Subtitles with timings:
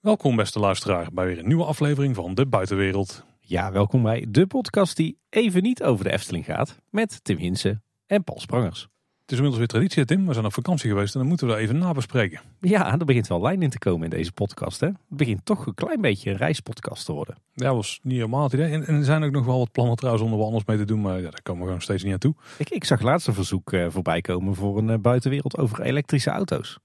[0.00, 3.24] Welkom beste luisteraar bij weer een nieuwe aflevering van De Buitenwereld.
[3.40, 6.78] Ja, welkom bij de podcast die even niet over de Efteling gaat.
[6.90, 8.80] Met Tim Hinsen en Paul Sprangers.
[9.20, 10.26] Het is inmiddels weer traditie, Tim.
[10.26, 12.40] We zijn op vakantie geweest en dan moeten we dat even nabespreken.
[12.60, 14.80] Ja, er begint wel lijn in te komen in deze podcast.
[14.80, 14.86] Hè?
[14.86, 17.36] Het begint toch een klein beetje een reispodcast te worden.
[17.52, 18.70] Ja, dat was niet helemaal het idee.
[18.70, 20.84] En, en er zijn ook nog wel wat plannen trouwens om er anders mee te
[20.84, 21.00] doen.
[21.00, 22.34] Maar ja, daar komen we gewoon steeds niet aan toe.
[22.58, 26.30] Ik, ik zag laatst een verzoek eh, voorbij komen voor een eh, buitenwereld over elektrische
[26.30, 26.78] auto's.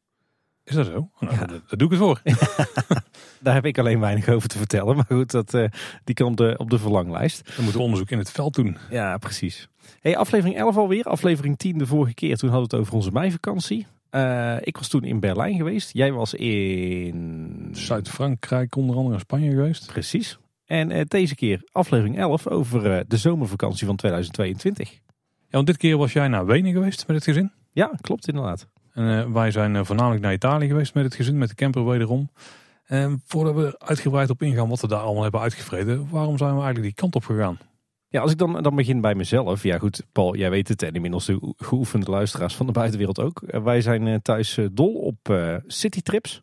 [0.66, 1.09] Is dat zo?
[1.20, 1.45] Nou, Ja.
[1.45, 2.21] daar doe ik het voor.
[3.39, 4.96] Daar heb ik alleen weinig over te vertellen.
[4.96, 5.65] Maar goed, dat, eh,
[6.04, 7.56] die kan op de, op de verlanglijst.
[7.56, 8.78] We moeten onderzoek in het veld doen.
[8.89, 9.68] Ja, precies.
[10.00, 11.04] Hey, aflevering 11 alweer.
[11.04, 12.37] Aflevering 10 de vorige keer.
[12.37, 13.86] Toen hadden we het over onze meivakantie.
[14.09, 15.93] Eh, ik was toen in Berlijn geweest.
[15.93, 17.70] Jij was in...
[17.71, 19.87] Zuid-Frankrijk, onder andere in Spanje geweest.
[19.87, 20.37] Precies.
[20.65, 24.92] En eh, deze keer aflevering 11 over eh, de zomervakantie van 2022.
[24.92, 24.97] Ja,
[25.50, 27.51] want dit keer was jij naar Wenen geweest met het gezin.
[27.71, 28.68] Ja, klopt inderdaad.
[28.96, 31.86] En eh, wij zijn eh, voornamelijk naar Italië geweest met het gezin, met de camper
[31.86, 32.30] wederom.
[32.86, 36.56] En voordat we uitgebreid op ingaan wat we daar allemaal hebben uitgevreden, waarom zijn we
[36.56, 37.58] eigenlijk die kant op gegaan?
[38.08, 39.64] Ja, als ik dan, dan begin bij mezelf.
[39.64, 43.42] Ja goed, Paul, jij weet het en inmiddels de geoefende luisteraars van de buitenwereld ook.
[43.42, 45.34] Eh, wij zijn thuis dol op
[45.68, 46.42] citytrips.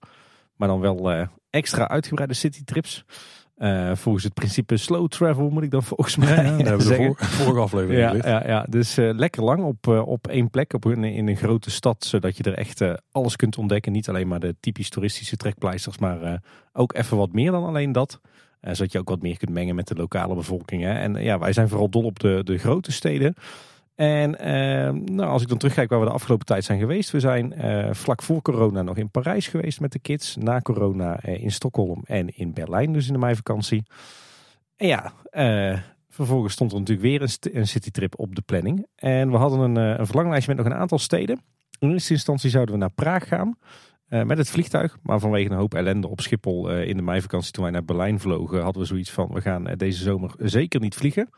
[0.57, 3.05] Maar dan wel extra uitgebreide citytrips.
[3.57, 6.87] Eh volgens het principe slow travel moet ik dan volgens mij Ja, ja, daar hebben
[6.87, 10.51] we de vorige aflevering Ja, ja, ja, dus eh, lekker lang op, eh, op één
[10.51, 12.05] plek op een, in een grote stad.
[12.05, 13.93] Zodat je er echt alles kunt ontdekken.
[13.93, 15.99] Niet alleen maar de typisch toeristische trekpleisters.
[15.99, 18.21] Maar ook even wat meer dan alleen dat.
[18.61, 20.83] Zodat je ook wat meer kunt mengen met de lokale bevolking.
[20.83, 20.93] Hè.
[20.93, 23.35] En ja, wij zijn vooral dol op de, de grote steden.
[23.95, 27.11] En eh, nou, als ik dan terugkijk waar we de afgelopen tijd zijn geweest.
[27.11, 30.37] We zijn eh, vlak voor corona nog in Parijs geweest met de kids.
[30.37, 33.83] Na corona eh, in Stockholm en in Berlijn dus in de meivakantie.
[34.77, 38.87] En ja, eh, vervolgens stond er natuurlijk weer een, een citytrip op de planning.
[38.95, 41.41] En we hadden een, een verlanglijstje met nog een aantal steden.
[41.79, 43.59] In eerste instantie zouden we naar Praag gaan.
[44.09, 44.99] met het vliegtuig.
[45.03, 48.63] Maar vanwege een hoop ellende op Schiphol in de meivakantie toen wij naar Berlijn vlogen.
[48.63, 51.29] Hadden we zoiets van we gaan deze zomer zeker niet vliegen.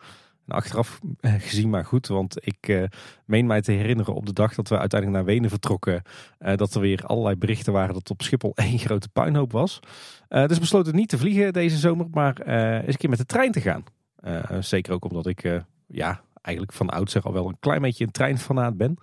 [0.47, 2.06] En achteraf eh, gezien maar goed.
[2.06, 2.83] Want ik eh,
[3.25, 6.03] meen mij te herinneren op de dag dat we uiteindelijk naar Wenen vertrokken.
[6.38, 9.81] eh, dat er weer allerlei berichten waren dat op Schiphol één grote puinhoop was.
[10.28, 12.06] Eh, dus besloten niet te vliegen deze zomer.
[12.10, 13.84] Maar eens een keer met de trein te gaan.
[14.60, 18.76] Zeker ook omdat ik ja, eigenlijk van oudsher al wel een klein beetje een treinfanaat
[18.76, 18.97] ben.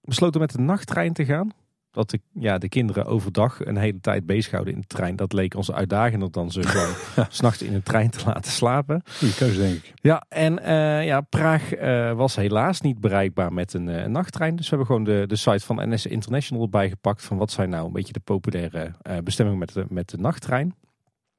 [0.00, 1.52] Besloten met de nachttrein te gaan.
[1.92, 5.16] Dat ik ja, de kinderen overdag een hele tijd bezighouden in de trein.
[5.16, 6.94] Dat leek ons uitdagender dan ze gewoon
[7.30, 9.02] s'nachts in een trein te laten slapen.
[9.18, 9.92] Goeie keuze denk ik.
[9.94, 14.56] Ja, en eh, ja, Praag eh, was helaas niet bereikbaar met een, eh, een nachttrein.
[14.56, 17.24] Dus we hebben gewoon de, de site van NS International erbij gepakt.
[17.24, 18.92] Van wat zijn nou een beetje de populaire
[19.24, 20.74] bestemmingen met de, met de nachttrein.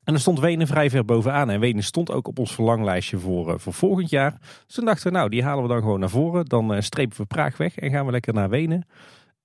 [0.03, 1.49] En er stond Wenen vrij ver bovenaan.
[1.49, 4.37] En Wenen stond ook op ons verlanglijstje voor, voor volgend jaar.
[4.65, 6.45] Dus toen dachten we, nou, die halen we dan gewoon naar voren.
[6.45, 8.85] Dan strepen we Praag weg en gaan we lekker naar Wenen.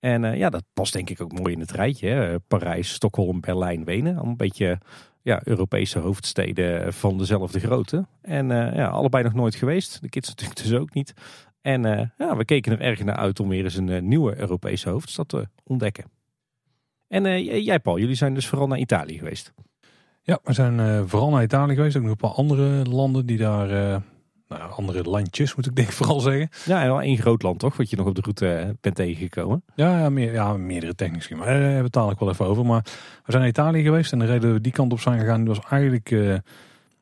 [0.00, 2.09] En eh, ja, dat past denk ik ook mooi in het rijtje.
[2.09, 2.41] Hè?
[2.41, 4.12] Parijs, Stockholm, Berlijn, Wenen.
[4.12, 4.78] Allemaal een beetje
[5.22, 8.06] ja, Europese hoofdsteden van dezelfde grootte.
[8.22, 10.00] En eh, ja, allebei nog nooit geweest.
[10.00, 11.12] De kids natuurlijk dus ook niet.
[11.60, 14.88] En eh, ja, we keken er erg naar uit om weer eens een nieuwe Europese
[14.88, 16.04] hoofdstad te ontdekken.
[17.08, 19.53] En jij Paul, jullie zijn dus vooral naar Italië geweest.
[20.22, 21.97] Ja, we zijn vooral naar Italië geweest.
[21.97, 24.03] Ook nog een paar andere landen die daar,
[24.48, 26.48] nou, andere landjes moet ik denk ik vooral zeggen.
[26.64, 28.94] Ja, en wel één groot land toch, wat je nog op de route eh, bent
[28.94, 29.64] tegengekomen.
[29.75, 31.28] Ja, ja, meer, ja meerdere technisch.
[31.28, 32.66] Maar daar hebben we het dadelijk wel even over.
[32.66, 32.82] Maar
[33.25, 35.44] we zijn naar Italië geweest en de reden dat we die kant op zijn gegaan,
[35.44, 36.34] was eigenlijk eh,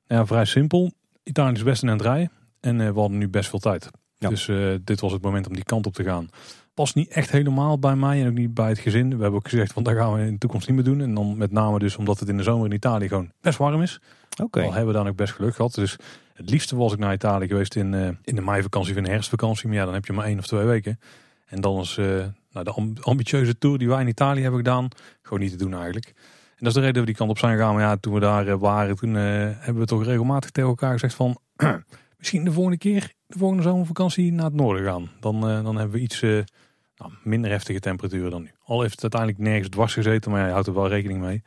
[0.07, 0.93] ja, vrij simpel.
[1.23, 2.31] Italië is best een aan het rijden
[2.61, 3.91] en eh, we hadden nu best veel tijd.
[4.19, 4.29] Ja.
[4.29, 6.29] Dus eh, dit was het moment om die kant op te gaan.
[6.75, 9.17] Past niet echt helemaal bij mij en ook niet bij het gezin.
[9.17, 11.01] We hebben ook gezegd, want daar gaan we in de toekomst niet meer doen.
[11.01, 13.83] En dan met name dus omdat het in de zomer in Italië gewoon best warm
[13.83, 14.01] is.
[14.43, 14.63] Oké.
[14.63, 15.75] Al hebben we dan ook best geluk gehad.
[15.75, 15.97] Dus
[16.37, 19.11] het liefste was ik naar Italië geweest in, eh, in de meivakantie of in de
[19.11, 19.69] herfstvakantie.
[19.69, 21.01] Maar ja, dan heb je maar één of twee weken.
[21.47, 22.07] En dan is eh,
[22.51, 24.89] nou, de amb- ambitieuze tour die wij in Italië hebben gedaan,
[25.23, 26.07] gewoon niet te doen eigenlijk.
[26.07, 27.75] En dat is de reden dat we die kant op zijn gegaan.
[27.75, 31.15] Maar ja, toen we daar eh, waren, toen hebben we toch regelmatig tegen elkaar gezegd
[31.15, 31.39] van...
[32.19, 35.11] misschien de volgende keer, de volgende zomervakantie naar het noorden gaan.
[35.21, 38.51] Dan, dan hebben we iets nou, minder heftige temperaturen dan nu.
[38.65, 41.43] Al heeft het uiteindelijk nergens dwars gezeten, maar ja, je houdt er wel rekening mee.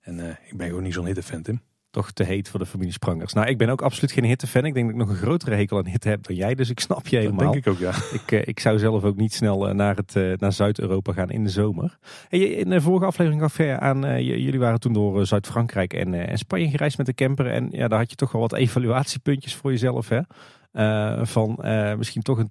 [0.00, 1.60] En ik ben gewoon niet zo'n hittefan, Tim.
[1.94, 3.32] Toch te heet voor de familie Sprangers.
[3.32, 4.64] Nou, ik ben ook absoluut geen hittefan.
[4.64, 6.54] Ik denk dat ik nog een grotere hekel aan hitte heb dan jij.
[6.54, 7.52] Dus ik snap je Dat helemaal.
[7.52, 7.92] denk ik ook, ja.
[8.20, 11.30] Ik, eh, ik zou zelf ook niet snel eh, naar, het, eh, naar Zuid-Europa gaan
[11.30, 11.98] in de zomer.
[12.28, 16.70] In de vorige aflevering gaf je aan, jullie waren toen door Zuid-Frankrijk en, en Spanje
[16.70, 17.46] gereisd met de camper.
[17.46, 20.08] En ja, daar had je toch wel wat evaluatiepuntjes voor jezelf.
[20.08, 20.20] Hè?
[21.26, 21.58] Van
[21.98, 22.50] misschien toch een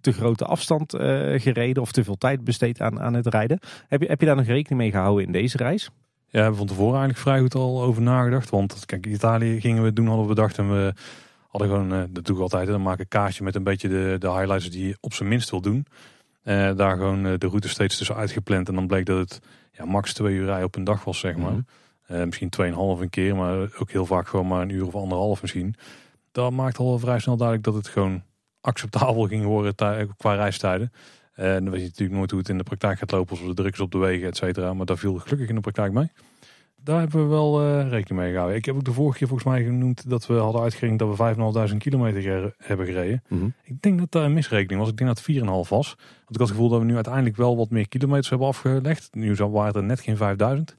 [0.00, 0.94] te grote afstand
[1.36, 3.58] gereden of te veel tijd besteed aan, aan het rijden.
[3.88, 5.90] Heb je, heb je daar nog rekening mee gehouden in deze reis?
[6.32, 8.50] Ja, we hebben van tevoren eigenlijk vrij goed al over nagedacht.
[8.50, 10.58] Want kijk, Italië gingen we doen, hadden we bedacht.
[10.58, 10.94] En we
[11.48, 13.88] hadden gewoon, eh, dat doe ik altijd, dan maak ik een kaartje met een beetje
[13.88, 15.86] de, de highlights die je op zijn minst wil doen.
[16.42, 18.68] Eh, daar gewoon eh, de route steeds tussen uitgepland.
[18.68, 19.40] En dan bleek dat het
[19.72, 21.64] ja, max twee uur rijden op een dag was, zeg maar.
[22.08, 25.40] Uh, misschien 2,5 een keer, maar ook heel vaak gewoon maar een uur of anderhalf
[25.40, 25.74] misschien.
[26.32, 28.22] Dat maakt al vrij snel duidelijk dat het gewoon
[28.60, 29.74] acceptabel ging worden
[30.16, 30.92] qua reistijden.
[31.32, 33.54] En dan weet je natuurlijk nooit hoe het in de praktijk gaat lopen, als de
[33.54, 34.74] druk is op de wegen, et cetera.
[34.74, 36.10] Maar daar viel gelukkig in de praktijk mee.
[36.84, 38.56] Daar hebben we wel uh, rekening mee gehouden.
[38.56, 41.70] Ik heb ook de vorige keer volgens mij genoemd dat we hadden uitgerekend dat we
[41.72, 43.22] 5.500 kilometer hebben gereden.
[43.28, 43.46] Mhm.
[43.64, 44.90] Ik denk dat daar een misrekening was.
[44.90, 45.68] Ik denk dat het 4,5 was.
[45.68, 45.90] Want
[46.28, 49.08] ik had het gevoel dat we nu uiteindelijk wel wat meer kilometers hebben afgelegd.
[49.14, 50.76] Nu waren er net geen 5000.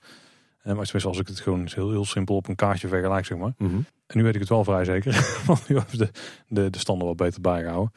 [0.64, 3.54] Uh, maar als ik het gewoon heel, heel simpel op een kaartje vergelijk, zeg maar.
[3.58, 3.76] Mhm.
[4.08, 5.14] En nu weet ik het wel vrij zeker.
[5.48, 6.12] Want nu hebben we de,
[6.48, 7.92] de, de standen wat beter bijgehouden.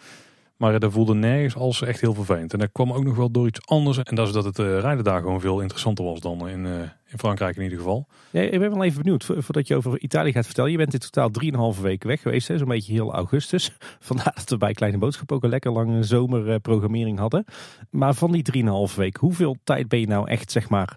[0.56, 2.52] Maar dat voelde nergens als echt heel vervelend.
[2.52, 3.98] En dat kwam ook nog wel door iets anders.
[3.98, 6.80] En dat is dat het uh, rijden daar gewoon veel interessanter was dan in, uh,
[7.06, 8.08] in Frankrijk in ieder geval.
[8.30, 10.70] Ja, ik ben wel even benieuwd, voordat je over Italië gaat vertellen.
[10.70, 13.76] Je bent in totaal 3,5 weken weg geweest, zo'n beetje heel augustus.
[13.98, 17.44] Vandaar dat we bij Kleine Boodschap ook een lekker lange zomerprogrammering hadden.
[17.90, 20.96] Maar van die 3,5 weken, hoeveel tijd ben je nou echt zeg maar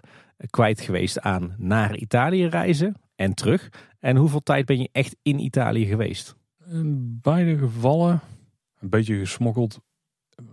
[0.50, 3.68] kwijt geweest aan naar Italië reizen en terug?
[3.98, 6.34] En hoeveel tijd ben je echt in Italië geweest?
[6.70, 8.20] In beide gevallen
[8.80, 9.80] een beetje gesmokkeld.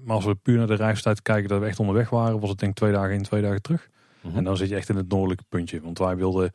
[0.03, 2.59] Maar als we puur naar de reistijd kijken dat we echt onderweg waren, was het
[2.59, 3.89] denk ik twee dagen in, twee dagen terug.
[4.21, 4.37] Mhm.
[4.37, 5.81] En dan zit je echt in het noordelijke puntje.
[5.81, 6.51] Want wij wilden, ja,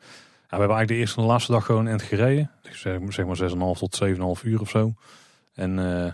[0.49, 2.51] we hebben eigenlijk de eerste en de laatste dag gewoon end gereden.
[2.61, 4.03] Zeg, zeg maar 6,5 tot
[4.39, 4.93] 7,5 uur of zo.
[5.53, 6.11] En uh,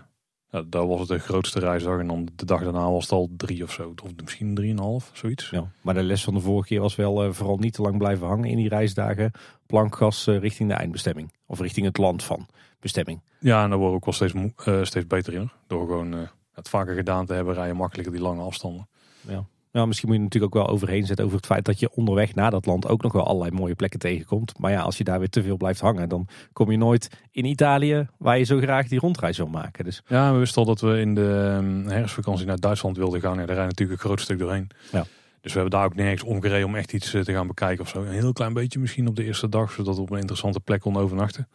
[0.52, 2.00] ja, dat was het de grootste reisdag.
[2.00, 3.94] En dan de dag daarna was het al drie of zo.
[4.04, 5.50] Of misschien drieënhalf, zoiets.
[5.50, 7.98] Ja, maar de les van de vorige keer was wel uh, vooral niet te lang
[7.98, 9.32] blijven hangen in die reisdagen.
[9.66, 11.34] Plankgas uh, richting de eindbestemming.
[11.46, 12.48] Of richting het land van
[12.80, 13.22] bestemming.
[13.40, 15.50] Ja, en daar word ik wel steeds, uh, steeds beter in.
[15.68, 18.88] Door gewoon het vaker gedaan te hebben, rijden makkelijker die lange afstanden.
[19.22, 19.46] Ja.
[19.72, 22.36] Ja, misschien moet je natuurlijk ook wel overheen zetten over het feit dat je onderweg
[22.36, 24.60] naar dat land ook nog wel allerlei mooie plekken tegenkomt.
[24.60, 27.46] Maar ja, als je daar weer te veel blijft hangen, dan kom je nooit in
[27.46, 29.84] Italië waar je zo graag die rondreis wil maken.
[29.84, 30.02] Dus...
[30.08, 33.40] Ja, we wisten al dat we in de ehm, herfstvakantie naar Duitsland wilden gaan.
[33.40, 34.70] Ja, daar rijdt natuurlijk een groot stuk doorheen.
[34.92, 35.06] Ja.
[35.42, 38.02] Dus we hebben daar ook nergens omgereden om echt iets te gaan bekijken of zo.
[38.02, 40.82] Een heel klein beetje misschien op de eerste dag, zodat we op een interessante plek
[40.82, 41.48] konden overnachten.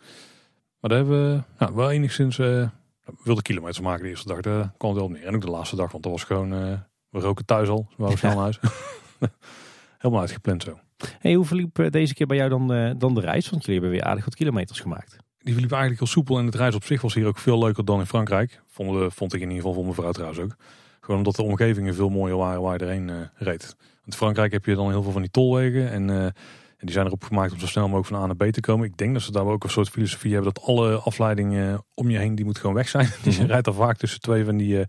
[0.84, 2.38] Maar daar hebben we nou, wel enigszins...
[2.38, 2.46] Uh,
[3.04, 5.26] we wilden kilometers maken de eerste dag, daar kwam het wel op neer.
[5.26, 6.52] En ook de laatste dag, want dat was gewoon...
[6.52, 6.72] Uh,
[7.08, 8.58] we roken thuis al, we waren snel naar huis.
[9.98, 10.78] Helemaal uitgepland zo.
[11.18, 13.50] Hey, hoe verliep deze keer bij jou dan, uh, dan de reis?
[13.50, 15.16] Want jullie hebben weer aardig wat kilometers gemaakt.
[15.38, 17.84] Die verliep eigenlijk heel soepel en het reis op zich was hier ook veel leuker
[17.84, 18.62] dan in Frankrijk.
[18.66, 20.56] Vond, vond ik in ieder geval voor mijn vrouw trouwens ook.
[21.00, 23.64] Gewoon omdat de omgevingen veel mooier waren waar je erheen reed.
[23.64, 26.34] Want in Frankrijk heb je dan heel veel van die tolwegen en...
[26.84, 28.86] En die zijn erop gemaakt om zo snel mogelijk van A naar B te komen.
[28.86, 32.18] Ik denk dat ze daar ook een soort filosofie hebben dat alle afleidingen om je
[32.18, 33.08] heen, die moet gewoon weg zijn.
[33.22, 34.84] Die mm rijdt er vaak tussen twee van die uh,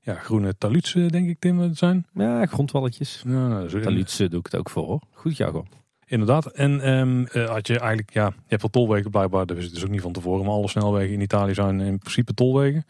[0.00, 2.06] ja, groene talutsen, denk ik, Tim, het zijn.
[2.14, 3.22] Ja, grondwalletjes.
[3.26, 5.00] Ja, nou, talutsen doe ik het ook voor, hoor.
[5.12, 5.66] Goed jargon.
[6.06, 6.46] Inderdaad.
[6.46, 9.74] En um, uh, had je eigenlijk, ja, je hebt wel tolwegen blijkbaar, dat is het
[9.74, 10.44] dus ook niet van tevoren.
[10.44, 12.86] Maar alle snelwegen in Italië zijn in principe tolwegen.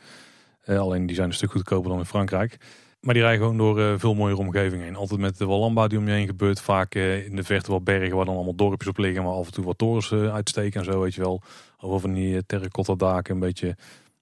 [0.66, 2.58] Uh, alleen die zijn een stuk goedkoper dan in Frankrijk.
[3.02, 4.96] Maar die rijden gewoon door uh, veel mooiere omgevingen heen.
[4.96, 6.60] Altijd met wel landbouw die om je heen gebeurt.
[6.60, 9.22] Vaak uh, in de verte wat bergen waar dan allemaal dorpjes op liggen.
[9.22, 11.42] Maar af en toe wat torens uh, uitsteken en zo, weet je wel.
[11.80, 13.34] Over van die terracotta daken.
[13.34, 13.76] Een beetje,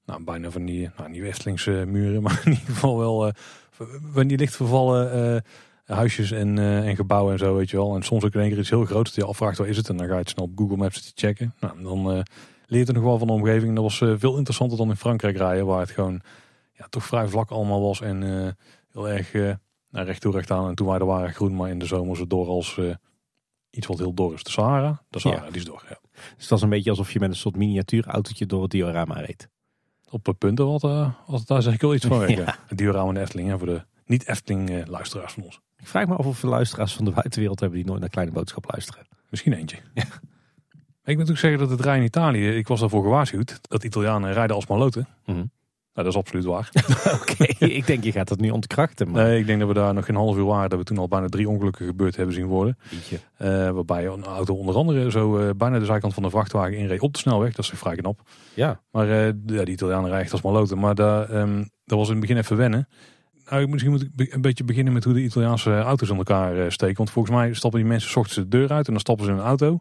[0.06, 2.22] nou bijna van die, nou niet Westelingse muren.
[2.26, 3.32] Maar in ieder geval wel
[4.12, 5.44] van die licht vervallen
[5.84, 7.94] huisjes en, en gebouwen en zo, weet je wel.
[7.94, 9.14] En soms ook in één keer iets heel groots.
[9.14, 9.88] Dat je afvraagt, waar is het?
[9.88, 11.54] En dan ga je het snel op Google Maps te checken.
[11.60, 12.24] Nou, dan
[12.66, 13.68] leert er nog wel van de omgeving.
[13.68, 15.66] En dat was veel interessanter dan in Frankrijk rijden.
[15.66, 16.22] Waar het gewoon
[16.80, 18.00] ja, toch vrij vlak allemaal was.
[18.00, 18.48] En uh,
[18.92, 19.54] heel erg uh,
[19.90, 20.68] nou, recht toe recht aan.
[20.68, 22.94] En toen waren de waren groen, maar in de zomer zo door als uh,
[23.70, 24.42] iets wat heel door is.
[24.42, 25.50] De Sahara, de Sahara, Ja.
[25.50, 25.84] die is door.
[25.88, 25.98] Ja.
[26.36, 29.48] Dus dat is een beetje alsof je met een soort miniatuurautootje door het diorama reed.
[30.10, 32.30] Op de punten wat, uh, wat daar zeg ik wel iets van weg.
[32.30, 32.36] Ja.
[32.36, 32.56] ja.
[32.66, 35.60] Het diorama en de Efteling, hè, voor de niet-Efteling luisteraars van ons.
[35.76, 38.32] Ik vraag me af of we luisteraars van de buitenwereld hebben die nooit naar Kleine
[38.32, 39.06] Boodschap luisteren.
[39.30, 39.76] Misschien eentje.
[41.04, 44.32] Ik moet ook zeggen dat het rijden in Italië, ik was daarvoor gewaarschuwd, dat Italianen
[44.32, 45.08] rijden als maloten.
[45.26, 45.44] Mhm.
[45.94, 46.70] Nou, dat is absoluut waar.
[47.20, 49.10] Oké, ik denk je gaat dat nu ontkrachten.
[49.10, 49.24] Maar...
[49.24, 50.70] Nee, ik denk dat we daar nog geen half uur waren.
[50.70, 52.78] Dat we toen al bijna drie ongelukken gebeurd hebben zien worden.
[53.38, 57.00] Uh, waarbij een auto onder andere zo uh, bijna de zijkant van de vrachtwagen inreed
[57.00, 57.54] op de snelweg.
[57.54, 58.20] Dat is vrij knap.
[58.54, 58.80] Ja.
[58.90, 60.78] Maar uh, ja, die Italianen rijden als maloten.
[60.78, 62.88] Maar daar, um, dat was in het begin even wennen.
[63.50, 66.96] Nou, misschien moet ik een beetje beginnen met hoe de Italiaanse auto's in elkaar steken.
[66.96, 69.38] Want volgens mij stappen die mensen ochtends de deur uit en dan stappen ze in
[69.38, 69.80] een auto.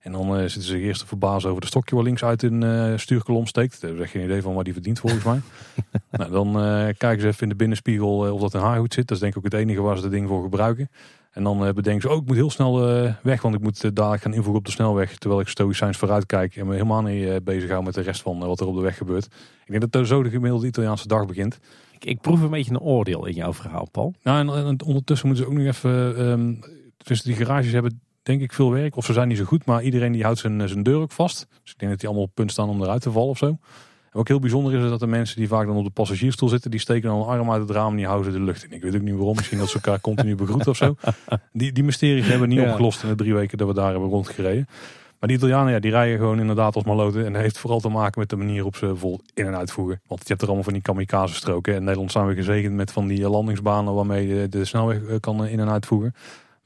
[0.00, 2.62] En dan uh, zitten ze eerst te verbazen over de stokje waar links uit een
[2.62, 3.80] uh, stuurkolom steekt.
[3.80, 5.40] Daar heb ik geen idee van waar die verdient volgens mij.
[6.10, 9.06] nou, dan uh, kijken ze even in de binnenspiegel of dat een haarhoed zit.
[9.06, 10.90] Dat is denk ik ook het enige waar ze dat ding voor gebruiken.
[11.30, 12.80] En dan bedenken ze, oh ik moet heel snel
[13.22, 15.18] weg, want ik moet dadelijk gaan invoegen op de snelweg.
[15.18, 18.38] Terwijl ik stoïcijns vooruit kijk en me helemaal niet bezig hou met de rest van
[18.38, 19.24] wat er op de weg gebeurt.
[19.64, 21.58] Ik denk dat zo de gemiddelde Italiaanse dag begint.
[21.92, 24.14] Ik, ik proef een beetje een oordeel in jouw verhaal, Paul.
[24.22, 26.58] Nou, en, en ondertussen moeten ze ook nog even, um,
[26.96, 28.96] tussen die garages hebben denk ik veel werk.
[28.96, 31.46] Of ze zijn niet zo goed, maar iedereen die houdt zijn, zijn deur ook vast.
[31.62, 33.46] Dus ik denk dat die allemaal op punt staan om eruit te vallen of zo.
[33.46, 36.70] En ook heel bijzonder is dat de mensen die vaak dan op de passagiersstoel zitten,
[36.70, 38.72] die steken dan een arm uit het raam en die houden ze de lucht in.
[38.72, 40.94] Ik weet ook niet waarom, misschien dat ze elkaar continu begroeten of zo.
[41.52, 42.70] Die, die mysteries hebben we niet Ja.
[42.70, 44.66] opgelost in de drie weken dat we daar hebben rondgereden.
[45.18, 47.26] Maar die Italianen, ja, die rijden gewoon inderdaad als maloten.
[47.26, 50.00] En dat heeft vooral te maken met de manier op ze vol in- en uitvoeren.
[50.06, 51.72] Want je hebt er allemaal van die kamikaze stroken.
[51.72, 55.16] En in Nederland zijn we gezegend met van die eh, landingsbanen waarmee de snelweg eh,
[55.20, 56.14] kan eh, in- en uitvoeren.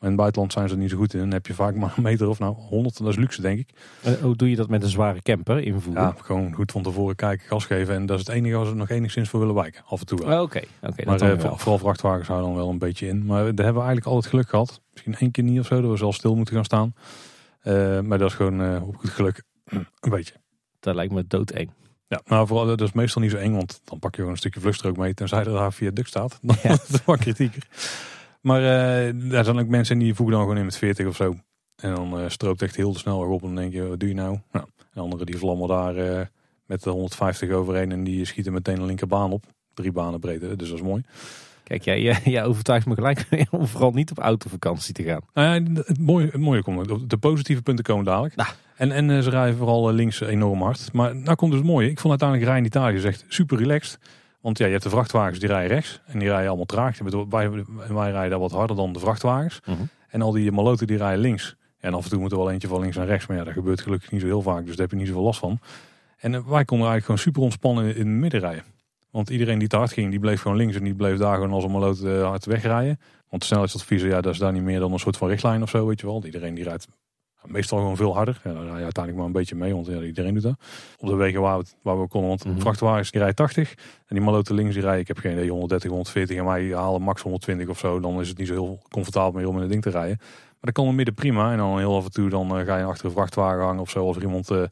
[0.04, 1.18] In het buitenland zijn ze er niet zo goed in.
[1.20, 3.68] Dan heb je vaak maar een meter of nou 100, dat is luxe denk ik.
[4.02, 6.02] En hoe doe je dat met een zware camper invoeren?
[6.02, 7.94] Ja, gewoon goed van tevoren kijken, gas geven.
[7.94, 9.82] En dat is het enige waar ze nog enigszins voor willen wijken.
[9.86, 10.36] Af en toe wel.
[10.36, 11.04] Oh, Oké, oké.
[11.04, 11.56] Maar eh, wel.
[11.56, 13.26] vooral vrachtwagens houden dan wel een beetje in.
[13.26, 14.80] Maar daar hebben we eigenlijk altijd geluk gehad.
[14.92, 16.94] Misschien één keer niet of zo, dat we zelf stil moeten gaan staan.
[17.60, 19.42] Eh, maar dat is gewoon eh, op goed geluk
[20.00, 20.34] een beetje.
[20.80, 21.70] Dat lijkt me doodeng.
[22.08, 24.38] Ja, maar vooral, dat is meestal niet zo eng, want dan pak je gewoon een
[24.38, 25.14] stukje vluchtstrook mee.
[25.14, 26.38] Tenzij er daar via duk staat.
[26.42, 26.70] Dan Ja.
[26.82, 27.66] is het wat kritieker.
[28.44, 31.36] Maar eh daar zijn ook mensen die voegen dan gewoon in met 40 of zo.
[31.76, 33.40] En dan eh stroopt echt heel de snelweg op.
[33.40, 34.38] En dan denk je, wat doe je nou?
[34.52, 36.26] nou en anderen die vlammen daar eh,
[36.66, 37.92] met de 150 overheen.
[37.92, 39.44] En die schieten meteen de linkerbaan op.
[39.74, 41.02] Drie banen breed, hè, dus dat is mooi.
[41.62, 45.20] Kijk, jij, jij, jij overtuigt me gelijk om vooral niet op autovakantie te gaan.
[45.34, 47.10] Nou ja, het mooie, het mooie komt.
[47.10, 48.36] De positieve punten komen dadelijk.
[48.36, 48.48] Nou.
[48.76, 50.92] En, en ze rijden vooral links enorm hard.
[50.92, 51.90] Maar nou komt dus het mooie.
[51.90, 53.98] Ik vond uiteindelijk rijden in Italië echt super relaxed.
[54.44, 56.00] Want ja, je hebt de vrachtwagens die rijden rechts.
[56.06, 56.98] En die rijden allemaal traag.
[57.28, 57.50] Wij,
[57.88, 59.60] wij rijden daar wat harder dan de vrachtwagens.
[59.64, 59.82] Mhm.
[60.08, 61.56] En al die maloten die rijden links.
[61.78, 63.26] En af en toe moet er wel eentje van links naar rechts.
[63.26, 64.66] Maar ja, dat gebeurt gelukkig niet zo heel vaak.
[64.66, 65.58] Dus daar heb je niet zoveel last van.
[66.16, 68.64] En eh, wij konden eigenlijk gewoon super ontspannen in het midden rijden.
[69.10, 70.76] Want iedereen die te hard ging, die bleef gewoon links.
[70.76, 72.98] En die bleef daar gewoon als een maloot eh, hard wegrijden.
[73.28, 75.70] Want de snelheidsadviezen, ja, dat is daar niet meer dan een soort van richtlijn of
[75.70, 76.24] zo, weet je wel.
[76.24, 76.88] Iedereen die rijdt
[77.46, 78.40] meestal gewoon veel harder.
[78.44, 80.56] Ja, dan rij je uiteindelijk maar een beetje mee, want ja, iedereen doet dat.
[80.98, 82.60] Op de wegen waar we, waar we konden, want Mhm.
[82.60, 83.70] vrachtwagens die rijden 80.
[84.06, 86.36] En die maloten links die rijden, ik heb geen idee, 130, 140.
[86.36, 88.00] En wij halen max 120 of zo.
[88.00, 90.16] Dan is het niet zo heel comfortabel meer om in het ding te rijden.
[90.18, 91.52] Maar dat kan in midden prima.
[91.52, 93.90] En dan heel af en toe dan eh, ga je achter een vrachtwagen hangen of
[93.90, 94.06] zo.
[94.06, 94.68] Als er iemand eh, eh,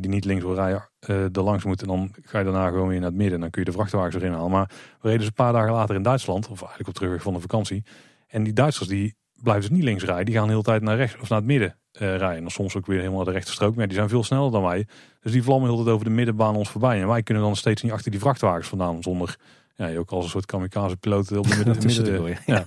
[0.00, 1.80] die niet links wil rijden, eh er langs moet.
[1.82, 3.34] En dan ga je daarna gewoon weer naar het midden.
[3.34, 4.50] En dan kun je de vrachtwagens erin halen.
[4.50, 6.48] Maar we reden dus een paar dagen later in Duitsland.
[6.48, 7.84] Of eigenlijk op terugweg van de vakantie.
[8.26, 10.24] En die Duitsers die blijven dus niet links rijden.
[10.24, 12.44] Die gaan de hele tijd naar rechts of naar het midden eh, rijden.
[12.44, 13.70] En soms ook weer helemaal naar de rechterstrook.
[13.70, 14.86] Maar ja, die zijn veel sneller dan wij.
[15.20, 17.00] Dus die vlammen heel de tijd over de middenbaan ons voorbij.
[17.00, 19.02] En wij kunnen dan steeds niet achter die vrachtwagens vandaan.
[19.02, 19.36] Zonder,
[19.76, 22.36] ja, je ook als een soort kamikaze piloot op de midden, midden ja.
[22.46, 22.66] ja.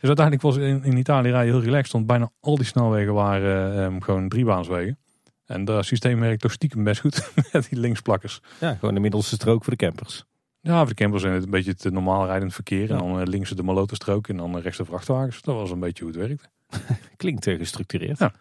[0.00, 1.92] Dus uiteindelijk was in, in Italië rijden heel relaxed.
[1.92, 4.98] Want bijna al die snelwegen waren ehm, gewoon driebaanswegen.
[5.46, 8.40] En dat systeem werkt toch stiekem best goed met die linksplakkers.
[8.60, 10.24] Ja, gewoon de middelste strook voor de campers.
[10.60, 12.90] Ja, voor de campers zijn het een beetje het normaal rijdend verkeer.
[12.90, 15.42] En dan eh, links de malotenstrook en dan rechts de vrachtwagens.
[15.42, 16.48] Dat was een beetje hoe het werkte.
[17.16, 18.18] Klinkt eh, gestructureerd.
[18.18, 18.32] Ja.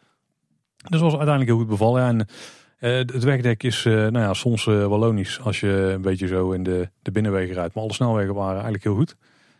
[0.90, 2.04] Dus was uiteindelijk heel goed bevallen.
[2.04, 2.28] En
[2.78, 6.52] eh, het wegdek is eh, nou ja, soms eh wallonisch als je een beetje zo
[6.52, 7.74] in de, de binnenwegen rijdt.
[7.74, 9.16] Maar alle snelwegen waren eigenlijk heel goed.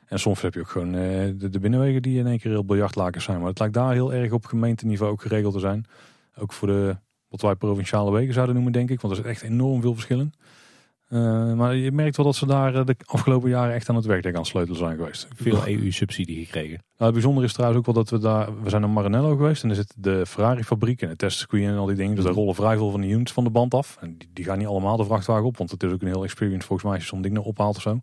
[0.06, 3.24] En soms heb je ook gewoon de, de binnenwegen die in één keer heel biljartlakens
[3.24, 3.40] zijn.
[3.40, 5.86] Maar het lijkt daar heel erg op gemeenteniveau ook geregeld te zijn.
[6.38, 9.02] Ook voor de, wat wij provinciale wegen zouden noemen, denk ik.
[9.02, 10.34] Want er zit echt enorm veel verschillen.
[11.06, 14.06] Eh, maar je merkt wel dat ze daar eh, de afgelopen jaren echt aan het
[14.06, 15.28] wegdek aan sleutelen zijn geweest.
[15.36, 16.70] Veel EU-subsidie gekregen.
[16.70, 18.64] Nou, het bijzondere is trouwens ook wel dat we daar...
[18.64, 21.78] We zijn naar Maranello geweest en er zit de Ferrari fabriek en de testcircuit en
[21.78, 22.16] al die dingen.
[22.16, 22.40] Dus daar Mhm.
[22.42, 23.98] rollen vrij veel van die units van de band af.
[24.00, 26.24] En die, die gaan niet allemaal de vrachtwagen op, want het is ook een heel
[26.24, 28.00] experience volgens mij als je zo'n ding nou ophaalt of zo.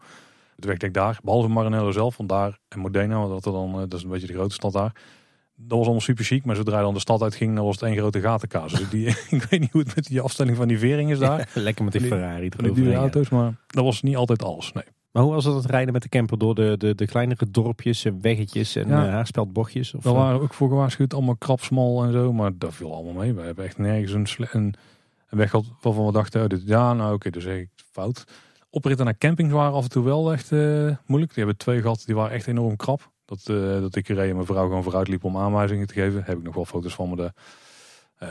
[0.57, 3.79] Het wegdek daar, behalve Maranello zelf, want daar en Modena, want dat, er dan, eh,
[3.79, 4.93] dat is een beetje de grote stad daar.
[5.57, 7.85] Dat was allemaal super chic, maar zodra je dan de stad uitging, dan was het
[7.85, 8.73] één grote gatenkaas.
[8.73, 9.07] Dus die,
[9.37, 11.49] ik weet niet hoe het met die afstelling van die vering is daar.
[11.55, 12.95] Lekker met die Die- Ferrari die ja.
[12.97, 14.73] auto's, maar dat was niet altijd alles.
[14.73, 14.85] Nee.
[15.13, 18.05] Maar hoe was het het rijden met de camper door de, de, de kleinere dorpjes
[18.05, 19.09] en weggetjes en Ja.
[19.09, 19.95] haarspeldbochtjes?
[19.95, 22.33] Of, Daar eh, waren we ook voor gewaarschuwd, allemaal krap, smal en zo.
[22.33, 23.35] Maar dat viel allemaal mee.
[23.35, 24.75] We hebben echt nergens een, een,
[25.29, 28.25] een weg gehad waarvan we dachten, oh, dit, ja, nou oké, dus zeg ik fout.
[28.71, 30.59] Opritten naar campings waren af en toe wel echt eh,
[31.07, 31.35] moeilijk.
[31.35, 33.11] Die hebben twee gehad, die waren echt enorm krap.
[33.33, 36.25] Dat, eh, dat ik er en mijn vrouw gewoon vooruit liep om aanwijzingen te geven.
[36.25, 37.17] Heb ik nog wel foto's van me.
[37.17, 37.33] De,
[38.19, 38.29] eh,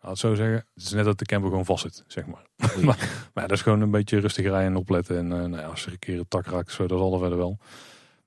[0.00, 0.56] laat het zo zeggen.
[0.74, 2.46] Het is net dat de camper gewoon vast zit, zeg maar.
[2.84, 2.96] Maar,
[3.34, 5.16] maar ja, dat is gewoon een beetje rustig rijden en opletten.
[5.16, 7.18] En eh, nou ja, als er een keer een tak raakt, zo, dat zal er
[7.18, 7.58] verder wel.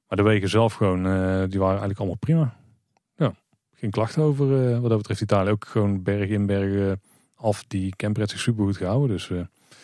[0.08, 2.56] Maar de wegen zelf gewoon, eh, die waren eigenlijk allemaal prima.
[3.16, 3.34] Ja,
[3.74, 5.50] geen klachten over wat dat betreft Italië.
[5.50, 6.98] Ook gewoon berg in, berg
[7.36, 7.64] af.
[7.68, 9.10] Die camper heeft zich super goed gehouden.
[9.10, 9.32] Dus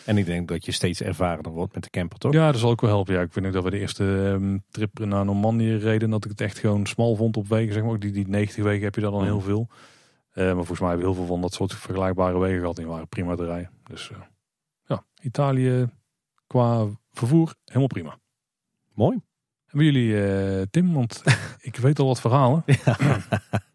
[0.08, 2.32] En ik denk dat je steeds ervarener wordt met de camper, toch?
[2.32, 3.14] ja, dat zal ook wel helpen.
[3.14, 6.10] Ja, ik vind ook dat we de eerste ehm, trip naar Normandië reden.
[6.10, 7.72] Dat ik het echt gewoon smal vond op wegen.
[7.72, 7.92] Zeg maar.
[7.92, 9.68] Ook die, die 90 wegen heb je daar dan heel veel.
[10.30, 12.76] Eh, maar volgens mij hebben we heel veel van dat soort vergelijkbare wegen gehad.
[12.76, 13.70] Die waren prima te rijden.
[13.84, 14.16] Dus eh,
[14.84, 15.88] ja, Italië
[16.46, 18.18] qua vervoer helemaal prima.
[18.94, 19.20] Mooi.
[19.66, 21.22] Hebben jullie, eh, Tim, want
[21.60, 22.62] ik weet al wat verhalen.
[22.66, 22.96] Ja,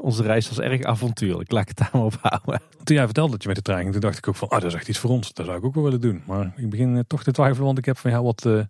[0.00, 1.50] onze reis was erg avontuurlijk.
[1.50, 2.60] Laat ik het daar maar op houden.
[2.84, 4.60] Toen jij vertelde dat je met de trein ging, toen dacht ik ook van, ah,
[4.60, 5.32] dat is echt iets voor ons.
[5.32, 6.22] Dat zou ik ook wel willen doen.
[6.26, 8.60] Maar ik begin eh, toch te twijfelen, want ik heb van jou wat, eh,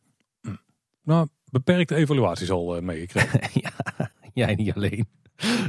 [0.41, 0.55] hm,
[1.03, 3.41] nou, beperkte evaluaties al eh, meegekregen.
[3.62, 3.73] ja,
[4.33, 5.09] jij niet alleen.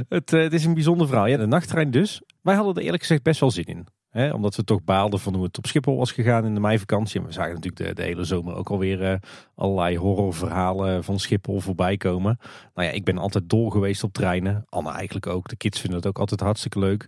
[0.08, 1.26] Het, het is een bijzonder verhaal.
[1.26, 2.22] Ja, de nachttrein dus.
[2.42, 3.86] Wij hadden er eerlijk gezegd best wel zin in.
[4.14, 7.20] Hè, omdat we toch baalden van hoe het op Schiphol was gegaan in de meivakantie.
[7.20, 9.14] En we zagen natuurlijk de, hele zomer ook alweer uh,
[9.54, 12.38] allerlei horrorverhalen van Schiphol voorbij komen.
[12.74, 14.66] Nou ja, ik ben altijd dol geweest op treinen.
[14.68, 15.48] Anne eigenlijk ook.
[15.48, 17.06] De kids vinden het ook altijd hartstikke leuk.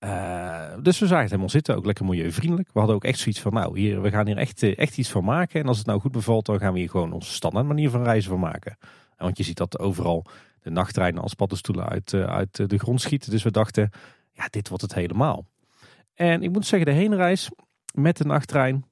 [0.00, 2.68] Uh, dus we zagen het helemaal zitten, ook lekker milieuvriendelijk.
[2.72, 5.24] We hadden ook echt zoiets van, nou, hier, we gaan hier echt, echt iets van
[5.24, 5.60] maken.
[5.60, 8.02] En als het nou goed bevalt, dan gaan we hier gewoon onze standaard manier van
[8.02, 8.78] reizen van maken.
[9.16, 10.24] Want je ziet dat overal
[10.62, 13.30] de nachttreinen als paddenstoelen uit, uit de grond schieten.
[13.30, 13.90] Dus we dachten,
[14.32, 15.46] ja, dit wordt het helemaal.
[16.14, 17.50] En ik moet zeggen, de heenreis
[17.94, 18.84] met de nachttrein.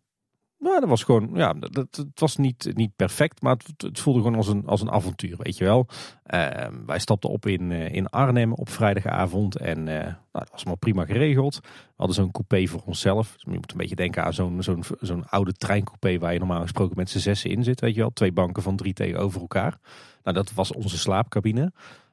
[0.62, 4.20] Nou, dat was gewoon, ja, dat, het was niet, niet perfect, maar het, het voelde
[4.20, 5.86] gewoon als een, als een avontuur, weet je wel.
[6.34, 10.64] Uh, wij stapten op in, uh, in Arnhem op vrijdagavond en uh, nou, dat was
[10.64, 11.60] maar prima geregeld.
[11.62, 13.32] We hadden zo'n coupé voor onszelf.
[13.32, 16.62] Dus je moet een beetje denken aan zo'n zo'n zo'n oude treincoupé waar je normaal
[16.62, 18.12] gesproken met z'n zessen in zit, weet je wel.
[18.12, 19.78] Twee banken van drie tegenover elkaar.
[20.22, 21.72] Nou, dat was onze slaapcabine.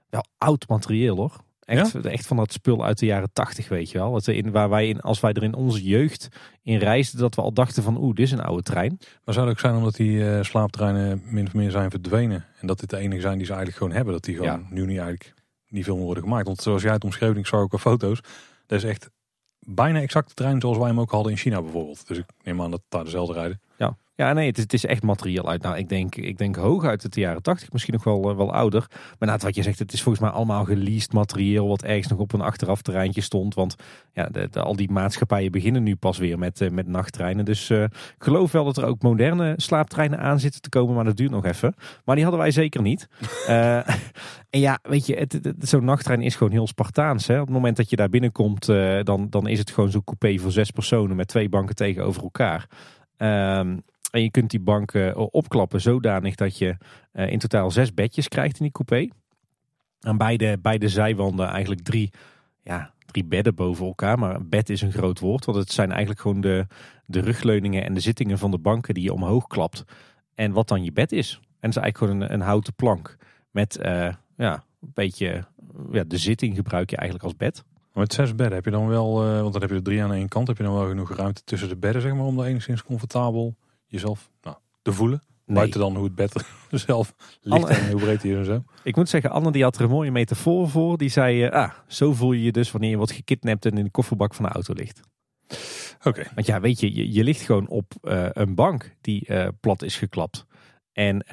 [0.09, 1.43] Wel oud materieel hoor.
[1.69, 2.01] Echt, ja?
[2.01, 4.15] echt van dat spul uit de jaren tachtig, weet je wel.
[4.15, 6.27] Het in, waar wij in, als wij er in onze jeugd
[6.63, 8.97] in reisden, dat we al dachten van oeh, dit is een oude trein.
[9.23, 12.45] Maar zou het ook zijn omdat die uh, slaaptreinen min of meer zijn verdwenen?
[12.59, 14.13] En dat dit de enige zijn die ze eigenlijk gewoon hebben.
[14.13, 14.67] Dat die gewoon ja.
[14.69, 15.33] nu niet eigenlijk
[15.67, 16.45] niet veel meer worden gemaakt.
[16.45, 18.21] Want zoals jij het omschreef, ik zag ook al foto's.
[18.65, 19.09] Dat is echt
[19.59, 22.07] bijna exact de trein zoals wij hem ook hadden in China bijvoorbeeld.
[22.07, 23.61] Dus ik neem aan dat daar dezelfde rijden.
[24.19, 25.61] Ja, nee, het is, het is echt materieel uit.
[25.61, 28.87] Nou, ik denk, ik denk hooguit de jaren 80, misschien nog wel, wel ouder.
[29.19, 32.19] Maar na wat je zegt, het is volgens mij allemaal geleased materieel wat ergens nog
[32.19, 33.55] op een achteraf terreintje stond.
[33.55, 33.75] Want
[34.13, 37.45] ja, de, de, al die maatschappijen beginnen nu pas weer met, uh, met nachttreinen.
[37.45, 41.05] Dus uh, ik geloof wel dat er ook moderne slaaptreinen aan zitten te komen, maar
[41.05, 41.73] dat duurt nog even.
[42.05, 43.07] Maar die hadden wij zeker niet.
[43.49, 43.75] uh,
[44.49, 47.27] en ja, weet je, het, het, zo'n nachttrein is gewoon heel Spartaans.
[47.27, 47.39] Hè?
[47.39, 48.65] Op het moment dat je daar binnenkomt,
[49.03, 52.67] dan, dan is het gewoon zo'n coupé voor zes personen met twee banken tegenover elkaar.
[53.17, 56.77] Um, en je kunt die banken opklappen zodanig dat je
[57.13, 59.13] uh, in totaal zes bedjes krijgt in die coupé.
[59.99, 62.11] Aan beide, beide zijwanden eigenlijk drie,
[62.63, 64.19] ja, drie bedden boven elkaar.
[64.19, 66.67] Maar bed is een groot woord, want het zijn eigenlijk gewoon de,
[67.05, 69.83] de rugleuningen en de zittingen van de banken die je omhoog klapt.
[70.35, 71.33] En wat dan je bed is.
[71.33, 73.17] En het is eigenlijk gewoon een, een houten plank
[73.51, 75.45] met uh, ja, een beetje
[75.91, 77.63] ja, de zitting gebruik je eigenlijk als bed.
[77.93, 80.27] Met zes bedden heb je dan wel, want dan heb je er drie aan één
[80.27, 82.83] kant, heb je dan wel genoeg ruimte tussen de bedden, zeg maar, om daar enigszins
[82.83, 83.55] comfortabel
[83.89, 85.23] jezelf nou, te voelen.
[85.45, 85.57] Nee.
[85.57, 88.63] Buiten dan hoe het bed zelf ligt Anne, en hoe breed hij is en zo.
[88.83, 90.97] Ik moet zeggen, Anne die had er een mooie metafoor voor.
[90.97, 93.83] Die zei, uh, ah, zo voel je je dus wanneer je wordt gekidnapt en in
[93.83, 95.01] de kofferbak van de auto ligt.
[95.97, 96.07] Oké.
[96.07, 96.27] Okay.
[96.35, 99.81] Want ja, weet je, je, je ligt gewoon op uh, een bank die uh, plat
[99.81, 100.45] is geklapt.
[100.91, 101.25] En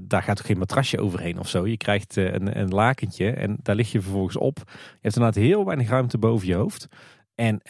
[0.00, 1.66] daar gaat ook geen matrasje overheen of zo.
[1.66, 4.56] Je krijgt een, een lakentje en daar lig je vervolgens op.
[4.66, 6.88] Je hebt inderdaad heel weinig ruimte boven je hoofd.
[7.34, 7.60] En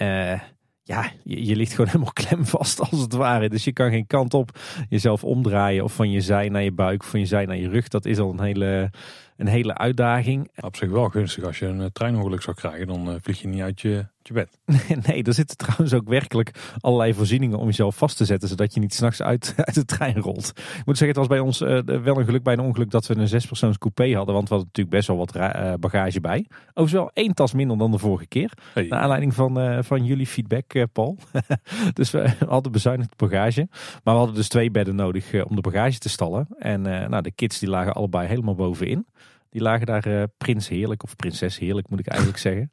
[0.85, 3.49] ja, je, je, ligt gewoon helemaal klemvast als het ware.
[3.49, 7.05] Dus je kan geen kant op jezelf omdraaien of van je zij naar je buik
[7.05, 7.88] van je zij naar je rug.
[7.88, 8.90] Dat is al een hele,
[9.37, 10.51] een hele uitdaging.
[10.61, 11.44] Op zich wel gunstig.
[11.44, 14.58] Als je een treinongeluk zou krijgen, dan uh, vlieg je niet uit je, bed.
[15.06, 18.48] nee, er zitten trouwens ook werkelijk allerlei voorzieningen om jezelf vast te zetten.
[18.48, 20.52] Zodat je niet s'nachts uit, uit de trein rolt.
[20.56, 23.06] Ik moet zeggen, het was bij ons uh, wel een geluk bij een ongeluk dat
[23.06, 24.34] we een zespersoons coupé hadden.
[24.34, 26.46] Want we hadden natuurlijk best wel wat uh, bagage bij.
[26.68, 28.52] Overigens wel één tas minder dan de vorige keer.
[28.72, 28.87] Hey.
[28.87, 31.18] Naar aanleiding van, van jullie feedback, Paul.
[31.92, 33.68] dus we hadden bezuinigd bagage.
[33.70, 36.46] Maar we hadden dus twee bedden nodig om de bagage te stallen.
[36.58, 39.06] En nou, de kids die lagen allebei helemaal bovenin.
[39.50, 42.70] Die lagen daar prins heerlijk, of prinses heerlijk moet ik eigenlijk zeggen.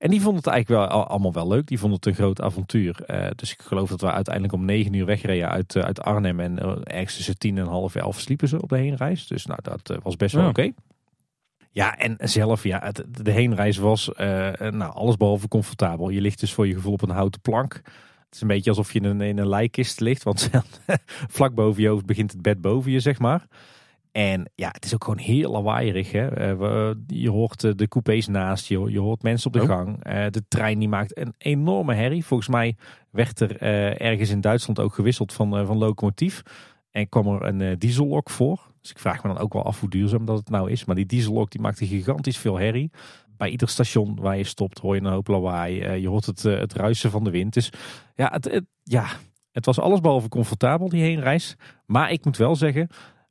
[0.00, 1.66] En die vonden het eigenlijk wel allemaal wel leuk.
[1.66, 3.04] Die vonden het een groot avontuur.
[3.06, 6.40] Uh, dus ik geloof dat we uiteindelijk om negen uur wegreden uit, uh, uit Arnhem.
[6.40, 9.26] En uh, ergens tussen tien en half elf sliepen ze op de heenreis.
[9.26, 10.48] Dus nou, dat was best wel ja.
[10.48, 10.60] oké.
[10.60, 10.74] Okay.
[11.70, 14.10] Ja, en zelf, ja, het, de heenreis was
[14.58, 16.08] nou, allesbehalve comfortabel.
[16.08, 17.74] Je ligt dus voor je gevoel op een houten plank.
[18.24, 20.22] Het is een beetje alsof je in een, in een lijkkist ligt.
[20.22, 20.50] Want
[21.36, 23.46] vlak boven je hoofd begint het bed boven je, zeg maar.
[24.12, 26.12] En ja, het is ook gewoon heel lawaaierig.
[26.12, 26.54] Hè?
[26.54, 29.68] Uh, je hoort uh, de coupés naast je, je hoort mensen op de oh.
[29.68, 30.06] gang.
[30.06, 32.24] Uh, de trein die maakt een enorme herrie.
[32.24, 32.76] Volgens mij
[33.10, 33.60] werd er
[34.00, 36.42] ergens in Duitsland ook gewisseld van, van locomotief.
[36.90, 38.68] En kwam er een diesellok voor.
[38.80, 40.84] Dus ik vraag me dan ook wel af hoe duurzaam dat het nou is.
[40.84, 42.90] Maar die diesellok die maakte gigantisch veel herrie.
[43.36, 46.00] Bij ieder station waar je stopt hoor je een hoop lawaai.
[46.00, 47.54] je hoort het, het ruisen van de wind.
[47.54, 47.72] Dus
[48.14, 49.06] ja het, het, ja,
[49.52, 51.56] het was allesbehalve comfortabel die heenreis.
[51.86, 52.88] Maar ik moet wel zeggen...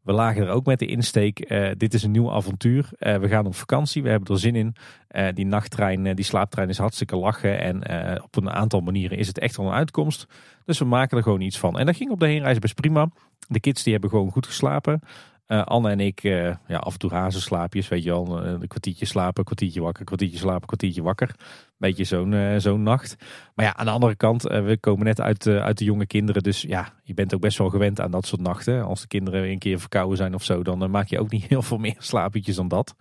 [0.10, 2.89] We lagen er ook met de insteek, uh, dit is een nieuw avontuur.
[3.00, 4.76] Uh, we gaan op vakantie, we hebben er zin in.
[5.12, 7.60] Uh, die nachttrein, die slaaptrein is hartstikke lachen.
[7.60, 7.78] En
[8.24, 10.28] op een aantal manieren is het echt wel een uitkomst.
[10.65, 11.80] Dus we maken er gewoon iets van.
[11.80, 13.10] En dat ging op de heenreis best prima.
[13.48, 15.02] De kids die hebben gewoon goed geslapen.
[15.51, 18.45] Uh, Anne en ik, uh, ja, af en toe hazenslaapjes, weet je wel.
[18.45, 21.35] Een kwartiertje slapen, kwartiertje wakker, kwartiertje slapen, kwartiertje wakker.
[21.77, 23.15] Beetje zo'n zo'n nacht.
[23.55, 26.43] Maar ja, aan de andere kant, we komen net uit, uit de jonge kinderen.
[26.43, 28.83] Dus ja, je bent ook best wel gewend aan dat soort nachten.
[28.83, 31.62] Als de kinderen een keer verkouden zijn of zo, dan maak je ook niet heel
[31.62, 32.95] veel meer slaapjes dan dat.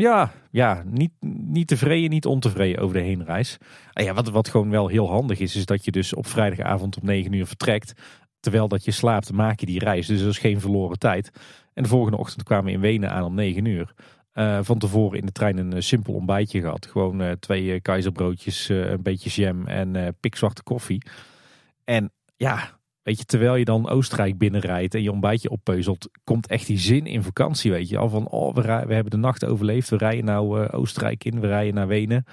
[0.00, 1.12] Ja, ja niet,
[1.46, 3.58] niet tevreden, niet ontevreden over de heenreis.
[3.92, 7.00] En ja, wat, wat gewoon wel heel handig is, is dat je dus op vrijdagavond
[7.00, 7.92] om 9 uur vertrekt.
[8.40, 10.06] Terwijl dat je slaapt, maak je die reis.
[10.06, 11.30] Dus dat is geen verloren tijd.
[11.74, 13.94] En de volgende ochtend kwamen we in Wenen aan om 9 uur.
[14.34, 16.86] Uh, van tevoren in de trein een uh, simpel ontbijtje gehad.
[16.86, 21.02] Gewoon uh, twee keizerbroodjes, een beetje jam en pikzwarte koffie.
[21.84, 26.66] En ja, weet je, terwijl je dan Oostenrijk binnenrijdt en je ontbijtje oppeuzelt, komt echt
[26.66, 27.98] die zin in vakantie, weet je.
[27.98, 31.46] Al van, oh, we, we hebben de nacht overleefd, we rijden nou Oostenrijk in, we
[31.46, 32.24] rijden naar Wenen.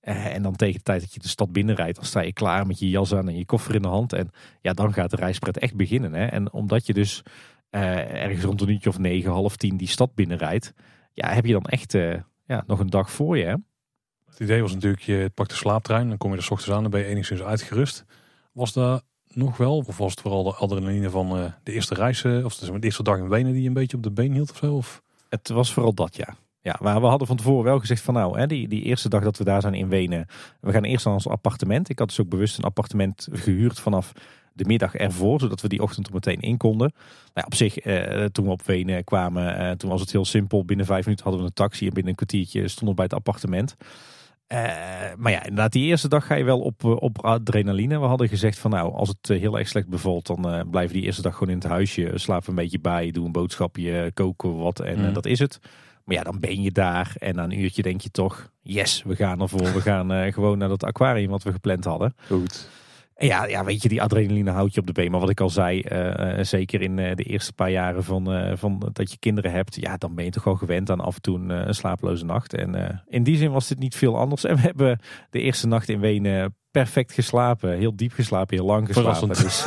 [0.00, 2.78] en dan tegen de tijd dat je de stad binnenrijdt, dan sta je klaar met
[2.78, 4.12] je jas aan en je koffer in de hand.
[4.12, 6.12] En ja, dan gaat de reispret echt beginnen.
[6.12, 6.24] Hè?
[6.24, 7.22] En omdat je dus
[7.70, 10.74] ergens rond een uurtje of negen, half tien die stad binnenrijdt,
[11.12, 12.14] ja, heb je dan echt uh,
[12.46, 13.44] ja, nog een dag voor je.
[13.44, 13.54] Hè?
[14.30, 16.82] Het idee was natuurlijk, je pakt de slaaptrein, dan kom je er s ochtends aan,
[16.82, 18.04] dan ben je enigszins uitgerust.
[18.52, 22.24] Was dat nog wel, of was het vooral de adrenaline van uh, de eerste reis,
[22.24, 24.50] of de, de eerste dag in Wenen die je een beetje op de been hield
[24.50, 24.74] of zo?
[24.74, 25.02] Of?
[25.28, 26.36] Het was vooral dat, ja.
[26.60, 29.22] Ja, maar we hadden van tevoren wel gezegd van nou, hè, die, die eerste dag
[29.22, 30.26] dat we daar zijn in Wenen,
[30.60, 31.88] we gaan eerst naar ons appartement.
[31.88, 34.12] Ik had dus ook bewust een appartement gehuurd vanaf
[34.58, 36.92] de middag ervoor, zodat we die ochtend er meteen in konden.
[37.34, 40.64] Nou, op zich, eh, toen we op Wenen kwamen, eh, toen was het heel simpel.
[40.64, 43.14] Binnen vijf minuten hadden we een taxi en binnen een kwartiertje stonden we bij het
[43.14, 43.76] appartement.
[44.52, 44.58] Uh,
[45.16, 48.00] maar ja, inderdaad, die eerste dag ga je wel op, op adrenaline.
[48.00, 51.22] We hadden gezegd van nou, als het heel erg slecht bevalt, dan blijven die eerste
[51.22, 52.10] dag gewoon in het huisje.
[52.14, 55.12] Slapen een beetje bij, doe een boodschapje, koken wat en mm.
[55.12, 55.58] dat is het.
[56.04, 59.16] Maar ja, dan ben je daar en na een uurtje denk je toch, yes, we
[59.16, 59.72] gaan ervoor.
[59.72, 62.14] We gaan gewoon naar dat aquarium wat we gepland hadden.
[62.26, 62.68] Goed.
[63.20, 65.10] Ja, ja, weet je, die adrenaline houdt je op de been.
[65.10, 68.52] Maar wat ik al zei, uh, zeker in uh, de eerste paar jaren van, uh,
[68.54, 71.22] van dat je kinderen hebt, ja, dan ben je toch wel gewend aan af en
[71.22, 72.54] toe een slapeloze nacht.
[72.54, 74.44] En in die zin was dit niet veel anders.
[74.48, 74.98] En we hebben
[75.30, 77.76] de eerste nacht in Wenen perfect geslapen.
[77.76, 79.28] Heel diep geslapen, heel lang geslapen.
[79.28, 79.66] Dus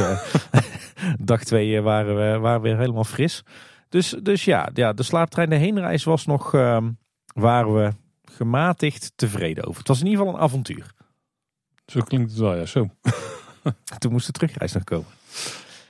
[1.31, 3.43] dag twee waren we waren weer helemaal fris.
[3.89, 6.91] Dus, dus ja, ja, de slaaptrein, de heenreis was nog, ehm,
[7.33, 7.91] waren we
[8.23, 9.79] gematigd tevreden over.
[9.79, 10.91] Het was in ieder geval een avontuur.
[11.85, 12.87] Zo klinkt het wel, ja, zo.
[13.99, 15.07] Toen moest de terugreis nog komen.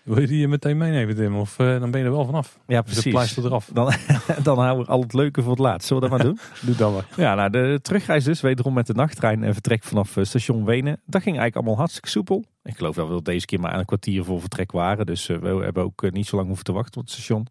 [0.03, 1.35] Wil je die meteen meenemen, Tim?
[1.35, 2.59] Of uh, dan ben je er wel vanaf?
[2.67, 3.03] Ja, precies.
[3.03, 3.69] Dus pleister eraf.
[3.73, 3.93] Dan,
[4.43, 5.87] dan houden we al het leuke voor het laatst.
[5.87, 6.39] Zullen we dat maar doen?
[6.67, 7.07] Doe dat maar.
[7.15, 8.41] Ja, nou, de terugreis dus.
[8.41, 11.01] Wederom met de nachttrein en vertrek vanaf uh, station Wenen.
[11.05, 12.43] Dat ging eigenlijk allemaal hartstikke soepel.
[12.63, 15.05] Ik geloof dat we deze keer maar een kwartier voor vertrek waren.
[15.05, 17.47] Dus uh, we hebben ook niet zo lang hoeven te wachten op het station.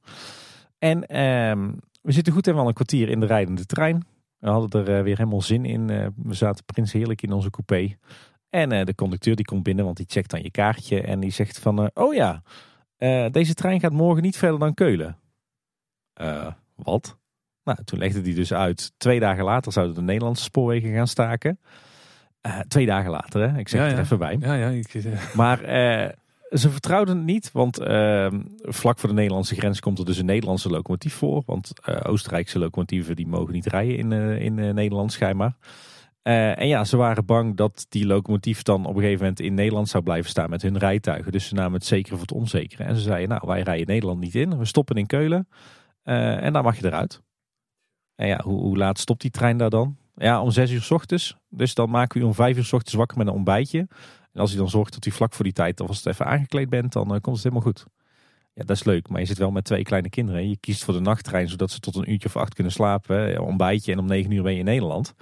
[0.78, 1.70] En ehm,
[2.02, 4.06] we zitten goed en wel een kwartier in de rijdende trein.
[4.38, 5.86] We hadden er weer helemaal zin in.
[6.16, 7.96] we zaten prins heerlijk in onze coupé.
[8.50, 11.00] En uh, de conducteur die komt binnen, want die checkt dan je kaartje.
[11.00, 12.42] En die zegt van, uh, oh ja,
[12.98, 15.18] uh, deze trein gaat morgen niet verder dan Keulen.
[16.74, 17.18] wat?
[17.64, 18.92] Nou, toen legde hij dus uit.
[18.96, 21.60] Twee dagen later zouden de Nederlandse spoorwegen gaan staken.
[22.68, 23.58] twee dagen later, hè?
[23.58, 24.36] ik zeg ja, er even bij.
[24.40, 25.58] Ja, ja, ik, Maar
[26.50, 30.26] ze vertrouwden het niet, want ehm, vlak voor de Nederlandse grens komt er dus een
[30.26, 31.42] Nederlandse locomotief voor.
[31.46, 35.56] Want Oostenrijkse locomotieven die mogen niet rijden in, in Nederland schijnbaar.
[36.22, 39.54] Uh, en ja, ze waren bang dat die locomotief dan op een gegeven moment in
[39.54, 41.32] Nederland zou blijven staan met hun rijtuigen.
[41.32, 42.84] Dus ze namen het zekere voor het onzekere.
[42.84, 45.48] En ze zeiden, nou wij rijden Nederland niet in, we stoppen in Keulen
[46.04, 47.22] uh, en dan mag je eruit.
[48.14, 49.96] En ja, hoe, hoe, laat stopt die trein daar dan?
[50.16, 51.36] Ja, om zes uur s ochtends.
[51.48, 53.78] Dus dan maken we om vijf uur s ochtends wakker met een ontbijtje.
[54.32, 56.92] En als je dan zorgt dat u vlak voor die tijd alvast even aangekleed bent,
[56.92, 57.84] dan uh, komt het helemaal goed.
[58.54, 60.48] Ja, dat is leuk, maar je zit wel met twee kleine kinderen.
[60.48, 63.42] Je kiest voor de nachttrein, zodat ze tot een uurtje of acht kunnen slapen.
[63.42, 65.14] Ontbijtje en om negen uur ben je in Nederland.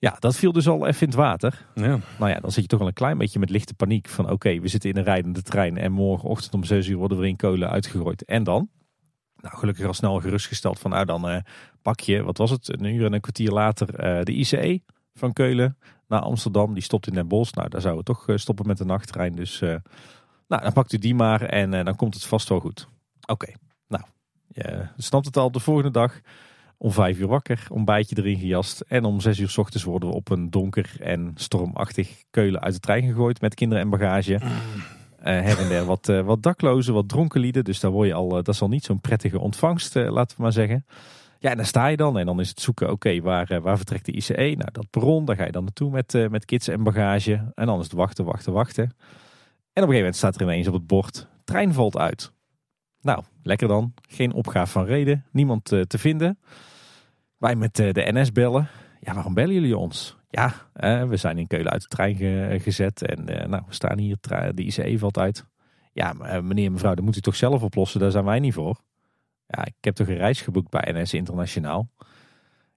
[0.00, 1.66] Ja, dat viel dus al even in het water.
[1.74, 1.98] Ja.
[2.18, 4.60] Nou ja, dan zit je toch wel een klein beetje met lichte paniek van oké,
[4.60, 7.70] we zitten in een rijdende trein en morgenochtend om zes uur worden we in Keulen
[7.70, 8.24] uitgegooid.
[8.24, 8.68] En dan?
[9.36, 11.38] Nou, gelukkig al snel gerustgesteld van nou dan uh,
[11.82, 14.82] pak je, wat was het, een uur en een kwartier later uh, de ICE
[15.14, 16.74] van Keulen naar Amsterdam.
[16.74, 17.54] Die stopt in Den Bosch.
[17.54, 19.34] Nou, daar zouden we toch uh, stoppen met de nachttrein.
[19.34, 19.60] Dus
[20.48, 22.88] nou, dan pakt u die maar en dan komt het vast wel goed.
[23.26, 23.52] Oké,
[23.88, 24.04] nou,
[24.46, 26.20] je snapt het al de volgende dag
[26.78, 28.80] om vijf uur wakker, ontbijtje erin gejast.
[28.80, 32.74] En om zes uur s ochtends worden we op een donker en stormachtig Keulen uit
[32.74, 34.40] de trein gegooid met kinderen en bagage.
[34.42, 34.50] Mm.
[35.18, 37.64] Uh, her en der wat, uh, wat daklozen, wat dronken lieden.
[37.64, 40.42] Dus daar word je al, uh, dat is al niet zo'n prettige ontvangst, laten we
[40.42, 40.86] maar zeggen.
[41.38, 44.04] Ja, en daar sta je dan en dan is het zoeken, oké, waar, waar vertrekt
[44.04, 44.34] de ICE?
[44.34, 47.52] Nou, dat perron, daar ga je dan naartoe met, met kids en bagage.
[47.54, 48.82] En dan is het wachten, wachten, wachten.
[48.82, 52.32] En op een gegeven moment staat er ineens op het bord, trein valt uit.
[53.00, 53.94] Nou, lekker dan.
[54.08, 56.38] Geen opgave van reden, niemand te vinden.
[57.38, 58.68] Wij met eh, de NS bellen.
[59.00, 60.16] Ja, waarom bellen jullie ons?
[60.30, 60.54] Ja,
[61.06, 62.16] we zijn in Keulen uit de trein
[62.60, 64.16] gezet en eh, nou, we staan hier,
[64.54, 65.44] de ICE valt uit.
[65.92, 68.80] Ja, eh, meneer mevrouw, dat moet u toch zelf oplossen, daar zijn wij niet voor.
[69.46, 71.88] Ja, ik heb toch een reis geboekt bij NS Internationaal.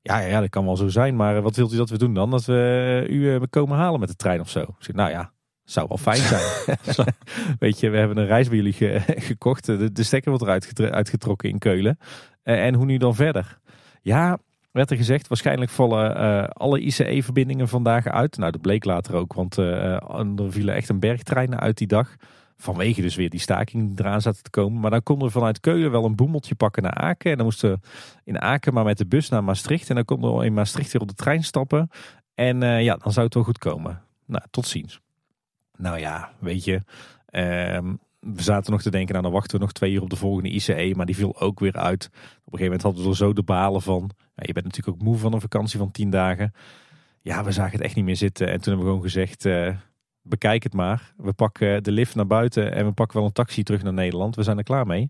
[0.02, 2.30] Ja, ja, dat kan wel zo zijn, maar wat wilt u dat we doen dan?
[2.30, 4.66] Dat we u komen halen met de trein of zo?
[4.80, 5.32] Zeg, nou ja,
[5.64, 6.78] zou wel fijn zijn.
[7.60, 8.74] Weet je, we hebben een reis bij jullie
[9.30, 9.66] gekocht.
[9.66, 11.98] De, de stekker wordt eruit uitgetrokken in Keulen.
[12.44, 13.60] en hoe nu dan verder?
[14.02, 14.40] Ja,
[14.72, 15.28] werd er gezegd.
[15.28, 18.38] Waarschijnlijk vallen eh, alle ICE-verbindingen vandaag uit.
[18.38, 19.94] Nou, dat bleek later ook, want uh,
[20.40, 22.16] er vielen echt een bergtreinen uit die dag.
[22.58, 24.80] Vanwege dus weer die staking die eraan zaten te komen.
[24.80, 27.32] Maar dan konden we vanuit Keulen wel een boemeltje pakken naar Aken.
[27.32, 27.80] En dan moesten we
[28.24, 29.90] in Aken maar met de bus naar Maastricht.
[29.90, 31.90] En dan konden we in Maastricht weer op de trein stappen.
[32.36, 34.02] En uh, ja, dan zou het wel goed komen.
[34.26, 35.00] Nou, tot ziens.
[35.78, 36.82] Nou ja, weet je.
[37.26, 40.16] Ehm, we zaten nog te denken, nou dan wachten we nog twee uur op de
[40.16, 40.94] volgende ICE.
[40.96, 42.06] Maar die viel ook weer uit.
[42.06, 44.12] Op een gegeven moment hadden we er zo de balen van.
[44.18, 46.54] Ja, je bent natuurlijk ook moe van een vakantie van tien dagen.
[47.22, 48.48] Ja, we zagen het echt niet meer zitten.
[48.48, 49.76] En toen hebben we gewoon gezegd, uh,
[50.22, 51.14] bekijk het maar.
[51.18, 54.36] We pakken de lift naar buiten en we pakken wel een taxi terug naar Nederland.
[54.36, 55.10] We zijn er klaar mee.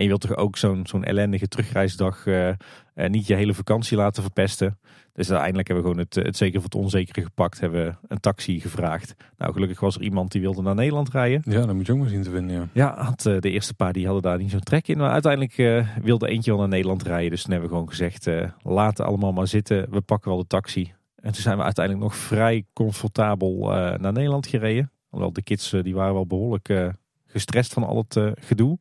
[0.00, 2.50] En je wilt toch ook zo'n zo'n ellendige terugreisdag uh,
[2.94, 4.78] niet je hele vakantie laten verpesten.
[5.12, 7.60] Dus uiteindelijk hebben we gewoon het, het zeker voor het onzekere gepakt.
[7.60, 9.14] Hebben we een taxi gevraagd.
[9.38, 11.42] Nou, gelukkig was er iemand die wilde naar Nederland rijden.
[11.44, 12.56] Ja, dan moet je ook maar zien te vinden.
[12.56, 14.98] Ja, ja had, uh, de eerste paar die hadden daar niet zo'n trek in.
[14.98, 17.30] Maar uiteindelijk uh, wilde eentje wel naar Nederland rijden.
[17.30, 18.28] Dus toen hebben we gewoon gezegd,
[18.62, 19.90] laten allemaal maar zitten.
[19.90, 20.92] We pakken wel de taxi.
[21.14, 23.66] En toen zijn we uiteindelijk nog vrij comfortabel
[23.98, 24.90] naar Nederland gereden.
[25.04, 26.94] Alhoewel de kids die waren wel behoorlijk
[27.26, 28.78] gestrest van al het gedoe.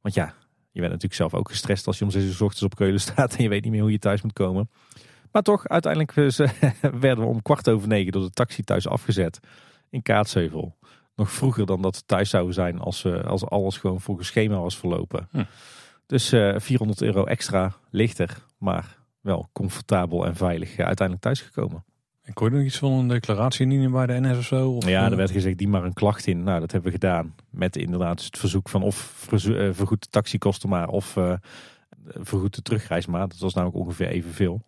[0.00, 0.34] Want ja,
[0.72, 3.00] je bent natuurlijk zelf ook gestrest als je om 6 uur s ochtends op Keulen
[3.00, 4.70] staat en je weet niet meer hoe je thuis moet komen.
[5.32, 6.12] Maar toch, uiteindelijk
[7.00, 9.40] werden we om kwart over negen door de taxi thuis afgezet
[9.90, 10.76] in Kaatsheuvel.
[11.16, 14.78] Nog vroeger dan dat we thuis zouden zijn als, als alles gewoon volgens schema was
[14.78, 15.28] verlopen.
[15.30, 15.44] Hm.
[16.06, 21.84] Dus uh, 400 euro extra lichter, maar wel comfortabel en veilig uiteindelijk thuisgekomen.
[22.24, 24.70] Ik hoorde nog iets van een declaratie indienen bij de NS of zo?
[24.70, 26.42] Of ja, er werd gezegd, die maar een klacht in.
[26.42, 27.34] Nou, dat hebben we gedaan.
[27.50, 28.96] Met inderdaad het verzoek van of
[29.72, 31.32] vergoed de taxikosten maar of uh,
[32.04, 33.28] vergoed de terugreis maar.
[33.28, 34.64] Dat was namelijk ongeveer evenveel.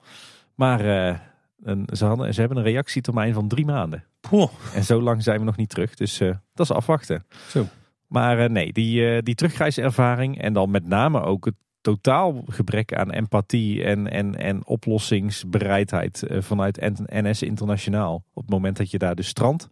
[0.55, 1.19] Maar uh,
[1.63, 4.05] een, ze, hadden, ze hebben een reactietermijn van drie maanden.
[4.21, 4.51] Poh.
[4.75, 5.95] En zo lang zijn we nog niet terug.
[5.95, 7.27] Dus uh, dat is afwachten.
[7.49, 7.67] Zo.
[8.07, 13.85] Maar nee, die, die terugreiservaring en dan met name ook het totaal gebrek aan empathie
[13.85, 18.25] en, en, en oplossingsbereidheid eh, vanuit NS Internationaal.
[18.33, 19.69] Op het moment dat je daar dus strand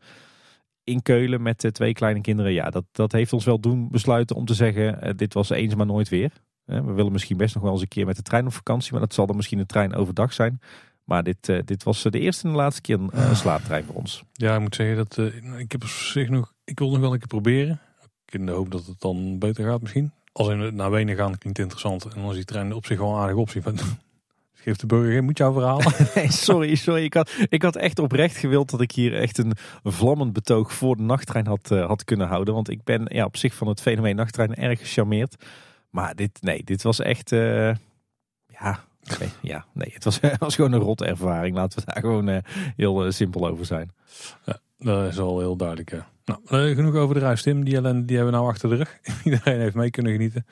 [0.85, 2.53] in Keulen met twee kleine kinderen.
[2.53, 5.75] Ja, dat, dat heeft ons wel doen besluiten om te zeggen, uh, dit was eens
[5.75, 6.33] maar nooit weer.
[6.65, 9.01] We willen misschien best nog wel eens een keer met de trein op vakantie, maar
[9.01, 10.61] dat zal dan misschien een trein overdag zijn.
[11.05, 14.25] Maar dit, dit was de eerste en de laatste keer een slaaptrein voor ons.
[14.33, 15.19] Ja, ik moet zeggen dat
[15.59, 17.81] ik heb zich nog, ik wil nog wel een keer proberen.
[18.29, 20.13] In de hoop dat het dan beter gaat misschien.
[20.33, 22.05] Als in naar Wenen gaan klinkt interessant.
[22.05, 23.63] En als die trein op zich gewoon aardig optie.
[24.63, 25.81] Geeft de burger geen moet jouw verhaal.
[26.15, 27.05] nee, sorry, sorry.
[27.05, 30.97] Ik had, ik had echt oprecht gewild dat ik hier echt een vlammend betoog voor
[30.97, 32.55] de nachttrein had, uh, had kunnen houden.
[32.55, 35.45] Want ik ben ja, op zich van het fenomeen nachttrein erg gecharmeerd.
[35.91, 37.33] Maar dit, nee, dit was echt...
[37.33, 37.75] Uh,
[38.47, 38.85] ja,
[39.19, 41.55] nee, ja, nee, het was, was gewoon een rot ervaring.
[41.55, 42.37] Laten we daar gewoon uh,
[42.77, 43.91] heel simpel over zijn.
[44.45, 46.05] Ja, dat is al heel duidelijk.
[46.25, 47.65] Nou, genoeg over de reis, Tim.
[47.65, 48.99] Die ellende die hebben we nou achter de rug.
[49.25, 50.47] Iedereen heeft mee kunnen genieten.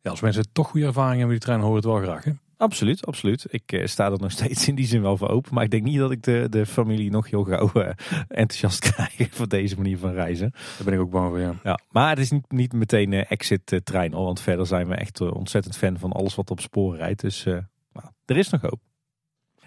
[0.00, 2.24] Ja, als mensen toch goede ervaring hebben die trein, horen het wel graag.
[2.24, 2.32] Hè?
[2.56, 3.46] Absoluut, absoluut.
[3.48, 5.54] Ik uh, sta er nog steeds in die zin wel voor open.
[5.54, 7.88] Maar ik denk niet dat ik de, de familie nog heel gauw uh,
[8.28, 10.50] enthousiast krijg voor deze manier van reizen.
[10.50, 11.54] Daar ben ik ook bang voor, ja.
[11.62, 14.12] ja maar het is niet, niet meteen uh, exit trein.
[14.12, 17.20] Hoor, want verder zijn we echt ontzettend fan van alles wat op sporen rijdt.
[17.20, 18.80] Dus nou, er is nog hoop.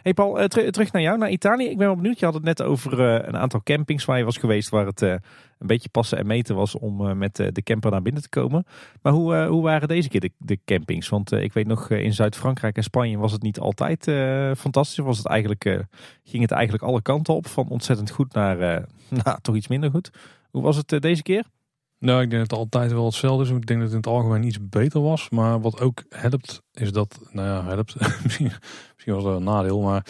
[0.05, 1.69] Hey Paul, uh, terug naar jou, naar Italië.
[1.69, 2.19] Ik ben wel benieuwd.
[2.19, 5.01] Je had het net over uh, een aantal campings waar je was geweest, waar het
[5.01, 5.09] uh,
[5.59, 8.65] een beetje passen en meten was om met de camper naar binnen te komen.
[9.01, 11.09] Maar hoe, hoe waren deze keer de, de campings?
[11.09, 14.03] Want ik weet nog, in Zuid-Frankrijk en Spanje was het niet altijd
[14.57, 14.97] fantastisch.
[14.97, 15.85] Was het eigenlijk,
[16.23, 18.57] ging het eigenlijk alle kanten op, van ontzettend goed naar
[19.23, 20.11] nou, toch iets minder goed.
[20.51, 21.45] Hoe was het deze keer?
[22.05, 23.49] Nou, ik denk dat het altijd wel hetzelfde is.
[23.49, 25.29] Ik denk dat het in het algemeen iets beter was.
[25.29, 27.95] Maar wat ook helpt, is dat, nou ja, helpt.
[28.23, 28.51] misschien,
[28.93, 30.05] misschien was dat een nadeel, maar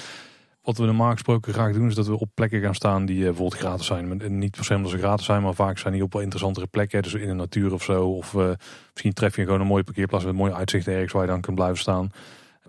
[0.61, 3.23] wat we normaal gesproken graag doen, is dat we op plekken gaan staan die uh,
[3.23, 4.37] bijvoorbeeld gratis zijn.
[4.39, 7.03] Niet per se omdat ze gratis zijn, maar vaak zijn die op wel interessantere plekken.
[7.03, 8.09] Dus in de natuur of zo.
[8.09, 8.49] Of uh,
[8.91, 11.41] misschien tref je gewoon een mooie parkeerplaats met een mooi uitzicht ergens waar je dan
[11.41, 12.11] kunt blijven staan.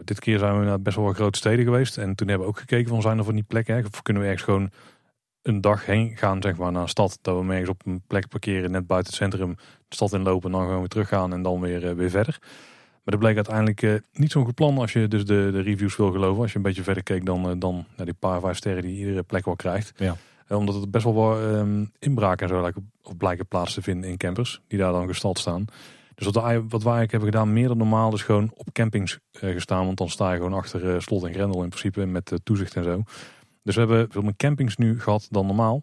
[0.04, 1.96] Dit keer zijn we naar best wel grote steden geweest.
[1.98, 3.84] En toen hebben we ook gekeken van zijn er van die plekken.
[3.92, 4.70] Of kunnen we ergens gewoon
[5.46, 7.18] een dag heen gaan zeg maar, naar een stad.
[7.22, 9.54] Dat we ergens op een plek parkeren net buiten het centrum.
[9.88, 12.38] De stad inlopen en dan gewoon weer teruggaan en dan weer, uh, weer verder.
[12.40, 15.96] Maar dat bleek uiteindelijk uh, niet zo'n goed plan als je dus de, de reviews
[15.96, 16.42] wil geloven.
[16.42, 18.98] Als je een beetje verder keek dan, uh, dan naar die paar vijf sterren die
[18.98, 19.92] iedere plek wel krijgt.
[19.96, 20.16] Ja.
[20.48, 24.10] omdat het best wel wat um, inbraken en zo lijken, of blijken plaats te vinden
[24.10, 24.60] in campers.
[24.68, 25.64] Die daar dan gestald staan.
[26.14, 29.18] Dus wat, wij, wat wij eigenlijk hebben gedaan, meer dan normaal, dus gewoon op campings
[29.32, 29.84] gestaan.
[29.84, 33.02] Want dan sta je gewoon achter slot en grendel in principe met toezicht en zo.
[33.66, 35.82] Dus we hebben veel meer campings nu gehad dan normaal.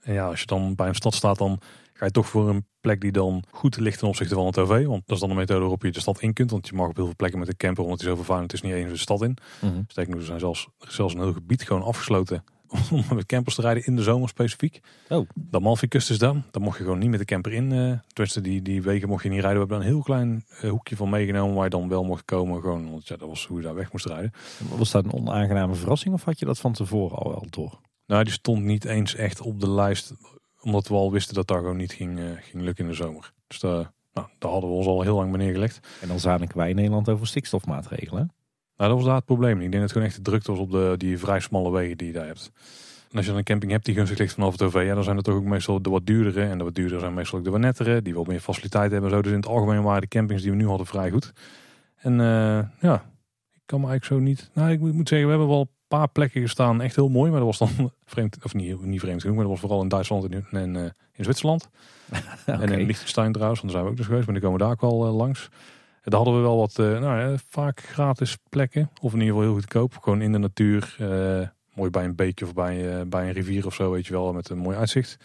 [0.00, 1.60] En ja, als je dan bij een stad staat, dan
[1.92, 4.86] ga je toch voor een plek die dan goed ligt ten opzichte van het OV.
[4.86, 6.50] Want dat is dan een methode waarop je de stad in kunt.
[6.50, 8.62] Want je mag op heel veel plekken met een camper, omdat die zo vervuilend is,
[8.62, 9.36] niet eens de stad in.
[9.60, 9.84] Mm -hmm.
[9.88, 12.44] Sterker nog, er, zijn zelfs, zelfs een heel gebied gewoon afgesloten
[12.90, 14.80] om met campers te rijden in de zomer specifiek.
[15.08, 15.28] Oh.
[15.34, 16.44] De Amalfi-kust is dan.
[16.50, 17.70] Dan mocht je gewoon niet met de camper in.
[17.70, 19.60] Uh, tenminste, die, die wegen mocht je niet rijden.
[19.60, 22.24] We hebben dan een heel klein uh, hoekje van meegenomen waar je dan wel mocht
[22.24, 22.60] komen.
[22.60, 24.32] Gewoon, want ja, dat was hoe je daar weg moest rijden.
[24.76, 27.80] Was dat een onaangename verrassing of had je dat van tevoren al wel door?
[28.06, 30.14] Nou, die stond niet eens echt op de lijst.
[30.60, 33.32] Omdat we al wisten dat dat gewoon niet ging, uh, ging lukken in de zomer.
[33.46, 35.80] Dus daar, nou, daar hadden we ons al heel lang bij neergelegd.
[36.00, 38.32] En dan zaten wij in Nederland over stikstofmaatregelen.
[38.78, 39.54] Nou, dat was daar het probleem.
[39.54, 41.96] Ik denk dat het gewoon echt de drukte was op de, die vrij smalle wegen
[41.96, 42.52] die je daar hebt.
[43.10, 45.04] En als je dan een camping hebt die gunstig ligt vanaf het OV, ja, dan
[45.04, 46.42] zijn het toch ook meestal de wat duurdere.
[46.42, 49.10] En de wat duurdere zijn meestal ook de wat nettere, die wel meer faciliteiten hebben.
[49.10, 49.22] Zo.
[49.22, 51.32] Dus in het algemeen waren de campings die we nu hadden vrij goed.
[51.96, 52.94] En uh, ja,
[53.52, 54.50] ik kan me eigenlijk zo niet...
[54.52, 56.80] Nou, ik moet zeggen, we hebben wel een paar plekken gestaan.
[56.80, 59.52] Echt heel mooi, maar dat was dan vreemd, of niet, niet vreemd genoeg, maar dat
[59.52, 61.68] was vooral in Duitsland en in, in, uh, in Zwitserland.
[62.46, 62.60] okay.
[62.62, 64.70] En in Liechtenstein trouwens, want daar zijn we ook dus geweest, maar die komen daar
[64.70, 65.48] ook wel uh, langs.
[66.08, 68.90] Daar hadden we wel wat, uh, nou ja, vaak gratis plekken.
[69.00, 69.96] Of in ieder geval heel goedkoop.
[69.96, 70.96] Gewoon in de natuur.
[71.00, 74.12] Uh, mooi bij een beekje of bij, uh, bij een rivier of zo, weet je
[74.12, 74.32] wel.
[74.32, 75.16] Met een mooi uitzicht.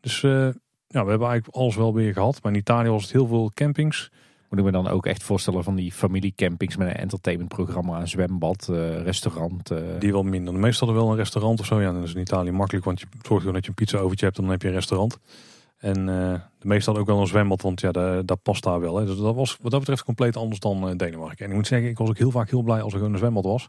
[0.00, 2.42] Dus ja, we hebben eigenlijk alles wel weer gehad.
[2.42, 4.10] Maar in Italië was het heel veel campings.
[4.48, 8.68] Moet ik me dan ook echt voorstellen van die familiecampings met een entertainmentprogramma, een zwembad,
[9.04, 9.72] restaurant?
[9.98, 10.54] Die wel minder.
[10.54, 11.80] Meestal hadden wel een restaurant of zo.
[11.80, 14.24] Ja, dat is in Italië makkelijk, want je zorgt gewoon dat je een pizza overtje
[14.24, 15.18] hebt en dan heb je een restaurant.
[15.80, 18.96] En uh, de meeste hadden ook wel een zwembad, want ja, dat, past daar wel.
[18.96, 19.06] Hè.
[19.06, 21.44] Dus dat was wat dat betreft compleet anders dan uh, Denemarken.
[21.44, 23.18] En ik moet zeggen, ik was ook heel vaak heel blij als er gewoon een
[23.18, 23.68] zwembad was.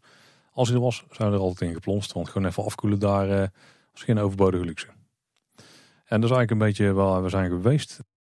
[0.51, 2.13] Als hij er was, zijn we er altijd in geplonst.
[2.13, 3.47] Want gewoon even afkoelen daar uh,
[3.91, 4.87] was geen overbodige luxe.
[6.05, 7.99] En dat is eigenlijk een beetje waar we zijn geweest.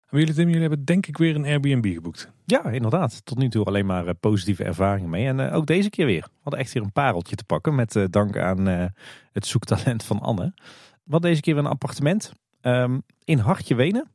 [0.10, 2.31] En jullie, Tim, jullie hebben denk ik weer een Airbnb geboekt.
[2.45, 3.25] Ja, inderdaad.
[3.25, 5.27] Tot nu toe alleen maar positieve ervaringen mee.
[5.27, 6.21] En ook deze keer weer.
[6.21, 7.75] We hadden echt weer een pareltje te pakken.
[7.75, 8.65] Met dank aan
[9.31, 10.53] het zoektalent van Anne.
[11.10, 12.34] Hadden deze keer weer een appartement.
[12.62, 14.12] Um, in Hartje Wenen.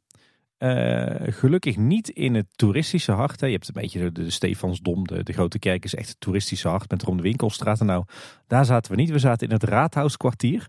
[0.59, 3.41] Uh, gelukkig niet in het toeristische hart.
[3.41, 3.47] Hè.
[3.47, 6.69] Je hebt een beetje de, de Stefansdom, de, de grote kerk is echt het toeristische
[6.69, 7.81] hart met rond de winkelstraat.
[7.81, 8.05] En nou,
[8.47, 9.11] daar zaten we niet.
[9.11, 10.67] We zaten in het Raadhuiskwartier.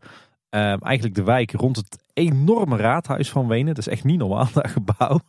[0.52, 3.76] Uh, eigenlijk de wijk rond het enorme raadhuis van Wenen.
[3.76, 5.20] Dat is echt niet normaal, dat gebouw.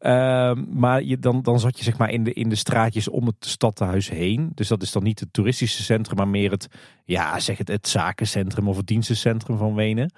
[0.00, 3.26] Uh, maar je, dan, dan zat je zeg maar in de, in de straatjes om
[3.26, 4.50] het stadhuis heen.
[4.54, 6.68] Dus dat is dan niet het toeristische centrum, maar meer het,
[7.04, 10.12] ja, zeg het, het zakencentrum of het dienstencentrum van Wenen.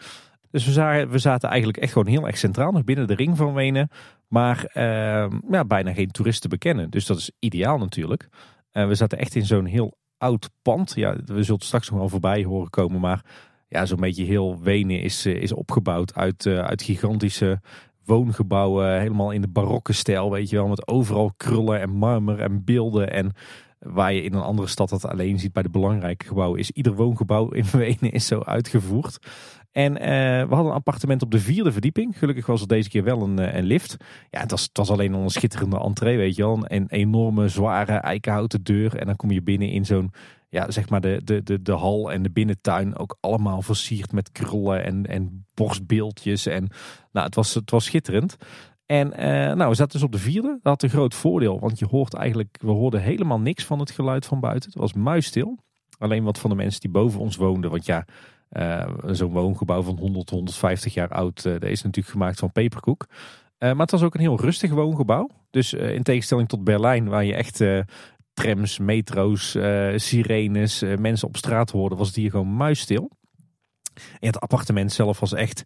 [0.51, 3.37] Dus we zaten, we zaten eigenlijk echt gewoon heel erg centraal, nog binnen de ring
[3.37, 3.89] van Wenen.
[4.29, 6.91] Maar uh, ja, bijna geen toeristen bekennen.
[6.91, 8.29] Dus dat is ideaal natuurlijk.
[8.73, 10.93] Uh, we zaten echt in zo'n heel oud pand.
[10.95, 13.01] Ja, we zullen straks nog wel voorbij horen komen.
[13.01, 13.25] Maar
[13.69, 17.61] ja, zo'n beetje heel Wenen is, is opgebouwd uit, uh, uit gigantische
[18.05, 18.99] woongebouwen.
[18.99, 20.69] Helemaal in de barokke stijl, weet je wel.
[20.69, 23.13] Met overal krullen en marmer en beelden.
[23.13, 23.33] En
[23.79, 26.59] waar je in een andere stad dat alleen ziet bij de belangrijke gebouwen.
[26.59, 29.19] Is ieder woongebouw in Wenen is zo uitgevoerd.
[29.73, 29.99] En uh,
[30.49, 32.19] we hadden een appartement op de vierde verdieping.
[32.19, 33.97] Gelukkig was er deze keer wel een, een lift.
[34.31, 36.59] Ja, het was, was alleen al een schitterende entree, weet je wel.
[36.63, 38.97] Een enorme, zware eikenhouten deur.
[38.97, 40.13] En dan kom je binnen in zo'n,
[40.49, 42.97] ja, zeg maar de, de, de, de hal en de binnentuin.
[42.97, 46.47] Ook allemaal versierd met krullen en, en borstbeeldjes.
[46.47, 46.69] En
[47.13, 48.37] nou, het was, het was schitterend.
[48.89, 50.49] En uh, nou, we zaten dus op de vierde.
[50.49, 53.91] Dat had een groot voordeel, want je hoort eigenlijk, we hoorden helemaal niks van het
[53.91, 54.71] geluid van buiten.
[54.71, 55.59] Het was muisstil.
[55.99, 58.05] Alleen wat van de mensen die boven ons woonden, want ja,
[58.53, 63.07] uh, zo'n woongebouw van 100, 150 jaar oud, uh, dat is natuurlijk gemaakt van peperkoek.
[63.59, 65.29] Maar het was ook een heel rustig woongebouw.
[65.51, 67.65] Dus in tegenstelling tot Berlijn, waar je echt
[68.35, 69.57] trams, metro's,
[69.97, 73.11] sirenes, mensen op straat hoorde, was het hier gewoon muisstil.
[73.95, 75.65] En het appartement zelf was echt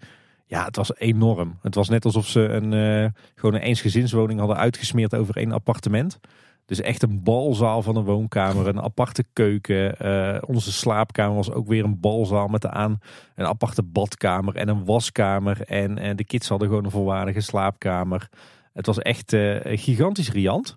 [0.52, 1.58] ja, het was enorm.
[1.62, 6.20] Het was net alsof ze een, uh, gewoon een eensgezinswoning hadden uitgesmeerd over één appartement.
[6.66, 9.94] Dus echt een balzaal van een woonkamer, een aparte keuken.
[10.02, 12.98] Uh, onze slaapkamer was ook weer een balzaal met aan
[13.34, 15.62] een aparte badkamer en een waskamer.
[15.62, 18.28] En, en de kids hadden gewoon een volwaardige slaapkamer.
[18.72, 20.74] Het was echt uh, gigantisch riant.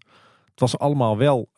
[0.49, 1.49] Het was allemaal wel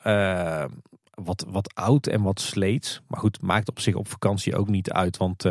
[1.14, 3.02] wat, wat oud en wat sleets.
[3.08, 5.46] Maar goed, maakt op zich op vakantie ook niet uit, want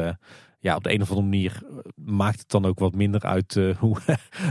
[0.67, 1.63] ja, op de een of andere manier
[1.95, 3.97] maakt het dan ook wat minder uit uh, hoe,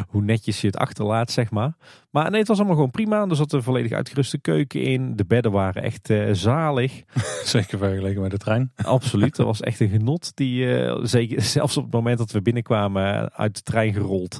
[0.08, 1.74] hoe netjes je het achterlaat, zeg maar.
[2.12, 3.26] Maar nee, het was allemaal gewoon prima.
[3.28, 5.16] Er zat een volledig uitgeruste keuken in.
[5.16, 7.04] De bedden waren echt uh, zalig.
[7.56, 8.72] Zeker vergeleken met de trein.
[8.84, 10.32] Absoluut, dat was echt een genot.
[10.36, 14.40] Die, uh, zeker, zelfs op het moment dat we binnenkwamen uit de trein gerold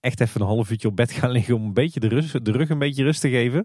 [0.00, 2.52] echt even een half uurtje op bed gaan liggen om een beetje de, rust, de
[2.52, 3.64] rug een beetje rust te geven.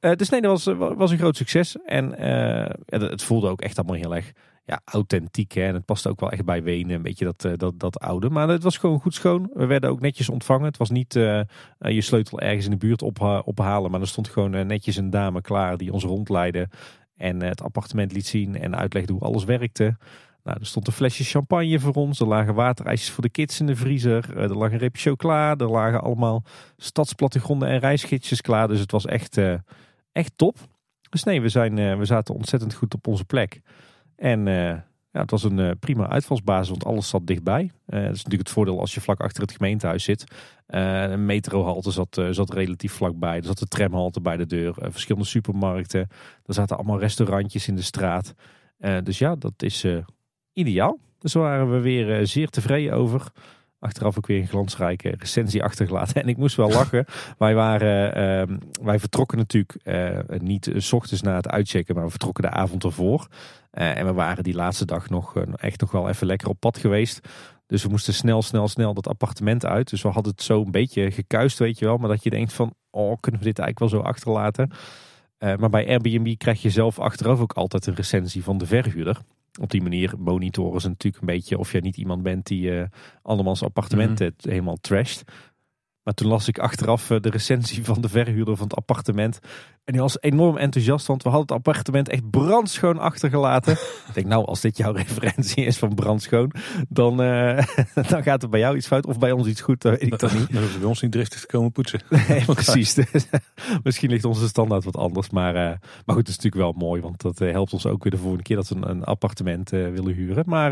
[0.00, 1.76] Uh, dus nee, dat was, was een groot succes.
[1.84, 4.32] En uh, het voelde ook echt allemaal heel erg
[4.66, 5.52] ja, authentiek.
[5.52, 5.62] Hè?
[5.62, 8.30] En het past ook wel echt bij Wenen, een beetje dat, uh, dat, dat oude.
[8.30, 9.50] Maar het was gewoon goed schoon.
[9.54, 10.66] We werden ook netjes ontvangen.
[10.66, 13.90] Het was niet je sleutel ergens in de buurt op, ophalen.
[13.90, 16.68] Maar er stond gewoon netjes een dame klaar die ons rondleidde.
[17.16, 19.96] En het appartement liet zien en uitlegde hoe alles werkte.
[20.42, 22.20] Nou, er stond een flesje champagne voor ons.
[22.20, 24.38] Er lagen waterijsjes voor de kids in de vriezer.
[24.38, 25.56] Er lag een reepje chocola.
[25.56, 26.42] Er lagen allemaal
[26.76, 28.68] stadsplattegronden en reisgidsjes klaar.
[28.68, 29.40] Dus het was echt,
[30.12, 30.56] echt top.
[31.10, 33.60] Dus nee, we, zijn, we zaten ontzettend goed op onze plek.
[34.16, 34.68] En uh,
[35.12, 37.62] Ja, het was een uh, prima uitvalsbasis, want alles zat dichtbij.
[37.62, 40.24] Uh, dat is natuurlijk het voordeel als je vlak achter het gemeentehuis zit.
[40.66, 43.36] Een metrohalte zat, zat relatief vlakbij.
[43.36, 44.74] Er zat een tramhalte bij de deur.
[44.78, 46.08] verschillende supermarkten.
[46.44, 48.34] Er zaten allemaal restaurantjes in de straat.
[49.02, 49.86] dus ja, dat is
[50.52, 50.98] ideaal.
[51.18, 53.32] Dus daar waren we weer zeer tevreden over
[53.78, 56.14] achteraf ook weer een glansrijke recensie achtergelaten.
[56.22, 57.04] En ik moest wel lachen.
[57.38, 62.10] wij, waren, ehm, wij vertrokken natuurlijk uh, niet s ochtends na het uitchecken, maar we
[62.10, 63.26] vertrokken de avond ervoor.
[63.72, 66.78] Uh, en we waren die laatste dag nog echt nog wel even lekker op pad
[66.78, 67.28] geweest.
[67.66, 69.90] Dus we moesten snel, snel, snel dat appartement uit.
[69.90, 71.96] Dus we hadden het zo een beetje gekuist, weet je wel.
[71.96, 74.70] Maar dat je denkt van, oh, kunnen we dit eigenlijk wel zo achterlaten?
[75.38, 79.20] maar bij Airbnb krijg je zelf achteraf ook altijd een recensie van de verhuurder
[79.60, 82.84] op die manier monitoren ze natuurlijk een beetje of jij niet iemand bent die uh,
[83.22, 84.48] andermans appartementen mhm.
[84.48, 85.24] helemaal trasht.
[86.02, 89.38] Maar toen las ik achteraf eh, de recensie van de verhuurder van het appartement.
[89.86, 93.72] En die was enorm enthousiast, want we hadden het appartement echt brandschoon achtergelaten.
[94.08, 96.52] ik denk, nou, als dit jouw referentie is van brandschoon,
[96.88, 97.58] dan, uh,
[98.08, 100.18] dan gaat er bij jou iets fout of bij ons iets goed, dat weet ik
[100.18, 100.52] dan niet.
[100.52, 102.00] Dan hoeven bij ons niet driftig te komen poetsen.
[102.28, 102.98] nee, precies.
[103.82, 107.00] Misschien ligt onze standaard wat anders, maar, uh, maar goed, het is natuurlijk wel mooi,
[107.00, 110.14] want dat helpt ons ook weer de volgende keer dat we een, een appartement willen
[110.14, 110.44] huren.
[110.46, 110.70] Maar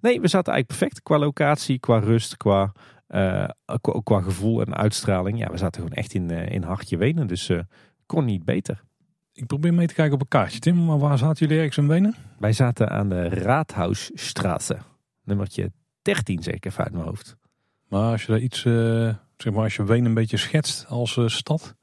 [0.00, 2.72] nee, we zaten eigenlijk perfect qua locatie, qua rust, qua...
[3.08, 3.48] Uh,
[4.02, 5.38] qua gevoel en uitstraling.
[5.38, 7.26] Ja, we zaten gewoon echt in, in hartje Wenen.
[7.26, 7.50] Dus
[8.06, 8.82] kon niet beter.
[9.32, 10.84] Ik probeer mee te kijken op een kaartje, Tim.
[10.84, 12.14] Maar waar zaten jullie ergens in Wenen?
[12.38, 14.76] Wij zaten aan de Raadhuisstraat.
[15.24, 17.36] Nummertje 13, zeg ik even uit mijn hoofd.
[17.88, 18.60] Maar als je daar iets,
[19.36, 21.74] zeg maar, als je Wenen een beetje schetst als stad.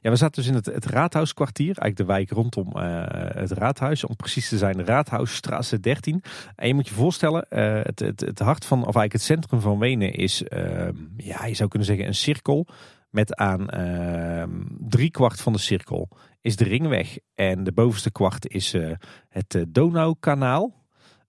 [0.00, 3.04] Ja, we zaten dus in het, het Raadhuiskwartier, eigenlijk de wijk rondom uh,
[3.34, 4.04] het raadhuis.
[4.04, 6.22] Om precies te zijn, Raadhuisstraat 13.
[6.56, 9.60] En je moet je voorstellen, uh, het, het, het, hart van, of eigenlijk het centrum
[9.60, 12.66] van Wenen is, uh, ja, je zou kunnen zeggen een cirkel.
[13.12, 16.08] Met aan ehm, drie kwart van de cirkel
[16.40, 17.18] is de ringweg.
[17.34, 18.90] En de bovenste kwart is eh,
[19.28, 20.80] het Donaukanaal.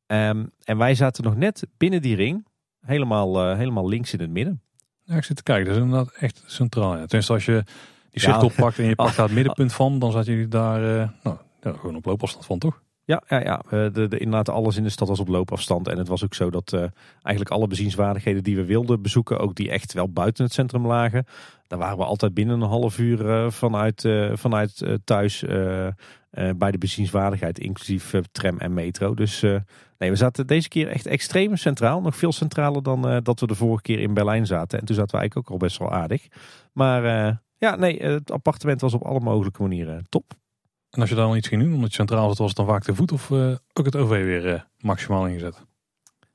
[0.07, 2.47] Um, en wij zaten nog net binnen die ring,
[2.81, 4.61] helemaal, helemaal links in het midden.
[5.03, 6.91] Ja, ik zit te kijken, dat is inderdaad echt centraal.
[6.97, 7.05] Ja.
[7.05, 7.63] Tenminste, als je
[8.09, 8.41] die ja.
[8.41, 10.79] oppakt en je pakt daar het middenpunt van, dan zaten jullie daar
[11.23, 12.82] nou, ja, gewoon op loopafstand van, toch?
[13.05, 13.61] Ja, ja, ja.
[13.69, 15.87] De, de, inderdaad, alles in de stad was op loopafstand.
[15.87, 16.79] En het was ook zo dat uh,
[17.21, 21.25] eigenlijk alle bezienswaardigheden die we wilden bezoeken, ook die echt wel buiten het centrum lagen,
[21.67, 25.43] daar waren we altijd binnen een half uur uh, vanuit, vanuit thuis
[26.55, 29.13] bij de bezienswaardigheid, inclusief tram en metro.
[29.13, 29.41] Dus
[29.97, 32.01] nee, we zaten deze keer echt extreem centraal.
[32.01, 34.79] Nog veel centraler dan dat we de vorige keer in Berlijn zaten.
[34.79, 36.27] En toen zaten we eigenlijk ook al best wel aardig.
[36.71, 37.03] Maar
[37.57, 40.33] ja, nee, het appartement was op alle mogelijke manieren top.
[40.93, 42.95] En als je dan iets ging doen, omdat je centraal zat, was dan vaak de
[42.95, 45.65] voet of uh, ook het OV weer uh, maximaal ingezet?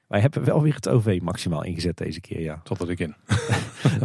[0.08, 2.60] Wij hebben wel weer het OV maximaal ingezet deze keer, ja.
[2.62, 3.14] Tot dat ik in.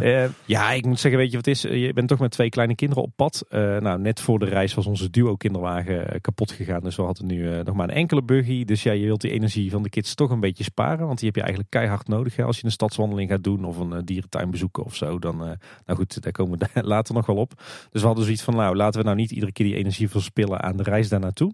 [0.00, 1.62] uh, ja, ik moet zeggen, weet je wat is?
[1.62, 3.44] Je bent toch met twee kleine kinderen op pad.
[3.50, 6.80] Uh, nou, net voor de reis was onze duo kinderwagen uh, kapot gegaan.
[6.80, 8.64] Dus we hadden nu nog maar een enkele buggy.
[8.64, 11.06] Dus ja, je wilt die energie van de kids toch een beetje sparen.
[11.06, 13.64] Want die heb je eigenlijk keihard nodig hè, als je een stadswandeling gaat doen.
[13.64, 15.18] Of een dierentuin bezoeken of zo.
[15.18, 15.58] Dan, nou
[15.98, 17.52] goed, daar komen we later nog wel op.
[17.90, 20.62] Dus we hadden zoiets van, nou laten we nou niet iedere keer die energie verspillen
[20.62, 21.52] aan de reis daar naartoe.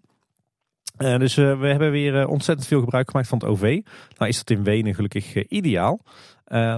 [1.03, 3.81] Uh, dus uh, we hebben weer uh, ontzettend veel gebruik gemaakt van het OV.
[4.19, 6.01] Nou is dat in Wenen gelukkig ideaal.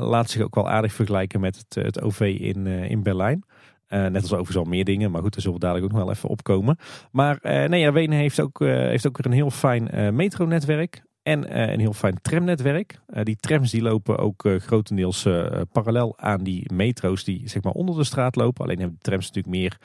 [0.01, 3.45] laat zich ook wel aardig vergelijken met het, het OV in, in Berlijn.
[3.89, 6.15] net als overigens al meer dingen, maar goed, daar zullen we dadelijk ook nog wel
[6.15, 6.77] even opkomen.
[7.13, 11.81] Maar nee, ja, Wenen heeft ook, heeft ook weer een heel fijn metronetwerk en een
[11.81, 12.99] heel fijn tramnetwerk.
[13.23, 15.29] die trams die lopen ook grotendeels
[15.73, 18.65] parallel aan die metro's die zeg maar onder de straat lopen.
[18.65, 19.79] Alleen hebben de trams natuurlijk meer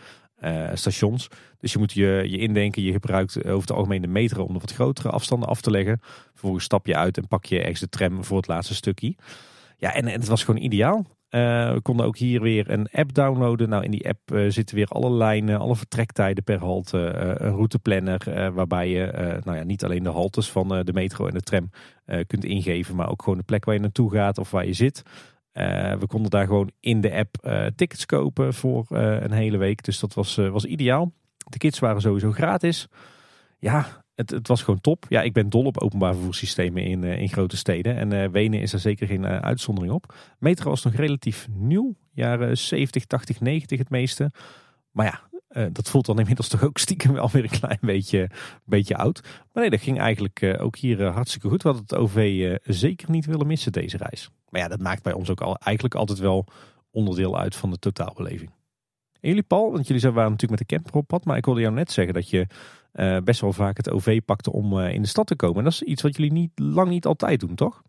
[0.44, 1.28] uh, stations.
[1.60, 4.60] Dus je moet je, je indenken, je gebruikt over het algemeen de metro om de
[4.60, 6.00] wat grotere afstanden af te leggen.
[6.32, 9.16] Vervolgens stap je uit en pak je ergens de tram voor het laatste stukje.
[9.78, 11.06] Ja, en, het was gewoon ideaal.
[11.30, 13.70] Uh, we konden ook hier weer een app downloaden.
[13.70, 18.90] Nou, in die app zitten weer alle lijnen, alle vertrektijden per halte, een routeplanner waarbij
[18.90, 21.70] je nou ja, niet alleen de haltes van de metro en de tram
[22.28, 25.04] kunt ingeven, maar ook gewoon de plek waar je naartoe gaat of waar je zit.
[25.58, 29.58] Uh, we konden daar gewoon in de app uh, tickets kopen voor uh, een hele
[29.58, 29.84] week.
[29.84, 31.12] Dus dat was, was ideaal.
[31.38, 32.88] De kids waren sowieso gratis.
[33.60, 35.06] Ja, het, het, was gewoon top.
[35.10, 37.96] Ja, ik ben dol op openbaar vervoerssystemen in, in grote steden.
[37.96, 40.16] En Wenen is er zeker geen uitzondering op.
[40.40, 41.96] Metro was nog relatief nieuw.
[42.14, 44.32] Jaren 70, 80, 90 het meeste.
[44.92, 48.30] Maar ja, dat voelt dan inmiddels toch ook stiekem wel weer een klein beetje,
[48.66, 49.22] beetje oud.
[49.24, 51.64] Maar nee, dat ging eigenlijk ook hier hartstikke goed.
[51.64, 54.30] We hadden het OV zeker niet willen missen deze reis.
[54.50, 56.46] Maar ja, dat maakt bij ons ook al, eigenlijk altijd wel
[56.92, 58.50] onderdeel uit van de totaalbeleving.
[59.20, 61.26] En jullie Paul, want jullie waren natuurlijk met de camper op pad.
[61.26, 62.48] Maar ik wilde jou net zeggen dat je
[62.94, 65.58] uh, best wel vaak het OV pakte om uh, in de stad te komen.
[65.58, 67.82] En dat is iets wat jullie niet, lang niet altijd doen, toch?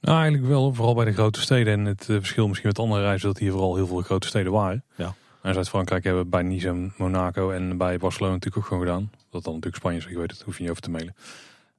[0.00, 0.74] Nou, eigenlijk wel.
[0.74, 1.72] Vooral bij de grote steden.
[1.72, 4.52] En het uh, verschil misschien met andere reizen dat hier vooral heel veel grote steden
[4.52, 4.84] waren.
[4.96, 5.14] Ja.
[5.42, 9.10] En Zuid-Frankrijk hebben we bij Nice en Monaco en bij Barcelona natuurlijk ook gewoon gedaan.
[9.30, 11.14] Dat dan natuurlijk Spanje is, je weet het, hoef je niet over te mailen.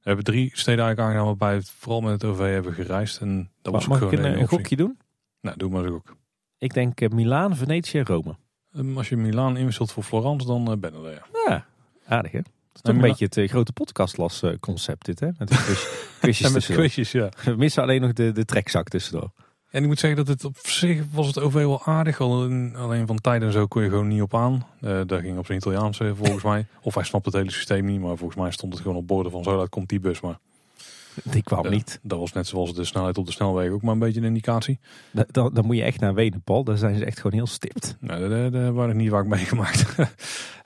[0.02, 3.20] We hebben drie steden eigenlijk aangedaan waarbij we vooral met het OV hebben gereisd.
[3.20, 4.98] En dat was Mag ik een, een, een gokje doen?
[5.40, 6.16] Nou, doe maar zo ook.
[6.58, 8.36] Ik denk eh, Milaan, Venetië, Rome.
[8.74, 11.12] Ehm, als je Milaan inwisselt voor Florence, dan eh, ben je er.
[11.12, 11.22] Ja.
[11.48, 11.66] Ja,
[12.06, 12.38] aardig hè?
[12.38, 15.28] Het is toch Nou, een beetje het eh, grote podcastlas eh, concept dit hè?
[15.38, 15.86] Met de quiz,
[16.20, 17.28] quizjes En met quizjes, ja.
[17.44, 19.30] We missen alleen nog de, de trekzak tussendoor.
[19.72, 22.20] En ik moet zeggen dat het op zich was het OV wel aardig.
[22.20, 24.66] Alleen, alleen van tijd en zo kon je gewoon niet op aan.
[24.80, 26.66] Eh, daar ging op zijn Italiaans eh, volgens mij.
[26.82, 28.00] Of hij snapt het hele systeem niet.
[28.00, 30.20] Maar volgens mij stond het gewoon op borden van zo laat komt die bus.
[30.20, 30.38] Maar
[31.22, 31.98] Die kwam eh, niet.
[32.02, 34.78] dat was net zoals de snelheid op de snelweg ook maar een beetje een indicatie.
[35.10, 36.64] Da- Dan, moet je echt naar Wenen, Paul.
[36.64, 37.96] Daar zijn ze echt gewoon heel stipt.
[38.00, 39.84] Nou, daar, daar, daar waren niet waar ik meegemaakt.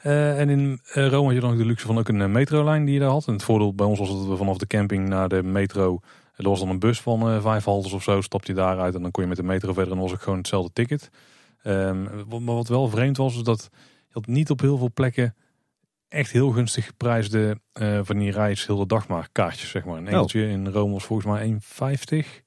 [0.02, 3.00] En in Rome had je dan ook de luxe van ook een metrolijn die je
[3.00, 3.26] daar had.
[3.26, 6.00] En het voordeel bij ons was dat we vanaf de camping naar de metro...
[6.37, 8.20] Er was dan een bus van eh, vijf haltes of zo.
[8.20, 9.93] Stapte je daaruit en dan kon je met de metro verder.
[9.93, 11.11] En was het gewoon hetzelfde ticket.
[11.62, 14.91] Ehm, wat- maar wat wel vreemd was, is dat je had niet op heel veel
[14.95, 15.34] plekken...
[16.09, 19.97] echt heel gunstig geprijsde eh, van die reis heel de dag maar kaartjes, zeg maar.
[19.97, 22.45] Een enkeltje in Rome was volgens mij 1,50.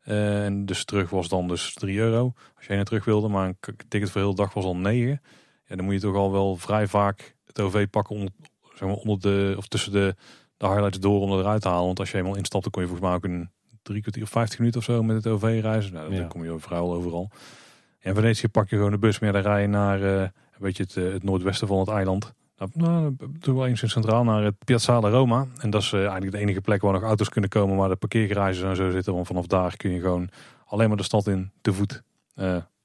[0.00, 2.32] Eh, en dus terug was dan dus 3 euro.
[2.56, 3.28] Als je heen en terug wilde.
[3.28, 3.56] Maar een
[3.88, 5.20] ticket voor heel de dag was al 9.
[5.66, 8.30] Ja, dan moet je toch al wel vrij vaak het OV pakken onder,
[8.74, 10.14] zeg maar, onder de, of tussen de,
[10.62, 11.86] de highlights door om eruit te halen.
[11.86, 13.50] Want als je eenmaal instapt, dan kon je volgens mij ook een
[13.82, 15.92] drie kwartier of 50 minuten of zo met het OV reizen.
[15.92, 16.26] Nou, dan Ja.
[16.26, 17.30] kom je vrijwel overal.
[18.00, 19.32] En Venetië pak je gewoon de bus meer.
[19.32, 22.32] Dan rij je naar eh, een beetje het, eh, het noordwesten van het eiland.
[22.56, 25.46] Nou, nou, toch wel eens in centraal naar het Piazzale Roma.
[25.58, 27.96] En dat is eh, eigenlijk de enige plek waar nog auto's kunnen komen, waar de
[27.96, 29.14] parkeergarages en zo zitten.
[29.14, 30.28] Want vanaf daar kun je gewoon
[30.66, 32.02] alleen maar de stad in te voet.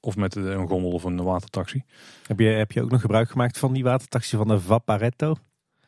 [0.00, 1.82] Of met een gondel of een watertaxi.
[2.26, 5.34] Heb je, heb je ook nog gebruik gemaakt van die watertaxi van de Vaparetto?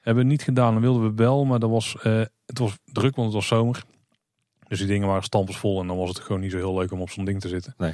[0.01, 3.15] Hebben we niet gedaan, dan wilden we wel, maar dat was, eh, het was druk,
[3.15, 3.83] want het was zomer.
[4.69, 7.01] Dus die dingen waren stampensvol en dan was het gewoon niet zo heel leuk om
[7.01, 7.75] op zo'n ding te zitten.
[7.79, 7.91] Nee.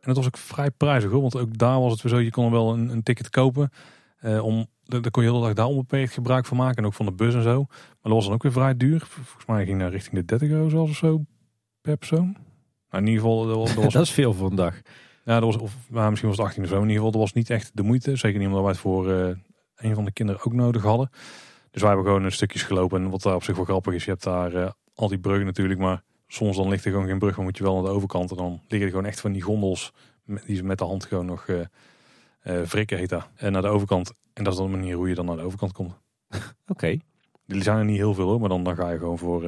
[0.00, 2.30] En het was ook vrij prijzig hoor, want ook daar was het weer zo, je
[2.30, 3.70] kon er wel een, een ticket kopen.
[4.18, 6.94] eh, om, daar kon je heel de dag daar onbeperkt gebruik van maken en ook
[6.94, 7.64] van de bus en zo.
[7.68, 9.00] Maar dat was dan ook weer vrij duur.
[9.06, 11.22] Volgens mij ging naar richting de 30 euro zelfs of zo
[11.80, 12.36] per persoon.
[12.90, 14.74] Nou, in ieder geval, dat was, dat is veel voor een dag.
[15.24, 16.74] ja, dat was, of nou, misschien was het 18 of zo.
[16.74, 18.16] In ieder geval, dat was niet echt de moeite.
[18.16, 19.36] Zeker niet omdat wij het voor eh,
[19.78, 21.10] een van de kinderen ook nodig hadden.
[21.70, 23.02] Dus wij hebben gewoon een stukjes gelopen.
[23.02, 25.46] En wat daar op zich wel grappig is, je hebt daar eh, al die bruggen
[25.46, 25.80] natuurlijk.
[25.80, 28.30] Maar soms dan ligt er gewoon geen brug, maar moet je wel naar de overkant.
[28.30, 29.92] En dan liggen er gewoon echt van die gondels,
[30.24, 31.60] die ze met de hand gewoon nog eh
[32.38, 33.28] eh wrikken heet dat.
[33.34, 34.12] En naar de overkant.
[34.32, 35.94] En dat is dan de manier hoe je dan naar de overkant komt.
[36.66, 36.96] Oké.
[37.46, 39.44] Die zijn er niet heel veel hoor, maar dan, dan ga je gewoon voor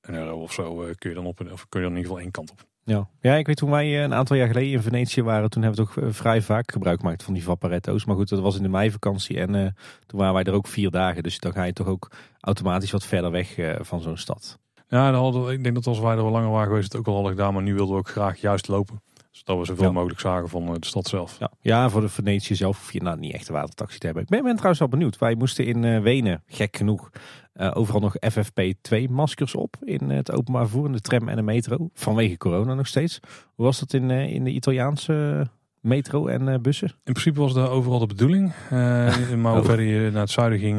[0.00, 2.20] een euro of zo kun je dan op, of kun je dan in ieder geval
[2.20, 2.66] één kant op.
[2.88, 3.08] Ja.
[3.20, 5.84] ja, ik weet toen wij eh, een aantal jaar geleden in Venetië waren, toen hebben
[5.84, 8.04] we toch eh, vrij vaak gebruik gemaakt van die Vaparetto's.
[8.04, 9.66] Maar goed, dat was in de meivakantie en eh,
[10.06, 11.22] toen waren wij er ook vier dagen.
[11.22, 12.10] Dus dan ga je toch ook
[12.40, 14.58] automatisch wat verder weg van zo'n stad.
[14.88, 17.00] Ja, dan hadden we- ik denk dat als wij er wel langer waren geweest, het
[17.00, 17.52] ook al hadden gedaan.
[17.54, 19.02] Maar nu wilden we ook graag juist lopen.
[19.30, 19.90] Zodat we zoveel Ja.
[19.92, 21.36] mogelijk zagen van de stad zelf.
[21.38, 24.22] Ja, ja voor de Venetië zelf hoef je nou niet echt een watertaxi te hebben.
[24.24, 25.18] Ik ben, ben trouwens wel benieuwd.
[25.18, 27.10] Wij moesten in Wenen, gek genoeg,
[27.56, 31.42] eh, overal nog FFP2 maskers op in het openbaar vervoer, in de tram en de
[31.42, 31.88] metro.
[31.92, 33.20] Vanwege corona nog steeds.
[33.54, 35.46] Hoe was dat in, eh, in de Italiaanse
[35.80, 36.88] metro en eh, bussen?
[36.88, 38.52] In principe was dat overal de bedoeling.
[38.70, 40.78] Maar hoe verder je naar het zuiden ging,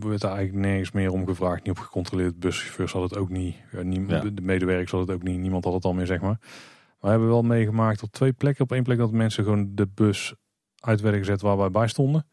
[0.00, 1.62] werd er eigenlijk nergens meer om gevraagd.
[1.62, 2.38] Niet op gecontroleerd.
[2.40, 3.56] Buschauffeurs had het ook niet.
[3.72, 4.20] Ja, nie- Ja.
[4.20, 5.38] De medewerkers had het ook niet.
[5.38, 6.38] Niemand had het al meer, zeg maar.
[6.40, 8.64] Maar we hebben wel meegemaakt op twee plekken.
[8.64, 10.34] Op één plek dat mensen gewoon de bus
[10.80, 12.26] uit werden gezet waar wij bij stonden.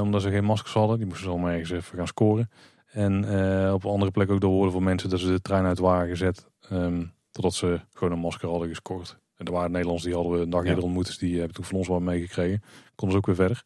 [0.00, 0.96] Omdat ze geen maskers hadden.
[0.96, 2.50] Die moesten ze allemaal ergens even gaan scoren.
[2.98, 5.78] En eh, op andere plek ook door hoorden van mensen dat ze de trein uit
[5.78, 6.46] waren gezet.
[6.68, 9.18] ehm, totdat ze gewoon een masker hadden gescoord.
[9.36, 10.68] En er waren Nederlanders die hadden we een dag Ja.
[10.68, 11.06] eerder ontmoet.
[11.06, 12.62] Dus die hebben toen van ons wel meegekregen.
[12.94, 13.62] Konden ze ook weer verder.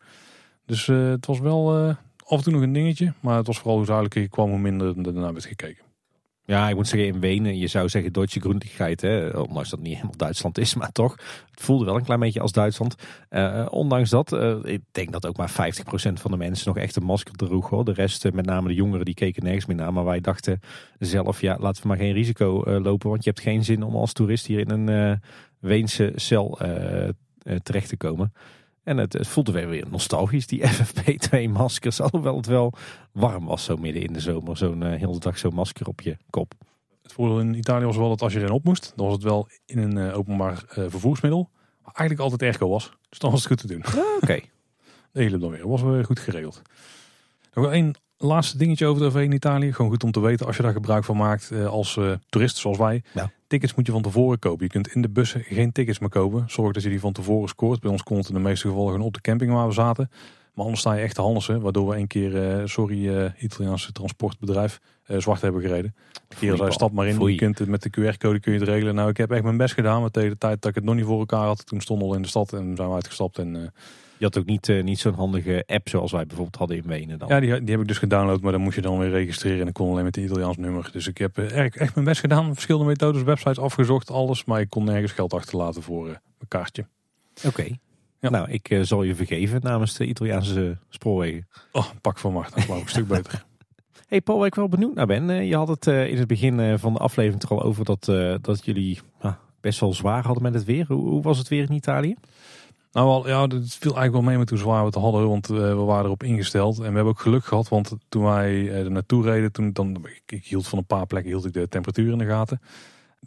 [0.67, 1.95] Dus eh, het was wel eh,
[2.27, 3.13] af en toe nog een dingetje.
[3.21, 5.85] Maar het was vooral hoe zuidelijker je kwam, hoe minder er daarna werd gekeken.
[6.45, 9.95] Ja, ik moet zeggen, in Wenen, je zou zeggen Deutsche Grundigheid, hè, ondanks dat niet
[9.95, 11.17] helemaal Duitsland is, maar toch.
[11.51, 12.95] Het voelde wel een klein beetje als Duitsland.
[13.29, 16.97] Eh, ondanks dat, eh, ik denk dat ook maar 50% van de mensen nog echt
[16.97, 17.69] een masker droeg.
[17.69, 17.85] Hoor.
[17.85, 19.93] De rest, eh, met name de jongeren, die keken nergens meer naar.
[19.93, 20.61] Maar wij dachten
[20.99, 23.11] zelf, ja, laten we maar geen risico lopen.
[23.11, 25.21] Want je hebt geen zin om als toerist hier in een
[25.59, 26.59] Weense cel
[27.63, 28.33] terecht te komen.
[28.83, 32.01] En het, het voelde weer weer nostalgisch, die FFP2-maskers.
[32.01, 32.73] Alhoewel het wel
[33.13, 34.57] warm was zo midden in de zomer.
[34.57, 36.55] Zo'n eh hele dag zo'n masker op je kop.
[37.03, 39.25] Het voordeel in Italië was wel dat als je erin op moest, dan was het
[39.25, 41.51] wel in een eh, openbaar eh, vervoersmiddel.
[41.83, 42.93] Maar eigenlijk altijd airco was.
[43.09, 43.85] Dus dan was het goed te doen.
[44.21, 44.41] Oké.
[45.13, 45.69] De hele dan weer.
[45.69, 46.63] was weer goed geregeld.
[47.55, 49.73] Nog één laatste dingetje over de OV in Italië.
[49.73, 53.03] Gewoon goed om te weten als je daar gebruik van maakt als toerist zoals wij.
[53.15, 53.31] Ja.
[53.53, 54.65] Tickets moet je van tevoren kopen.
[54.65, 56.45] Je kunt in de bussen geen tickets meer kopen.
[56.47, 57.81] Zorg dat je die van tevoren scoort.
[57.81, 60.11] Bij ons kon het in de meeste gevallen gewoon op de camping waar we zaten.
[60.55, 61.61] Maar anders sta je echt te handelsen.
[61.61, 65.95] Waardoor we een keer, eh, sorry uh, Italiaanse transportbedrijf, uh, zwart hebben gereden.
[66.29, 68.69] De keer zei stap maar in, je kunt het met de QR-code kun je het
[68.69, 68.95] regelen.
[68.95, 70.01] Nou, ik heb echt mijn best gedaan.
[70.01, 72.15] Maar tegen de tijd dat ik het nog niet voor elkaar had, toen stond al
[72.15, 73.39] in de stad en zijn we uitgestapt.
[73.39, 73.73] En,
[74.23, 77.29] je had ook niet, niet zo'n handige app zoals wij bijvoorbeeld hadden in Wenen dan.
[77.29, 79.61] Ja, die, die heb ik dus gedownload, maar dan moet je dan weer registreren.
[79.61, 80.89] En ik kon alleen met het Italiaans nummer.
[80.93, 82.53] Dus ik heb echt, echt mijn best gedaan.
[82.55, 84.45] Verschillende methodes, websites afgezocht, alles.
[84.45, 86.87] Maar ik kon nergens geld achterlaten voor mijn kaartje.
[87.47, 87.77] Oké.
[88.21, 88.31] Ja.
[88.31, 91.49] Nou, ik uh, zal je vergeven namens de Italiaanse spoorwegen.
[91.73, 93.45] Oh, pak van macht, dat een stuk beter.
[94.09, 95.29] Hey Paul, waar ik wel benieuwd naar ben.
[95.29, 98.05] Uh, je had het uh, in het begin van de aflevering er al over dat,
[98.41, 98.99] dat jullie
[99.61, 100.85] best wel zwaar hadden met het weer.
[100.89, 102.15] Hoe, hoe, was het weer in Italië?
[102.93, 105.47] Nou, wel, ja, het viel eigenlijk wel mee met hoe zwaar we het hadden, want
[105.47, 106.77] we waren erop ingesteld.
[106.77, 110.23] En we hebben ook geluk gehad, want toen wij er naartoe reden, toen, dan, ik,
[110.27, 112.61] ik, hield van een paar plekken hield ik de temperatuur in de gaten.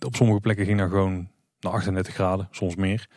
[0.06, 1.28] Op sommige plekken ging dat gewoon
[1.60, 3.08] naar 38 graden, soms meer.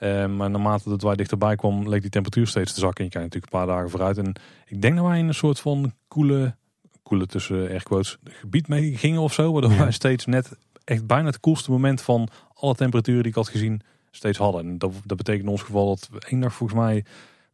[0.00, 2.98] Uh, maar naarmate dat wij dichterbij kwam, leek die temperatuur steeds te zakken.
[2.98, 4.18] En je kijkt natuurlijk een paar dagen vooruit.
[4.18, 4.34] En
[4.66, 6.56] ik denk dat wij in een soort van koele,
[7.02, 9.52] koele tussen airquotes, gebied mee gingen of zo.
[9.52, 13.48] Waardoor wij steeds net echt bijna het koelste moment van alle temperaturen die ik had
[13.48, 13.82] gezien,
[14.16, 14.66] steeds hadden.
[14.66, 17.04] En dat, dat betekent in ons geval dat we één dag volgens mij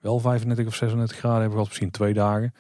[0.01, 1.69] wel 35 of 36 graden hebben gehad.
[1.69, 2.55] Misschien twee dagen.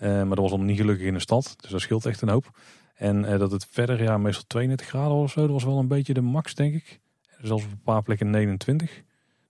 [0.00, 1.54] Uh, maar dat was dan niet gelukkig in de stad.
[1.60, 2.50] Dus dat scheelt echt een hoop.
[2.94, 5.40] En uh, dat het verder, ja, meestal 32 graden of zo.
[5.40, 7.00] Dat was wel een beetje de max, denk ik.
[7.40, 9.02] Zelfs op een paar plekken 29.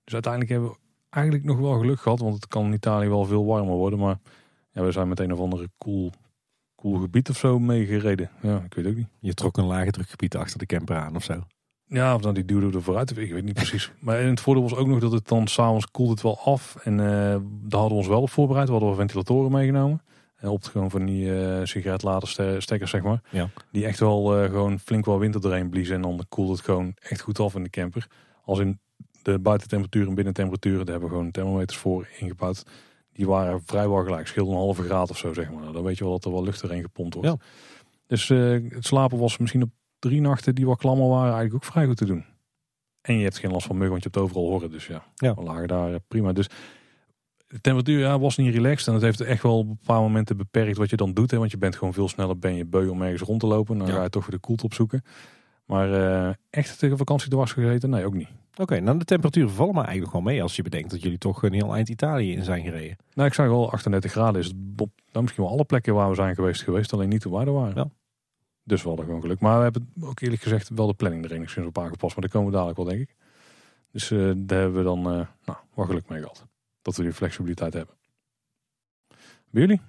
[0.04, 0.76] Dus uiteindelijk hebben we
[1.10, 2.20] eigenlijk nog wel geluk gehad.
[2.20, 3.98] Want het kan in Italië wel veel warmer worden.
[3.98, 4.18] Maar
[4.72, 6.12] ja, we zijn met een of andere cool,
[6.76, 8.30] cool gebied of zo meegereden.
[8.42, 9.08] Ja, ik weet ook niet.
[9.18, 11.42] Je trok een lage drukgebied achter de camper aan of zo.
[11.92, 13.16] Ja, of dan die duwde er vooruit.
[13.16, 13.92] Ik weet niet precies.
[13.98, 16.76] Maar het voordeel was ook nog dat het dan s'avonds koelt het wel af.
[16.82, 18.66] En uh, daar hadden we ons wel op voorbereid.
[18.66, 20.02] We hadden we ventilatoren meegenomen.
[20.36, 22.28] En op gewoon van die uh, sigaretlader
[22.62, 23.22] stekkers, zeg maar.
[23.30, 23.48] Ja.
[23.72, 25.94] Die echt wel uh, gewoon flink wel winter doorheen bliezen.
[25.94, 28.06] En dan koelt het gewoon echt goed af in de camper.
[28.44, 28.80] Als in
[29.22, 32.66] de buitentemperatuur en binnentemperaturen, daar hebben we gewoon thermometers voor ingebouwd.
[33.12, 35.72] Die waren vrijwel gelijk, scheelde een halve graad of zo, zeg maar.
[35.72, 37.28] Dan weet je wel dat er wel lucht erin gepompt wordt.
[37.28, 37.36] Ja.
[38.06, 39.70] Dus uh, het slapen was misschien op
[40.02, 42.24] drie nachten die wat klammer waren eigenlijk ook vrij goed te doen.
[43.00, 44.70] En je hebt geen last van muggen, want je hebt overal horen.
[44.70, 45.34] Dus ja, ja.
[45.34, 46.32] we lagen daar prima.
[46.32, 46.48] Dus
[47.46, 48.86] de temperatuur ja, was niet relaxed.
[48.86, 51.30] En dat heeft echt wel op een paar momenten beperkt wat je dan doet.
[51.30, 53.78] Hè, want je bent gewoon veel sneller ben je beu om ergens rond te lopen.
[53.78, 55.02] Dan ga je toch weer de koelte opzoeken.
[55.66, 57.90] Maar uh, echt tegen vakantie dwars gezeten?
[57.90, 58.28] Nee, ook niet.
[58.56, 61.42] Oké, nou de temperaturen vallen maar eigenlijk wel mee als je bedenkt dat jullie toch
[61.42, 62.96] een heel eind Italië in zijn gereden.
[63.14, 66.08] Nou, ik zag wel 38 graden is het op nou, misschien wel alle plekken waar
[66.08, 67.74] we zijn geweest geweest, alleen niet wij er waren.
[67.76, 67.90] Ja.
[68.64, 69.40] Dus we hadden gewoon geluk.
[69.40, 72.30] Maar we hebben ook eerlijk gezegd wel de planning er enigszins op aangepast, maar daar
[72.30, 73.16] komen we dadelijk wel denk ik.
[73.90, 76.46] Dus uh, daar hebben we dan uh, nou, wel geluk mee gehad.
[76.82, 77.94] Dat we die flexibiliteit hebben.
[79.50, 79.80] Bij jullie?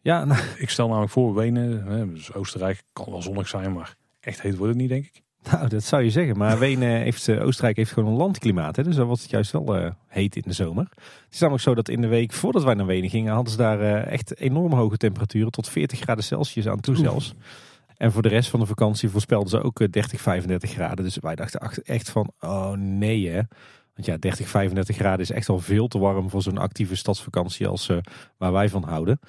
[0.00, 0.40] Ja, nou.
[0.56, 4.56] ik stel namelijk voor Wenen, hè, dus Oostenrijk kan wel zonnig zijn, maar echt heet
[4.56, 5.22] wordt het niet denk ik.
[5.50, 6.36] Nou, dat zou je zeggen.
[6.36, 8.76] Maar Wenen heeft, uh, Oostenrijk heeft gewoon een landklimaat.
[8.76, 8.82] Hè?
[8.82, 10.86] Dus dan wordt het juist wel uh, heet in de zomer.
[10.94, 13.58] Het is namelijk zo dat in de week voordat wij naar Wenen gingen, hadden ze
[13.58, 15.50] daar uh, echt enorm hoge temperaturen.
[15.50, 17.34] Tot 40 graden Celsius aan toe zelfs.
[17.96, 21.04] En voor de rest van de vakantie voorspelden ze ook 30, 35 graden.
[21.04, 23.40] Dus wij dachten echt van, oh nee hè.
[23.94, 27.66] Want ja, 30, 35 graden is echt al veel te warm voor zo'n actieve stadsvakantie
[27.66, 27.90] als
[28.36, 29.20] waar wij van houden.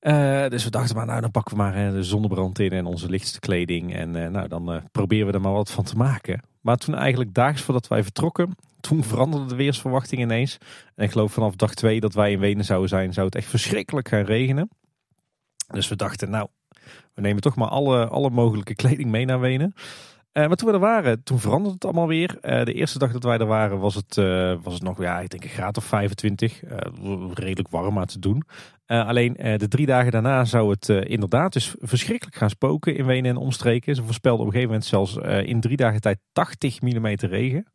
[0.00, 3.08] Uh, dus we dachten maar, nou dan pakken we maar de zonnebrand in en onze
[3.08, 3.94] lichtste kleding.
[3.94, 6.40] En nou dan proberen we er maar wat van te maken.
[6.60, 10.58] Maar toen eigenlijk daags voordat wij vertrokken, toen veranderde de weersverwachting ineens.
[10.94, 13.48] En ik geloof vanaf dag twee dat wij in Wenen zouden zijn, zou het echt
[13.48, 14.68] verschrikkelijk gaan regenen.
[15.66, 16.48] Dus we dachten, nou,
[17.14, 19.74] we nemen toch maar alle, alle mogelijke kleding mee naar Wenen.
[20.36, 22.38] Uh, maar toen we er waren, toen veranderde het allemaal weer.
[22.42, 25.20] Uh, de eerste dag dat wij er waren was het, uh, was het nog, ja,
[25.20, 26.62] ik denk een graad of 25.
[27.34, 28.42] redelijk warm maar te doen.
[28.86, 33.36] alleen de drie dagen daarna zou het inderdaad dus verschrikkelijk gaan spoken in Wenen en
[33.36, 33.94] omstreken.
[33.94, 35.16] Ze voorspelden op een gegeven moment zelfs
[35.46, 37.66] in drie dagen tijd 80 mm regen.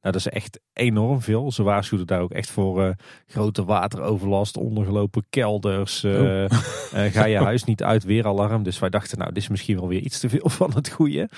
[0.00, 1.52] Nou, dat is echt enorm veel.
[1.52, 2.90] Ze waarschuwden daar ook echt voor uh,
[3.26, 6.04] grote wateroverlast, ondergelopen kelders.
[6.04, 6.20] Uh, oh.
[6.20, 6.48] uh,
[6.90, 8.62] ga je huis niet uit, weer alarm.
[8.62, 11.28] Dus wij dachten, nou, dit is misschien wel weer iets te veel van het goede.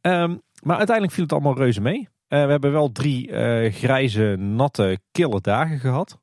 [0.00, 2.08] Um, maar uiteindelijk viel het allemaal reuze mee.
[2.28, 3.28] we hebben wel drie
[3.70, 6.20] grijze, natte, kille dagen gehad.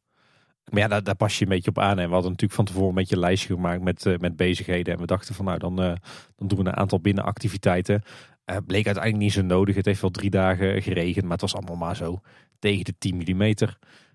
[0.70, 2.00] Maar ja, daar, daar, pas je een beetje op aan.
[2.00, 4.94] En we hadden natuurlijk van tevoren een beetje een lijstje gemaakt met, met bezigheden.
[4.94, 8.04] En we dachten van, nou, dan, dan doen we een aantal binnenactiviteiten.
[8.50, 9.76] Uh, bleek uiteindelijk niet zo nodig.
[9.76, 12.20] Het heeft wel drie dagen geregend, maar het was allemaal maar zo
[12.60, 13.54] tegen de 10 mm.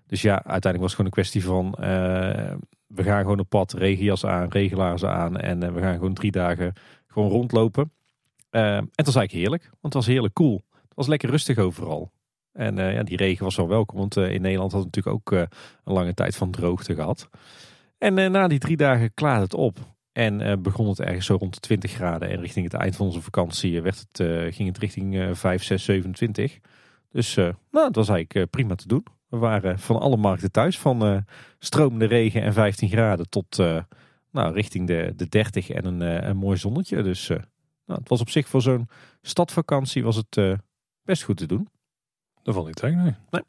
[0.07, 1.75] Dus ja, uiteindelijk was het gewoon een kwestie van...
[1.79, 2.53] Uh,
[2.87, 5.37] we gaan gewoon op pad, regenjas aan, regelaars aan...
[5.37, 6.73] en uh, we gaan gewoon drie dagen
[7.07, 7.91] gewoon rondlopen.
[8.49, 10.63] en het was eigenlijk heerlijk, want het was heerlijk cool.
[10.71, 12.11] Het was lekker rustig overal.
[12.51, 16.13] En ja, die regen was wel welkom, want in Nederland had natuurlijk ook een lange
[16.13, 17.29] tijd van droogte gehad.
[17.97, 19.94] En na die drie dagen klaarde het op.
[20.15, 22.29] En uh, begon het ergens zo rond de 20 graden.
[22.29, 25.63] En richting het eind van onze vakantie werd het, uh, ging het richting uh, 5,
[25.63, 26.59] 6, 27.
[27.11, 29.05] Dus nou, dat was eigenlijk prima te doen.
[29.27, 30.79] We waren van alle markten thuis.
[30.79, 31.25] Van
[31.59, 33.57] stromende regen en 15 graden tot
[34.31, 37.03] nou, richting de, de 30 en een, een mooi zonnetje.
[37.03, 37.27] Dus
[37.85, 38.89] nou, het was op zich voor zo'n
[39.21, 40.59] stadvakantie was het
[41.03, 41.67] best goed te doen.
[42.43, 43.15] Dat valt niet tegen, nee.
[43.29, 43.41] nee.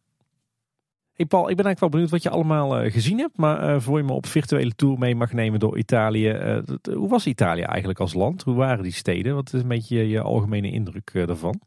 [1.16, 3.36] Hey Paul, ik ben eigenlijk wel benieuwd wat je allemaal gezien hebt.
[3.36, 6.62] Maar voor je me op virtuele tour mee mag nemen door Italië.
[6.94, 8.42] hoe was Italië eigenlijk als land?
[8.42, 9.34] Hoe waren die steden?
[9.34, 11.60] Wat is een beetje je algemene indruk daarvan?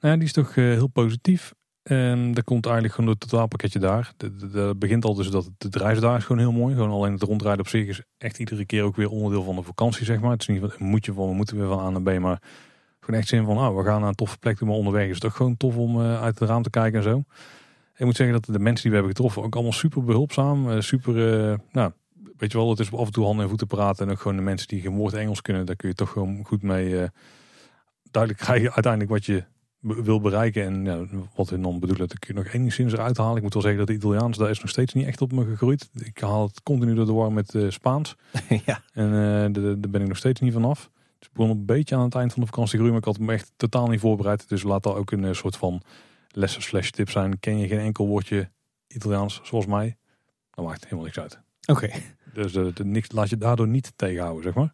[0.00, 1.52] Nou, die is toch heel positief.
[1.82, 4.12] En dat komt eigenlijk gewoon door het totaalpakketje daar.
[4.16, 6.74] Het begint al dus dat het reis daar is gewoon heel mooi.
[6.74, 9.62] Gewoon alleen het rondrijden op zich is echt iedere keer ook weer onderdeel van de
[9.62, 10.30] vakantie, zeg maar.
[10.30, 12.42] Het is niet een moetje van we moeten weer van A naar B, maar
[13.00, 15.20] gewoon echt zin van, oh, we gaan naar een toffe plek maar onderweg is het
[15.20, 17.24] toch gewoon tof om uit het raam te kijken en zo.
[17.96, 20.80] Ik moet zeggen dat de mensen die we hebben getroffen ook allemaal super behulpzaam, uh,
[20.80, 21.16] super,
[21.50, 21.92] uh, nou,
[22.36, 24.36] weet je wel, het is af en toe handen en voeten praten en ook gewoon
[24.36, 27.08] de mensen die geen woord Engels kunnen, daar kun je toch gewoon goed mee
[28.14, 29.44] duidelijk krijgen uiteindelijk wat je
[29.84, 30.64] wil bereiken.
[30.64, 33.36] En ja, wat we dan bedoelen, dat ik nog enigszins eruit halen.
[33.36, 35.44] Ik moet wel zeggen dat de Italiaans, daar is nog steeds niet echt op me
[35.44, 35.90] gegroeid.
[35.94, 38.16] Ik haal het continu door de war met uh, Spaans.
[38.66, 38.80] ja.
[38.92, 40.90] En uh, daar ben ik nog steeds niet vanaf.
[41.18, 43.18] Dus ik begon een beetje aan het eind van de vakantie groeien, maar ik had
[43.18, 44.48] me echt totaal niet voorbereid.
[44.48, 45.82] Dus laat dat ook een uh, soort van
[46.36, 47.38] lessen slash tip zijn.
[47.38, 48.50] Ken je geen enkel woordje
[48.86, 49.96] Italiaans zoals mij,
[50.50, 51.38] dan maakt het helemaal niks uit.
[51.66, 51.90] Oké.
[52.32, 54.72] Dus de, de, niks, laat je daardoor niet tegenhouden, zeg maar.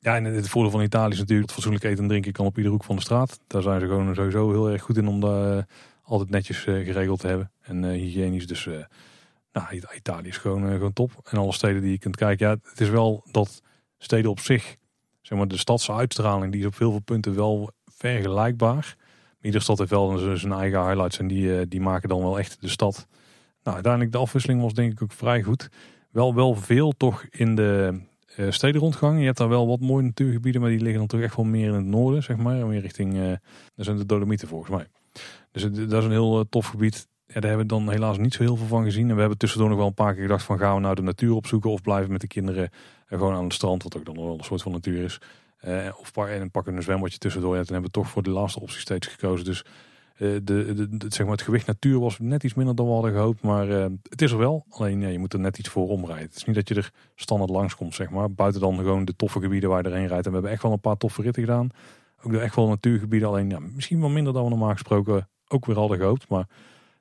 [0.00, 2.56] Ja, en het voordeel van Italië is natuurlijk dat fatsoenlijk eten en drinken kan op
[2.56, 3.40] iedere hoek van de straat.
[3.46, 5.62] Daar zijn ze gewoon sowieso heel erg goed in om dat uh,
[6.02, 7.52] altijd netjes uh, geregeld te hebben.
[7.60, 8.46] En uh, hygiënisch.
[8.46, 8.68] Dus
[9.52, 11.12] nou, Italië is gewoon, gewoon top.
[11.24, 12.48] En alle steden die je kunt kijken.
[12.48, 13.62] Ja, het is wel dat
[13.98, 14.76] steden op zich,
[15.20, 18.96] zeg maar de stadse uitstraling, die is op heel veel punten wel vergelijkbaar.
[19.40, 22.68] Iedere stad heeft wel zijn eigen highlights en die, die maken dan wel echt de
[22.68, 23.06] stad.
[23.62, 25.68] Nou, uiteindelijk de afwisseling was denk ik ook vrij goed.
[26.10, 28.00] Wel, wel veel toch in de,
[28.36, 29.18] uh, stedenrondgang.
[29.18, 31.68] Je hebt daar wel wat mooie natuurgebieden, maar die liggen dan toch echt wel meer
[31.68, 32.66] in het noorden, zeg maar.
[32.66, 33.32] Meer richting, uh,
[33.76, 34.86] zijn de Dolomieten volgens mij.
[35.52, 37.08] Dus dat is een heel tof gebied.
[37.26, 39.08] Ja, daar hebben we dan helaas niet zo heel veel van gezien.
[39.08, 41.02] En we hebben tussendoor nog wel een paar keer gedacht van gaan we nou de
[41.02, 42.70] natuur opzoeken of blijven met de kinderen
[43.06, 45.20] gewoon aan het strand, wat ook dan wel een soort van natuur is.
[45.98, 47.56] Of en pakken een zwembadje tussendoor.
[47.56, 49.44] Ja, toen hebben we toch voor de laatste optie steeds gekozen.
[49.44, 49.64] Dus
[50.18, 53.42] uh, de, zeg maar het gewicht natuur was net iets minder dan we hadden gehoopt.
[53.42, 54.64] Maar uh, het is er wel.
[54.70, 56.26] Alleen je moet er net iets voor omrijden.
[56.26, 58.32] Het is niet dat je er standaard langs komt, zeg maar.
[58.32, 60.24] Buiten dan gewoon de toffe gebieden waar je erheen rijdt.
[60.24, 61.68] En we hebben echt wel een paar toffe ritten gedaan.
[62.22, 63.28] Ook echt wel natuurgebieden.
[63.28, 66.28] Alleen misschien wel minder dan we normaal gesproken ook weer hadden gehoopt.
[66.28, 66.48] Maar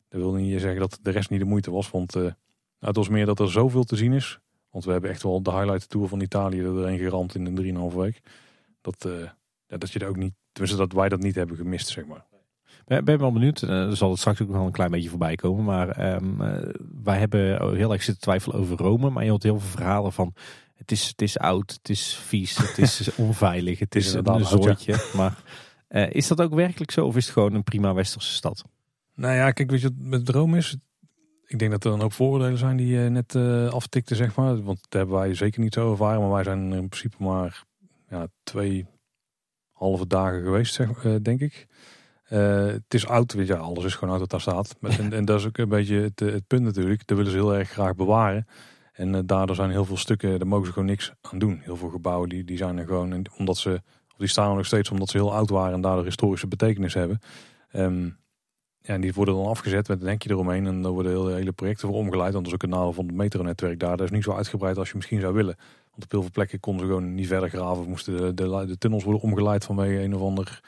[0.09, 1.91] dat wil niet zeggen dat de rest niet de moeite was.
[1.91, 2.31] Want uh,
[2.79, 4.39] het was meer dat er zoveel te zien is.
[4.71, 7.91] Want we hebben echt wel de highlight tour van Italië er doorheen geramd in een
[7.91, 8.21] 3,5 week.
[8.81, 9.07] Dat,
[9.67, 12.27] ja, dat je er ook niet, tenminste dat wij dat niet hebben gemist, zeg maar.
[12.97, 13.61] Ik ben wel benieuwd.
[13.61, 15.65] Eh, er zal het straks ook wel een klein beetje voorbij komen.
[15.65, 16.37] Maar um,
[17.03, 19.09] wij hebben heel erg zitten twijfelen over Rome.
[19.09, 20.33] Maar je hoort heel veel verhalen van...
[20.75, 25.09] Het is, het is oud, het is vies, het is onveilig, het is een zoortje.
[25.15, 25.43] Maar
[25.89, 27.05] uh, is dat ook werkelijk zo?
[27.05, 28.63] Of is het gewoon een prima westerse stad?
[29.15, 30.77] Nou ja, kijk, weet je wat met Rome is?
[31.45, 34.63] Ik denk dat er dan ook vooroordelen zijn die je net uh, aftikte, zeg maar.
[34.63, 36.21] Want dat hebben wij zeker niet zo ervaren.
[36.21, 37.63] Maar wij zijn in principe maar
[38.09, 38.85] ja, twee
[39.71, 41.67] halve dagen geweest, zeg, denk ik.
[42.29, 44.75] Uh, het is oud, weet je, alles is gewoon oud dat daar staat.
[44.99, 47.07] En, en dat is ook een beetje het, het, punt natuurlijk.
[47.07, 48.47] Dat willen ze heel erg graag bewaren.
[48.93, 51.59] En uh, daardoor zijn heel veel stukken, daar mogen ze gewoon niks aan doen.
[51.63, 53.81] Heel veel gebouwen die, die zijn er gewoon, omdat ze,
[54.17, 57.19] die staan er nog steeds omdat ze heel oud waren en daardoor historische betekenis hebben.
[57.73, 58.17] Um,
[58.81, 61.51] ja, en die worden dan afgezet met een denkje eromheen en daar worden hele, hele
[61.51, 62.33] projecten voor omgeleid.
[62.33, 63.97] Want dat is ook een nadeel van het metronetwerk daar.
[63.97, 65.55] Dat is niet zo uitgebreid als je misschien zou willen.
[65.99, 67.89] Want op heel veel plekken konden ze gewoon niet verder graven.
[67.89, 70.61] Moesten de, de, de tunnels worden omgeleid vanwege een of ander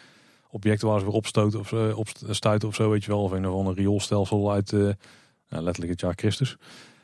[0.49, 3.23] objecten waar ze weer opstoten of uh, op stuiten of zo, weet je wel.
[3.23, 4.91] Of een of ander rioolstelsel uit uh,
[5.47, 6.57] letterlijk het jaar Christus.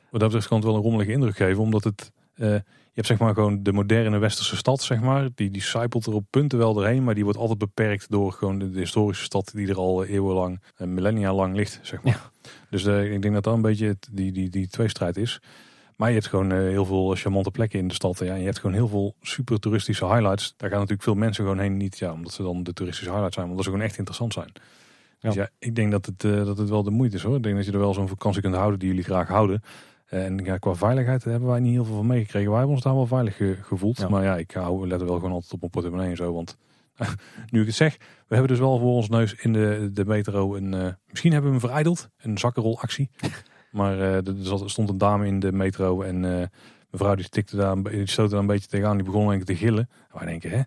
[0.10, 2.12] Wat dat betreft kan het wel een rommelige indruk geven, omdat het...
[2.36, 5.30] Uh, je hebt zeg maar gewoon de moderne westerse stad, zeg maar.
[5.36, 8.70] Die, die er op punten wel doorheen, maar die wordt altijd beperkt door gewoon de,
[8.74, 12.32] historische stad die er al eeuwenlang, millennia lang ligt, zeg maar.
[12.70, 15.40] Dus ik denk dat dat een beetje het, die, die, die tweestrijd is.
[15.98, 18.20] Maar je hebt gewoon uh, heel veel charmante plekken in de stad.
[18.20, 20.54] Ja, en je hebt gewoon heel veel super toeristische highlights.
[20.58, 21.78] Daar gaan natuurlijk veel mensen gewoon heen.
[21.78, 24.34] Niet ja, omdat ze dan de toeristische highlights zijn, maar omdat ze gewoon echt interessant
[24.34, 24.52] zijn.
[25.20, 27.36] Dus ja, ik denk dat het, uh, dat het wel de moeite is hoor.
[27.36, 29.62] Ik denk dat je er wel zo'n vakantie kunt houden die jullie graag houden.
[30.10, 32.50] Uh, en ja, qua veiligheid hebben wij niet heel veel van meegekregen.
[32.50, 33.98] Wij hebben ons daar wel veilig ge gevoeld.
[33.98, 34.10] Ja.
[34.10, 36.34] Maar ja, ik hou, let wel gewoon altijd op mijn portemonnee en zo.
[36.34, 36.58] Want
[37.52, 40.56] nu ik het zeg, we hebben dus wel voor ons neus in de, de metro
[40.56, 40.96] een...
[41.10, 42.10] misschien hebben we hem verijdeld.
[42.18, 43.10] Een zakkenrolactie.
[43.72, 46.46] Maar uh, er stond een dame in de metro en uh,
[46.90, 48.96] mevrouw die stikte daar, die stootte daar een beetje tegenaan.
[48.96, 49.90] Die begon denk ik te gillen.
[50.14, 50.62] wij denken, hè?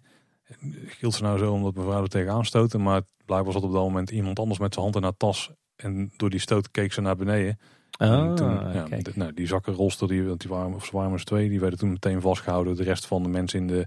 [0.86, 2.78] Gilt ze nou zo omdat mevrouw er tegenaan stootte?
[2.78, 5.50] Maar blijkbaar zat op dat moment iemand anders met zijn hand in haar tas.
[5.76, 7.58] En door die stoot keek ze naar beneden.
[7.98, 11.24] Oh, toen, ja, de, nou, die zakkenrolster, die, want die waren, of ze waren maar
[11.24, 12.76] twee, die werden toen meteen vastgehouden.
[12.76, 13.86] De rest van de mensen in de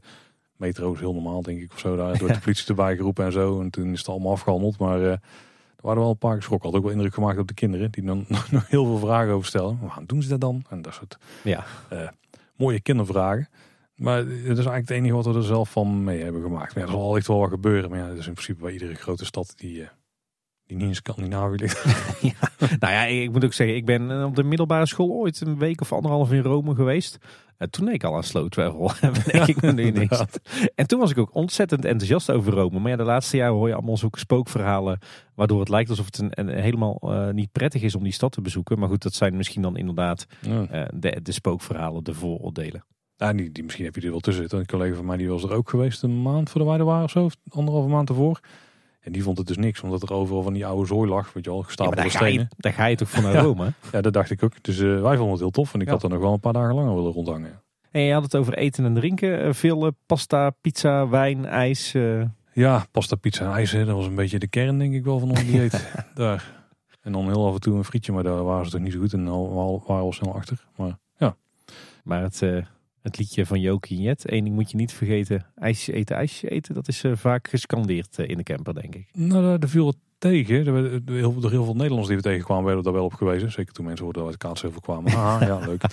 [0.56, 1.96] metro is heel normaal, denk ik, of zo.
[1.96, 3.62] Daar door de politie erbij geroepen en zo.
[3.62, 4.78] En toen is het allemaal afgehandeld.
[4.78, 5.14] Maar uh,
[5.84, 6.70] waren wel een paar geschrokken.
[6.70, 7.92] Had ook wel indruk gemaakt op de kinderen.
[7.92, 9.78] Die dan nog heel veel vragen over stellen.
[9.82, 10.64] Waarom doen ze dat dan?
[10.70, 11.66] En dat soort Ja.
[11.94, 12.10] uh,
[12.56, 13.50] mooie kindervragen.
[13.96, 16.76] Maar het is eigenlijk het enige wat we er zelf van mee hebben gemaakt.
[16.76, 17.90] Maar ja, er zal echt wel wat gebeuren.
[17.90, 19.88] Maar ja, dat is in principe bij iedere grote stad die, uh,
[20.66, 21.84] die niet in Scandinavië ligt.
[22.22, 22.68] ja.
[22.80, 25.82] Nou ja, ik moet ook zeggen, ik ben op de middelbare school ooit een week
[25.82, 27.18] of anderhalf in Rome geweest.
[27.58, 28.92] En toen deed ik al aan slow travel.
[29.32, 30.24] denk ik nu niks.
[30.76, 32.80] En toen was ik ook ontzettend enthousiast over Rome.
[32.80, 35.00] Maar ja, de laatste jaren hoor je allemaal zulke spookverhalen.
[35.36, 38.32] Waardoor het lijkt alsof het een, een helemaal uh, niet prettig is om die stad
[38.32, 38.80] te bezoeken.
[38.80, 40.68] Maar goed, dat zijn misschien dan inderdaad ja.
[40.72, 42.86] uh, de, de spookverhalen, de vooroordelen.
[43.16, 44.60] Ja, die, die, misschien heb je er wel tussen zitten.
[44.60, 47.04] Een collega van mij die was er ook geweest een maand voor de er waren
[47.04, 47.24] of zo.
[47.24, 48.40] Of anderhalve maand ervoor.
[49.04, 51.34] En die vond het dus niks, omdat er overal van die oude zooi lag.
[51.34, 52.34] Weet je al, gestapelde ja, daar stenen.
[52.34, 53.64] Ga je, daar ga je toch van naar Rome?
[53.64, 54.64] Ja, ja, dat dacht ik ook.
[54.64, 55.74] Dus uh, wij vonden het heel tof.
[55.74, 55.94] En ik ja.
[55.94, 57.62] had er nog wel een paar dagen langer willen rondhangen.
[57.92, 59.56] En je had het over eten en drinken.
[59.56, 61.94] Veel uh, pasta, pizza, wijn, ijs.
[61.94, 62.24] Uh...
[62.54, 63.72] Ja, pasta, pizza en ijs.
[63.72, 63.86] Hè.
[63.86, 65.94] Dat was een beetje de kern, denk ik wel, van ons dieet.
[66.16, 66.66] daar.
[67.02, 69.00] En dan heel af en toe een frietje, maar daar waren ze toch niet zo
[69.00, 69.14] goed.
[69.14, 70.66] En al waren we al snel achter.
[70.76, 71.36] Maar ja.
[72.04, 72.42] Maar het,
[73.04, 74.32] het liedje van Jokie Jet.
[74.32, 75.46] Eén ding moet je niet vergeten.
[75.56, 76.74] Ijsje eten, ijsje eten.
[76.74, 79.08] Dat is vaak gescandeerd in de camper, denk ik.
[79.14, 80.66] Nou, daar viel het tegen.
[80.66, 83.52] Er werden heel, heel veel Nederlanders die we tegenkwamen, werden daar wel op gewezen.
[83.52, 85.14] Zeker toen mensen hoorden uit Kaatsheuvel kwamen.
[85.14, 85.84] Ah, ja, leuk.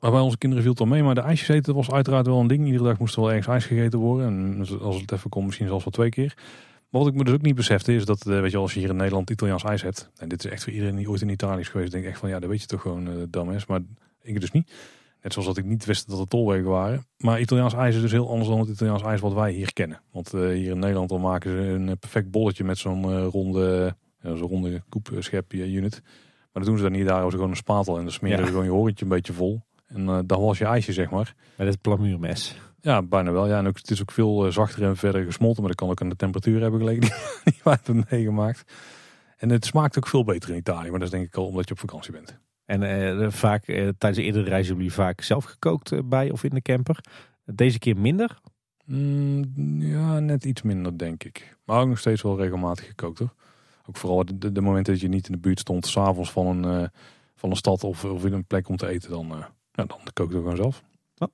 [0.00, 1.02] Maar bij onze kinderen viel het al mee.
[1.02, 2.66] Maar de ijsjes eten was uiteraard wel een ding.
[2.66, 4.26] Iedere dag moest er wel ergens ijs gegeten worden.
[4.26, 6.34] En als het even kon, misschien zelfs wel twee keer.
[6.90, 8.88] Maar wat ik me dus ook niet besefte is dat, weet je, als je hier
[8.88, 10.10] in Nederland Italiaans ijs hebt.
[10.16, 11.92] En dit is echt voor iedereen die ooit in Italië is geweest.
[11.92, 13.66] Denk ik echt van, ja, dat weet je toch gewoon, uh, dam is.
[13.66, 13.80] Maar
[14.22, 14.72] ik dus niet.
[15.26, 17.06] Net zoals dat ik niet wist dat er tolwegen waren.
[17.18, 20.00] Maar Italiaans ijs is dus heel anders dan het Italiaans ijs wat wij hier kennen.
[20.12, 23.96] Want uh, hier in Nederland dan maken ze een perfect bolletje met zo'n uh, ronde,
[24.22, 26.00] zo'n ronde koepschepje unit.
[26.02, 27.04] Maar dat doen ze dan niet.
[27.04, 29.32] Daar hebben ze gewoon een spatel en dan smeren ze gewoon je horentje een beetje
[29.32, 29.62] vol.
[29.86, 31.34] En uh, dan was je ijsje, zeg maar.
[31.56, 32.56] Met het plamuurmes.
[32.80, 33.46] Ja, bijna wel.
[33.46, 35.60] Ja, en ook, het is ook veel zachter en verder gesmolten.
[35.60, 37.14] Maar dat kan ook aan de temperatuur hebben gelegen die,
[37.52, 38.72] die wij hebben meegemaakt.
[39.36, 40.90] En het smaakt ook veel beter in Italië.
[40.90, 42.38] Maar dat is denk ik al omdat je op vakantie bent.
[42.66, 46.50] En uh, vaak tijdens de eerdere reizen hebben jullie vaak zelf gekookt bij of in
[46.50, 47.04] de camper.
[47.44, 48.38] Deze keer minder?
[48.84, 51.56] Mm, ja, net iets minder denk ik.
[51.64, 53.34] Maar ook nog steeds wel regelmatig gekookt hoor.
[53.86, 55.86] Ook vooral de, de momenten dat je niet in de buurt stond.
[55.86, 56.90] S'avonds van een,
[57.34, 59.10] van een stad of, of in een plek om te eten.
[59.10, 60.82] Dan ja, dan kook ik gewoon zelf.
[61.14, 61.28] Ja.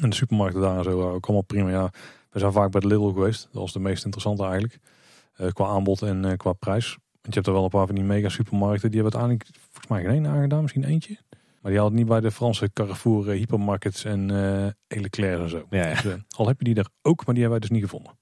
[0.00, 1.70] En de supermarkten daar en zo ook allemaal prima.
[1.70, 1.90] Ja,
[2.30, 3.42] we zijn vaak bij de Lidl geweest.
[3.42, 4.78] Dat was de meest interessante eigenlijk.
[5.52, 6.98] Qua aanbod en qua prijs.
[7.22, 8.90] Want je hebt er wel een paar van die mega supermarkten.
[8.90, 10.62] Die hebben uiteindelijk volgens mij geen aangedaan.
[10.62, 11.18] Misschien eentje.
[11.60, 15.66] Maar die hadden niet bij de Franse Carrefour, uh, hypermarkets en uh, Leclerc en zo.
[15.70, 16.02] Ja, ja.
[16.02, 18.12] Dus, al heb je die er ook, maar die hebben wij dus niet gevonden.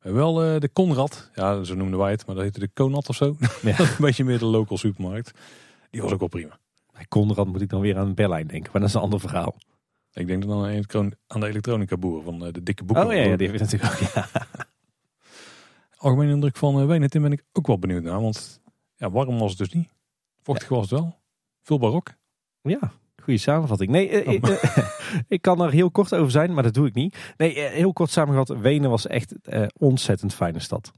[0.00, 1.30] Wel de Conrad.
[1.34, 2.26] Ja, zo noemden wij het.
[2.26, 3.36] Maar dat heette de Conat of zo.
[3.62, 3.78] Ja.
[3.80, 5.32] een beetje meer de local supermarkt.
[5.90, 6.58] Die was ook wel prima.
[6.92, 9.56] Bij Conrad moet ik dan weer aan Berlijn denken, maar dat is een ander verhaal.
[10.12, 13.06] Ik denk dan aan de elektronica boer van de dikke boeken.
[13.06, 13.98] Oh ja, ja die je natuurlijk ook.
[13.98, 14.28] Ja.
[16.00, 18.20] Algemene indruk van Wenen, ben ik ook wel benieuwd naar.
[18.20, 18.60] Want
[18.96, 19.88] ja, warm was het dus niet.
[20.42, 21.18] Vochtig was het wel.
[21.62, 22.14] Veel barok.
[22.62, 22.92] Ja,
[23.22, 23.90] goede samenvatting.
[23.90, 24.32] Nee, oh.
[24.32, 24.46] ik,
[25.28, 27.34] ik kan er heel kort over zijn, maar dat doe ik niet.
[27.36, 28.58] Nee, heel kort samengevat.
[28.58, 29.34] Wenen was echt
[29.72, 30.92] ontzettend fijne stad.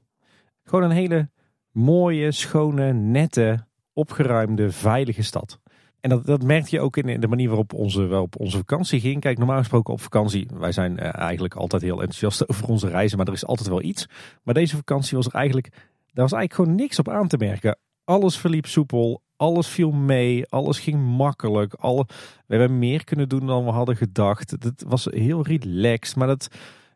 [0.62, 1.30] Gewoon een hele
[1.70, 5.60] mooie, schone, nette, opgeruimde, veilige stad.
[6.02, 9.20] En dat, dat merkte je ook in de manier waarop onze, waarop onze vakantie ging.
[9.20, 13.16] Kijk, normaal gesproken op vakantie, wij zijn uh, eigenlijk altijd heel enthousiast over onze reizen,
[13.16, 14.08] maar er is altijd wel iets.
[14.42, 15.68] Maar deze vakantie was er eigenlijk,
[16.12, 17.78] daar was eigenlijk gewoon niks op aan te merken.
[18.04, 21.74] Alles verliep soepel, alles viel mee, alles ging makkelijk.
[21.74, 22.06] Alle,
[22.46, 24.50] we hebben meer kunnen doen dan we hadden gedacht.
[24.50, 26.48] Het was heel relaxed, maar dat,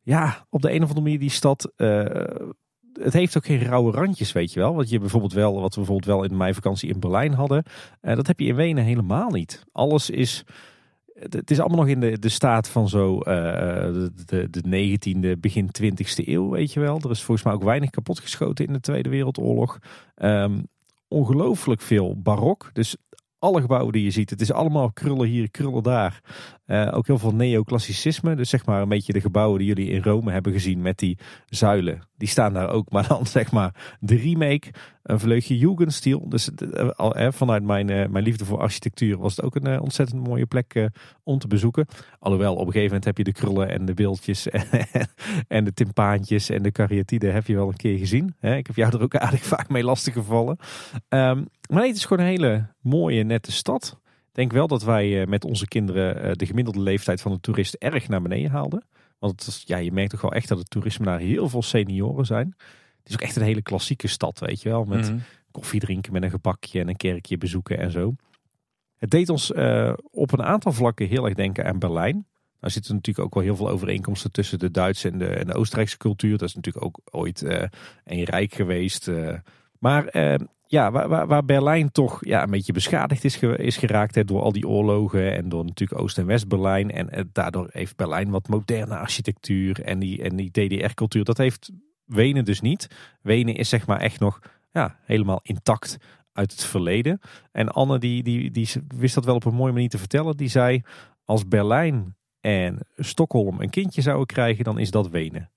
[0.03, 1.73] ja, op de een of andere manier die stad...
[1.77, 2.05] Uh,
[3.03, 4.75] het heeft ook geen rauwe randjes, weet je wel.
[4.75, 7.63] Wat je bijvoorbeeld wel, wat we bijvoorbeeld wel in mijn vakantie in Berlijn hadden.
[8.03, 9.65] Uh, dat heb je in Wenen helemaal niet.
[9.73, 10.45] Alles is.
[11.15, 14.99] Het is allemaal nog in de, de staat van zo uh, de, de, de
[15.35, 17.01] 19e, begin 20e eeuw, weet je wel.
[17.01, 19.79] Er is volgens mij ook weinig kapot geschoten in de Tweede Wereldoorlog.
[20.17, 20.67] Um,
[21.09, 22.71] ongelooflijk veel barok.
[22.73, 22.97] Dus
[23.39, 26.21] alle gebouwen die je ziet, het is allemaal krullen hier, krullen daar.
[26.67, 28.37] Uh, ook heel veel neoclassicisme.
[28.37, 31.19] Dus zeg maar een beetje de gebouwen die jullie in Rome hebben gezien met die
[31.47, 32.03] zuilen.
[32.17, 32.91] Die staan daar ook.
[32.91, 34.71] Maar dan zeg maar de remake,
[35.03, 36.29] een vleugje Jugendstil.
[36.29, 40.89] Dus uh, vanuit mijn, mijn liefde voor architectuur was het ook een ontzettend mooie plek
[41.23, 41.87] om te bezoeken.
[42.19, 44.49] Alhoewel op een gegeven moment heb je de krullen en de beeldjes
[45.49, 48.35] en de timpaantjes en de kariatide heb je wel een keer gezien.
[48.41, 50.59] Ik heb jou er ook aardig vaak mee lastig gevallen.
[51.09, 54.01] Um, maar het is gewoon een hele mooie, nette stad.
[54.05, 58.09] Ik denk wel dat wij met onze kinderen de gemiddelde leeftijd van de toerist erg
[58.09, 58.85] naar beneden haalden.
[59.19, 61.63] Want het is, ja, je merkt toch wel echt dat het toerisme daar heel veel
[61.63, 62.55] senioren zijn.
[62.99, 64.85] Het is ook echt een hele klassieke stad, weet je wel.
[64.85, 65.23] Met mm -hmm.
[65.51, 68.15] koffie drinken met een gebakje en een kerkje bezoeken en zo.
[68.97, 72.27] Het deed ons uh, op een aantal vlakken heel erg denken aan Berlijn.
[72.61, 75.55] Nou zitten natuurlijk ook wel heel veel overeenkomsten tussen de Duitse en de, en de
[75.55, 76.39] Oostenrijkse cultuur.
[76.39, 77.63] Dat is natuurlijk ook ooit uh,
[78.05, 79.09] een rijk geweest.
[79.09, 79.35] Uh,
[79.79, 80.05] Maar
[80.69, 84.69] ja, waar, waar, Berlijn toch ja, een beetje beschadigd is, is geraakt door al die
[84.69, 86.91] oorlogen en door natuurlijk Oost- en West-Berlijn.
[86.91, 91.25] En uh, daardoor heeft Berlijn wat moderne architectuur en die, en die DDR-cultuur.
[91.25, 91.71] Dat heeft
[92.05, 92.89] Wenen dus niet.
[93.23, 94.41] Wenen is zeg maar echt nog
[94.73, 95.97] ja, helemaal intact
[96.33, 97.21] uit het verleden.
[97.53, 100.37] En Anne die, die, die wist dat wel op een mooie manier te vertellen.
[100.37, 100.83] Die zei,
[101.25, 105.51] als Berlijn en Stockholm een kindje zouden krijgen, dan is dat Wenen.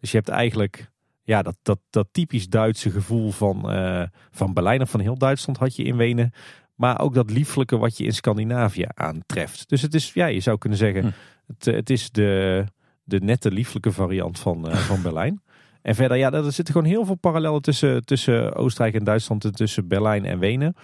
[0.00, 0.90] Dus je hebt eigenlijk
[1.26, 5.58] ja, dat, dat, dat typisch Duitse gevoel van, uh, van Berlijn of van heel Duitsland
[5.58, 6.32] had je in Wenen.
[6.74, 9.68] Maar ook dat lieflijke wat je in Scandinavië aantreft.
[9.68, 11.10] Dus het is, ja, je zou kunnen zeggen, hm.
[11.46, 12.64] het, het is de,
[13.04, 15.40] de nette lieflijke variant van, uh, van Berlijn.
[15.82, 19.54] En verder, ja, er zitten gewoon heel veel parallellen tussen, tussen Oostenrijk en Duitsland en
[19.54, 20.74] tussen Berlijn en Wenen.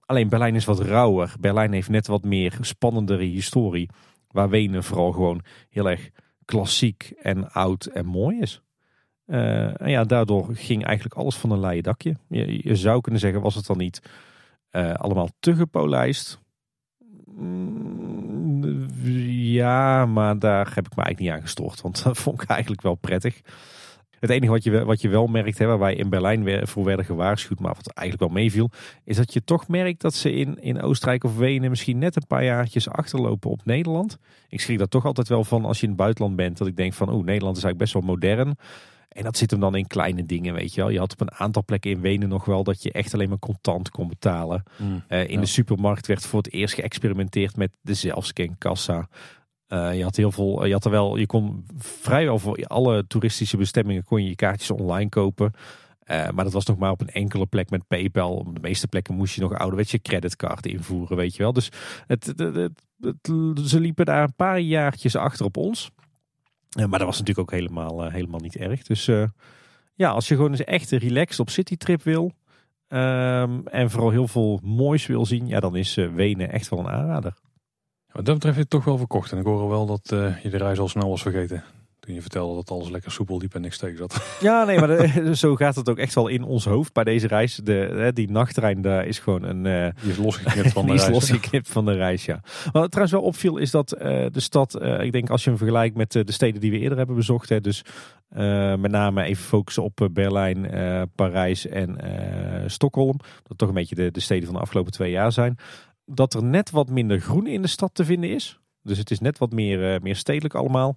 [0.00, 1.34] Alleen Berlijn is wat rauwer.
[1.40, 3.88] Berlijn heeft net wat meer spannendere historie.
[4.28, 6.10] Waar Wenen vooral gewoon heel erg
[6.44, 8.62] klassiek en oud en mooi is.
[9.28, 12.16] Uh, en ja, daardoor ging eigenlijk alles van een leien dakje.
[12.28, 14.02] Je, zou kunnen zeggen, was het dan niet
[14.72, 16.40] uh, allemaal te gepolijst?
[17.26, 18.86] Mm,
[19.30, 21.80] ja, maar daar heb ik me eigenlijk niet aan gestoord.
[21.80, 23.40] Want dat vond ik eigenlijk wel prettig.
[24.20, 27.04] Het enige wat je, wat je wel merkt, hè, waar wij in Berlijn voor werden
[27.04, 28.70] gewaarschuwd, maar wat eigenlijk wel meeviel,
[29.04, 32.26] is dat je toch merkt dat ze in, in Oostenrijk of Wenen misschien net een
[32.26, 34.18] paar jaartjes achterlopen op Nederland.
[34.48, 36.76] Ik schrik daar toch altijd wel van als je in het buitenland bent, dat ik
[36.76, 38.56] denk van, oh, Nederland is eigenlijk best wel modern.
[39.08, 40.90] En dat zit hem dan in kleine dingen, weet je wel.
[40.90, 43.38] Je had op een aantal plekken in Wenen nog wel dat je echt alleen maar
[43.38, 44.62] contant kon betalen.
[44.76, 49.08] Mm, uh, in de supermarkt werd voor het eerst geëxperimenteerd met de zelfscankassa.
[49.68, 53.56] Uh, je had heel veel, je had er wel, je kon vrijwel voor alle toeristische
[53.56, 55.52] bestemmingen kon je je kaartjes online kopen.
[56.10, 58.36] Uh, maar dat was nog maar op een enkele plek met PayPal.
[58.36, 61.52] Op de meeste plekken moest je nog ouderwetse creditcard invoeren, weet je wel.
[61.52, 61.70] Dus
[62.06, 63.30] het, het, het,
[63.68, 65.90] ze liepen daar een paar jaartjes achter op ons.
[66.78, 68.82] Uh, maar dat was natuurlijk ook helemaal, helemaal niet erg.
[68.82, 69.10] Dus
[69.94, 72.32] ja, als je gewoon eens echt relaxed op citytrip wil.
[72.88, 75.46] Um, en vooral heel veel moois wil zien.
[75.46, 77.34] Ja, dan is Wenen echt wel een aanrader.
[78.12, 79.32] Wat dat betreft je het toch wel verkocht.
[79.32, 80.08] En ik hoor wel dat
[80.42, 81.64] je de reis al snel was vergeten.
[82.08, 84.20] Toen je vertelde dat alles lekker soepel liep en niks tegen zat.
[84.40, 87.26] Ja, nee, maar de, zo gaat het ook echt wel in ons hoofd bij deze
[87.26, 87.54] reis.
[87.54, 89.64] De, die nachttrein daar is gewoon een...
[89.64, 91.08] Uh, die is losgeknipt van de die reis.
[91.08, 92.40] is losgeknipt van de reis, ja.
[92.72, 94.00] Wat trouwens wel opviel is dat uh,
[94.32, 94.82] de stad...
[94.82, 97.48] ik denk als je hem vergelijkt met de steden die we eerder hebben bezocht.
[97.48, 97.84] Hè, dus
[98.78, 100.70] met name even focussen op Berlijn,
[101.14, 101.96] Parijs en
[102.66, 103.20] Stockholm.
[103.42, 105.58] Dat toch een beetje de, de steden van de afgelopen twee jaar zijn
[106.04, 108.58] dat er net wat minder groen in de stad te vinden is.
[108.82, 110.96] Dus het is net wat meer, meer stedelijk allemaal.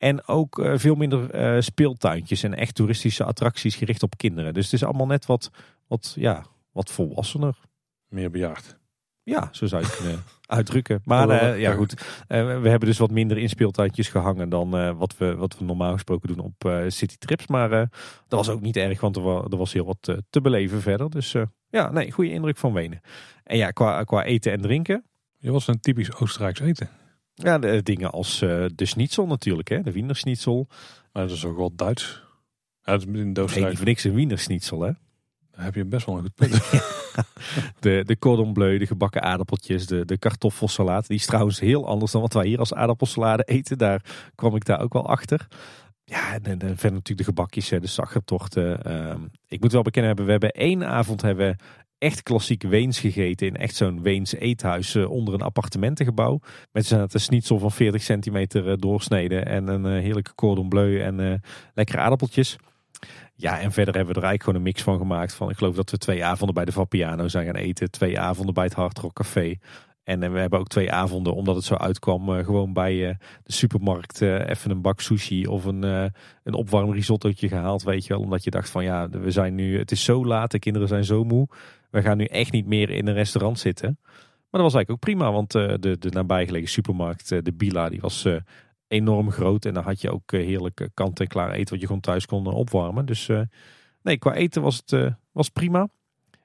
[0.00, 4.54] En ook uh, veel minder uh, speeltuintjes en echt toeristische attracties gericht op kinderen.
[4.54, 5.50] Dus het is allemaal net wat,
[5.86, 7.56] wat, ja, wat volwassener.
[8.08, 8.78] Meer bejaard.
[9.22, 10.22] Ja, zo zou je het kunnen
[10.58, 11.00] uitdrukken.
[11.04, 11.94] Maar ja goed,
[12.26, 12.34] we
[12.68, 16.38] hebben dus wat minder in speeltuintjes gehangen dan wat, we, wat we normaal gesproken doen
[16.38, 17.46] op city trips.
[17.46, 17.90] Maar dat
[18.28, 21.10] was ook niet erg, want er was, er was heel wat te beleven verder.
[21.10, 21.34] Dus
[21.68, 23.00] ja, nee, goede indruk van Wenen.
[23.44, 25.04] En ja, qua, qua eten en drinken.
[25.38, 26.88] Je was een typisch Oostenrijks eten.
[27.42, 30.66] Ja, de, dingen als uh, de schnitzel natuurlijk, hè, de Wiener schnitzel.
[31.12, 32.22] Maar dat is ook wel Duits.
[32.84, 33.52] Is in Oostenrijk.
[33.54, 34.92] Nee, voor niks een Wiener schnitzel, hè?
[35.50, 36.52] Daar heb je best wel een goed punt.
[37.84, 41.06] de, de cordon bleu, de gebakken aardappeltjes, de, de kartoffelsalade.
[41.06, 43.78] Die is trouwens heel anders dan wat wij hier als aardappelsalade eten.
[43.78, 45.46] Daar kwam ik daar ook wel achter.
[46.04, 48.80] Ja, en, en verder natuurlijk de gebakjes, de zaggertochten.
[48.86, 49.14] Uh,
[49.48, 51.56] ik moet wel bekennen hebben, we hebben één avond hebben
[52.00, 53.46] echt klassiek Weens gegeten.
[53.46, 56.40] In echt zo'n Weens eethuis uh, onder een appartementengebouw.
[56.72, 59.46] Met een schnitzel van 40 centimeter uh, doorsneden.
[59.46, 61.42] En een uh, heerlijke cordon bleu en
[61.74, 62.56] lekkere aardappeltjes.
[63.34, 65.34] Ja, en verder hebben we er eigenlijk gewoon een mix van gemaakt.
[65.34, 67.90] Van, ik geloof dat we twee avonden bij de Vapiano zijn gaan eten.
[67.90, 69.54] Twee avonden bij het Hard Rock Café.
[70.04, 74.70] En we hebben ook twee avonden, omdat het zo uitkwam, gewoon bij de supermarkt even
[74.70, 75.82] een bak sushi of een,
[76.42, 77.82] een opwarm risottootje gehaald.
[77.82, 80.50] Weet je wel, omdat je dacht van ja, we zijn nu, het is zo laat,
[80.50, 81.48] de kinderen zijn zo moe
[81.90, 83.98] we gaan nu echt niet meer in een restaurant zitten.
[84.50, 87.88] Maar dat was eigenlijk ook prima, want uh, de, de nabijgelegen supermarkt, uh, de Bila,
[87.88, 88.36] die was uh,
[88.88, 89.64] enorm groot.
[89.64, 93.06] En dan had je ook heerlijk kant-en-klaar eten wat je gewoon thuis kon opwarmen.
[93.06, 93.28] Dus
[94.02, 95.88] nee, qua eten was het was prima.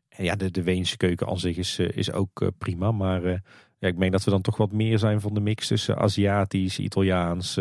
[0.09, 2.91] En ja, de, de Weense keuken aan zich is, is ook prima.
[2.91, 3.21] Maar
[3.77, 6.79] ja, ik meen dat we dan toch wat meer zijn van de mix tussen Aziatisch,
[6.79, 7.57] Italiaans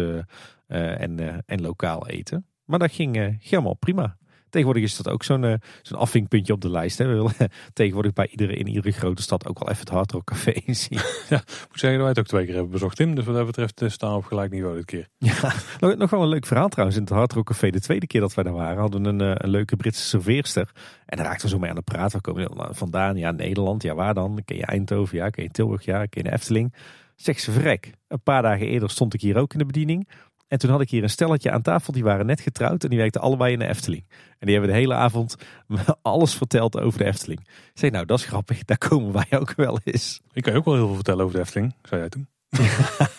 [0.66, 2.46] en, en lokaal eten.
[2.64, 4.16] Maar dat ging helemaal prima.
[4.54, 6.98] Tegenwoordig is dat ook zo'n uh, zo'n afvinkpuntje op de lijst.
[6.98, 7.06] Hè.
[7.06, 7.32] We willen
[7.72, 10.98] tegenwoordig bij iedere, in iedere grote stad ook wel even het Hard Rock Café zien.
[11.28, 13.14] Ja, moet zeggen dat wij het ook twee keer hebben bezocht, Tim.
[13.14, 15.08] Dus wat dat betreft eh, staan we op gelijk niveau dit keer.
[15.18, 16.98] Ja, nog, nog wel een leuk verhaal trouwens.
[16.98, 19.20] In het Hard Rock Café, de tweede keer dat wij daar waren, hadden we een,
[19.20, 20.70] eh, een leuke Britse serveerster.
[21.06, 22.12] En daar raakten we zo mee aan de praat.
[22.12, 23.16] Waar komen we vandaan?
[23.16, 23.82] Ja, Nederland.
[23.82, 24.42] Ja, waar dan?
[24.44, 25.16] Ken je Eindhoven?
[25.16, 25.84] Ja, ken je Tilburg?
[25.84, 26.74] Ja, ken je Efteling?
[27.16, 27.90] Zeg ze vrek.
[28.08, 30.08] Een paar dagen eerder stond ik hier ook in de bediening.
[30.48, 32.98] En toen had ik hier een stelletje aan tafel, die waren net getrouwd en die
[32.98, 34.04] werkten allebei in de Efteling.
[34.10, 35.36] En die hebben de hele avond
[36.02, 37.40] alles verteld over de Efteling.
[37.40, 40.20] Ik zei, nou dat is grappig, daar komen wij ook wel eens.
[40.32, 42.28] Ik kan je ook wel heel veel vertellen over de Efteling, zei jij toen.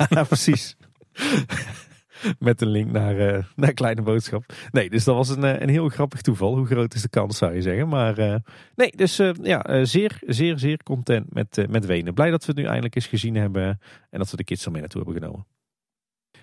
[0.10, 0.76] ja, precies.
[2.40, 4.44] Met een link naar, uh, naar Kleine Boodschap.
[4.72, 6.56] Nee, dus dat was een, eh, een heel grappig toeval.
[6.56, 7.88] Hoe groot is de kans, zou je zeggen.
[7.88, 8.36] Maar uh,
[8.76, 12.14] nee, dus uh, ja, zeer, zeer, zeer content met, met Wenen.
[12.14, 13.80] Blij dat we het nu eindelijk eens gezien hebben.
[14.10, 15.46] En dat we de kids er mee naartoe hebben genomen.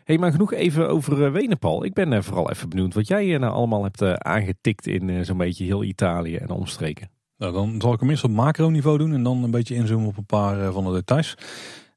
[0.05, 1.84] Hey, maar genoeg even over Wenen, Paul.
[1.84, 5.84] Ik ben vooral even benieuwd wat jij nou allemaal hebt aangetikt in zo'n beetje heel
[5.84, 7.11] Italië en omstreken.
[7.36, 10.09] Nou, dan zal ik hem eerst op macro niveau doen en dan een beetje inzoomen
[10.09, 11.34] op een paar van de details.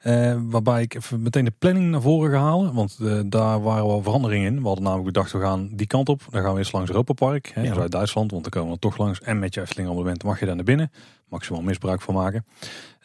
[0.05, 2.73] Uh, waarbij ik even meteen de planning naar voren ga halen.
[2.73, 4.61] Want uh, daar waren wel veranderingen in.
[4.61, 6.21] We hadden namelijk bedacht, we gaan die kant op.
[6.29, 7.51] Dan gaan we eerst langs Europa Park.
[7.53, 7.87] Hè, ja.
[7.87, 9.21] Duitsland, want dan komen we toch langs.
[9.21, 10.91] En met je Efteling abonnement mag je daar naar binnen.
[11.29, 12.45] Maximaal misbruik van maken.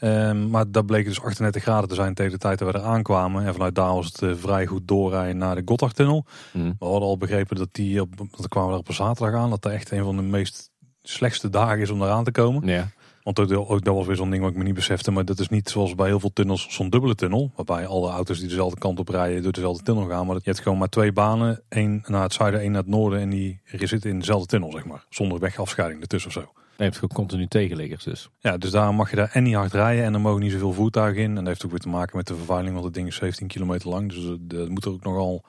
[0.01, 2.85] Uh, maar dat bleek dus 38 graden te zijn tegen de tijd dat we er
[2.85, 3.47] aankwamen.
[3.47, 6.25] En vanuit daar was het uh, vrij goed doorrijden naar de Gotthardtunnel.
[6.53, 6.77] Mm.
[6.79, 9.51] We hadden al begrepen dat die, op, dat kwamen we er op een zaterdag aan.
[9.51, 10.71] Dat dat echt een van de meest
[11.03, 12.67] slechtste dagen is om daar aan te komen.
[12.67, 12.89] Ja.
[13.23, 15.11] Want ook, dat was weer zo'n ding wat ik me niet besefte.
[15.11, 17.53] Maar dat is niet zoals bij heel veel tunnels zo'n dubbele tunnel.
[17.57, 20.27] Waarbij alle auto's die dezelfde kant op rijden door dezelfde tunnel gaan.
[20.27, 21.63] Maar je hebt gewoon maar twee banen.
[21.69, 23.21] één naar het zuiden, één naar het noorden.
[23.21, 25.05] En die zitten in dezelfde tunnel, zeg maar.
[25.09, 26.53] Zonder wegafscheiding ertussen of zo.
[26.77, 28.31] Je hebt gewoon continu tegenliggers dus.
[28.39, 30.05] Ja, dus daar mag je daar en niet hard rijden.
[30.05, 31.29] En er mogen niet zoveel voertuigen in.
[31.29, 32.73] En dat heeft ook weer te maken met de vervuiling.
[32.73, 34.13] Want het ding is 17 kilometer lang.
[34.13, 35.45] Dus dat moet er ook nogal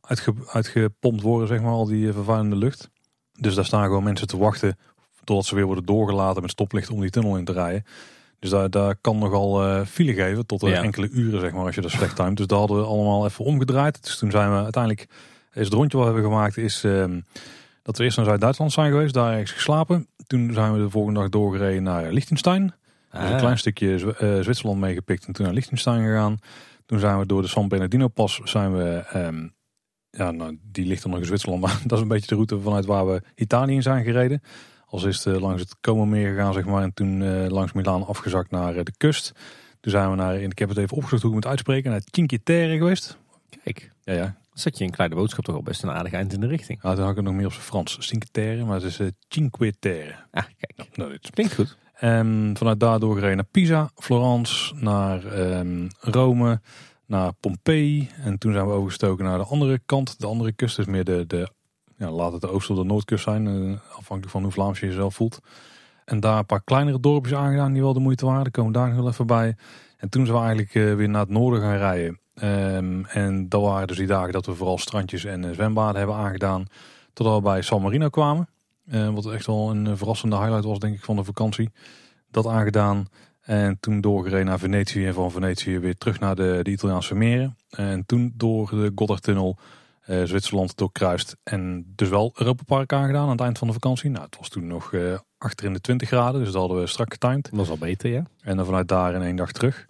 [0.00, 1.70] uitge, uitgepompt worden, zeg maar.
[1.70, 2.90] Al die vervuilende lucht.
[3.32, 4.78] Dus daar staan gewoon mensen te wachten
[5.26, 7.84] Totdat ze weer worden doorgelaten met stoplicht om die tunnel in te rijden.
[8.38, 11.80] Dus daar, daar kan nogal uh, file geven tot enkele uren, zeg maar, als je
[11.80, 12.36] dat slecht timed.
[12.36, 14.04] Dus daar hadden we allemaal even omgedraaid.
[14.04, 15.08] Dus toen zijn we uiteindelijk,
[15.52, 17.04] is het rondje wat we hebben gemaakt, is uh,
[17.82, 20.06] dat we eerst naar Zuid-Duitsland zijn geweest, daar ergens geslapen.
[20.26, 22.74] Toen zijn we de volgende dag doorgereden naar Liechtenstein.
[23.10, 23.38] Dus een ah.
[23.38, 26.38] klein stukje eh, Zwitserland meegepikt en toen naar Liechtenstein gegaan.
[26.86, 29.54] Toen zijn we door de San Bernardino pas zijn we, um,
[30.10, 32.60] ja, nou, die ligt dan nog in Zwitserland, maar dat is een beetje de route
[32.60, 34.42] vanuit waar we Italië in zijn gereden.
[34.88, 36.82] Als eerste langs het Como-meer gegaan, zeg maar.
[36.82, 39.32] En toen uh, langs Milaan afgezakt naar uh, de kust.
[39.80, 42.42] Toen zijn we naar, ik heb het even opgezocht hoe ik moet uitspreken, naar Cinque
[42.42, 43.18] Terre geweest.
[43.62, 43.92] Kijk.
[44.02, 44.36] Ja, ja.
[44.52, 46.82] Zet je een kleine boodschap toch al best een aardig eind in de richting.
[46.82, 47.96] Ja, toen had ik het nog meer op zijn Frans.
[48.00, 50.14] Cinque Terre, maar het is uh, Cinque Terre.
[50.30, 50.96] Ah, kijk.
[50.96, 51.76] Nou, dit klinkt goed.
[51.94, 56.60] En vanuit daar doorgereden naar Pisa, Florence, naar um, Rome,
[57.06, 58.10] naar Pompeii.
[58.16, 60.76] En toen zijn we overgestoken naar de andere kant, de andere kust.
[60.76, 61.50] Dus meer de, de
[61.96, 64.86] ja, laat het de oost- of de noordkust zijn, uh, afhankelijk van hoe Vlaams je
[64.86, 65.40] jezelf voelt.
[66.04, 68.50] En daar een paar kleinere dorpjes aangedaan die wel de moeite waren.
[68.50, 69.56] Komen daar nog wel even bij.
[69.96, 72.20] En toen zijn we eigenlijk uh, weer naar het noorden gaan rijden.
[72.42, 76.16] Um, en dat waren dus die dagen dat we vooral strandjes en uh, zwembaden hebben
[76.16, 76.66] aangedaan.
[77.12, 78.48] Totdat we bij San Marino kwamen.
[79.14, 81.70] wat echt wel een verrassende highlight was, denk ik, van de vakantie.
[82.30, 83.06] Dat aangedaan.
[83.40, 85.06] En toen doorgereden naar Venetië.
[85.06, 87.56] En van Venetië weer terug naar de, de Italiaanse meren.
[87.70, 89.58] En toen door de Gotthardtunnel
[90.06, 91.36] uh, Zwitserland doorkruist.
[91.42, 94.10] En dus wel Europa Park aangedaan aan het eind van de vakantie.
[94.10, 96.86] Nou, het was toen nog uh, achter in de 20 graden, dus dat hadden we
[96.86, 97.44] strak getimed.
[97.44, 98.22] Dat was al beter, ja.
[98.40, 99.86] En dan vanuit daar in één dag terug.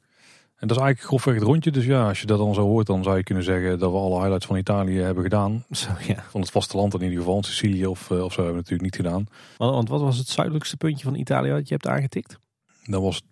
[0.57, 1.71] En dat is eigenlijk grofweg het rondje.
[1.71, 3.97] Dus ja, als je dat dan zo hoort, dan zou je kunnen zeggen dat we
[3.97, 5.64] alle highlights van Italië hebben gedaan.
[5.71, 6.25] Zo, ja.
[6.29, 7.43] Van het vasteland in ieder geval.
[7.43, 9.27] Sicilië of, uh, of zo hebben we natuurlijk niet gedaan.
[9.57, 12.39] Want wat was het zuidelijkste puntje van Italië wat je hebt aangetikt?
[12.85, 13.23] Dat was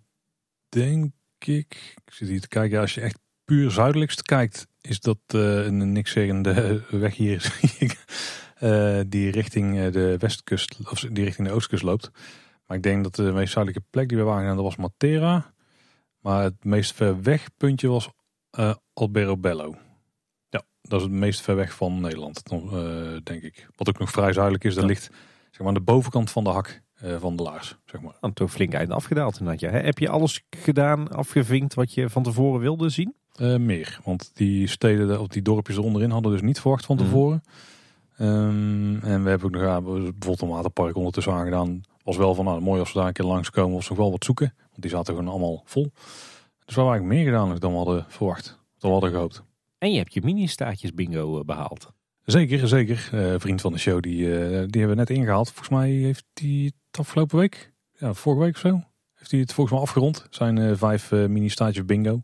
[0.69, 5.19] denk ik, ik zit hier te kijken, als je echt puur zuidelijkst kijkt, is dat
[5.35, 7.59] uh, een niks zeggende weg hier
[8.59, 12.11] uh, die richting eh, de westkust, of die richting de oostkust loopt.
[12.65, 15.53] Maar ik denk dat de meest zuidelijke plek die we waren dat was Matera.
[16.19, 18.09] Maar het meest ver weg puntje was
[18.59, 19.75] uh, Albero Bello.
[20.49, 22.43] Ja, dat is het meest ver weg van Nederland,
[23.23, 23.67] denk ik.
[23.75, 25.03] Wat ook nog vrij zuidelijk is, dat ligt
[25.49, 27.77] zeg maar, aan de bovenkant van de hak van de laars.
[27.85, 28.33] Zeg maar.
[28.33, 29.39] Toch flink eind afgedaald.
[29.59, 33.15] Heb je alles gedaan, afgevinkt wat je van tevoren wilde zien?
[33.41, 37.05] Uh, meer, want die steden of die dorpjes eronderin hadden dus niet verwacht van mhm.
[37.05, 37.43] tevoren.
[38.19, 41.81] Um, en we hebben ook nog ja, bijvoorbeeld een waterpark ondertussen aangedaan.
[42.03, 44.23] Was wel van nou, mooi als we daar een keer langskomen of nog wel wat
[44.23, 44.53] zoeken.
[44.57, 45.83] Want die zaten gewoon allemaal vol.
[45.83, 48.45] Dus we hebben eigenlijk meer gedaan dan we hadden verwacht.
[48.77, 49.43] Dan we hadden gehoopt.
[49.77, 51.91] En je hebt je mini-staatjes bingo eh, behaald.
[52.25, 53.09] Zeker, zeker.
[53.13, 55.47] Uh, vriend van de show, die, uh, die hebben we net ingehaald.
[55.49, 58.81] Volgens mij heeft hij het afgelopen week, ja, vorige week of zo,
[59.13, 60.27] heeft hij het volgens mij afgerond.
[60.29, 62.21] Zijn vijf mini-staatjes bingo.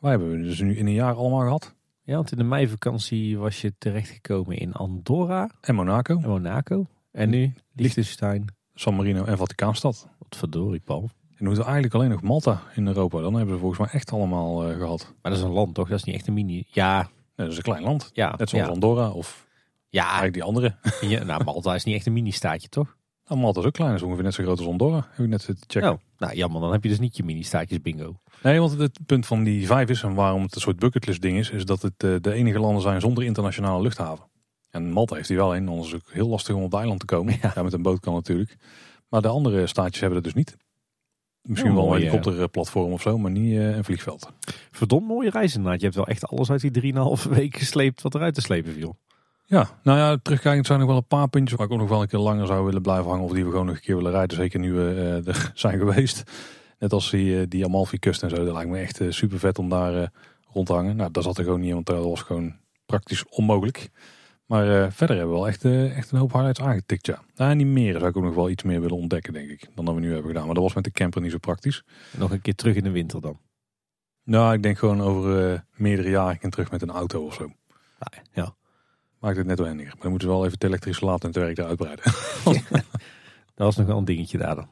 [0.00, 1.74] Wij hebben we dus nu in een jaar allemaal gehad.
[2.02, 5.50] Ja, want in de meivakantie was je terechtgekomen in Andorra.
[5.60, 6.16] En Monaco.
[6.16, 6.86] En Monaco.
[7.12, 8.44] En nu Liechtenstein.
[8.74, 10.08] San Marino en Vaticaanstad.
[10.18, 11.02] Wat verdorie, Paul.
[11.02, 11.08] En
[11.38, 13.20] we moeten eigenlijk alleen nog Malta in Europa.
[13.20, 15.14] Dan hebben we volgens mij echt allemaal uh, gehad.
[15.22, 15.88] Maar dat is een land toch?
[15.88, 16.64] Dat is niet echt een mini.
[16.70, 16.96] Ja.
[16.96, 18.10] Nee, dat is een klein land.
[18.12, 18.34] Ja.
[18.36, 18.72] Net zoals ja.
[18.72, 19.46] Andorra of
[19.88, 20.02] ja.
[20.02, 20.76] eigenlijk die andere.
[21.00, 22.96] Ja, nou, Malta is niet echt een mini-staatje toch?
[23.28, 25.06] Nou, Malta is ook klein, is ongeveer net zo groot als Andorra.
[25.10, 25.92] Heb ik net zitten checken.
[25.92, 28.20] Oh, nou jammer, dan heb je dus niet je mini-staatjes bingo.
[28.42, 31.38] Nee, want het punt van die vijf is, en waarom het een soort bucketlist ding
[31.38, 34.24] is, is dat het eh, de enige landen zijn zonder internationale luchthaven.
[34.70, 36.78] En Malta heeft die wel een, anders is het ook heel lastig om op het
[36.80, 37.38] eiland te komen.
[37.54, 37.62] Ja.
[37.62, 38.56] met een boot kan natuurlijk.
[39.08, 40.56] Maar de andere staatjes hebben dat dus niet.
[41.42, 44.32] Misschien Oh, wel een mooi, helikopterplatform of zo, maar niet eh, een vliegveld.
[44.70, 45.78] Verdomd mooie reis inderdaad.
[45.78, 48.96] Je hebt wel echt alles uit die 3,5 week gesleept wat eruit te slepen viel.
[49.50, 51.88] Ja, nou ja, terugkijkend zijn er nog wel een paar puntjes waar ik ook nog
[51.88, 53.24] wel een keer langer zou willen blijven hangen.
[53.24, 54.36] Of die we gewoon nog een keer willen rijden.
[54.36, 56.22] Zeker nu we eh, er zijn geweest.
[56.78, 58.44] Net als die, eh, die Amalfi kust en zo.
[58.44, 60.08] Dat lijkt me echt super vet om daar eh,
[60.52, 60.96] rond te hangen.
[60.96, 62.56] Nou, dat zat er gewoon niet in, want dat was gewoon
[62.86, 63.90] praktisch onmogelijk.
[64.48, 67.22] Maar eh, verder hebben we wel echt, eh, echt een hoop highlights aangetikt, ja.
[67.34, 69.68] Nou, en die meren zou ik ook nog wel iets meer willen ontdekken, denk ik.
[69.74, 70.44] Dan dat we nu hebben gedaan.
[70.44, 71.84] Maar dat was met de camper niet zo praktisch.
[72.16, 73.38] Nog een keer terug in de winter dan.
[74.24, 77.52] Nou, ik denk gewoon over eh, meerdere jaren en terug met een auto of zo.
[77.98, 78.54] Nou, ja.
[79.20, 79.92] Maakt het net wel handiger.
[79.92, 82.04] Maar dan moeten we wel even het elektrische laten en het werk daar uitbreiden.
[83.54, 84.68] Dat was nog wel een dingetje daar dan.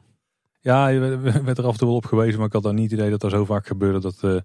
[0.61, 0.99] Ja, je
[1.43, 3.09] werd er af en toe wel op gewezen, maar ik had dan niet het idee
[3.09, 4.37] dat dat zo vaak gebeurde dat, eh,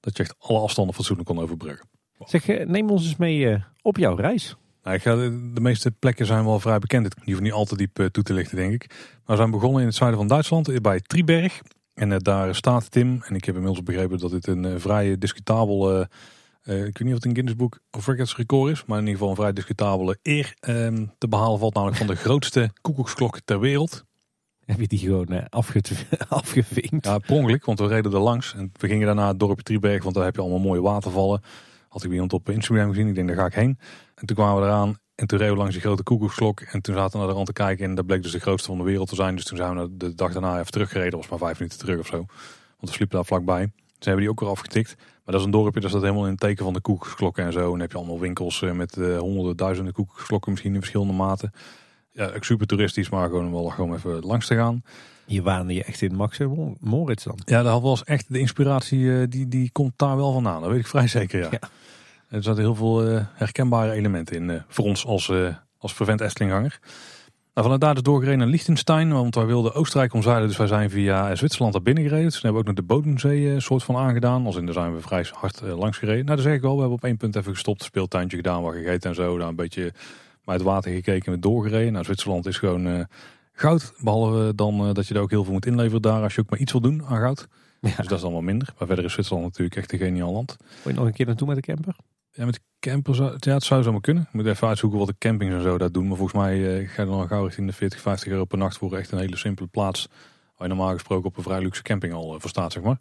[0.00, 1.88] dat je echt alle afstanden fatsoenlijk kon overbruggen.
[2.18, 4.56] Zeg, eh, neem ons eens mee eh, op jouw reis.
[4.82, 7.14] Nou, ik ga, de, meeste plekken zijn wel vrij bekend.
[7.14, 8.86] Die hoeven niet al te diep toe te lichten, denk ik.
[8.88, 11.60] Maar we zijn begonnen in het zuiden van Duitsland, bij Triberg.
[11.94, 16.06] En daar staat Tim, en ik heb inmiddels begrepen dat dit een vrij discutabel,
[16.64, 19.06] eh, ik weet niet of het een Guinness Book of Records record is, maar in
[19.06, 21.74] ieder geval een vrij discutabele eer ehm, te behalen valt.
[21.74, 24.04] Namelijk van de grootste koekoeksklok ter wereld.
[24.64, 25.82] Heb je die gewoon afge-
[26.28, 27.04] afgevinkt?
[27.06, 28.54] Ja, per ongeluk, want we reden er langs.
[28.54, 31.42] En we gingen daarna het dorpje Triberg, want daar heb je allemaal mooie watervallen.
[31.88, 33.78] Had ik iemand op Instagram gezien, ik denk daar ga ik heen.
[34.14, 36.60] En toen kwamen we eraan en toen reden we langs die grote koekoeksklok.
[36.60, 38.68] En toen zaten we naar de rand te kijken en dat bleek dus de grootste
[38.68, 39.34] van de wereld te zijn.
[39.34, 42.06] Dus toen zijn we de dag daarna even teruggereden, was maar vijf minuten terug of
[42.06, 42.16] zo.
[42.16, 43.72] Want we sliepen daar vlakbij.
[43.98, 44.96] Toen hebben die ook weer afgetikt.
[44.96, 47.52] Maar dat is een dorpje, dat staat helemaal in het teken van de koekoeksklokken en
[47.52, 47.64] zo.
[47.64, 51.12] En dan heb je allemaal winkels eh, met eh, honderden, duizenden koekoeksklokken misschien in verschillende
[51.12, 51.52] maten.
[52.12, 54.82] Ja, ook super toeristisch, maar gewoon wel gewoon even langs te gaan.
[55.26, 57.38] Je waande je echt in Max en Moritz dan.
[57.44, 60.60] Ja, dat was echt de inspiratie, eh, die, die komt daar wel vandaan.
[60.60, 61.48] Dat weet ik vrij zeker, ja.
[61.50, 61.68] Ja.
[62.28, 63.00] Er zaten heel veel
[63.32, 65.32] herkenbare elementen in, voor ons als,
[65.78, 66.80] als vervent Estlinghanger.
[67.54, 70.48] Nou, vanuit daar dus doorgereden naar Liechtenstein, want wij wilden Oostenrijk omzeilen.
[70.48, 72.24] Dus wij zijn via Zwitserland naar binnen gereden.
[72.24, 74.46] Dus toen hebben we ook nog de Bodensee eh, soort van aangedaan.
[74.46, 76.24] Als in, daar zijn we vrij hard eh, langs gereden.
[76.24, 76.74] Nou, dat zeg ik wel.
[76.74, 79.38] We hebben op één punt even gestopt, speeltuintje gedaan, wat gegeten en zo.
[79.38, 79.92] Daar een beetje
[80.44, 81.92] bij het water gekeken en doorgereden.
[81.92, 83.04] Nou, Zwitserland is gewoon eh,
[83.52, 83.92] goud.
[83.98, 86.58] Behalve dan dat je er ook heel veel moet inleveren daar als je ook maar
[86.58, 87.48] iets wil doen aan goud.
[87.80, 87.96] Ja.
[87.96, 88.68] Dus dat is allemaal minder.
[88.78, 90.56] Maar verder is Zwitserland natuurlijk echt een geniaal land.
[90.82, 91.96] Wil je nog een keer naartoe met de camper?
[92.36, 94.22] Ja, met de camper, zou- ja, het zou zomaar kunnen.
[94.22, 96.08] Ik moet even uitzoeken wat de campings en zo daar doen.
[96.08, 98.58] Maar volgens mij eh, ga je dan al gauw richting de 40, 50 euro per
[98.58, 100.08] nacht voor echt een hele simpele plaats.
[100.56, 102.98] Waar je normaal gesproken op een vrij luxe camping al eh, voor staat, zeg maar.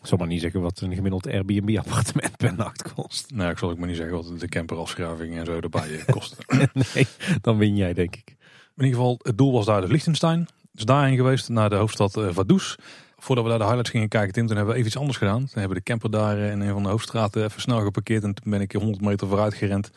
[0.00, 3.30] Ik zal maar niet zeggen wat een gemiddeld Airbnb appartement per nacht kost.
[3.34, 6.36] Nou, ik zal ook maar niet zeggen wat de camperafschrijving en zo erbij eh, kost.
[6.94, 7.06] nee,
[7.40, 8.28] dan win jij denk ik.
[8.76, 10.48] In ieder geval, het doel was daar dus Liechtenstein.
[10.72, 12.74] Dus daarheen geweest, naar de hoofdstad Vaduz.
[13.20, 15.38] Voordat we daar de highlights gingen kijken, Tim, toen hebben we even iets anders gedaan.
[15.38, 18.22] Toen hebben we de camper daar eh, in een van de hoofdstraten even snel geparkeerd.
[18.22, 19.86] En toen ben ik 100 meter vooruit gerend.
[19.86, 19.92] En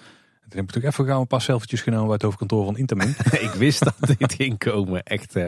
[0.50, 3.16] toen heb ik natuurlijk even gauw een paar selfietjes genomen bij het hoofdkantoor van Intermin.
[3.48, 5.04] ik wist dat dit ging komen.
[5.04, 5.46] Echt, eh,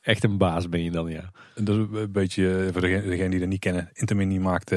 [0.00, 1.30] echt een baas ben je dan, ja.
[1.54, 4.74] En dat is een beetje, eh, voor degene die dat niet kennen, Intermin die maakt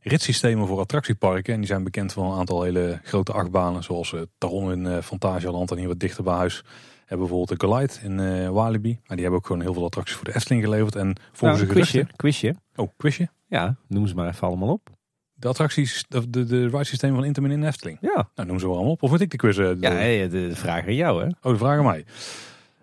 [0.00, 1.52] ritssystemen voor attractieparken.
[1.52, 5.76] En die zijn bekend van een aantal hele grote achtbanen, zoals Taron in Fantasieland en
[5.78, 6.64] hier wat dichter bij huis.
[7.08, 8.92] Hebben bijvoorbeeld de Glide in eh, Walibi.
[9.06, 10.96] Maar die hebben ook gewoon heel veel attracties voor de Efteling geleverd.
[10.96, 12.54] En Nou, volgens een de quizje, quizje.
[12.76, 13.28] Oh, quizje.
[13.46, 14.90] Ja, noem ze maar even allemaal op.
[15.34, 17.98] De attracties, de, de, de ride systemen van Intermin in de Efteling.
[18.00, 19.02] Ja, Nou, noem ze wel allemaal op.
[19.02, 19.58] Of moet ik de quiz?
[19.58, 21.28] eh, ja de, de vraag aan jou, hè?
[21.42, 22.04] Oh, de vraag aan mij.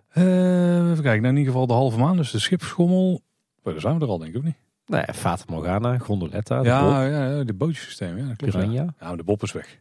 [0.10, 1.22] Eh, even kijken.
[1.22, 2.18] Nou, in ieder geval de halve maan.
[2.18, 3.22] Dus de schipschommel.
[3.64, 4.56] Oh, daar zijn we er al, denk ik, of niet?
[4.86, 8.18] Nou ja, Fata Morgana, Gondoletta, de Ja, ja, ja, de bootjesysteem.
[8.18, 8.54] Ja, dat klopt.
[8.54, 8.60] Ja.
[8.60, 9.80] Piranha, ja, maar de Bob is weg.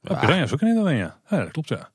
[0.00, 0.20] Ja, Ah.
[0.20, 1.18] Piranha is ook alleen, ja.
[1.30, 1.36] ja.
[1.38, 1.90] Dat klopt, ja.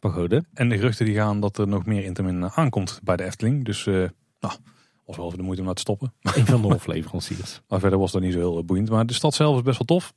[0.00, 0.44] Pagode.
[0.54, 3.64] En de geruchten die gaan dat er nog meer Intermin aankomt bij de Efteling.
[3.64, 3.94] Dus, eh,
[4.40, 4.54] nou,
[5.04, 6.12] was wel even de moeite om naar te stoppen.
[6.22, 7.60] Een van de hofleveranciers.
[7.68, 8.90] Maar verder was dat niet zo heel eh, boeiend.
[8.90, 10.12] Maar de stad zelf is best wel tof.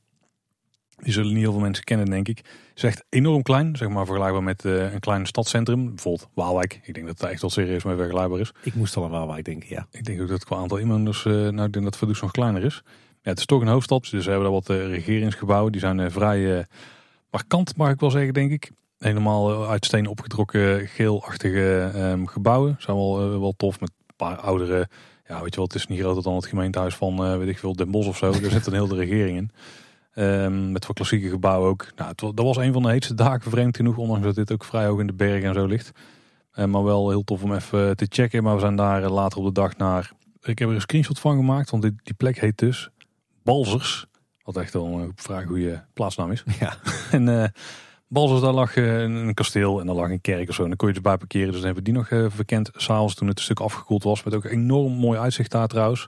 [0.98, 2.38] Die zullen niet heel veel mensen kennen, denk ik.
[2.38, 3.76] Het is echt enorm klein.
[3.76, 5.86] Zeg maar vergelijkbaar met eh, een klein stadscentrum.
[5.90, 6.80] Bijvoorbeeld Waalwijk.
[6.84, 8.52] Ik denk dat het echt wel serieus mee vergelijkbaar is.
[8.64, 9.88] Ik moest allemaal waar ik denk, ja.
[9.92, 12.82] Ik denk ook dat qua aantal inwoners, nou ik denk dat Vaduz nog kleiner is.
[13.22, 15.72] Ja, het is toch een hoofdstad, dus we hebben daar wat regeringsgebouwen.
[15.72, 16.66] Die zijn vrij
[17.32, 18.72] markant, mag ik wel zeggen, denk ik.
[19.00, 22.76] Helemaal eh, uit steen opgetrokken geelachtige ehm, gebouwen.
[22.80, 24.90] Zijn wel, eh, wel tof met een paar oudere...
[25.28, 27.58] Ja, weet je wel, het is niet groter dan het gemeentehuis van, eh, weet ik
[27.58, 28.32] veel, Den Bosch of zo.
[28.32, 29.52] Er zit een hele regering in.
[30.14, 31.88] Ehm, met wat klassieke gebouwen ook.
[31.96, 33.98] Nou, het, dat was een van de heetste dagen, vreemd genoeg.
[33.98, 35.92] Ondanks dat dit ook vrij hoog in de bergen en zo ligt.
[36.52, 38.44] Eh, maar wel heel tof om even te checken.
[38.44, 40.12] Maar we zijn daar later op de dag naar...
[40.42, 42.90] Ik heb er een screenshot van gemaakt, want die, die plek heet dus
[43.44, 44.06] Balzers.
[44.44, 46.44] Wat echt wel een vrij goede plaatsnaam is.
[46.60, 46.78] Ja.
[47.12, 47.52] En,
[48.12, 50.62] Balzers, daar lag eh, een, kasteel en daar lag een kerk of zo.
[50.62, 51.48] En dan kon je dus bij parkeren.
[51.48, 52.70] Dus dan hebben we die nog uh, verkend.
[52.74, 54.24] S'avonds toen het een stuk afgekoeld was.
[54.24, 56.08] Met ook enorm mooi uitzicht daar trouwens.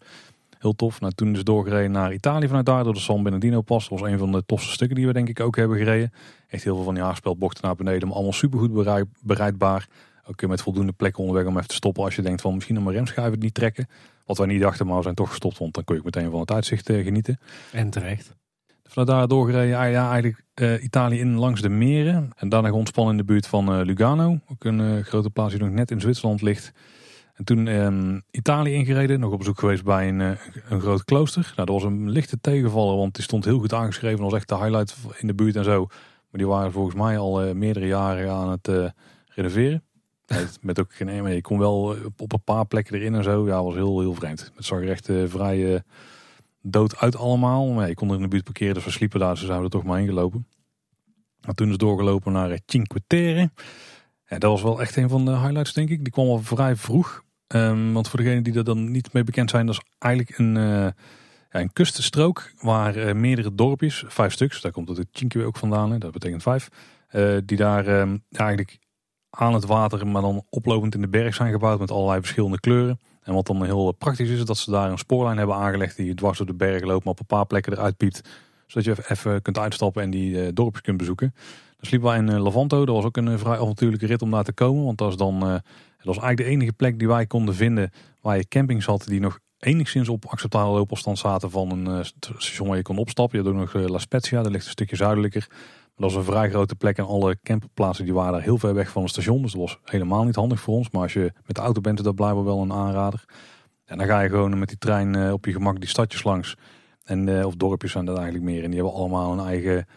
[0.57, 0.99] Heel tof.
[0.99, 3.90] Nou, toen is doorgereden naar Italië vanuit daar door de San Bernardino pas.
[3.90, 6.14] Dat was een van de tofste stukken die we denk ik ook hebben gereden.
[6.48, 8.07] Echt heel veel van die haarspelbochten naar beneden.
[8.07, 9.88] Maar allemaal supergoed bereid, bereidbaar.
[10.26, 12.84] Ook met voldoende plekken onderweg om even te stoppen als je denkt van misschien nog
[12.84, 13.88] mijn remschijven niet trekken.
[14.26, 15.57] Wat wij niet dachten, maar we zijn toch gestopt.
[15.57, 17.40] Want dan kun je meteen van het uitzicht genieten.
[17.72, 18.40] En terecht.
[18.91, 22.31] Vanuit daar doorgereden, ja, eigenlijk uh, Italië in langs de meren.
[22.35, 24.39] En daarna ontspannen in de buurt van uh, Lugano.
[24.47, 26.72] Ook een uh, grote plaats die nog net in Zwitserland ligt.
[27.34, 30.19] En toen um, Italië ingereden, nog op bezoek geweest bij een,
[30.69, 31.53] een groot klooster.
[31.55, 34.23] Nou, dat was een lichte tegenvaller, want die stond heel goed aangeschreven.
[34.23, 35.85] als echt de highlight in de buurt en zo.
[36.30, 38.93] Maar die waren volgens mij al meerdere jaren aan het
[39.26, 39.84] renoveren.
[40.61, 41.30] Met ook geen ene.
[41.30, 43.47] Je kon wel op een paar plekken erin en zo.
[43.47, 44.51] Ja, was heel, heel vreemd.
[44.55, 45.84] Het zag er echt vrij
[46.62, 47.68] dood uit allemaal.
[47.68, 49.34] Maar ik kon er in de buurt parkeren, dus we sliepen daar.
[49.34, 50.48] Dus zouden er toch maar heen gelopen.
[51.46, 53.52] Maar toen is doorgelopen naar Cinque Terre.
[54.26, 56.04] Ja, dat was wel echt een van de highlights, denk ik.
[56.04, 57.24] Die kwam al vrij vroeg.
[57.56, 60.56] Um, want voor degenen die er dan niet mee bekend zijn, dat is eigenlijk een,
[60.56, 60.94] uh, ja,
[61.50, 65.98] een kustenstrook waar uh, meerdere dorpjes, vijf stuks, daar komt het Cinque ook vandaan, hè,
[65.98, 66.70] dat betekent vijf,
[67.46, 68.80] die daar um, eigenlijk
[69.30, 73.00] aan het water, maar dan oplopend in de berg zijn gebouwd met allerlei verschillende kleuren.
[73.23, 76.14] En wat dan heel praktisch is, is dat ze daar een spoorlijn hebben aangelegd die
[76.14, 78.22] dwars door de bergen loopt, maar op een paar plekken eruit piept.
[78.68, 81.34] Zodat je even kunt uitstappen en die uh, dorpjes kunt bezoeken.
[81.77, 82.85] Dan sliepen wij in uh, Levanto.
[82.85, 84.84] Dat was ook een vrij avontuurlijke rit om daar te komen.
[84.84, 87.91] Want dat was dan dat was eigenlijk de enige plek die wij konden vinden
[88.22, 92.77] waar je campings had die nog enigszins op acceptabele loopafstand zaten van een station waar
[92.77, 93.39] je kon opstappen.
[93.39, 95.48] Je had ook nog La Spezia, dat ligt een stukje zuidelijker.
[96.02, 99.02] Dat was een vrij grote plek en alle camperplaatsen die waren heel ver weg van
[99.02, 99.41] het station.
[99.41, 100.90] Dus dat was helemaal niet handig voor ons.
[100.90, 103.26] Maar als je met de auto bent, is dat blijkbaar wel een aanrader.
[103.86, 106.56] En dan ga je gewoon met die trein eh, op je gemak die stadjes langs.
[107.03, 108.64] En, uh, of dorpjes zijn dat eigenlijk meer.
[108.64, 109.88] En die hebben allemaal een eigen,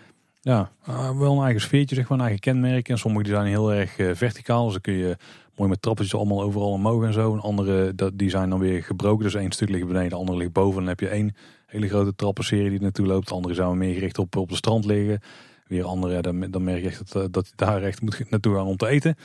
[0.41, 2.89] ja, uh, wel een eigen sfeertje, zeg maar, een eigen kenmerk.
[2.89, 4.65] En sommige die zijn heel erg verticaal.
[4.65, 5.17] Dus dan kun je
[5.57, 7.33] mooi met trappetjes allemaal overal omhoog en zo.
[7.33, 9.25] En andere, die zijn dan weer gebroken.
[9.25, 10.79] Dus één stuk ligt beneden, de andere ligt boven.
[10.79, 11.35] dan heb je één
[11.67, 13.29] hele grote trappenserie die naartoe loopt.
[13.29, 15.21] De andere zijn meer gericht op, op de strand liggen.
[15.65, 18.67] Weer andere, dan, dan merk je echt dat, dat je daar echt moet naartoe gaan
[18.67, 19.17] om te eten.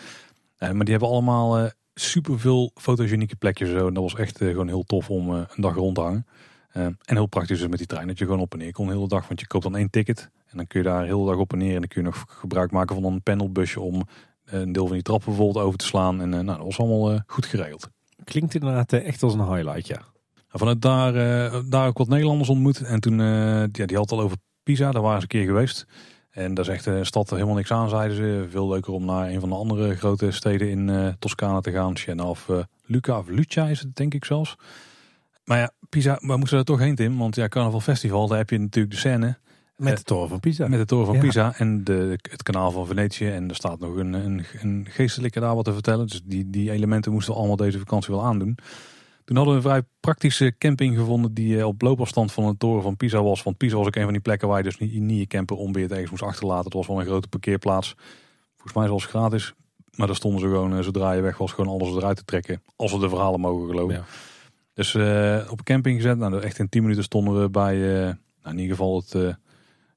[0.60, 3.70] maar die hebben allemaal super veel fotogenieke plekjes.
[3.70, 3.88] Zo.
[3.88, 6.26] En dat was echt gewoon heel tof om een dag rond te hangen.
[6.72, 8.08] En heel praktisch dus met die trein.
[8.08, 9.28] Dat je gewoon op en neer kon de hele dag.
[9.28, 10.30] Want je koopt dan één ticket.
[10.46, 11.74] En dan kun je daar heel de dag op en neer.
[11.74, 14.08] En dan kun je nog gebruik maken van een panelbusje om
[14.46, 16.22] een deel van die trappen bijvoorbeeld over te slaan.
[16.22, 17.90] En nou, dat was allemaal goed geregeld.
[18.24, 20.02] Klinkt inderdaad echt als een highlight, ja.
[20.48, 21.14] vanuit daar,
[21.70, 22.82] daar ook wat Nederlanders ontmoet.
[22.82, 24.92] En toen, ja, die had al over Pisa.
[24.92, 25.86] Daar waren ze een keer geweest.
[26.30, 28.46] En daar echt een stad helemaal niks aan, zeiden ze.
[28.50, 31.98] Veel leuker om naar een van de andere grote steden in uh, Toscane te gaan.
[31.98, 34.56] Siena of uh, Luca of Luccia is het denk ik zelfs.
[35.44, 37.18] Maar ja, Pisa, we moeten er toch heen Tim.
[37.18, 39.38] Want ja, Carnaval Festival, daar heb je natuurlijk de scène.
[39.76, 40.68] Met de toren van Pisa.
[40.68, 41.22] Met de toren van ja.
[41.22, 43.30] Pisa en de, het kanaal van Venetië.
[43.30, 46.08] En er staat nog een, een, een geestelijke daar wat te vertellen.
[46.08, 48.58] Dus die, die elementen moesten we allemaal deze vakantie wel aandoen.
[49.30, 52.82] Toen hadden we een vrij praktische camping gevonden die eh, op loopafstand van de toren
[52.82, 53.44] van Pisa was.
[53.44, 55.92] Want Pisa was ook een van die plekken waar je dus niet, je camper onbeheerd
[55.92, 56.64] ergens moest achterlaten.
[56.64, 57.96] Het was wel een grote parkeerplaats.
[58.54, 59.54] Volgens mij zelfs gratis.
[59.96, 62.62] Maar daar stonden ze gewoon, eh, zodra je weg was, gewoon alles eruit te trekken.
[62.76, 63.96] Als we de verhalen mogen geloven.
[63.96, 64.04] Ja.
[64.74, 66.18] Dus uh, op camping gezet.
[66.18, 69.34] Nou, echt in 10 minuten stonden we bij, uh, nou, in ieder geval het, uh,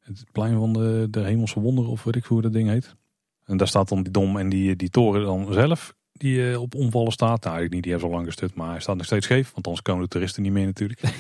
[0.01, 2.97] het plein van de, de Hemelse Wonder, of weet ik hoe dat ding heet.
[3.45, 6.75] En daar staat dan die dom en die, die toren dan zelf die uh, op
[6.75, 7.43] omvallen staat.
[7.45, 9.53] Nou, eigenlijk niet, die hebben zo lang gestut, maar hij staat nog steeds scheef.
[9.53, 11.01] Want anders komen de toeristen niet meer natuurlijk.
[11.03, 11.13] en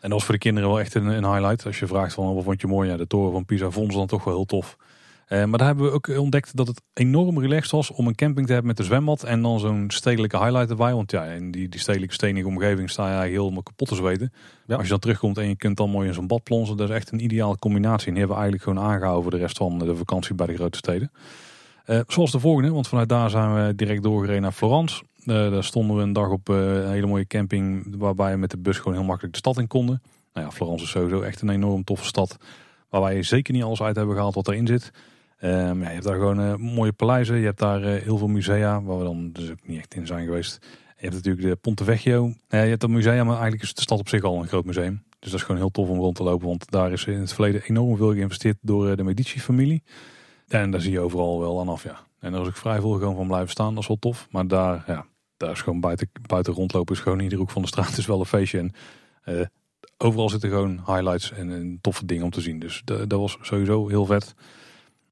[0.00, 1.66] dat was voor de kinderen wel echt een, een, highlight.
[1.66, 3.98] Als je vraagt van wat vond je mooi, ja, de toren van Pisa vonden ze
[3.98, 4.76] dan toch wel heel tof.
[5.28, 8.46] Uh, maar daar hebben we ook ontdekt dat het enorm relaxed was om een camping
[8.46, 10.94] te hebben met een zwembad en dan zo'n stedelijke highlight erbij.
[10.94, 14.32] Want ja, in die, die stedelijke stenige omgeving sta je eigenlijk helemaal kapot te zweten.
[14.66, 14.74] Ja.
[14.74, 16.94] Als je dan terugkomt en je kunt dan mooi in zo'n bad plonzen, dat is
[16.94, 18.06] echt een ideale combinatie.
[18.06, 20.54] En die hebben we eigenlijk gewoon aangehouden voor de rest van de vakantie bij de
[20.54, 21.10] grote steden.
[21.90, 25.02] Uh, zoals de volgende, want vanuit daar zijn we direct doorgereden naar Florence.
[25.24, 28.50] Uh, daar stonden we een dag op uh, een hele mooie camping waarbij we met
[28.50, 30.02] de bus gewoon heel makkelijk de stad in konden.
[30.32, 32.36] Nou ja, Florence is sowieso echt een enorm toffe stad
[32.88, 34.90] waar wij zeker niet alles uit hebben gehaald wat erin zit.
[35.42, 38.98] Um, ja, je hebt daar gewoon mooie paleizen, je hebt daar heel veel musea waar
[38.98, 40.58] we dan dus ook niet echt in zijn geweest.
[40.96, 42.32] je hebt natuurlijk de Ponte Vecchio.
[42.48, 45.02] je hebt een museum, maar eigenlijk is de stad op zich al een groot museum.
[45.18, 47.32] Dus dat is gewoon heel tof om rond te lopen, want daar is in het
[47.32, 49.82] verleden enorm veel geïnvesteerd door de Medici-familie.
[50.48, 52.06] En daar zie je overal wel aan af, ja.
[52.20, 54.28] En daar is ik vrij veel gewoon van blijven staan, dat is wel tof.
[54.30, 55.06] Maar daar, ja,
[55.36, 58.06] daar is gewoon buiten, buiten rondlopen, is gewoon in ieder hoek van de straat is
[58.06, 58.58] wel een feestje.
[58.58, 58.72] En
[59.24, 59.46] uh,
[59.96, 62.58] overal zitten gewoon highlights en, en, toffe dingen om te zien.
[62.58, 64.34] Dus dat was sowieso heel vet.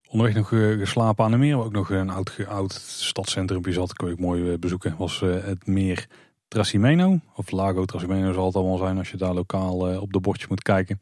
[0.08, 4.10] Onderweg nog uh, geslapen aan de meer, ook nog een oud, oud stadscentrum zat, kon
[4.10, 4.94] ik mooi uh, bezoeken.
[4.98, 6.06] Was het meer
[6.48, 7.20] Trasimeno.
[7.34, 10.62] Of Lago Trasimeno zal het allemaal zijn als je daar lokaal op de bordje moet
[10.62, 11.00] kijken.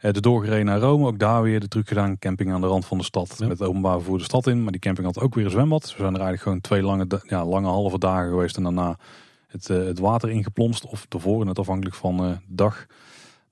[0.00, 2.18] Uh, de doorgereden naar Rome, ook daar weer de truc gedaan.
[2.18, 3.38] Camping aan de rand van de stad.
[3.38, 4.62] Met openbaar vervoer de stad in.
[4.62, 5.82] Maar die camping had ook weer een zwembad.
[5.82, 8.56] We zijn er eigenlijk gewoon twee lange, ja, lange halve dagen geweest.
[8.56, 8.98] En daarna
[9.46, 10.86] het, uh, het water ingeplomst.
[10.86, 12.86] Of tevoren, net afhankelijk van uh, de dag.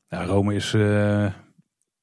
[0.09, 0.79] Ja, Rome is, ja,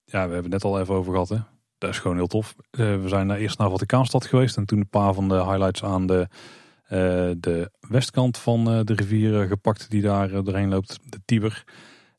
[0.06, 1.30] we hebben het net al even over gehad.
[1.30, 1.38] Hè.
[1.78, 2.56] Dat is gewoon heel tof.
[2.72, 4.58] we zijn eerst naar Vaticaanstad geweest.
[4.58, 6.28] En toen een paar van de highlights aan de,
[7.40, 9.90] de westkant van de rivier gepakt.
[9.90, 11.00] Die daar doorheen loopt.
[11.10, 11.64] De Tiber.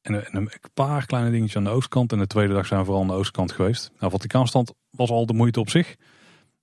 [0.07, 2.13] En, een paar kleine dingetjes aan de oostkant.
[2.13, 3.91] En de tweede dag zijn we vooral aan de oostkant geweest.
[3.99, 5.97] Nou, Vaticaanstand was al de moeite op zich.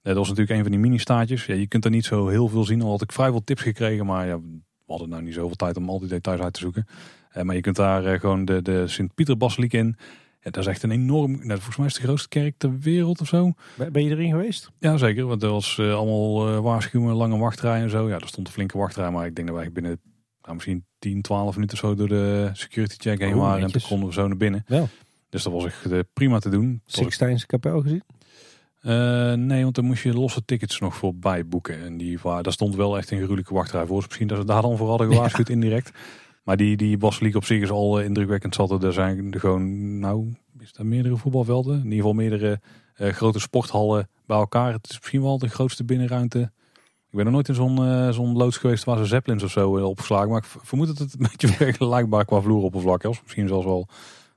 [0.01, 1.45] Dat was natuurlijk een van die mini-staatjes.
[1.45, 2.81] Ja, je kunt er niet zo heel veel zien.
[2.81, 4.05] Al had ik vrij veel tips gekregen.
[4.05, 6.85] Maar ja, we hadden nou niet zoveel tijd om al die details uit te zoeken.
[7.29, 9.95] Eh, maar je kunt daar eh, gewoon de, de Sint-Pieter-basiliek in.
[10.39, 11.31] Ja, dat is echt een enorm...
[11.31, 13.53] Nou, volgens mij is het de grootste kerk ter wereld of zo.
[13.91, 14.71] Ben je erin geweest?
[14.79, 15.25] Ja, zeker.
[15.25, 18.09] Want er was uh, allemaal uh, waarschuwingen, lange wachtrijen en zo.
[18.09, 19.11] Ja, er stond een flinke wachtrij.
[19.11, 19.99] Maar ik denk dat wij binnen
[20.43, 23.63] nou, misschien 10, 12 minuten zo door de security check heen oh, waren.
[23.63, 24.63] En toen konden we zo naar binnen.
[24.67, 24.85] Ja.
[25.29, 26.81] Dus dat was echt uh, prima te doen.
[26.85, 28.03] Sixtijnse kapel gezien?
[28.81, 31.83] Uh, nee, want dan moest je losse tickets nog voor bijboeken.
[31.83, 33.95] En die, waar, daar stond wel echt een gruwelijke wachtrij voor.
[33.95, 35.91] Dus misschien dat ze daar dan voor hadden gewaarschuwd indirect.
[36.43, 38.83] Maar die, die basiliek op zich is al uh, indrukwekkend zat.
[38.83, 41.75] Er zijn gewoon, nou, is er meerdere voetbalvelden.
[41.75, 42.59] In ieder geval meerdere
[42.93, 44.73] grote sporthallen bij elkaar.
[44.73, 46.51] Het is misschien wel de grootste binnenruimte
[47.13, 49.77] ik ben er nooit in zo'n uh, zo'n loods geweest waar ze zeppelins of zo
[49.77, 50.29] uh, opgeslagen.
[50.29, 53.21] Maar ik vermoed dat het een beetje vergelijkbaar qua vloeroppervlak is.
[53.21, 53.87] Misschien zelfs wel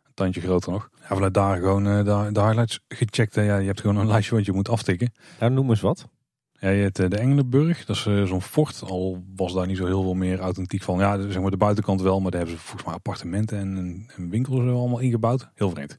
[0.05, 0.89] een tandje groter nog.
[1.01, 3.35] Ja, vanuit daar gewoon uh, de, de, highlights gecheckt.
[3.35, 5.13] ja, je hebt gewoon een lijstje wat je moet aftikken.
[5.41, 6.09] Ja, noem eens wat.
[6.53, 7.85] Ja, je hebt de Engelenburg.
[7.85, 8.83] Dat is zo'n fort.
[8.83, 10.99] Al was daar niet zo heel veel meer authentiek van.
[10.99, 12.21] Ja, zeg maar de buitenkant wel.
[12.21, 15.49] Maar daar hebben ze volgens mij appartementen en een, een winkel zo allemaal ingebouwd.
[15.55, 15.97] Heel vreemd.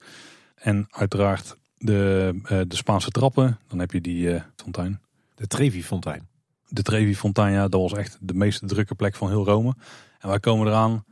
[0.56, 3.60] En uiteraard de, de Spaanse trappen.
[3.68, 5.02] Dan heb je die fontein.
[5.36, 6.28] De Trevi-fontein
[6.68, 9.76] de Trevi Fontana, dat was echt de meest drukke plek van heel Rome.
[10.20, 11.04] En wij komen eraan,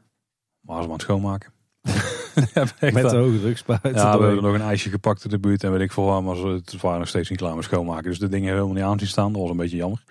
[0.60, 1.54] maar ze aan het schoonmaken.
[2.80, 3.82] met de hoge drukspuit.
[3.84, 6.38] Ja, we hebben nog een ijsje gepakt in de buurt en weet ik veel maar
[6.38, 8.10] het waren nog steeds niet klaar met schoonmaken.
[8.10, 10.04] Dus de dingen hebben helemaal niet aan zien staan, dat was een beetje jammer.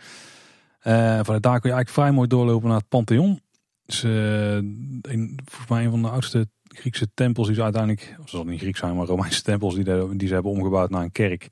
[0.86, 3.40] Uh, vanuit daar kun je eigenlijk vrij mooi doorlopen naar het Pantheon.
[3.86, 8.28] Dus, uh, een, volgens mij een van de oudste Griekse tempels die ze uiteindelijk, of
[8.28, 11.02] ze zal niet Griek zijn, maar Romeinse tempels die, de, die ze hebben omgebouwd naar
[11.02, 11.48] een kerk.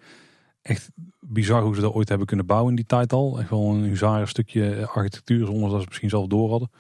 [0.63, 0.91] Echt
[1.27, 3.39] bizar hoe ze dat ooit hebben kunnen bouwen in die tijd al.
[3.39, 6.71] Echt wel een huzaren stukje architectuur zonder dat ze misschien zelf door hadden.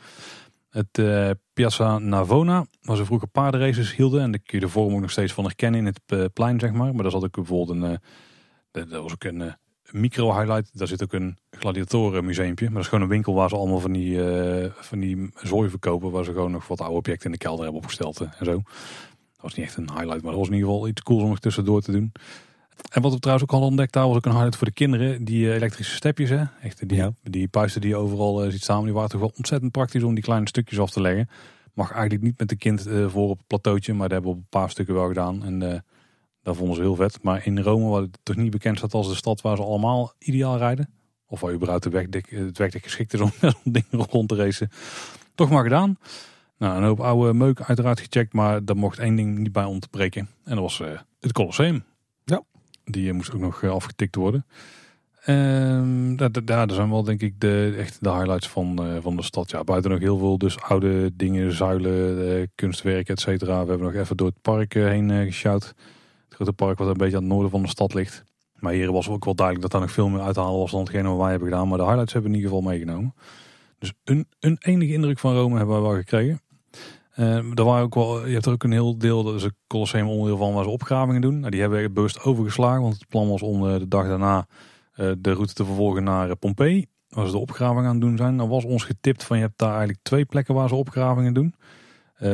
[0.71, 4.23] Het uh, Piazza Navona, waar ze vroeger paardenraces hielden.
[4.23, 6.61] En daar kun je de vorm ook nog steeds van herkennen in het uh, plein,
[6.61, 6.95] zeg maar.
[6.95, 7.91] Maar daar zat ook bijvoorbeeld een,
[8.73, 9.55] uh, dat was ook een
[9.91, 10.79] micro-highlight.
[10.79, 12.65] Daar zit ook een gladiatorenmuseumpje.
[12.65, 14.19] Maar dat is gewoon een winkel waar ze allemaal van die,
[14.71, 16.11] van die zooi verkopen.
[16.11, 18.53] Waar ze gewoon nog wat oude objecten in de kelder hebben opgesteld en zo.
[18.53, 21.29] Dat was niet echt een highlight, maar dat was in ieder geval iets cools om
[21.29, 22.13] nog tussendoor te doen.
[22.93, 25.25] En wat we trouwens ook al ontdekt daar was ook een highlight voor de kinderen.
[25.25, 26.45] Die eh, elektrische stepjes, hè?
[26.63, 27.13] Echt, die, ja.
[27.23, 30.15] die puisten die je overal uh, ziet staan, die waren toch wel ontzettend praktisch om
[30.15, 31.29] die kleine stukjes af te leggen.
[31.75, 34.37] Mag eigenlijk niet met de kind uh, voor op het plateautje, maar dat hebben we
[34.37, 35.45] op een paar stukken wel gedaan.
[35.45, 35.75] En uh,
[36.43, 37.23] dat vonden ze heel vet.
[37.23, 40.13] Maar in Rome, waar het toch niet bekend staat als de stad waar ze allemaal
[40.19, 40.89] ideaal rijden.
[41.27, 43.33] Of waar überhaupt de weg, het weg geschikt is om
[43.65, 44.71] dingen rond te racen.
[45.35, 45.99] Toch maar gedaan.
[46.59, 50.29] Nou, een hoop oude meuk uiteraard gecheckt, maar daar mocht één ding niet bij ontbreken.
[50.45, 50.83] En dat was
[51.21, 51.85] het Colosseum.
[52.93, 54.47] Die moest ook nog eh, afgetikt worden.
[55.27, 59.23] Um, daar, daar zijn wel denk ik de, echt de highlights van, uh, van de
[59.23, 59.51] stad.
[59.51, 63.63] Ja, buiten nog heel veel dus oude dingen, zuilen, kunstwerk, et cetera.
[63.63, 65.65] We hebben nog even door het park heen gesjouwd.
[65.65, 68.25] Het grote park wat een beetje aan het noorden van de stad ligt.
[68.55, 70.71] Maar hier was ook wel duidelijk dat daar nog veel meer uit te halen was
[70.71, 71.69] dan hetgene wat wij hebben gedaan.
[71.69, 73.15] Maar de highlights hebben we in ieder geval meegenomen.
[73.79, 76.41] Dus een, een enige indruk van Rome hebben we wel gekregen.
[77.17, 79.57] Uh, er waren ook wel, je hebt er ook een heel deel, dat is een
[79.67, 81.39] Colosseum onderdeel van waar ze opgravingen doen.
[81.39, 84.47] Nou, die hebben we bewust overgeslagen, want het plan was om uh, de dag daarna
[84.97, 86.87] uh, de route te vervolgen naar uh, Pompeii.
[87.09, 88.37] Waar ze de opgravingen aan het doen zijn.
[88.37, 91.55] Dan was ons getipt van je hebt daar eigenlijk twee plekken waar ze opgravingen doen.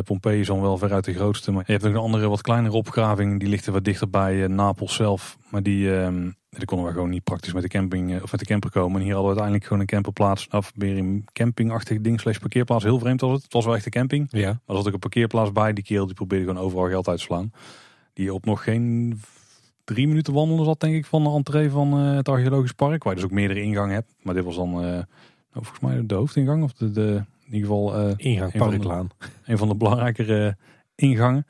[0.05, 2.77] Pompeii is dan wel veruit de grootste, maar je hebt ook een andere wat kleinere
[2.77, 3.41] opgraving.
[3.41, 5.39] Die ligt er wat dichter bij Napels zelf.
[5.51, 8.47] Maar die, ehm, die konden we gewoon niet praktisch met de, camping, of met de
[8.47, 9.01] camper komen.
[9.01, 10.49] En hier hadden we uiteindelijk gewoon een camperplaats.
[10.49, 12.85] Of weer een campingachtig ding slash parkeerplaats.
[12.85, 13.43] Heel vreemd was het.
[13.43, 14.27] Het was wel echt een camping.
[14.31, 14.47] Ja.
[14.47, 15.73] Maar er zat ook een parkeerplaats bij.
[15.73, 17.53] Die kerel die probeerde gewoon overal geld uit te slaan.
[18.13, 19.21] Die op nog geen
[19.85, 23.03] drie minuten wandelen zat denk ik van de entree van uh, het archeologisch park.
[23.03, 24.15] Waar je dus ook meerdere ingangen hebt.
[24.23, 25.05] Maar dit was dan uh, nou,
[25.53, 26.63] volgens mij de hoofdingang.
[26.63, 28.09] Of de, de in ieder geval...
[28.09, 29.11] Uh, Ingang Parklaan.
[29.45, 30.57] Een van de belangrijkere
[30.95, 31.47] ingangen.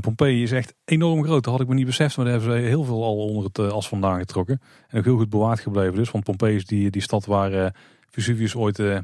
[0.00, 1.44] En is echt enorm groot.
[1.44, 3.58] Dat had ik me niet beseft, maar daar hebben ze heel veel al onder het
[3.58, 4.60] eh, as vandaan getrokken.
[4.88, 6.10] En ook heel goed bewaard gebleven dus.
[6.10, 7.66] Want Pompeii is die, die stad waar uh,
[8.10, 8.78] Vesuvius ooit...
[8.78, 8.98] Uh,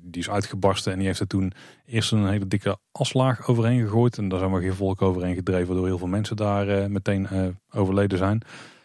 [0.00, 1.52] die is uitgebarsten en die heeft er toen
[1.86, 4.18] eerst een hele dikke aslaag overheen gegooid.
[4.18, 7.28] En daar zijn we geen volk overheen gedreven, waardoor heel veel mensen daar meteen
[7.70, 8.42] overleden zijn.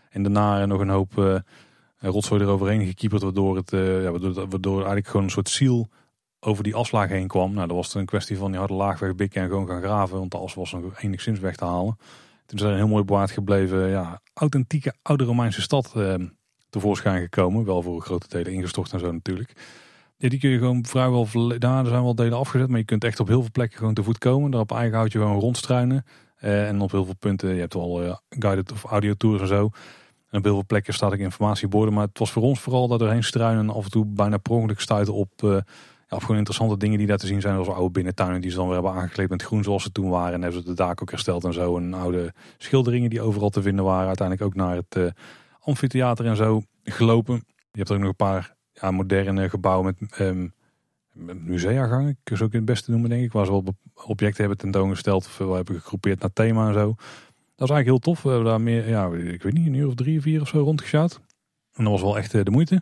[0.09, 1.43] En daarna nog een hoop
[1.99, 5.89] rotzooi eroverheen gekieperd, waardoor, het, ja, waardoor, waardoor eigenlijk gewoon een soort ziel
[6.39, 7.53] over die afslag heen kwam.
[7.53, 10.17] Nou, dat was het een kwestie van die harde laag wegbikken en gewoon gaan graven.
[10.17, 11.97] Want de as was nog enigszins weg te halen.
[12.45, 16.13] Toen is er een heel mooi bewaard gebleven, ja, authentieke oude Romeinse stad eh,
[16.69, 17.65] tevoorschijn gekomen.
[17.65, 19.53] Wel voor grote delen ingestort en zo natuurlijk.
[20.17, 21.27] Ja, die kun je gewoon vrijwel,
[21.59, 22.67] daar zijn wel delen afgezet.
[22.69, 24.51] Maar je kunt echt op heel veel plekken gewoon te voet komen.
[24.51, 26.05] Daar op eigen houtje gewoon rondstruinen.
[26.41, 29.47] Uh, en op heel veel punten, je hebt wel uh, guided of audio tours en
[29.47, 29.69] zo.
[30.29, 31.93] En op heel veel plekken staat ik informatieborden.
[31.93, 34.51] Maar het was voor ons vooral dat erheen struinen en af en toe bijna per
[34.51, 35.57] ongeluk stuiten op, uh,
[36.09, 37.53] op gewoon interessante dingen die daar te zien zijn.
[37.53, 40.33] Zoals oude binnentuinen die ze dan weer hebben aangekleed met groen zoals ze toen waren.
[40.33, 41.77] En hebben ze de daken ook hersteld en zo.
[41.77, 44.07] En oude schilderingen die overal te vinden waren.
[44.07, 45.13] Uiteindelijk ook naar het
[45.59, 47.35] amfitheater en zo gelopen.
[47.45, 50.53] Je hebt er ook nog een paar ja, moderne gebouwen met, um,
[51.13, 52.17] met museagangen.
[52.23, 53.31] Kun je ook het beste noemen denk ik.
[53.31, 53.63] Waar ze wel
[53.93, 56.95] objecten hebben tentoongesteld of we hebben gegroepeerd naar thema en zo.
[57.55, 58.21] Dat is eigenlijk heel tof.
[58.21, 60.59] We hebben daar meer, ja, ik weet niet, een uur of drie, vier of zo
[60.59, 61.19] rondgeschaat.
[61.73, 62.81] En dat was wel echt de moeite.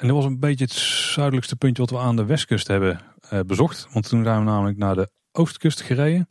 [0.00, 0.72] En dat was een beetje het
[1.12, 3.00] zuidelijkste puntje wat we aan de westkust hebben
[3.32, 3.88] uh, bezocht.
[3.92, 6.28] Want toen zijn we namelijk naar de oostkust gereden.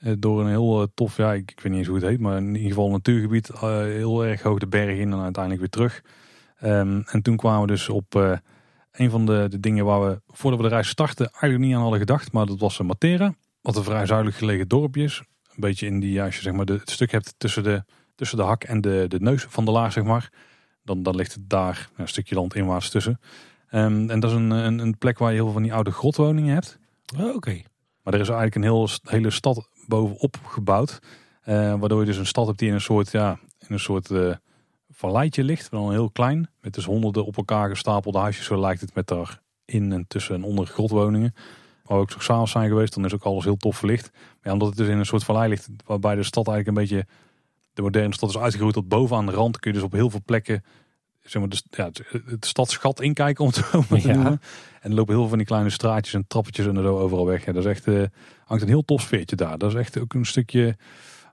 [0.00, 2.20] Uh, door een heel uh, tof, ja, ik, ik, weet niet eens hoe het heet,
[2.20, 3.50] maar in ieder geval een natuurgebied.
[3.60, 6.02] heel erg hoog de berg in en uiteindelijk weer terug.
[6.62, 8.14] Um, en toen kwamen we dus op
[8.92, 11.80] een van de, de, dingen waar we voordat we de reis starten eigenlijk niet aan
[11.80, 12.32] hadden gedacht.
[12.32, 13.34] Maar dat was Matera.
[13.60, 15.22] Wat een vrij zuidelijk gelegen dorpje is.
[15.48, 17.84] Een beetje in die, als je zeg maar het stuk hebt tussen de,
[18.14, 20.30] tussen de hak en de, de neus van de laag, zeg maar.
[20.88, 23.20] Dan, dan ligt het daar een stukje land inwaarts tussen.
[23.72, 25.90] Um, en dat is een, een, een, plek waar je heel veel van die oude
[25.90, 26.78] grotwoningen hebt.
[27.18, 27.62] Oh, Oké.
[28.02, 30.98] Maar er is eigenlijk een heel, hele stad bovenop gebouwd.
[31.48, 34.10] Uh, waardoor je dus een stad hebt die in een soort, ja, in een soort
[34.10, 34.34] uh,
[34.90, 35.70] valleitje ligt.
[35.70, 36.50] Dan heel klein.
[36.60, 38.46] Met dus honderden op elkaar gestapelde huisjes.
[38.46, 41.34] Zo lijkt het met daar in en tussen en onder grotwoningen.
[41.84, 42.94] Waar we ook zo s'avonds zijn geweest.
[42.94, 44.10] Dan is ook alles heel tof verlicht.
[44.42, 45.68] Maar omdat het dus in een soort vallei ligt.
[45.86, 47.06] Waarbij de stad eigenlijk een beetje...
[47.78, 49.58] De moderne stad is uitgegroeid tot bovenaan de rand.
[49.58, 50.64] Kun je dus op heel veel plekken
[51.22, 51.90] zeg maar, de, ja,
[52.26, 54.40] het stadsgat inkijken, om het zo maar te noemen.
[54.80, 57.44] En er lopen heel veel van die kleine straatjes en trappetjes en zo overal weg.
[57.44, 58.02] Ja, dat is echt, uh,
[58.44, 59.58] hangt een heel tof sfeertje daar.
[59.58, 60.76] Dat is echt ook een stukje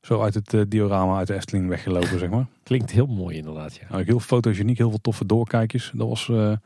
[0.02, 2.46] zo uit het uh, diorama uit de Efteling weggelopen, zeg maar.
[2.64, 3.86] Klinkt heel mooi inderdaad, ja.
[3.90, 5.92] Nou, heel fotogeniek, heel veel toffe doorkijkjes.
[5.94, 6.60] Dat was uh, een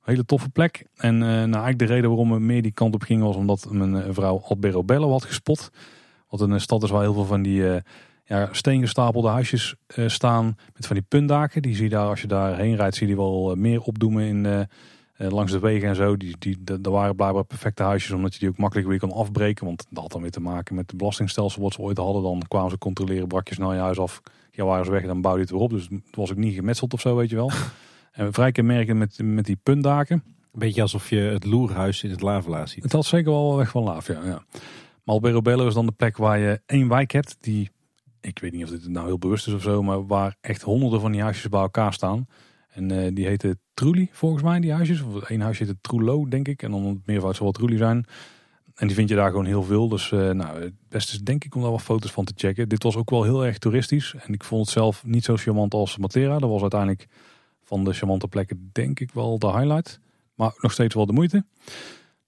[0.00, 0.86] hele toffe plek.
[0.96, 4.14] En nou, eigenlijk de reden waarom we meer die kant op gingen was omdat mijn
[4.14, 5.70] vrouw Albero Bello had gespot.
[6.28, 7.82] Wat een stad is waar heel veel van die
[8.30, 11.62] ja, steengestapelde huisjes uh, staan met van die puntdaken.
[11.62, 14.24] Die zie je daar, als je daarheen rijdt, zie je die wel uh, meer opdoemen
[14.24, 16.16] in, uh, langs de wegen en zo.
[16.16, 19.66] Die, die, dat waren blijkbaar perfecte huisjes, omdat je die ook makkelijk weer kan afbreken.
[19.66, 22.22] Want dat had dan weer te maken met het belastingstelsel wat ze ooit hadden.
[22.22, 24.20] Dan kwamen ze controleren, brak je snel je huis af.
[24.50, 25.70] Ja, waren ze weg en dan bouwde je het weer op.
[25.70, 27.50] Dus het was ook niet gemetseld of zo, weet je wel.
[28.12, 30.22] en vrij kenmerkend met, met die puntdaken.
[30.52, 32.82] Een beetje alsof je het loerhuis in het lavelaar ziet.
[32.82, 34.24] Het had zeker wel weg van laaf, ja.
[34.24, 34.42] ja.
[35.04, 37.70] Maar Albero Bello is dan de plek waar je één wijk hebt die
[38.20, 41.00] ik weet niet of dit nou heel bewust is of zo, maar waar echt honderden
[41.00, 42.26] van die huisjes bij elkaar staan.
[42.70, 45.02] En uh, die heette Trulli volgens mij, die huisjes.
[45.02, 46.62] Of één huisje heette Trulo, denk ik.
[46.62, 48.04] En dan het meervoud zal wel zijn.
[48.74, 49.88] En die vind je daar gewoon heel veel.
[49.88, 52.68] Dus uh, nou, het beste is denk ik om daar wel foto's van te checken.
[52.68, 54.14] Dit was ook wel heel erg toeristisch.
[54.18, 56.38] En ik vond het zelf niet zo charmant als Matera.
[56.38, 57.06] Dat was uiteindelijk
[57.62, 60.00] van de charmante plekken denk ik wel de highlight.
[60.34, 61.44] Maar nog steeds wel de moeite.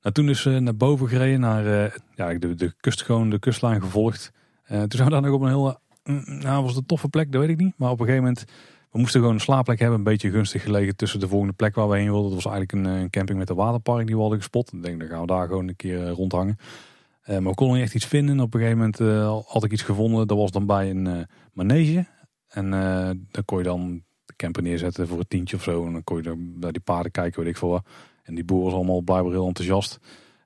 [0.03, 3.81] Nou, toen dus uh, naar boven gereden, naar ja, de, de kust gewoon, de kustlijn
[3.81, 4.33] gevolgd.
[4.67, 5.81] toen zijn we daar nog op een heel
[6.43, 7.75] nou, was een toffe plek, dat weet ik niet.
[7.77, 8.45] Maar op een gegeven moment,
[8.91, 9.99] we moesten gewoon een slaapplek hebben.
[9.99, 12.31] Een beetje gunstig gelegen tussen de volgende plek waar we heen wilden.
[12.31, 14.73] Dat was eigenlijk een, een camping met een waterpark die we hadden gespot.
[14.73, 16.57] Ik denk, dan gaan we daar gewoon een keer eh, rondhangen.
[17.27, 18.41] Uh, maar we konden niet echt iets vinden.
[18.41, 20.27] Op een gegeven moment had ik iets gevonden.
[20.27, 22.07] Dat was dan bij een manege.
[22.49, 22.71] En
[23.31, 25.87] dan kon je dan de camper neerzetten voor een tientje of zo.
[25.87, 27.87] En dan kon je naar die paarden kijken, weet ik veel wat.
[28.23, 29.99] En die boer was allemaal blijkbaar heel enthousiast.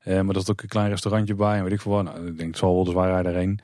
[0.04, 1.56] maar dat is ook een klein restaurantje bij.
[1.56, 2.04] En weet ik veel wat.
[2.04, 3.60] Nou, ik denk, het zal wel, wij rijden erheen.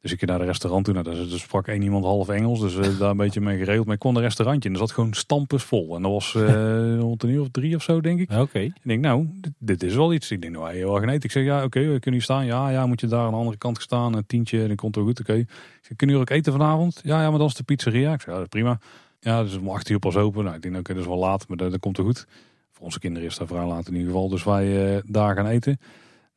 [0.00, 0.94] Dus ik ging naar de restaurant toe.
[0.94, 2.60] Nou, daar sprak één iemand half Engels.
[2.60, 3.84] Dus uh, daar een beetje mee geregeld.
[3.84, 5.96] Maar ik kon een restaurantje en er zat gewoon stampers vol.
[5.96, 8.30] En dat was uh, rond een uur of drie of zo, denk ik.
[8.30, 8.58] Oké.
[8.58, 10.30] Ik denk, nou, dit, dit, is wel iets.
[10.30, 12.46] Ik denk, nou, heel erg Ik zeg, ja, oké, okay, kunnen jullie staan?
[12.46, 14.14] Ja, ja, moet je daar aan de andere kant staan.
[14.14, 15.20] Een tientje, dan komt het goed.
[15.20, 15.30] Oké.
[15.30, 15.46] Okay.
[15.96, 17.00] Kunnen jullie ook eten vanavond?
[17.02, 18.12] Ja, ja, maar dan is de pizzeria.
[18.12, 18.78] Ik zeg, ja, prima.
[19.20, 20.44] Ja, dus om acht uur pas open.
[20.44, 22.26] Nou, ik denk, oké, okay, dat is wel laat, maar dat, dat komt er goed.
[22.72, 24.28] Voor onze kinderen is dat vrij laat in ieder geval.
[24.28, 25.78] Dus wij uh, daar gaan eten.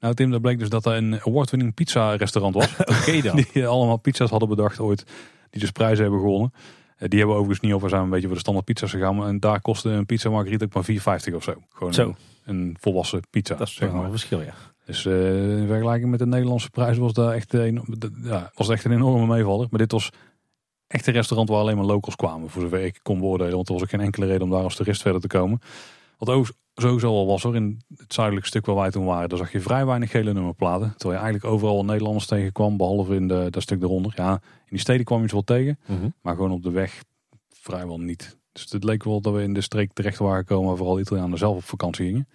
[0.01, 2.75] Nou Tim, dat bleek dus dat er een award-winning pizza restaurant was.
[2.99, 3.45] Oké dan.
[3.53, 5.05] Die allemaal pizza's hadden bedacht ooit.
[5.49, 6.53] Die dus prijzen hebben gewonnen.
[6.97, 7.89] Eh, die hebben we overigens niet over.
[7.89, 9.25] zijn een beetje voor de standaard pizza's gegaan.
[9.25, 11.53] En daar kostte een pizza margarita ook maar 4,50 of zo.
[11.69, 12.15] Gewoon zo.
[12.45, 13.55] Een, volwassen pizza.
[13.55, 14.03] Dat is zeg maar.
[14.03, 14.53] een verschil, ja.
[14.85, 17.83] Dus uh, in vergelijking met de Nederlandse prijs was dat echt een,
[18.23, 19.67] ja, was echt een enorme meevaller.
[19.69, 20.09] Maar dit was
[20.87, 22.49] echt een restaurant waar alleen maar locals kwamen.
[22.49, 23.55] Voor zover ik kon beoordelen.
[23.55, 25.61] Want er was ook geen enkele reden om daar als toerist verder te komen.
[26.17, 26.47] Wat ook
[26.81, 27.55] sowieso al was hoor.
[27.55, 30.93] In het zuidelijke stuk waar wij toen waren, daar zag je vrij weinig gele nummerplaten.
[30.97, 34.13] Terwijl je eigenlijk overal Nederlanders tegenkwam, behalve in de, dat stuk eronder.
[34.15, 34.39] Ja, in
[34.69, 36.09] die steden kwam je ze wel tegen, Mhm.
[36.21, 37.03] maar gewoon op de weg
[37.49, 38.37] vrijwel niet.
[38.51, 41.37] Dus het leek wel dat we in de streek terecht waren gekomen waar vooral Italianen
[41.37, 42.27] zelf op vakantie gingen.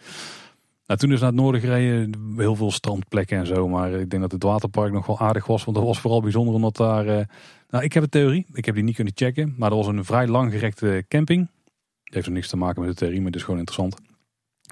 [0.86, 3.68] Nou, toen is naar het noorden gereden, heel veel strandplekken en zo.
[3.68, 5.64] Maar ik denk dat het waterpark nog wel aardig was.
[5.64, 7.06] Want dat was vooral bijzonder omdat daar...
[7.06, 7.24] eh,
[7.70, 8.46] nou, ik heb een theorie.
[8.52, 9.54] Ik heb die niet kunnen checken.
[9.58, 11.48] Maar er was een vrij langgerekte camping.
[12.04, 13.96] Die heeft er niks te maken met de theorie, maar het is gewoon interessant.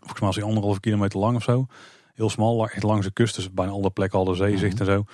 [0.05, 1.66] Volgens mij was die anderhalve kilometer lang of zo.
[2.14, 3.35] Heel smal, echt langs de kust.
[3.35, 5.05] Dus bijna alle plekken hadden zeezicht en zo.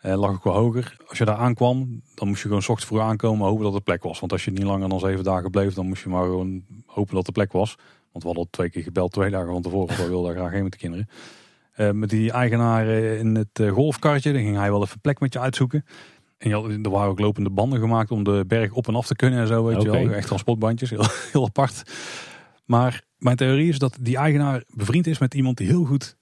[0.00, 0.96] Eh, lag ook wel hoger.
[1.08, 4.02] Als je daar aankwam, dan moest je gewoon ochtends vroeg aankomen hopen dat er plek
[4.02, 4.20] was.
[4.20, 7.14] Want als je niet langer dan zeven dagen bleef, dan moest je maar gewoon hopen
[7.14, 7.74] dat er plek was.
[8.12, 9.96] Want we hadden al twee keer gebeld, twee dagen van tevoren.
[9.96, 11.08] We wilden daar graag heen met de kinderen.
[11.72, 15.32] Eh, met die eigenaar eh, in het golfkarretje, dan ging hij wel even plek met
[15.32, 15.84] je uitzoeken.
[16.38, 19.06] En je had, er waren ook lopende banden gemaakt om de berg op en af
[19.06, 19.64] te kunnen en zo.
[19.64, 20.10] Weet je wel.
[20.10, 21.82] Echt transportbandjes, heel, heel apart.
[22.64, 26.16] Maar mijn theorie is dat die eigenaar bevriend is met iemand die heel goed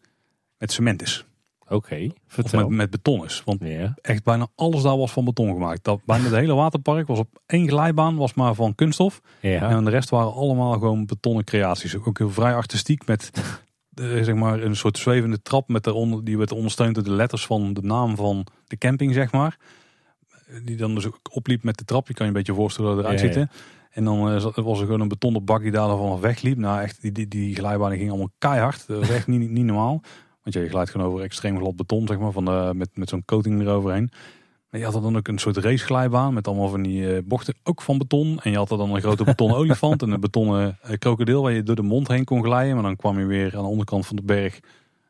[0.59, 1.25] met cement is.
[1.69, 2.61] Oké, Of vertel.
[2.61, 3.43] met, met beton is.
[3.45, 3.63] Want
[4.01, 5.85] echt bijna alles daar was van beton gemaakt.
[5.85, 9.21] Dat, bijna het hele waterpark was op één glijbaan was maar van kunststof.
[9.41, 11.97] En de rest waren allemaal gewoon betonnen creaties.
[11.97, 13.31] Ook heel vrij artistiek met
[13.95, 17.47] eh, zeg maar een soort zwevende trap met daaronder, die werd ondersteund door de letters
[17.47, 19.57] van de naam van de camping, zeg maar.
[20.65, 22.09] Die dan dus ook opliep met de trap.
[22.09, 23.51] Je kan je een beetje voorstellen hoe het eruit Ja, ziet.
[23.93, 26.59] En dan eh, was er gewoon een betonnen bak die daar dan vanaf wegliep.
[26.59, 28.87] Nou echt, die, die, die glijbanen gingen allemaal keihard.
[28.87, 30.01] Dat was echt niet, niet normaal.
[30.43, 33.09] Want ja, je glijdt gewoon over extreem glad beton, zeg maar, van de, met, met
[33.09, 34.11] zo'n coating eroverheen.
[34.71, 37.55] Maar je had er dan ook een soort raceglijbaan met allemaal van die eh, bochten,
[37.63, 38.41] ook van beton.
[38.43, 41.53] En je had er dan een grote betonnen olifant en een betonnen eh, krokodil waar
[41.53, 42.75] je door de mond heen kon glijden.
[42.75, 44.61] Maar dan kwam je weer aan de onderkant van de berg,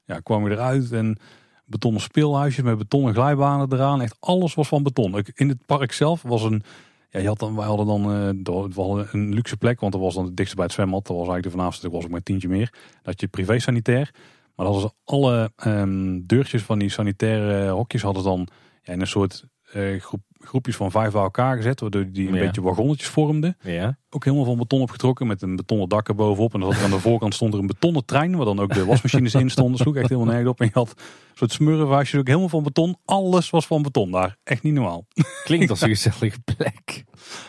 [0.05, 0.93] ja, kwam je eruit.
[0.93, 1.19] En
[1.65, 4.03] betonnen speelhuisjes met betonnen glijbanen eraan.
[4.03, 5.17] Echt alles was van beton.
[5.17, 6.63] Ook in het park zelf was een,
[7.13, 9.93] ja, je had dan, wij hadden dan eh, door- we hadden een luxe plek, want
[9.93, 11.07] dat was dan het dichtst bij het zwembad.
[11.07, 12.75] Dat was eigenlijk de vanavond, dat was ook maar tientje meer.
[13.03, 14.11] Dat je privé sanitair.
[14.55, 18.49] Maar dat was alle ehm, deurtjes van die sanitaire hokjes hadden dan
[18.83, 21.81] ja, in een soort eh, groep, groepjes van vijf bij elkaar gezet.
[21.81, 22.41] Waardoor die een Ja.
[22.41, 23.57] beetje wagonnetjes vormden.
[23.63, 23.99] Ja.
[24.11, 26.55] Ook helemaal van beton opgetrokken met een betonnen dak erbovenop.
[26.55, 28.37] En dan er aan de voorkant stond er een betonnen trein.
[28.37, 29.79] Waar dan ook de wasmachines in stonden.
[29.79, 30.61] sloeg echt helemaal nergens op.
[30.61, 31.05] En je had een
[31.35, 32.97] soort smurrenvaasjes ook helemaal van beton.
[33.05, 34.37] Alles was van beton daar.
[34.45, 35.07] Echt niet normaal.
[35.45, 37.05] Klinkt als een gezellige plek.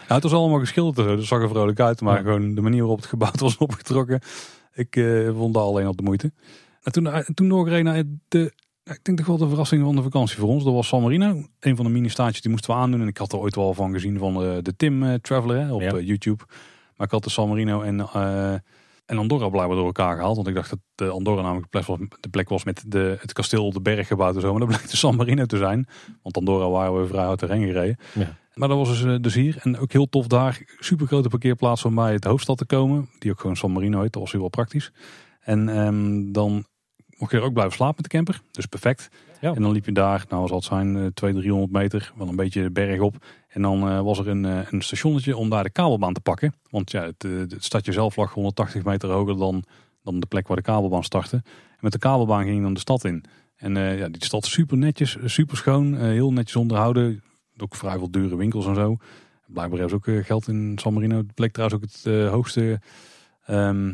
[0.07, 1.07] Ja, het was allemaal geschilderd.
[1.17, 2.01] Dus zag er vrolijk uit.
[2.01, 2.21] Maar Ja.
[2.21, 4.21] gewoon de manier waarop het gebouwd was opgetrokken.
[4.73, 6.31] Ik eh, vond dat alleen al de moeite.
[6.81, 8.53] En toen, eh, toen doorgereden naar de...
[8.83, 10.63] ja, Ik denk toch wel de verrassing van de vakantie voor ons.
[10.63, 11.43] Dat was San Marino.
[11.59, 13.01] Een van de mini-staatjes die moesten we aandoen.
[13.01, 15.73] En ik had er ooit wel van gezien van de, de Tim eh, Traveler hè,
[15.73, 15.91] op Ja.
[15.93, 16.43] eh, YouTube.
[16.95, 18.53] Maar ik had de San Marino en, eh,
[19.05, 20.35] en Andorra blijkbaar door elkaar gehaald.
[20.35, 23.17] Want ik dacht dat de Andorra namelijk de plek was, de plek was met de,
[23.19, 24.51] het kasteel op de berg gebouwd en zo.
[24.51, 25.87] Maar dat bleek de San Marino te zijn.
[26.21, 27.97] Want Andorra waren we vrij hard erheen gereden.
[28.13, 28.37] Ja.
[28.53, 29.57] Maar dat was dus, eh, dus hier.
[29.61, 30.61] En ook heel tof daar.
[30.79, 33.09] Super grote parkeerplaats om bij het hoofdstad te komen.
[33.19, 34.13] Die ook gewoon San Marino heet.
[34.13, 34.91] Dat was heel wel praktisch.
[35.39, 36.65] En ehm, dan
[37.23, 38.41] mocht je er ook blijven slapen met de camper.
[38.51, 39.09] Dus perfect.
[39.41, 39.53] Ja.
[39.53, 42.13] En dan liep je daar, nou zal het zijn, eh, 200, 300 meter.
[42.17, 43.15] Wel een beetje de berg op.
[43.47, 46.53] En dan eh, was er een, eh, een stationnetje om daar de kabelbaan te pakken.
[46.69, 49.63] Want ja, het, eh, het stadje zelf lag 180 meter hoger dan,
[50.03, 51.35] dan de plek waar de kabelbaan startte.
[51.45, 53.25] En met de kabelbaan ging je dan de stad in.
[53.55, 57.23] En eh, ja, die stad super netjes, super schoon, eh, heel netjes onderhouden.
[57.57, 58.97] Ook vrij veel dure winkels en zo.
[59.53, 61.17] Blijkbaar hebben ze ook eh, geld in San Marino.
[61.17, 62.81] Het bleek trouwens ook het eh, hoogste,
[63.45, 63.93] ehm,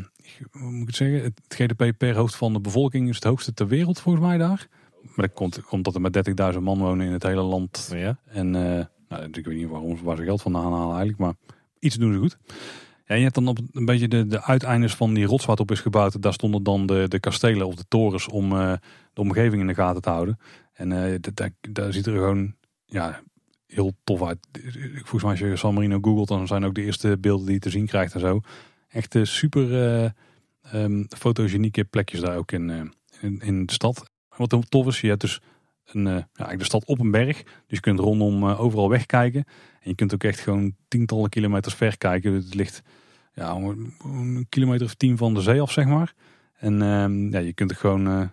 [0.50, 1.22] hoe moet ik het zeggen?
[1.22, 4.68] Het GDP per hoofd van de bevolking is het hoogste ter wereld volgens mij daar.
[5.02, 7.90] Maar dat komt omdat er maar 30.000 man wonen in het hele land.
[7.94, 8.18] Ja.
[8.24, 11.34] En eh, nou, ik weet niet waarom, waar ze geld vandaan halen eigenlijk, maar
[11.78, 12.38] iets doen ze goed.
[13.04, 15.70] Ja, je hebt dan op een beetje de, de uiteindes van die rots het op
[15.70, 16.22] is gebouwd.
[16.22, 18.72] Daar stonden dan de, de kastelen of de torens om eh,
[19.12, 20.38] de omgeving in de gaten te houden.
[20.72, 22.54] En eh, daar, daar ziet er gewoon
[22.84, 23.20] ja,
[23.66, 24.38] heel tof uit.
[24.92, 27.60] Volgens mij als je San Marino googelt, dan zijn ook de eerste beelden die je
[27.60, 28.40] te zien krijgt en zo.
[28.90, 30.10] Echt super eh,
[30.62, 32.80] ehm, fotogenieke plekjes daar ook in, eh,
[33.20, 34.10] in, in de stad.
[34.36, 35.40] Wat heel tof is, je hebt dus
[35.84, 37.42] een, eh, ja, de stad op een berg.
[37.42, 39.44] Dus je kunt rondom overal wegkijken.
[39.80, 42.32] En je kunt ook echt gewoon tientallen kilometers ver kijken.
[42.32, 42.82] Het ligt
[43.34, 46.14] ja, een kilometer of tien van de zee af, zeg maar.
[46.54, 48.30] En ehm, ja, je kunt er gewoon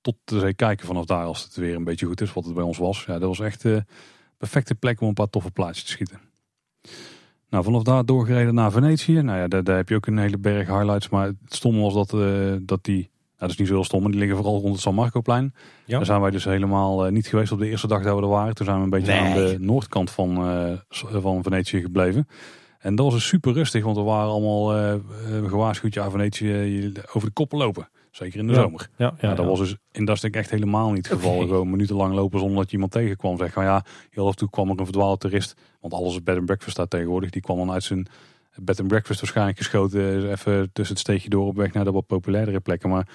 [0.00, 2.54] tot de zee kijken vanaf daar als het weer een beetje goed is, wat het
[2.54, 3.04] bij ons was.
[3.04, 3.84] Ja, dat was echt de
[4.36, 6.31] perfecte plek om een paar toffe plaatjes te schieten.
[7.52, 9.22] Nou, vanaf daar doorgereden naar Venetië.
[9.22, 11.08] Nou ja, daar, daar heb je ook een hele berg highlights.
[11.08, 14.02] Maar het stomme was dat, eh, dat die, nou, dat is niet zo heel stom,
[14.02, 15.54] maar die liggen vooral rond het San Marcoplein.
[15.84, 15.96] Ja.
[15.96, 18.28] Daar zijn wij dus helemaal eh, niet geweest op de eerste dag dat we er
[18.28, 18.54] waren.
[18.54, 19.20] Toen zijn we een beetje Nee.
[19.20, 20.38] aan de noordkant van,
[20.88, 22.28] s- van Venetië gebleven.
[22.78, 24.98] En dat was dus super rustig, want we waren allemaal
[25.46, 27.88] gewaarschuwd, ja, Venetië over de koppen lopen.
[28.12, 28.60] Zeker in de Ja.
[28.60, 28.88] zomer.
[28.96, 31.40] Ja, Ja, dat was dus in dat stuk echt helemaal niet het geval.
[31.40, 33.36] Gewoon minutenlang lopen zonder dat je iemand tegenkwam.
[33.36, 35.54] Zeg van ja, heel af en toe kwam er een verdwaalde toerist.
[35.80, 37.30] Want alles is bed and breakfast daar tegenwoordig.
[37.30, 38.06] Die kwam dan uit zijn
[38.56, 40.30] bed and breakfast waarschijnlijk geschoten.
[40.30, 42.88] Even tussen het steegje door op weg naar de wat populairdere plekken.
[42.90, 43.08] Maar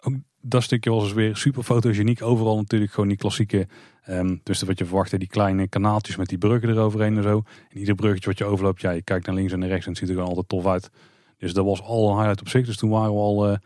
[0.00, 2.22] ook dat stukje was dus weer super fotogeniek.
[2.22, 3.66] Overal natuurlijk gewoon die klassieke,
[4.02, 7.42] ehm, dus wat je verwachtte, die kleine kanaaltjes met die bruggen eroverheen en zo.
[7.68, 9.90] En ieder bruggetje wat je overloopt, ja, je kijkt naar links en naar rechts en
[9.90, 10.90] het ziet er gewoon altijd tof uit.
[11.38, 12.66] Dus dat was al een highlight op zich.
[12.66, 13.56] Dus toen waren we al eh,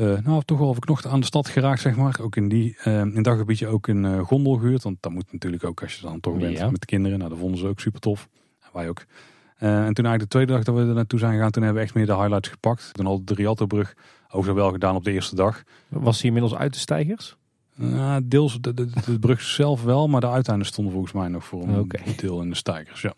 [0.00, 2.18] eh, nou, toch wel nog aan de stad geraakt, zeg maar.
[2.20, 4.82] Ook in, die, uh, in dat gebiedje ook een uh, gondel gehuurd.
[4.82, 7.18] Want dat moet natuurlijk ook als je dan toch bent met de kinderen.
[7.18, 8.28] Nou, dat vonden ze ook super tof.
[8.60, 9.04] En wij ook.
[9.58, 11.86] en toen eigenlijk de tweede dag dat we er naartoe zijn gegaan, toen hebben we
[11.86, 12.90] echt meer de highlights gepakt.
[12.92, 13.94] Toen hadden de Rialtobrug
[14.30, 15.62] ook wel gedaan op de eerste dag.
[15.88, 17.36] Was hij inmiddels uit de stijgers?
[17.80, 21.44] Uh, deels de, de, de, brug zelf wel, maar de uiteinden stonden volgens mij nog
[21.44, 23.02] voor een deel in de stijgers.
[23.02, 23.14] Ja.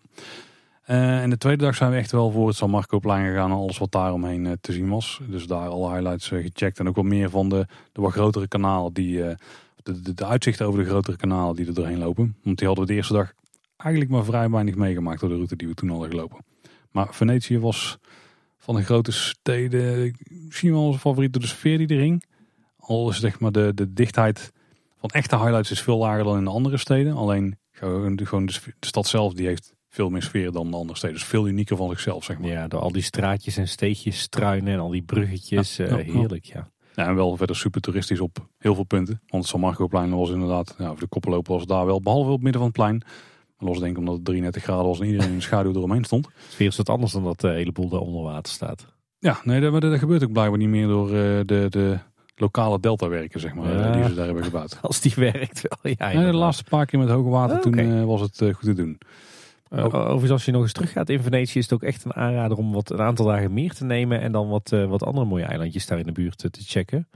[0.93, 3.57] Uh, en de tweede dag zijn we echt wel voor het San Marco-plein gegaan en
[3.57, 5.21] alles wat daar omheen uh, te zien was.
[5.29, 8.93] Dus daar alle highlights gecheckt en ook wat meer van de, de wat grotere kanalen,
[8.93, 9.19] die,
[9.83, 12.37] de, de, uitzichten over de grotere kanalen die er doorheen lopen.
[12.43, 13.33] Want die hadden we de eerste dag
[13.77, 16.45] eigenlijk maar vrij weinig meegemaakt door de route die we toen hadden gelopen.
[16.91, 17.99] Maar Venetië was
[18.59, 22.25] van de grote steden misschien wel onze favoriet door de sfeer die er hing.
[22.79, 24.53] Al is zeg maar de, de dichtheid
[24.97, 27.15] van echte highlights is veel lager dan in de andere steden.
[27.15, 31.17] Alleen gewoon de stad zelf die heeft veel meer sfeer dan de andere steden.
[31.17, 32.51] Dus veel unieker van zichzelf, zeg maar.
[32.51, 35.77] Ja, door al die straatjes en steegjes, struinen en al die bruggetjes.
[35.77, 36.69] Ja, uh, heerlijk, ja.
[36.95, 37.07] ja.
[37.07, 39.21] en wel verder super toeristisch op heel veel punten.
[39.27, 42.35] Want het San Marco-plein was inderdaad, ja, voor de koppenloper was daar wel, behalve op
[42.35, 43.03] het midden van het plein.
[43.57, 46.05] Maar los denk ik omdat het 33 graden was en iedereen in de schaduw eromheen
[46.05, 46.29] stond.
[46.49, 48.87] Sfeer is wat anders dan dat de hele boel daar onder water staat.
[49.19, 51.15] Ja, nee, dat, dat gebeurt ook blijkbaar niet meer door uh,
[51.45, 51.99] de, de
[52.37, 54.79] lokale delta werken, zeg maar, ja, die ze daar hebben gebouwd.
[54.83, 56.13] Als die werkt wel, ja.
[56.13, 58.75] Nee, de laatste paar keer met hoge water, oh, toen uh, was het goed te
[58.75, 58.99] doen.
[59.75, 62.57] Uh, overigens, als je nog eens teruggaat in Venetië, is het ook echt een aanrader
[62.57, 65.87] om wat een aantal dagen meer te nemen en dan wat, wat andere mooie eilandjes
[65.87, 67.09] daar in de buurt te checken.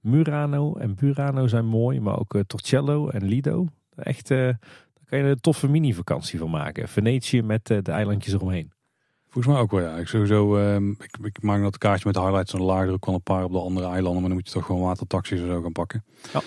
[0.00, 3.66] Murano en Burano zijn mooi, maar ook Torcello en Lido.
[3.96, 4.58] Echt, daar
[5.06, 6.88] kan je een toffe mini-vakantie van maken.
[6.88, 8.72] Venetië met de eilandjes eromheen.
[9.28, 9.96] Volgens mij ook wel, ja.
[9.96, 13.14] Ik, sowieso, uh, ik, ik maak dat kaartje met de highlights en de ook wel
[13.14, 14.20] een paar op de andere eilanden.
[14.20, 16.04] Maar dan moet je toch gewoon watertaxis en zo gaan pakken.
[16.32, 16.40] Ja.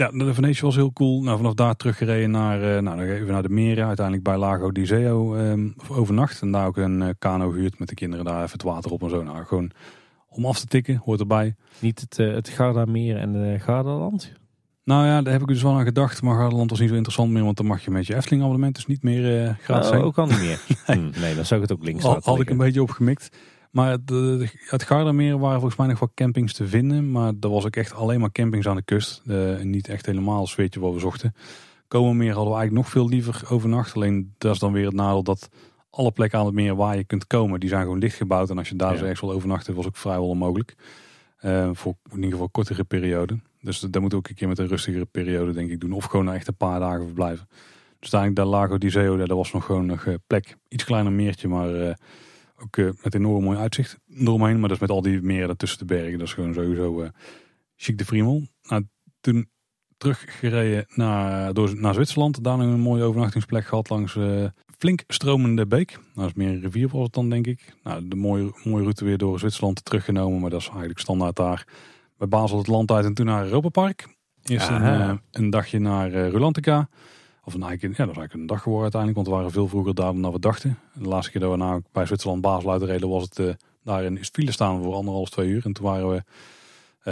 [0.00, 1.22] Ja, de Venetië was heel cool.
[1.22, 3.86] Nou, vanaf daar teruggereden naar, uh, nou, even naar de meren.
[3.86, 6.42] Uiteindelijk bij Lago di Seo um, overnacht.
[6.42, 9.02] En daar ook een uh, kano gehuurd met de kinderen daar even het water op
[9.02, 9.22] en zo.
[9.22, 9.70] Nou, gewoon
[10.28, 11.54] om af te tikken, hoort erbij.
[11.78, 14.32] Niet het, uh, het Gardameer en de Gardaland?
[14.84, 16.22] Nou ja, daar heb ik dus wel aan gedacht.
[16.22, 17.44] Maar Gardaland was niet zo interessant meer.
[17.44, 20.18] Want dan mag je met je Efteling abonnement dus niet meer uh, gratis oh, ook
[20.18, 20.60] al niet meer.
[20.86, 20.96] nee.
[20.96, 23.36] Hm, nee, dan zou ik het ook links Al, Had ik een beetje opgemikt.
[23.70, 24.10] Maar het,
[24.66, 27.10] het waren volgens mij nog wel campings te vinden.
[27.10, 29.22] Maar er was ook echt alleen maar campings aan de kust.
[29.26, 31.34] Uh, niet echt helemaal het sfeertje wat we zochten.
[31.88, 33.94] Komen meer hadden we eigenlijk nog veel liever overnacht.
[33.94, 35.48] Alleen dat is dan weer het nadeel dat
[35.90, 38.50] alle plekken aan het meer waar je kunt komen, die zijn gewoon dichtgebouwd.
[38.50, 38.98] En als je daar ja.
[38.98, 40.74] zo echt wil overnachten, was ook vrijwel onmogelijk.
[41.42, 43.44] Uh, voor in ieder geval kortere perioden.
[43.60, 45.92] Dus dat moet ook een keer met een rustigere periode denk ik doen.
[45.92, 47.48] Of gewoon echt een paar dagen verblijven.
[47.98, 50.56] Dus eigenlijk daar Lago di Zeo, daar was nog gewoon nog plek.
[50.68, 51.92] Iets kleiner meertje, maar uh,
[52.62, 54.60] ook uh, met enorm mooi uitzicht eromheen.
[54.60, 56.18] Maar dat is met al die meren tussen de bergen.
[56.18, 57.08] Dat is gewoon sowieso uh,
[57.76, 58.46] chic de Friemel.
[58.62, 58.86] Nou,
[59.20, 59.50] toen
[59.96, 62.44] teruggereden naar, door, naar Zwitserland.
[62.44, 64.16] Daar nog een mooie overnachtingsplek gehad langs
[64.80, 65.90] flink stromende beek.
[65.92, 67.74] Nou, dat is meer een rivier was het dan denk ik.
[67.82, 70.40] Nou, de mooie, mooie route weer door Zwitserland teruggenomen.
[70.40, 71.66] Maar dat is eigenlijk standaard daar
[72.16, 74.06] bij Basel het land uit en toen naar Europa Park.
[74.44, 76.88] Eerst een, uh, een, dagje naar uh, Rulantica.
[77.44, 79.94] Of een, eigenlijk, ja, dat eigenlijk een dag geworden uiteindelijk, want we waren veel vroeger
[79.94, 80.78] daar dan we dachten.
[80.94, 83.52] De laatste keer dat we naar, bij Zwitserland Basel uitreden was het uh,
[83.84, 85.64] daar in file staan voor anderhalf, twee uur.
[85.64, 86.22] En toen waren we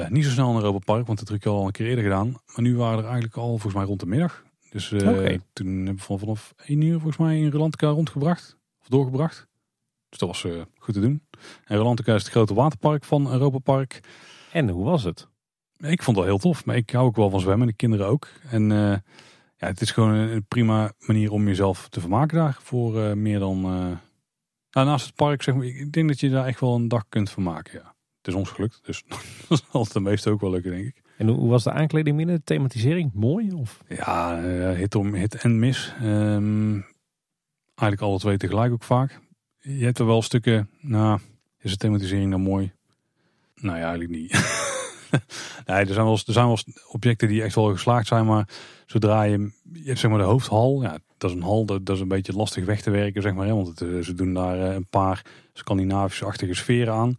[0.09, 2.27] niet zo snel naar Europa Park, want dat heb ik al een keer eerder gedaan.
[2.27, 4.45] Maar nu waren we er eigenlijk al volgens mij rond de middag.
[4.71, 5.41] Dus okay.
[5.53, 8.57] toen hebben we vanaf één uur volgens mij in Rulantica rondgebracht.
[8.81, 9.47] Of doorgebracht.
[10.09, 10.47] Dus dat was
[10.79, 11.23] goed te doen.
[11.65, 14.01] En Rulantica is het grote waterpark van Europa Park.
[14.53, 15.29] En hoe was het?
[15.79, 16.65] Ik vond het wel heel tof.
[16.65, 17.67] Maar ik hou ook wel van zwemmen.
[17.67, 18.29] De kinderen ook.
[18.51, 19.03] En
[19.59, 22.57] ja, het is gewoon een prima manier om jezelf te vermaken daar.
[22.63, 23.59] Voor uh, meer dan...
[23.59, 23.97] Uh,
[24.71, 25.65] nou, naast het park zeg maar.
[25.65, 27.73] Ik denk dat je daar echt wel een dag kunt vermaken.
[27.73, 27.95] Ja.
[28.19, 28.81] Het is ons gelukt.
[28.83, 29.05] Dus
[29.49, 31.03] dat zal het de meeste ook wel lukken denk ik.
[31.17, 32.37] En hoe was de aankleding binnen?
[32.37, 33.13] De thematisering?
[33.15, 33.53] Mooi?
[33.53, 33.83] Of?
[33.89, 34.41] Ja,
[34.75, 35.95] hit, om, hit en mis.
[36.03, 36.87] Um,
[37.75, 39.21] eigenlijk alle twee tegelijk ook vaak.
[39.59, 40.71] Je hebt er wel stukken...
[40.81, 41.21] Nou,
[41.59, 42.73] is de thematisering dan mooi?
[43.55, 44.33] Nou ja, eigenlijk niet.
[45.67, 46.59] nee, er zijn, wel, er zijn wel
[46.91, 48.49] objecten die echt wel geslaagd zijn, maar
[48.87, 52.01] zodra je, je hebt zeg maar de hoofdhal, ja, dat is een hal, dat, is
[52.01, 54.87] een beetje lastig weg te werken, zeg maar, want eh, ze doen daar eh, een
[54.91, 57.17] paar Scandinavische-achtige sferen aan.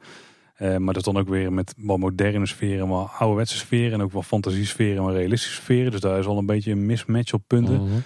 [0.62, 4.12] Uh, maar dat dan ook weer met wat moderne sferen, maar ouderwetse sferen en ook
[4.12, 5.92] wat fantasiesferen, maar realistische sferen.
[5.92, 7.84] Dus daar is al een beetje een mismatch op punten.
[7.84, 8.00] Mhm.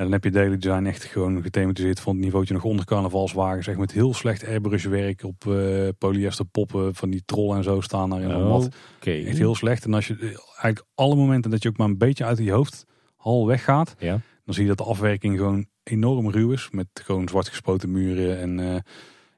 [0.00, 3.62] En dan heb je die zijn echt gewoon gethematiseerd van het niveautje nog onder carnavalswagen.
[3.62, 8.10] Zeg met heel slecht airbrushwerk op uh, polyester poppen van die trollen en zo staan
[8.10, 8.68] daar in een mat.
[8.96, 9.24] Okay.
[9.24, 9.84] Echt heel slecht.
[9.84, 13.46] En als je eigenlijk alle momenten dat je ook maar een beetje uit je hoofdhal
[13.46, 13.94] weggaat.
[13.98, 14.20] Ja.
[14.44, 16.68] Dan zie je dat de afwerking gewoon enorm ruw is.
[16.70, 18.76] Met gewoon zwart gespoten muren en uh,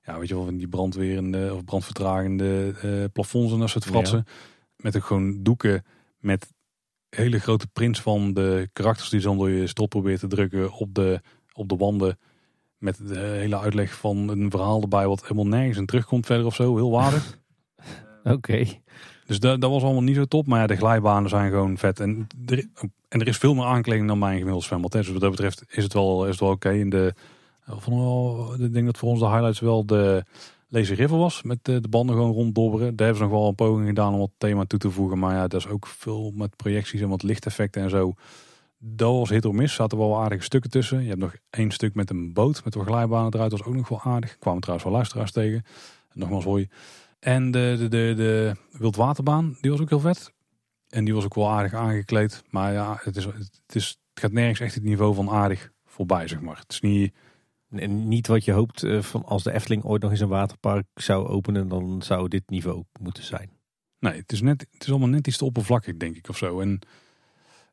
[0.05, 4.25] ja, weet je wel, van die brandwerende of brandvertragende uh, plafonds en dat soort fratsen.
[4.27, 4.33] Ja.
[4.77, 5.85] Met ook gewoon doeken
[6.19, 6.53] met
[7.17, 10.95] hele grote prints van de karakters die dan door je strot probeert te drukken op
[10.95, 11.21] de,
[11.53, 12.19] op de wanden.
[12.79, 16.55] Met de hele uitleg van een verhaal erbij wat helemaal nergens in terugkomt verder of
[16.55, 16.77] zo.
[16.77, 17.39] Heel waardig.
[18.25, 18.65] Oké.
[19.27, 20.47] Dus dat, dat was allemaal niet zo top.
[20.47, 22.01] Maar ja, de glijbanen zijn gewoon vet.
[22.01, 22.69] En er,
[23.09, 24.93] en er is veel meer aankleding dan mijn gemiddelde zwembad.
[24.93, 26.71] Dus wat dat betreft is het wel, is het wel oké.
[26.71, 27.15] In de,
[27.67, 30.25] van wel, ik denk dat voor ons de highlights wel de
[30.73, 31.43] Lazy River was.
[31.43, 32.97] Met de, de banden gewoon ronddobberen.
[32.97, 35.19] Daar hebben ze nog wel een poging gedaan om wat thema toe te voegen.
[35.19, 38.15] Maar ja, dat is ook veel met projecties en wat lichteffecten en zo.
[38.79, 39.75] Dat was hit of miss.
[39.75, 41.03] Zaten wel aardige stukken tussen.
[41.03, 43.51] Je hebt nog één stuk met een boot met wat glijbanen eruit.
[43.51, 44.39] Dat was ook nog wel aardig.
[44.39, 45.65] Kwamen trouwens wel luisteraars tegen.
[46.13, 46.69] Nogmaals hoi.
[47.19, 50.33] En de, de, de, de wildwaterbaan, die was ook heel vet.
[50.89, 52.43] En die was ook wel aardig aangekleed.
[52.51, 56.29] Maar ja, het, is, het, is, het gaat nergens echt het niveau van aardig voorbij,
[56.29, 56.57] zeg maar.
[56.57, 57.15] Het is niet...
[57.73, 60.87] En niet wat je hoopt eh, van als de Efteling ooit nog eens een waterpark
[60.95, 63.51] zou openen, dan zou dit niveau moeten zijn.
[63.99, 66.61] Nee, het is, net, het is allemaal net iets te oppervlakkig, denk ik, of zo.
[66.61, 66.79] En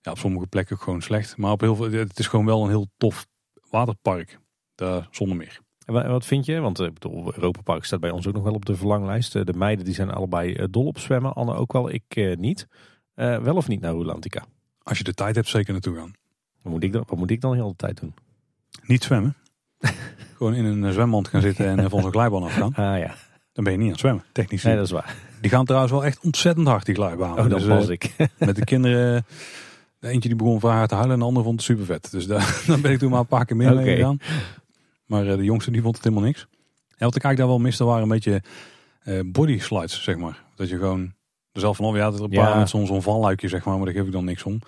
[0.01, 1.37] ja, op sommige plekken ook gewoon slecht.
[1.37, 3.27] Maar op heel veel, het is gewoon wel een heel tof
[3.69, 4.39] waterpark.
[4.75, 5.59] Daar, zonder meer.
[5.85, 6.59] En wat vind je?
[6.59, 9.35] Want uh, Europa Park staat bij ons ook nog wel op de verlanglijst.
[9.35, 11.33] Eh, de meiden die zijn allebei dol op zwemmen.
[11.33, 12.67] Anne ook wel, ik niet.
[13.15, 14.45] wel of niet naar Rolantica?
[14.83, 16.13] Als je de tijd hebt, zeker naartoe gaan.
[16.61, 18.13] Wat moet ik dan, wat moet ik dan heel de tijd doen?
[18.83, 19.35] Niet zwemmen.
[20.37, 22.73] Gewoon in een zwemband gaan zitten en van zo'n glijbaan afgaan.
[22.85, 23.15] Ah ja.
[23.53, 24.63] Dan ben je niet aan het zwemmen, technisch.
[24.63, 25.15] Nee, dat is waar.
[25.41, 27.43] Die gaan trouwens wel echt ontzettend hard, die glijbanen.
[27.43, 28.15] Oh, dat dus, was ik.
[28.37, 29.25] Met de kinderen
[29.99, 32.11] eentje die begon vragen te huilen en de andere vond het super vet.
[32.11, 34.19] Dus daar, dan ben ik toen maar een paar keer meer mee gegaan.
[35.05, 36.47] Maar de jongste die vond het helemaal niks.
[36.99, 38.41] En wat ik eigenlijk daar wel miste waren een beetje
[39.03, 40.43] uh, body slides, zeg maar.
[40.55, 41.13] Dat je gewoon
[41.51, 43.85] er zelf vanaf, ja, dat er een paar met zo'n zo'n valluikje, zeg maar, maar
[43.85, 44.61] daar geef ik dan niks om.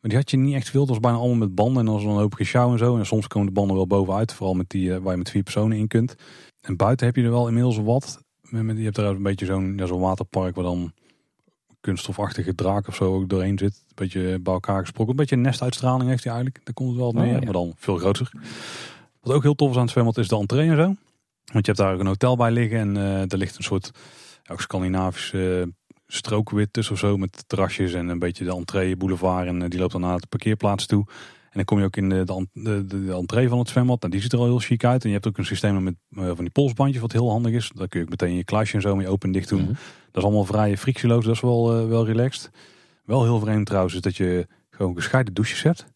[0.00, 0.80] Maar die had je niet echt veel.
[0.80, 2.96] Dat was bijna allemaal met banden en dan was dan hoop sjouw en zo.
[2.96, 5.42] En soms komen de banden wel bovenuit, vooral met die uh, waar je met vier
[5.42, 6.14] personen in kunt.
[6.60, 8.22] En buiten heb je er wel inmiddels wat.
[8.50, 10.92] Je hebt er een beetje zo'n ja, zo'n waterpark waar dan
[11.80, 13.82] kunststofachtige draak of zo ook doorheen zit.
[13.86, 15.10] Een beetje bij elkaar gesproken.
[15.10, 16.64] Een beetje een nestuitstraling heeft hij eigenlijk.
[16.64, 18.30] Daar komt het wel mee, oh, maar dan veel groter.
[19.20, 20.94] Wat ook heel tof is aan het zwembad is de entree en zo.
[21.52, 23.90] Want je hebt daar ook een hotel bij liggen en uh, er ligt een soort
[24.42, 25.72] ja, ook Scandinavische uh,
[26.08, 27.16] strookwit tussen of zo.
[27.16, 29.46] Met terrasjes en een beetje de entree boulevard.
[29.46, 31.04] En uh, die loopt dan naar de parkeerplaats toe.
[31.42, 34.02] En dan kom je ook in de, de, de, de entree van het zwembad.
[34.02, 35.02] En nou, die ziet er al heel chic uit.
[35.02, 37.70] En je hebt ook een systeem met van die polsbandjes wat heel handig is.
[37.74, 39.62] Daar kun je ook meteen je kluisje en zo mee open en dicht doen.
[39.62, 39.72] Mhm.
[40.10, 41.24] Dat is allemaal vrij frictieloos.
[41.24, 42.50] Dat is wel, uh, wel relaxed.
[43.04, 45.86] Wel heel vreemd trouwens is dat je gewoon gescheiden douches hebt.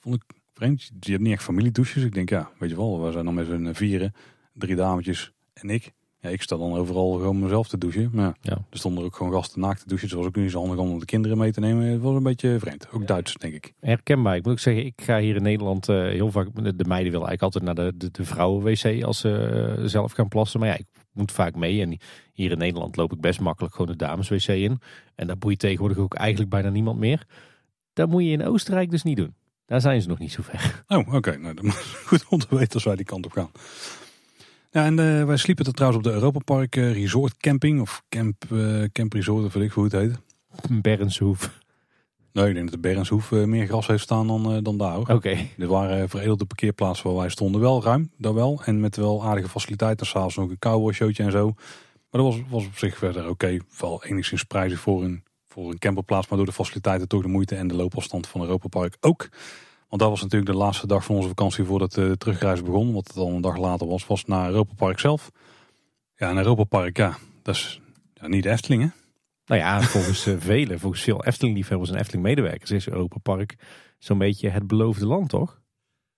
[0.00, 0.22] Vond ik
[0.54, 0.90] vreemd.
[1.00, 2.02] Je hebt niet echt familiedouches.
[2.02, 4.14] Ik denk ja, weet je wel, we zijn dan met z'n vieren.
[4.52, 5.92] Drie dametjes en ik.
[6.18, 8.10] Ja, ik sta dan overal gewoon mezelf te douchen.
[8.12, 8.52] Maar ja.
[8.52, 10.08] er stonden er ook gewoon gasten naakt te douchen.
[10.08, 11.84] Het was ook niet zo handig om de kinderen mee te nemen.
[11.84, 12.88] Het was een beetje vreemd.
[12.92, 13.72] Ook Duits, denk ik.
[13.80, 14.36] Herkenbaar.
[14.36, 16.46] Ik moet ook zeggen, ik ga hier in Nederland uh, heel vaak...
[16.54, 20.28] De meiden willen eigenlijk altijd naar de, de, de vrouwen-wc als ze uh, zelf gaan
[20.28, 20.60] plassen.
[20.60, 21.80] Maar ja, ik moet vaak mee.
[21.80, 21.98] En
[22.32, 24.80] hier in Nederland loop ik best makkelijk gewoon de dames-wc in.
[25.14, 27.26] En daar boeit tegenwoordig ook eigenlijk bijna niemand meer.
[27.92, 29.34] Dat moet je in Oostenrijk dus niet doen.
[29.66, 30.84] Daar zijn ze nog niet zo ver.
[30.88, 31.36] Oh, oké.
[31.36, 31.72] Nou, dan
[32.04, 33.50] goed om te weten als wij die kant op gaan.
[34.76, 37.80] Ja, en uh, wij sliepen er trouwens op de Europa Park uh, Resort Camping.
[37.80, 40.18] Of Camp, uh, camp Resort, of weet ik hoe het heet.
[40.82, 41.60] Bernshoef.
[42.32, 44.98] Nee, ik denk dat de Bernshoef meer gras heeft staan dan, dan daar.
[44.98, 45.12] Oké.
[45.12, 45.50] Okay.
[45.56, 47.60] Dit waren veredelde parkeerplaatsen waar wij stonden.
[47.60, 48.62] Wel ruim, daar wel.
[48.64, 50.06] En met wel aardige faciliteiten.
[50.06, 51.52] S'avonds nog een cowboy showtje en zo.
[52.10, 53.30] Maar dat was, was op zich verder oké.
[53.30, 53.60] Okay.
[53.78, 56.28] Wel enigszins prijzig voor een, voor een camperplaats.
[56.28, 59.28] Maar door de faciliteiten toch de moeite en de loopafstand van Europa Park ook.
[59.88, 62.92] Want dat was natuurlijk de laatste dag van onze vakantie voordat de terugreis begon.
[62.92, 65.30] Wat het al een dag later was, was naar Europa Park zelf.
[66.16, 67.80] Ja, en Europa Park, ja, dat is
[68.14, 68.88] ja, niet de Efteling hè?
[69.46, 73.56] Nou ja, volgens uh, velen, volgens veel Efteling-liefhebbers en Efteling-medewerkers is Europa Park
[73.98, 75.60] zo'n beetje het beloofde land, toch?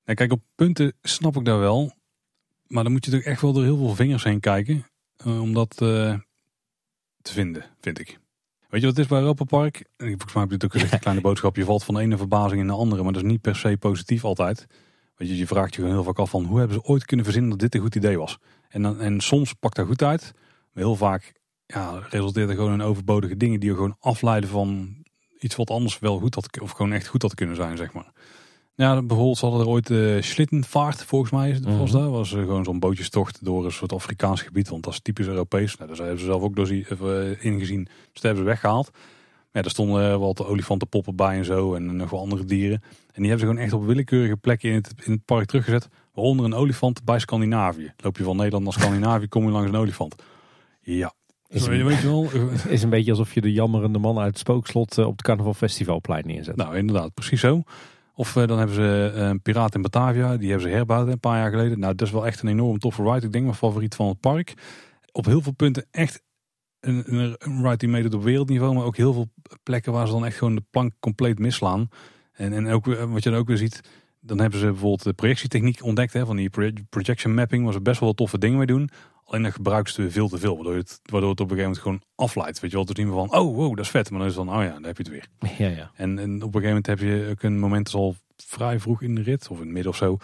[0.05, 1.93] Ja, kijk, op punten snap ik daar wel.
[2.66, 4.86] Maar dan moet je toch echt wel door heel veel vingers heen kijken.
[5.27, 6.19] Uh, om dat uh,
[7.23, 8.19] te vinden, vind ik.
[8.69, 9.85] Weet je wat het is bij Europa Park?
[9.97, 11.57] Volgens mij heb je het ook gezegd, een kleine boodschap.
[11.57, 13.77] Je valt van de ene verbazing in de andere, maar dat is niet per se
[13.77, 14.66] positief altijd.
[15.16, 17.24] Weet je, je vraagt je gewoon heel vaak af van hoe hebben ze ooit kunnen
[17.24, 18.39] verzinnen dat dit een goed idee was.
[18.69, 20.32] En, dan, en soms pakt dat goed uit,
[20.73, 21.32] maar heel vaak
[21.66, 24.97] ja, resulteert er gewoon in overbodige dingen die je gewoon afleiden van
[25.39, 28.12] iets wat anders wel goed had, of gewoon echt goed had kunnen zijn, zeg maar.
[28.78, 32.00] Ja, bijvoorbeeld ze hadden er ooit uh, Schlittenvaart, volgens mij was -hmm.
[32.00, 32.10] dat.
[32.10, 35.76] was uh, gewoon zo'n bootjestocht door een soort Afrikaans gebied, want dat is typisch Europees.
[35.76, 38.90] Nou, daar hebben ze zelf ook door uh, ingezien, dus dat hebben ze weggehaald.
[39.52, 42.82] Ja, er stonden wat olifantenpoppen bij en zo en nog wel andere dieren.
[43.12, 45.88] En die hebben ze gewoon echt op willekeurige plekken in het, in het park teruggezet.
[46.14, 47.92] Waaronder een olifant bij Scandinavië.
[47.96, 50.14] Loop je van Nederland naar Scandinavië, kom je langs een olifant.
[50.80, 51.12] Ja,
[51.48, 52.28] is een, weet je wel,
[52.68, 56.26] is een beetje alsof je de jammerende man uit het spookslot op het Carnaval Festivalplein
[56.26, 56.56] neerzet.
[56.56, 57.62] Nou, inderdaad, precies zo.
[58.19, 60.36] Of uh, dan hebben ze uh, Piraat in Batavia.
[60.36, 61.78] Die hebben ze herbouwd een paar jaar geleden.
[61.78, 63.27] Nou, dat is wel echt een enorm toffe ride.
[63.27, 64.55] Ik denk mijn favoriet van het park.
[65.12, 66.23] Op heel veel punten echt
[66.81, 68.74] een, een, ride die meedoet op wereldniveau.
[68.74, 69.32] Maar ook heel veel
[69.62, 71.89] plekken waar ze dan echt gewoon de plank compleet misslaan.
[72.32, 73.81] En, en ook wat je dan ook weer ziet.
[74.20, 76.12] Dan hebben ze bijvoorbeeld de projectietechniek ontdekt.
[76.12, 76.51] Hè, van die
[76.89, 78.90] projection mapping, waar ze best wel toffe dingen mee doen.
[79.24, 82.03] Alleen dan gebruiken ze veel te veel, waardoor het, waardoor het op een gegeven moment
[82.03, 82.61] gewoon afleidt.
[82.61, 84.11] Weet je wel, is niet meer van, oh wow, dat is vet.
[84.11, 85.27] Maar dan is het dan, oh ja, dan heb je het weer.
[85.66, 85.90] Ja, ja.
[85.95, 89.15] En, en op een gegeven moment heb je ook een moment al vrij vroeg in
[89.15, 90.16] de rit, of in het midden of zo.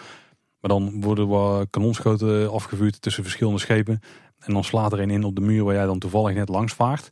[0.60, 4.00] Maar dan worden wel kanonschoten afgevuurd tussen verschillende schepen.
[4.38, 6.72] En dan slaat er een in op de muur waar jij dan toevallig net langs
[6.72, 7.10] vaart.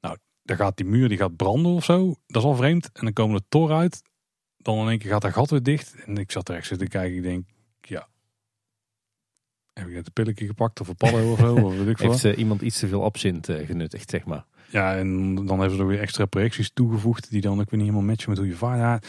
[0.00, 2.14] Nou, dan gaat die muur die gaat branden of zo.
[2.26, 2.90] Dat is al vreemd.
[2.92, 4.02] En dan komen de tor uit.
[4.62, 5.94] Dan in één keer gaat dat gat weer dicht.
[6.04, 7.16] En ik zat er echt zitten kijken.
[7.16, 7.44] Ik denk,
[7.80, 8.08] ja.
[9.72, 11.54] Heb ik net een pilletje gepakt of een padden of zo?
[11.54, 14.44] Of weet ik Heeft uh, iemand iets te veel absint uh, genuttigd, zeg maar.
[14.70, 17.30] Ja, en dan hebben ze er weer extra projecties toegevoegd.
[17.30, 18.78] Die dan ook weer niet helemaal matchen met hoe je vaart.
[18.78, 19.00] Ja,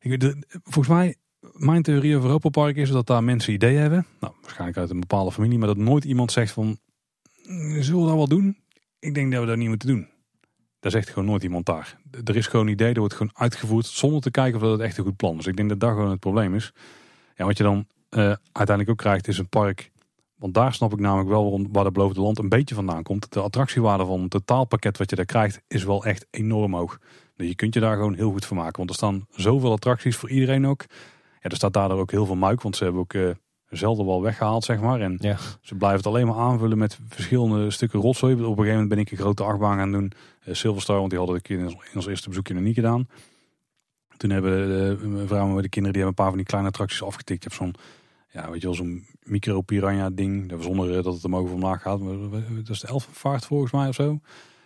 [0.00, 1.16] ik, de, volgens mij
[1.52, 4.06] mijn theorie over Europa Park is dat daar mensen ideeën hebben.
[4.20, 5.58] Nou, waarschijnlijk uit een bepaalde familie.
[5.58, 6.78] Maar dat nooit iemand zegt van,
[7.46, 8.56] mm, zullen we dat wel doen?
[8.98, 10.08] Ik denk dat we dat niet moeten doen.
[10.84, 11.96] Daar zegt gewoon nooit iemand daar.
[12.24, 14.98] Er is gewoon een idee, er wordt gewoon uitgevoerd zonder te kijken of dat echt
[14.98, 15.46] een goed plan is.
[15.46, 16.72] Ik denk dat dat gewoon het probleem is.
[17.36, 18.20] Ja, wat je dan uh,
[18.52, 19.90] uiteindelijk ook krijgt is een park.
[20.34, 23.32] Want daar snap ik namelijk wel waarom, waar de beloofde land een beetje vandaan komt.
[23.32, 26.98] De attractiewaarde van het totaalpakket wat je daar krijgt is wel echt enorm hoog.
[27.36, 28.76] Dus je kunt je daar gewoon heel goed van maken.
[28.76, 30.84] Want er staan zoveel attracties voor iedereen ook.
[31.40, 33.30] Ja, er staat daardoor ook heel veel muik, want ze hebben ook uh,
[33.76, 35.00] zelden wel weggehaald, zeg maar.
[35.00, 35.36] En ja.
[35.60, 38.34] ze blijven het alleen maar aanvullen met verschillende stukken rotzooi.
[38.34, 40.12] Op een gegeven moment ben ik een grote achtbaan gaan doen.
[40.44, 43.08] Uh, Silverstar, want die hadden ik in ons eerste bezoekje nog niet gedaan.
[44.16, 46.68] Toen hebben de, mijn vrouw met de kinderen, die hebben een paar van die kleine
[46.68, 47.42] attracties afgetikt.
[47.42, 47.74] Je hebt zo'n,
[48.30, 50.52] ja, weet je wel, zo'n micro piranha ding.
[50.60, 52.00] Zonder dat het omhoog of omlaag gaat.
[52.00, 54.20] Dat is de elfenvaart volgens mij of zo.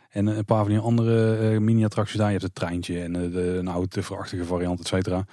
[0.09, 2.27] En een paar van die andere uh, mini-attracties daar.
[2.27, 5.25] Je hebt het treintje en de, de, een oude tufferachtige variant, et cetera.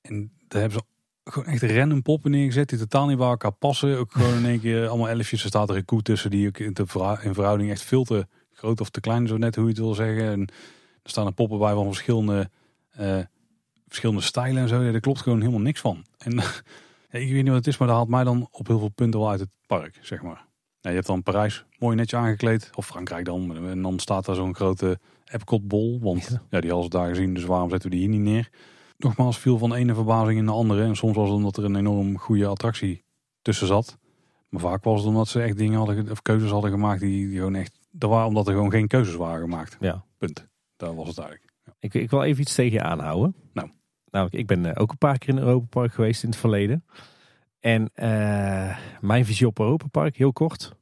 [0.00, 0.84] En daar hebben ze
[1.24, 3.98] gewoon echt random poppen neergezet die totaal niet bij elkaar passen.
[3.98, 5.42] Ook gewoon in één keer allemaal elfjes.
[5.42, 6.74] Er staat er een koe tussen die ook in,
[7.22, 9.94] in verhouding echt veel te groot of te klein, zo net hoe je het wil
[9.94, 10.24] zeggen.
[10.24, 10.40] En
[11.02, 12.50] er staan er poppen bij van verschillende,
[13.00, 13.18] uh,
[13.86, 14.82] verschillende stijlen en zo.
[14.82, 16.04] Ja, daar klopt gewoon helemaal niks van.
[16.18, 16.32] En
[17.10, 18.88] ja, ik weet niet wat het is, maar dat haalt mij dan op heel veel
[18.88, 20.44] punten wel uit het park, zeg maar.
[20.80, 23.66] Ja, je hebt dan Parijs mooi netjes aangekleed, of Frankrijk dan.
[23.66, 26.42] En dan staat daar zo'n grote Epcot bol, want ja.
[26.50, 28.50] ja die hadden ze daar gezien, dus waarom zetten we die hier niet neer?
[29.02, 30.82] Nogmaals viel van de ene verbazing in de andere.
[30.82, 33.04] En soms was het omdat er een enorm goede attractie
[33.42, 33.98] tussen zat.
[34.48, 37.36] Maar vaak was het omdat ze echt dingen hadden, of keuzes hadden gemaakt die, die
[37.36, 37.78] gewoon echt.
[37.90, 39.76] Dat waren omdat er gewoon geen keuzes waren gemaakt.
[39.80, 40.04] Ja.
[40.18, 40.48] Punt.
[40.76, 41.52] Daar was het eigenlijk.
[41.64, 41.72] Ja.
[41.78, 43.34] Ik, ik wil even iets tegen je aanhouden.
[43.52, 43.70] Nou.
[44.10, 46.84] Namelijk, ik ben eh, ook een paar keer in Europa Park geweest in het verleden.
[47.60, 50.74] En uh, mijn visie op Europa Park, heel kort.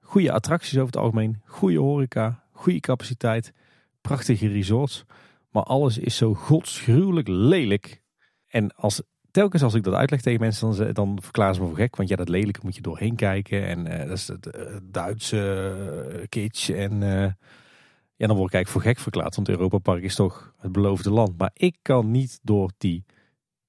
[0.00, 1.42] Goede attracties over het algemeen.
[1.44, 2.44] Goede horeca.
[2.52, 3.52] Goede capaciteit.
[4.00, 5.04] Prachtige resorts.
[5.50, 8.02] Maar alles is zo godsgruwelijk lelijk.
[8.46, 11.76] En als, telkens als ik dat uitleg tegen mensen, dan, dan verklaren ze me voor
[11.76, 11.96] gek.
[11.96, 13.66] Want ja, dat lelijke moet je doorheen kijken.
[13.66, 15.74] En uh, dat is het uh, Duitse
[16.16, 16.70] uh, kitsch.
[16.70, 17.00] En
[18.16, 19.36] ja, dan word ik eigenlijk voor gek verklaard.
[19.36, 21.38] Want Europa Park is toch het beloofde land.
[21.38, 23.04] Maar ik kan niet door die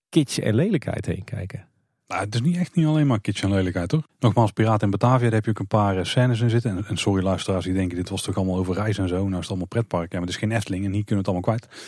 [0.10, 1.69] kitsch en lelijkheid heen kijken.
[2.10, 4.04] Nou, het is niet echt niet alleen maar kitsch en lelijkheid hoor.
[4.20, 6.78] Nogmaals, Piraten in Batavia, daar heb je ook een paar uh, scènes in zitten.
[6.78, 9.16] En, en, sorry luisteraars die denken, dit was toch allemaal over reizen en zo.
[9.16, 10.12] Nou is het allemaal pretpark.
[10.12, 11.80] Ja, maar het is geen Efteling en hier kunnen we het allemaal kwijt.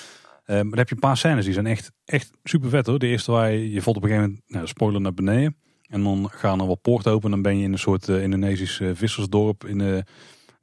[0.45, 2.99] Uh, maar dan heb je een paar scènes die zijn echt, echt super vet hoor.
[2.99, 5.55] De eerste waar je, je valt op een gegeven moment, nou, spoiler naar beneden.
[5.87, 8.23] En dan gaan er wat poorten open en dan ben je in een soort uh,
[8.23, 9.81] Indonesisch vissersdorp in,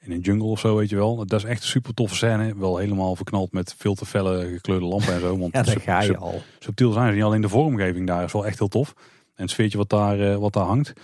[0.00, 1.16] in een jungle of zo, weet je wel.
[1.16, 2.54] Dat is echt een super toffe scène.
[2.58, 5.38] Wel helemaal verknald met veel te felle gekleurde lampen en zo.
[5.38, 6.42] Want ja, daar ga je al.
[6.58, 8.94] Subtiel zijn ze niet alleen de vormgeving daar is wel echt heel tof.
[9.38, 10.88] En het sfeertje wat daar, uh, wat daar hangt.
[10.88, 10.94] En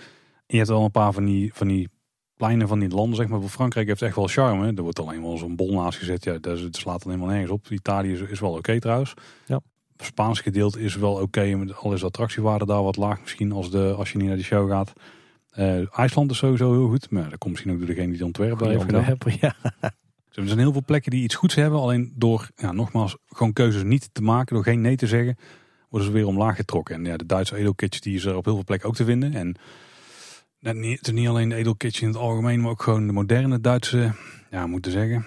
[0.47, 1.89] je hebt wel een paar van die, van die
[2.37, 3.41] pleinen van die landen, zeg maar.
[3.41, 4.73] Voor Frankrijk heeft echt wel charme.
[4.75, 6.23] Er wordt alleen wel zo'n bol naast gezet.
[6.23, 7.67] Ja, dat, slaat dan helemaal nergens op.
[7.69, 9.13] Italië is, is wel oké trouwens.
[9.45, 9.61] Ja.
[9.97, 11.55] Het Spaans gedeelte is wel oké.
[11.55, 14.37] met al is de attractiewaarde daar wat laag misschien als, de, als je niet naar
[14.37, 14.93] de show gaat.
[15.57, 17.09] Uh, IJsland is sowieso heel goed.
[17.09, 19.17] Maar dat komt misschien ook door degene die ontwerp daar heeft gedaan.
[19.39, 19.55] Ja.
[20.31, 21.79] Er zijn heel veel plekken die iets goeds hebben.
[21.79, 24.55] Alleen door, ja, nogmaals, gewoon keuzes niet te maken.
[24.55, 25.37] Door geen nee te zeggen
[25.95, 26.95] worden ze weer omlaag getrokken.
[26.95, 29.33] En ja, de Duitse edelkitchen die is er op heel veel plekken ook te vinden.
[29.33, 29.55] En
[30.59, 34.13] het is niet alleen de edelkitchen in het algemeen, maar ook gewoon de moderne Duitse,
[34.51, 35.25] ja, moeten zeggen.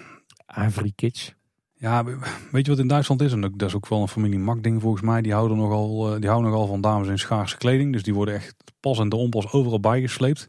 [0.57, 1.31] Ivory kitsch.
[1.73, 2.03] Ja,
[2.51, 3.31] weet je wat in Duitsland is?
[3.31, 5.21] En dat is ook wel een familie Mak ding volgens mij.
[5.21, 7.93] Die houden nogal, eh, die houden nogal van dames in schaarse kleding.
[7.93, 10.47] Dus die worden echt pas en de onpas overal bijgesleept.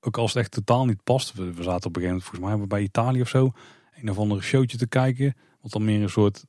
[0.00, 1.34] Ook als het echt totaal niet past.
[1.34, 3.52] We, zaten op een gegeven moment volgens mij bij Italië of zo.
[4.00, 5.34] Een of andere showtje te kijken.
[5.60, 6.44] Wat dan meer een soort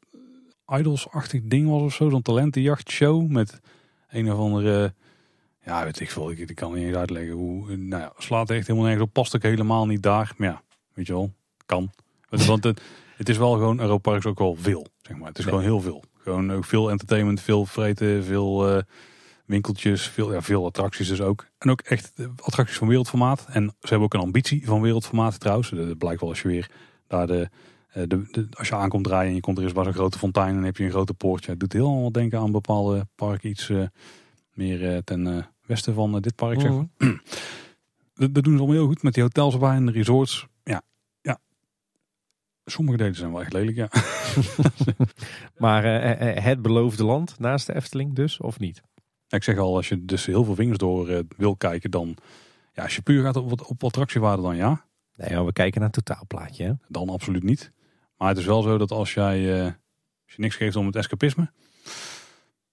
[0.71, 2.09] Idols-achtig ding was of zo.
[2.09, 3.59] Zo'n talentenjachtshow met
[4.09, 4.93] een of andere...
[5.65, 6.31] Ja, weet ik veel.
[6.31, 7.75] Ik, ik kan niet eens uitleggen hoe...
[7.75, 9.13] Nou ja, slaat echt helemaal nergens op.
[9.13, 10.33] Past ook helemaal niet daar.
[10.37, 10.61] Maar ja,
[10.93, 11.33] weet je wel.
[11.65, 11.91] Kan.
[12.29, 12.81] Want het,
[13.15, 13.79] het is wel gewoon...
[13.79, 15.27] Europa is ook wel veel, zeg maar.
[15.27, 16.03] Het is gewoon heel veel.
[16.17, 18.75] Gewoon ook veel entertainment, veel vreten, veel...
[18.75, 18.81] Uh,
[19.45, 21.47] winkeltjes, veel, ja, veel attracties dus ook.
[21.57, 23.45] En ook echt attracties van wereldformaat.
[23.49, 25.69] En ze hebben ook een ambitie van wereldformaat trouwens.
[25.69, 26.69] Dat blijkt wel als je weer
[27.07, 27.49] daar de
[27.91, 30.47] eh, de, als je aankomt draaien en je komt er eens bij zo'n grote fontein
[30.47, 31.51] en dan heb je een grote poortje.
[31.51, 33.83] Het doet heel allemaal denken aan bepaalde parken iets, uh,
[34.53, 36.87] Meer eh, ten eh, westen van eh, dit park, zeg maar.
[36.97, 37.15] Mhm.
[38.13, 40.47] Dat, dat doen ze allemaal heel goed met die hotels erbij en de resorts.
[40.63, 40.81] Ja,
[41.21, 41.39] ja.
[42.65, 43.89] Sommige delen zijn wel echt lelijk, ja.
[45.63, 48.81] Maar eh, eh, het beloofde land naast de Efteling dus, of niet?
[49.27, 52.17] Ik zeg al, als je dus heel veel vingers door eh, wil kijken, dan...
[52.73, 54.85] Ja, als je puur gaat op, wat- op attractiewaarde, dan ja.
[55.15, 56.63] Nee, maar we kijken naar het totaalplaatje.
[56.63, 56.73] Hè?
[56.87, 57.71] Dan absoluut niet.
[58.21, 60.95] Maar het is wel zo dat als jij eh, als je niks geeft om het
[60.95, 61.51] escapisme,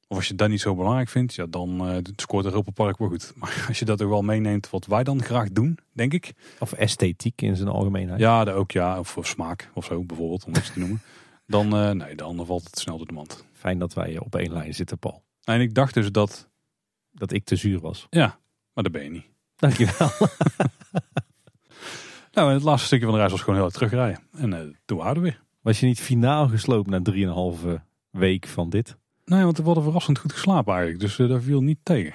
[0.09, 3.09] of als je dat niet zo belangrijk vindt, ja, dan eh scoort Europa Park wel
[3.09, 3.33] goed.
[3.37, 6.33] Maar als je dat ook wel meeneemt, wat wij dan graag doen, denk ik.
[6.59, 8.21] Of esthetiek in zijn algemeenheid.
[8.21, 8.99] Ja, dat ook ja.
[8.99, 11.03] Of, of smaak of zo bijvoorbeeld, om iets te noemen.
[11.47, 13.45] Dan, eh, nee, dan valt het snel door de mand.
[13.53, 15.23] Fijn dat wij op één lijn zitten, Paul.
[15.45, 16.49] En ik dacht dus dat,
[17.11, 18.07] Dat ik te zuur was.
[18.11, 18.39] ja,
[18.73, 19.27] maar dat ben je niet.
[19.57, 20.11] Dankjewel.
[22.39, 24.23] Nou, en het laatste stukje van de reis was gewoon heel hard terugrijden.
[24.33, 25.43] En eh, toen waren we weer.
[25.61, 27.01] Was je niet finaal gesloopt na
[27.63, 28.97] 3,5 week van dit?
[29.25, 31.03] Nee, want we hadden verrassend goed geslapen eigenlijk.
[31.03, 32.15] Dus eh, daar viel niet tegen.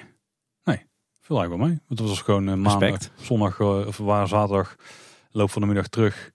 [0.64, 0.86] Nee,
[1.20, 1.80] viel eigenlijk wel mee.
[1.86, 3.12] Want het was gewoon eh, maandag, Respect.
[3.22, 4.76] zondag of waren zaterdag,
[5.30, 6.32] loop van de middag terug.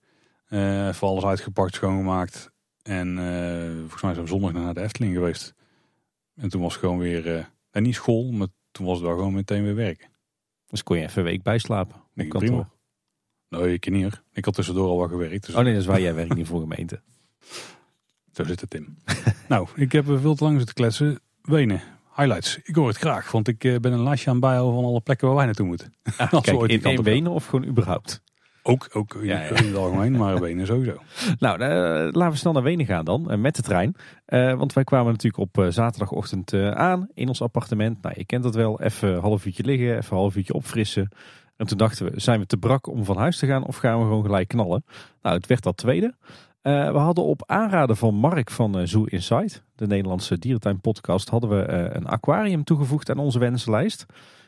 [0.48, 2.50] even alles uitgepakt, schoongemaakt.
[2.82, 3.16] En
[3.78, 5.54] volgens mij zijn we zondag naar de Efteling geweest.
[6.34, 9.34] En toen was het gewoon weer, en niet school, maar toen was het wel gewoon
[9.34, 10.08] meteen weer werken.
[10.66, 11.96] Dus kon je even een week bijslapen.
[12.14, 12.66] ik kantoor.
[13.50, 14.22] Nee, ik niet hoor.
[14.32, 15.46] Ik had tussendoor al wat gewerkt.
[15.46, 17.00] Dus Oh nee, dat is waar jij werkt niet voor gemeente.
[18.34, 18.98] Zo zit het in.
[19.48, 21.20] nou, ik heb er veel te lang zitten kletsen.
[21.42, 21.80] Wenen,
[22.16, 22.58] highlights.
[22.62, 25.26] Ik hoor het graag, want ik eh, ben een lijstje aan bijhouden van alle plekken
[25.26, 25.94] waar wij naartoe moeten.
[26.16, 27.02] Ah, Als kijk, in gaan.
[27.02, 28.22] Wenen of gewoon überhaupt?
[28.62, 29.48] Ook, ook in, Ja, ja.
[29.48, 30.96] in het algemeen, maar Wenen sowieso.
[31.38, 31.68] Nou, eh,
[32.12, 33.96] laten we snel naar Wenen gaan dan, eh, met de trein.
[34.24, 38.02] Eh, want wij kwamen natuurlijk op eh, zaterdagochtend eh, aan in ons appartement.
[38.02, 38.80] Nou, je kent dat wel.
[38.80, 41.08] Even een half uurtje liggen, even een half uurtje opfrissen.
[41.60, 43.98] En toen dachten we, zijn we te brak om van huis te gaan of gaan
[43.98, 44.84] we gewoon gelijk knallen?
[45.22, 46.14] Nou, het werd dat tweede.
[46.62, 51.28] Eh, we hadden op aanraden van Mark van eh, Zoo Insight, de Nederlandse dierentuin podcast,
[51.28, 54.06] hadden we eh, een aquarium toegevoegd aan onze wensenlijst.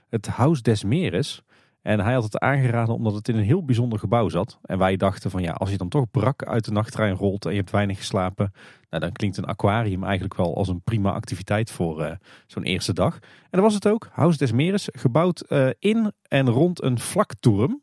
[0.08, 1.42] Het Huis des Meres.
[1.82, 4.58] En hij had het aangeraden omdat het in een heel bijzonder gebouw zat.
[4.62, 7.50] En wij dachten van ja, als je dan toch brak uit de nachttrein rolt en
[7.50, 8.52] je hebt weinig geslapen.
[8.90, 12.92] Nou, dan klinkt een aquarium eigenlijk wel als een prima activiteit voor eh, zo'n eerste
[12.92, 13.14] dag.
[13.14, 14.08] En dat was het ook.
[14.12, 17.82] Huis des Meres, gebouwd eh, in en rond een vlaktoren.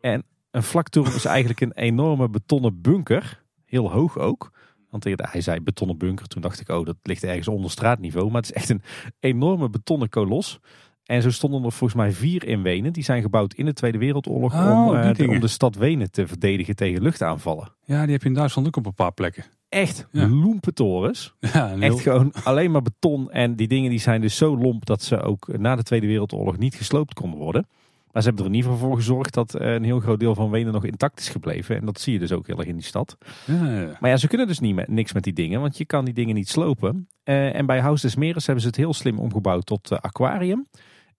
[0.00, 3.42] En een vlaktoren is eigenlijk een enorme betonnen bunker.
[3.64, 4.50] Heel hoog ook.
[4.90, 6.26] Want hij zei betonnen bunker.
[6.26, 8.30] Toen dacht ik, oh, dat ligt ergens onder straatniveau.
[8.30, 8.82] Maar het is echt een
[9.20, 10.60] enorme betonnen kolos.
[11.08, 12.92] En zo stonden er volgens mij vier in Wenen.
[12.92, 16.10] Die zijn gebouwd in de Tweede Wereldoorlog Oh, om, eh, de, om de stad Wenen
[16.10, 17.72] te verdedigen tegen luchtaanvallen.
[17.84, 19.44] Ja, die heb je in Duitsland ook op een paar plekken.
[19.68, 20.26] Echt Ja.
[20.28, 21.34] loempetorens.
[21.52, 23.30] Ja, Echt heel- gewoon alleen maar beton.
[23.30, 26.58] En die dingen die zijn dus zo lomp dat ze ook na de Tweede Wereldoorlog
[26.58, 27.66] niet gesloopt konden worden.
[28.12, 30.34] Maar ze hebben er in ieder geval voor gezorgd dat eh, een heel groot deel
[30.34, 31.76] van Wenen nog intact is gebleven.
[31.76, 33.16] En dat zie je dus ook heel erg in die stad.
[33.46, 33.96] ja, ja.
[34.00, 36.14] Maar ja, ze kunnen dus niet met, niks met die dingen, want je kan die
[36.14, 37.08] dingen niet slopen.
[37.22, 40.66] Eh, en bij Huis des Meres hebben ze het heel slim omgebouwd tot aquarium.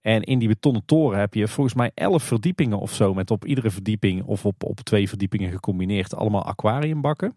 [0.01, 3.13] En in die betonnen toren heb je volgens mij elf verdiepingen of zo.
[3.13, 7.35] Met op iedere verdieping of op, op twee verdiepingen gecombineerd allemaal aquariumbakken.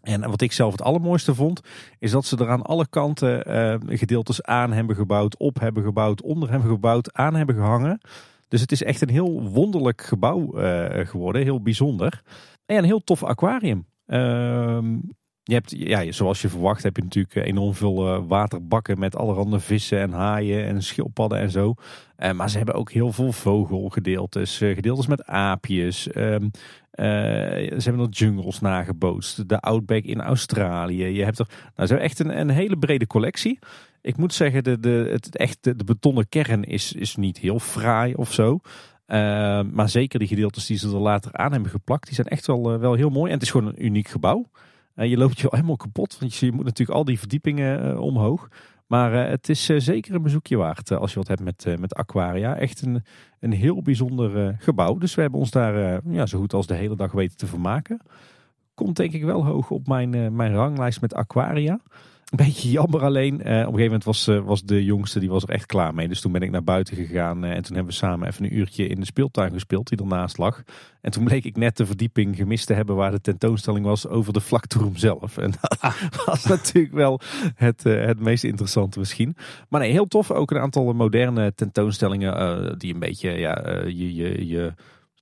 [0.00, 1.60] En wat ik zelf het allermooiste vond,
[1.98, 6.22] is dat ze er aan alle kanten eh, gedeeltes aan hebben gebouwd, op hebben gebouwd,
[6.22, 8.00] onder hebben gebouwd, aan hebben gehangen.
[8.48, 12.22] Dus het is echt een heel wonderlijk gebouw eh, geworden, heel bijzonder.
[12.66, 13.86] En een heel tof aquarium.
[14.06, 14.96] Ehm,
[15.44, 19.60] je hebt, ja, zoals je verwacht heb je natuurlijk enorm veel eh, waterbakken met allerhande
[19.60, 21.74] vissen en haaien en schildpadden en zo.
[22.16, 26.08] Eh, maar ze hebben ook heel veel vogelgedeeltes, eh, gedeeltes met aapjes.
[26.10, 26.48] Ehm,
[26.90, 27.06] eh,
[27.78, 29.48] ze hebben er jungles nagebootst.
[29.48, 31.04] De Outback in Australië.
[31.04, 33.58] Je hebt er nou, hebben echt een, een hele brede collectie.
[34.00, 38.14] Ik moet zeggen, de, de, het, echt, de, betonnen kern is, is niet heel fraai
[38.14, 38.60] of zo.
[39.06, 42.46] Eh, maar zeker die gedeeltes die ze er later aan hebben geplakt, die zijn echt
[42.46, 43.26] wel, eh, wel heel mooi.
[43.26, 44.46] En het is gewoon een uniek gebouw.
[44.94, 48.48] Eh, je loopt je helemaal kapot, want je, moet natuurlijk al die verdiepingen eh, omhoog.
[48.86, 51.94] Maar eh, het is eh, zeker een bezoekje waard als je wat hebt met, met
[51.94, 52.56] aquaria.
[52.56, 53.04] Echt een,
[53.40, 54.98] een heel bijzonder gebouw.
[54.98, 58.00] Dus we hebben ons daar ja, zo goed als de hele dag weten te vermaken.
[58.74, 61.80] Komt denk ik wel hoog op mijn, mijn ranglijst met aquaria.
[62.30, 63.42] Een beetje jammer alleen.
[63.42, 65.94] eh, op een gegeven moment was, eh, was de jongste die was er echt klaar
[65.94, 66.08] mee.
[66.08, 67.44] Dus toen ben ik naar buiten gegaan.
[67.44, 70.38] eh, en toen hebben we samen even een uurtje in de speeltuin gespeeld die ernaast
[70.38, 70.62] lag.
[71.00, 74.32] En toen bleek ik net de verdieping gemist te hebben waar de tentoonstelling was over
[74.32, 75.38] de vlaktoerum zelf.
[75.38, 77.20] En dat was natuurlijk wel
[77.54, 79.36] het, het meest interessante misschien.
[79.68, 80.30] Maar nee, heel tof.
[80.30, 84.72] Ook een aantal moderne tentoonstellingen die een beetje ja, je, je, je,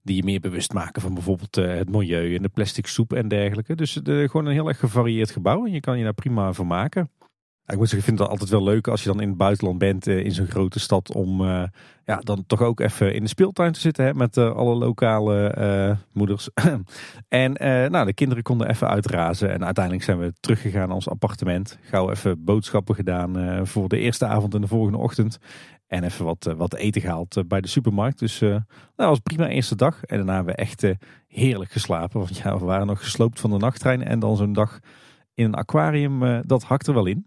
[0.02, 3.28] die je meer bewust maken van bijvoorbeeld eh, het milieu en de plastic soep en
[3.28, 3.74] dergelijke.
[3.74, 7.10] Dus eh, gewoon een heel erg gevarieerd gebouw en je kan je daar prima vermaken.
[7.66, 9.78] Ik moet zeggen, ik vind het altijd wel leuk als je dan in het buitenland
[9.78, 11.42] bent, in zo'n grote stad, om
[12.04, 16.48] ja, dan toch ook even in de speeltuin te zitten hè, met alle lokale moeders.
[17.28, 17.52] en
[17.90, 21.78] nou, de kinderen konden even uitrazen en uiteindelijk zijn we teruggegaan naar ons appartement.
[21.82, 25.38] Gauw even boodschappen gedaan voor de eerste avond en de volgende ochtend.
[25.92, 28.18] En even wat, eh, wat eten gehaald eh, bij de supermarkt.
[28.18, 28.62] Dus uh, nou,
[28.96, 30.04] dat was prima eerste dag.
[30.04, 30.84] En daarna hebben we echt
[31.26, 32.20] heerlijk geslapen.
[32.20, 34.04] Want ja, we waren nog gesloopt van de nachttrein.
[34.04, 34.78] En dan zo'n dag
[35.34, 37.26] in een aquarium, dat hakt er wel in.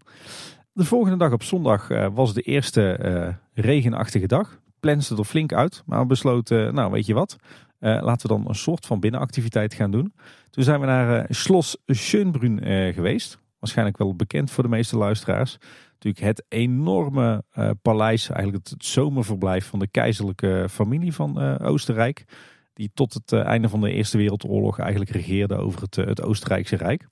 [0.72, 4.60] De volgende dag op zondag was de eerste regenachtige dag.
[4.80, 5.82] Plenste er flink uit.
[5.86, 7.36] Maar we besloten, nou weet je wat.
[7.78, 10.14] laten we dan een soort van binnenactiviteit gaan doen.
[10.50, 13.38] Toen zijn we naar Schloss Schönbrunn geweest.
[13.58, 15.58] Waarschijnlijk wel bekend voor de meeste luisteraars
[16.02, 22.24] natuurlijk het enorme uh, paleis, eigenlijk het, zomerverblijf van de keizerlijke familie van uh, Oostenrijk.
[22.72, 26.76] Die tot het uh, einde van de Eerste Wereldoorlog eigenlijk regeerde over het, het Oostenrijkse
[26.76, 27.08] Rijk.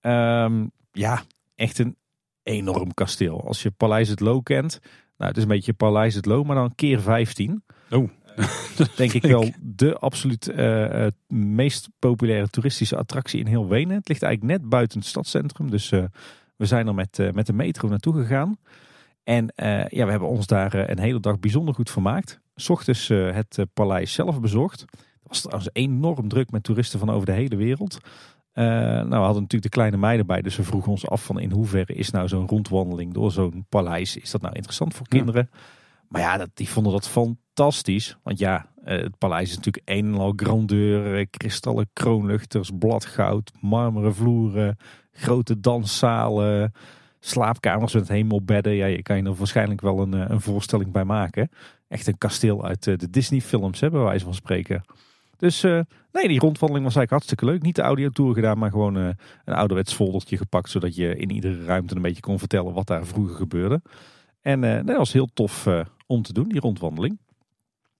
[0.00, 1.22] Um, ja,
[1.54, 1.96] echt een
[2.42, 3.46] enorm kasteel.
[3.46, 4.78] Als je Paleis het Loo kent,
[5.16, 7.64] nou het is een beetje Paleis het Loo, maar dan keer 15.
[7.90, 8.08] Oh.
[8.96, 10.54] denk ik wel de absoluut
[11.28, 13.96] meest populaire toeristische attractie in heel Wenen.
[13.96, 15.92] Het ligt eigenlijk net buiten het stadscentrum, dus
[16.62, 18.56] we zijn er met, uh, met de metro naartoe gegaan.
[19.24, 22.40] En uh, ja, we hebben ons daar uh, een hele dag bijzonder goed vermaakt.
[22.54, 24.80] S ochtends het paleis zelf bezocht.
[24.80, 27.98] Het was trouwens enorm druk met toeristen van over de hele wereld.
[28.54, 31.50] nou, we hadden natuurlijk de kleine meiden bij, dus we vroegen ons af van in
[31.50, 35.50] hoeverre is nou zo'n rondwandeling door zo'n paleis, is dat nou interessant voor kinderen?
[36.08, 38.16] Maar ja, dat, die vonden dat fantastisch.
[38.22, 44.76] Want ja, het paleis is natuurlijk een en al grandeur, kristallen kroonluchters, bladgoud, marmeren vloeren,
[45.12, 46.72] grote danszalen,
[47.24, 48.72] slaapkamers met hemelbedden.
[48.72, 51.50] Ja, je kan je er waarschijnlijk wel een, eh, een voorstelling bij maken.
[51.88, 54.84] Echt een kasteel uit eh, de Disney films, hebben bij wijze van spreken.
[55.36, 55.80] Dus uh,
[56.12, 57.62] nee, die rondwandeling was eigenlijk hartstikke leuk.
[57.62, 59.08] Niet de audiotour gedaan, maar gewoon uh,
[59.44, 60.70] een ouderwets foldertje gepakt.
[60.70, 63.82] Zodat je in iedere ruimte een beetje kon vertellen wat daar vroeger gebeurde.
[64.40, 65.68] En uh, dat was heel tof
[66.06, 67.18] om te doen, die rondwandeling.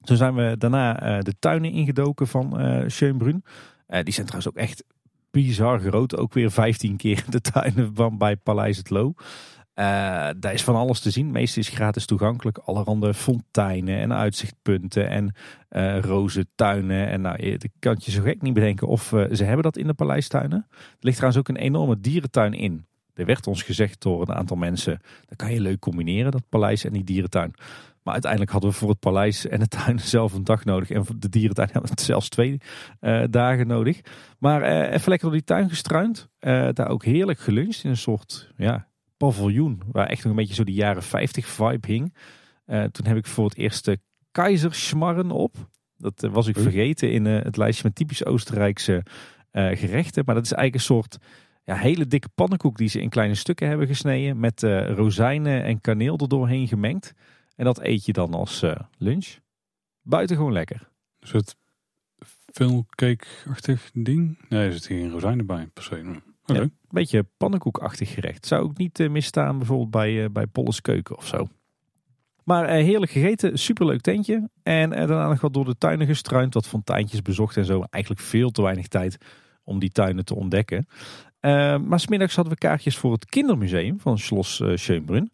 [0.00, 3.44] Toen zijn we daarna de tuinen ingedoken van Schönbrunn.
[3.86, 4.84] die zijn trouwens ook echt
[5.32, 6.16] bizar groot.
[6.16, 9.14] Ook weer 15 keer de tuinen van bij Paleis het Loo.
[9.74, 9.84] Uh,
[10.36, 11.30] daar is van alles te zien.
[11.30, 12.58] Meest is gratis toegankelijk.
[12.58, 15.34] Allerhande fonteinen en uitzichtpunten en
[15.70, 17.08] uh, rozentuinen.
[17.08, 19.86] En nou, je kan je zo gek niet bedenken of uh, ze hebben dat in
[19.86, 20.66] de paleistuinen.
[20.70, 22.86] Er ligt trouwens ook een enorme dierentuin in.
[23.14, 26.84] Er werd ons gezegd door een aantal mensen, dat kan je leuk combineren, dat paleis
[26.84, 27.54] en die dierentuin.
[28.02, 30.90] Maar uiteindelijk hadden we voor het paleis en de tuin zelf een dag nodig.
[30.90, 32.60] En voor de dierentuin hadden we zelfs twee
[33.00, 34.00] uh, dagen nodig.
[34.38, 36.28] Maar uh, even lekker door die tuin gestruind.
[36.40, 39.82] Uh, daar ook heerlijk geluncht in een soort ja, paviljoen.
[39.92, 42.14] Waar echt nog een beetje zo die jaren 50 vibe hing.
[42.66, 43.98] toen heb ik voor het eerst de
[44.30, 45.56] keizerschmarren op.
[45.96, 49.02] Dat was ik vergeten in het lijstje met typisch Oostenrijkse
[49.52, 50.22] gerechten.
[50.26, 51.18] Maar dat is eigenlijk een soort
[51.64, 54.40] ja, hele dikke pannenkoek die ze in kleine stukken hebben gesneden.
[54.40, 57.14] Met rozijnen en kaneel er doorheen gemengd.
[57.56, 59.36] En dat eet je dan als uh, lunch.
[60.02, 60.88] Buitengewoon lekker.
[61.20, 61.56] Een soort
[62.52, 64.38] filmcake-achtig ding?
[64.48, 65.94] Nee, er zit geen rozijnen bij per se.
[66.42, 66.56] Okay.
[66.56, 68.46] Ja, een beetje pannenkoekachtig gerecht.
[68.46, 71.48] Zou ook niet uh, misstaan bijvoorbeeld bij, uh, bij Polles Keuken of zo.
[72.44, 74.48] Maar heerlijk gegeten, superleuk tentje.
[74.62, 77.84] En daarna nog wat door de tuinen gestruind, wat fonteintjes bezocht en zo.
[77.90, 79.16] Eigenlijk veel te weinig tijd
[79.64, 80.86] om die tuinen te ontdekken.
[81.86, 85.30] maar smiddags hadden we kaartjes voor het kindermuseum van Schloss Schönbrunn.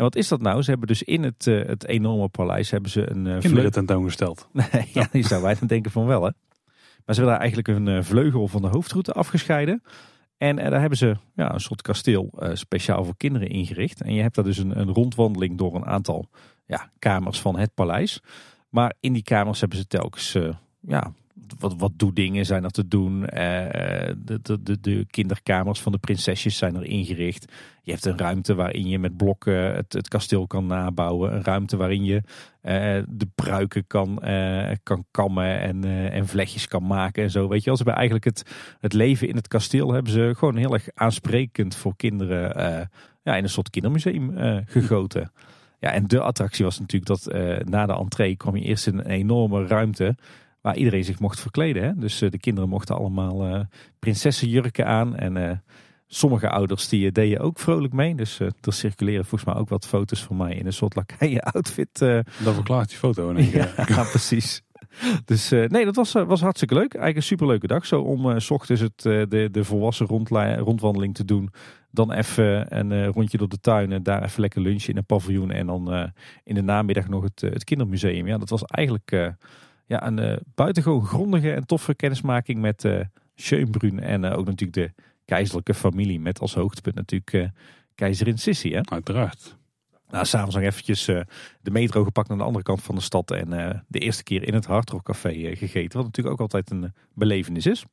[0.00, 0.62] En wat is dat nou?
[0.62, 4.48] Ze hebben dus in het, uh, het enorme paleis hebben ze een uh, Kinderen tentoongesteld.
[4.52, 6.30] nee, ja, die zou wij dan denken van wel hè.
[7.04, 9.82] Maar ze hebben daar eigenlijk een uh, vleugel van de hoofdroute afgescheiden.
[10.36, 14.00] En daar hebben ze ja, een soort kasteel speciaal voor kinderen ingericht.
[14.00, 16.28] En je hebt daar dus een, een rondwandeling door een aantal
[16.66, 18.22] ja, kamers van het paleis.
[18.68, 20.36] Maar in die kamers hebben ze telkens
[20.80, 21.12] ja,
[21.58, 23.26] wat, wat dingen zijn er te doen.
[23.26, 27.52] Eh, de, de, de, de, kinderkamers van de prinsesjes zijn er ingericht.
[27.82, 31.34] Je hebt een ruimte waarin je met blokken het, het kasteel kan nabouwen.
[31.34, 34.22] Een ruimte waarin je uh, de pruiken kan,
[34.82, 37.48] kan kammen en, en vlechtjes kan maken en zo.
[37.48, 38.42] Weet je, als bij eigenlijk het,
[38.80, 42.88] het leven in het kasteel hebben ze gewoon heel erg aansprekend voor kinderen
[43.22, 44.32] ja, in een soort kindermuseum
[44.66, 45.32] gegoten.
[45.78, 49.06] Ja, en de attractie was natuurlijk dat na de entree kwam je eerst in een
[49.06, 50.16] enorme ruimte
[50.60, 51.82] waar iedereen zich mocht verkleden.
[51.82, 51.94] Hè?
[51.96, 53.60] Dus eh, de kinderen mochten allemaal uh,
[53.98, 55.16] prinsessenjurken aan.
[55.16, 55.50] En uh,
[56.06, 58.14] sommige ouders die deden ook vrolijk mee.
[58.14, 61.98] Dus er circuleren volgens mij ook wat foto's van mij in een soort lakaien outfit.
[62.44, 63.38] Dat verklaart die foto.
[63.38, 64.62] ja, ja, precies.
[65.24, 66.94] Dus nee, dat was, was hartstikke leuk.
[66.94, 67.86] Eigenlijk een superleuke dag.
[67.86, 71.50] Zo om s ochtends het, de, de volwassen rondwandeling te doen.
[71.90, 73.92] Dan even een rondje door de tuin.
[73.92, 75.50] En daar even lekker lunchen in een paviljoen.
[75.50, 76.12] En dan
[76.44, 78.26] in de namiddag nog het, het kindermuseum.
[78.26, 79.36] Ja, dat was eigenlijk
[79.90, 83.00] ja, een uh, buitengewoon grondige en toffe kennismaking met uh,
[83.34, 84.00] Schönbrunn.
[84.00, 86.20] En uh, ook natuurlijk de keizerlijke familie.
[86.20, 87.52] Met als hoogtepunt natuurlijk
[87.94, 88.74] keizerin Sissi.
[88.74, 88.80] Hè?
[88.84, 89.58] Uiteraard.
[90.10, 91.20] Nou, s'avonds nog eventjes uh,
[91.60, 93.30] de metro gepakt naar de andere kant van de stad.
[93.30, 95.96] En uh, de eerste keer in het Hard Rock Café uh, gegeten.
[95.96, 97.84] Wat natuurlijk ook altijd een belevenis is.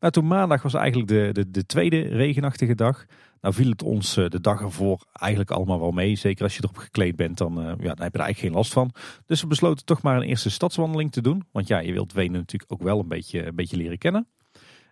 [0.00, 3.04] Nou, toen maandag was eigenlijk de, de, de tweede regenachtige dag.
[3.40, 6.16] Nou viel het ons de dag ervoor eigenlijk allemaal wel mee.
[6.16, 8.72] Zeker als je erop gekleed bent, dan, ja, dan heb je er eigenlijk geen last
[8.72, 8.92] van.
[9.26, 11.44] Dus we besloten toch maar een eerste stadswandeling te doen.
[11.52, 14.26] Want ja, je wilt Wenen natuurlijk ook wel een beetje, een beetje leren kennen.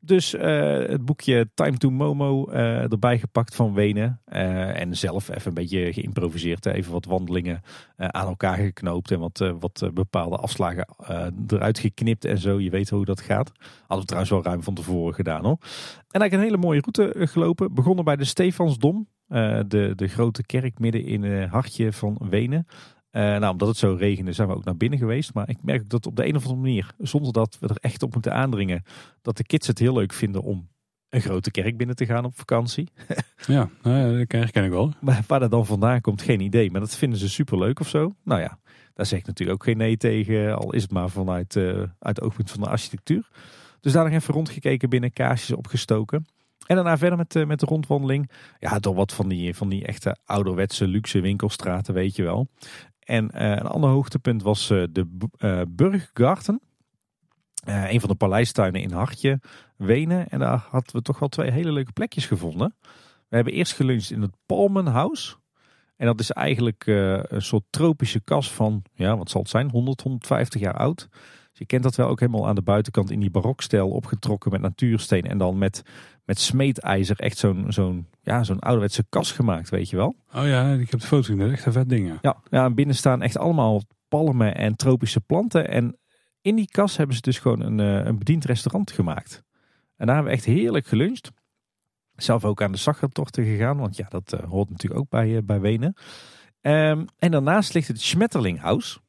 [0.05, 0.43] Dus uh,
[0.87, 4.21] het boekje Time to Momo uh, erbij gepakt van Wenen.
[4.33, 6.67] Uh, en zelf even een beetje geïmproviseerd.
[6.67, 7.63] Even wat wandelingen
[7.97, 9.11] aan elkaar geknoopt.
[9.11, 10.87] En wat, wat bepaalde afslagen
[11.47, 12.61] eruit geknipt en zo.
[12.61, 13.53] Je weet hoe dat gaat.
[13.79, 15.59] Hadden we trouwens wel ruim van tevoren gedaan hoor.
[15.61, 17.75] En eigenlijk een hele mooie route gelopen.
[17.75, 19.09] Begonnen bij de Stefansdom.
[19.29, 22.67] de, de grote kerk midden in het hartje van Wenen.
[23.17, 25.35] Uh, nou, omdat het zo regende zijn we ook naar binnen geweest.
[25.35, 28.03] Maar ik merk dat op de een of andere manier, zonder dat we er echt
[28.03, 28.85] op moeten aandringen,
[29.23, 30.69] dat de kids het heel leuk vinden om
[31.09, 32.89] een grote kerk binnen te gaan op vakantie.
[33.47, 34.93] ja, nou dat ken ik wel.
[35.01, 36.71] Maar waar dat dan vandaan komt, geen idee.
[36.71, 38.15] Maar dat vinden ze super leuk of zo.
[38.25, 38.59] Nou ja,
[38.95, 41.91] daar zeg ik natuurlijk ook geen nee tegen, al is het maar vanuit uh, uit
[41.99, 43.29] het oogpunt van de architectuur.
[43.81, 46.27] Dus daar nog even rondgekeken binnen, kaarsjes opgestoken.
[46.67, 48.31] En daarna verder met, uh, met de rondwandeling.
[48.59, 52.49] Ja, door wat van die, van die echte ouderwetse luxe winkelstraten, weet je wel.
[53.05, 55.07] En uh, een ander hoogtepunt was uh, de
[55.39, 56.61] uh, Burggarten.
[57.65, 59.41] een van de paleistuinen in Hartje,
[59.77, 60.29] Wenen.
[60.29, 62.75] En daar hadden we toch wel twee hele leuke plekjes gevonden.
[63.29, 65.39] We hebben eerst geluncht in het Palmenhaus.
[65.97, 70.01] En dat is eigenlijk een soort tropische kas van, ja, wat zal het zijn, 100,
[70.01, 71.09] 150 jaar oud.
[71.55, 74.61] Dus je kent dat wel ook helemaal aan de buitenkant in die barokstijl opgetrokken met
[74.61, 75.23] natuursteen.
[75.23, 75.83] En dan met,
[76.25, 80.17] met smeedijzer echt zo'n zo'n ja, zo'n ouderwetse kas gemaakt, weet je wel.
[80.35, 81.51] Oh ja, ik heb de foto gezien.
[81.51, 82.19] Echt een vet ding.
[82.23, 85.69] Ja, ja, en binnen staan echt allemaal palmen en tropische planten.
[85.69, 85.99] En
[86.41, 89.43] in die kas hebben ze dus gewoon een, een bediend restaurant gemaakt.
[89.97, 91.31] En daar hebben we echt heerlijk geluncht.
[92.17, 95.39] Zelf ook aan de Sachertochten gegaan, want ja, dat uh, hoort natuurlijk ook bij, uh,
[95.43, 95.97] bij Wenen.
[96.61, 99.01] Um, en daarnaast ligt het Schmetterlinghaus.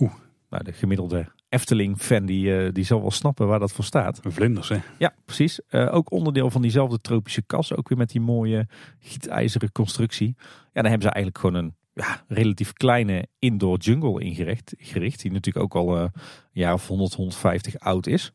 [0.00, 0.14] Oeh.
[0.50, 4.20] Nou, de gemiddelde Efteling-fan die, uh, die zal wel snappen waar dat voor staat.
[4.22, 4.78] Vlinders, hè?
[4.98, 5.60] Ja, precies.
[5.70, 7.74] Uh, ook onderdeel van diezelfde tropische kas.
[7.74, 8.68] Ook weer met die mooie
[8.98, 10.34] gietijzeren constructie.
[10.38, 14.74] Ja, dan hebben ze eigenlijk gewoon een ja, relatief kleine indoor jungle ingericht.
[14.78, 16.10] Gericht, die natuurlijk ook al uh, een
[16.52, 18.32] jaar of 100, 150 oud is.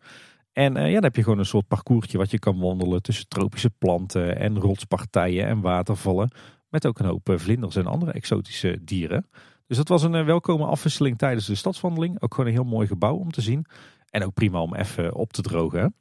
[0.53, 3.69] En ja, dan heb je gewoon een soort parcoursje wat je kan wandelen tussen tropische
[3.69, 6.31] planten en rotspartijen en watervallen.
[6.69, 9.27] Met ook een hoop vlinders en andere exotische dieren.
[9.67, 12.21] Dus dat was een uh, welkome afwisseling tijdens de stadswandeling.
[12.21, 13.65] Ook gewoon een heel mooi gebouw om te zien.
[14.09, 15.95] En ook prima om even op te drogen.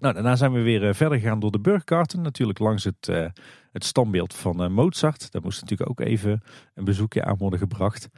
[0.00, 2.22] Nou, daarna zijn we weer uh, verder gegaan door de Burggarten.
[2.22, 3.26] Natuurlijk langs het, uh,
[3.72, 5.32] het standbeeld van Mozart.
[5.32, 6.42] Daar moest natuurlijk ook even
[6.74, 8.08] een bezoekje aan worden gebracht.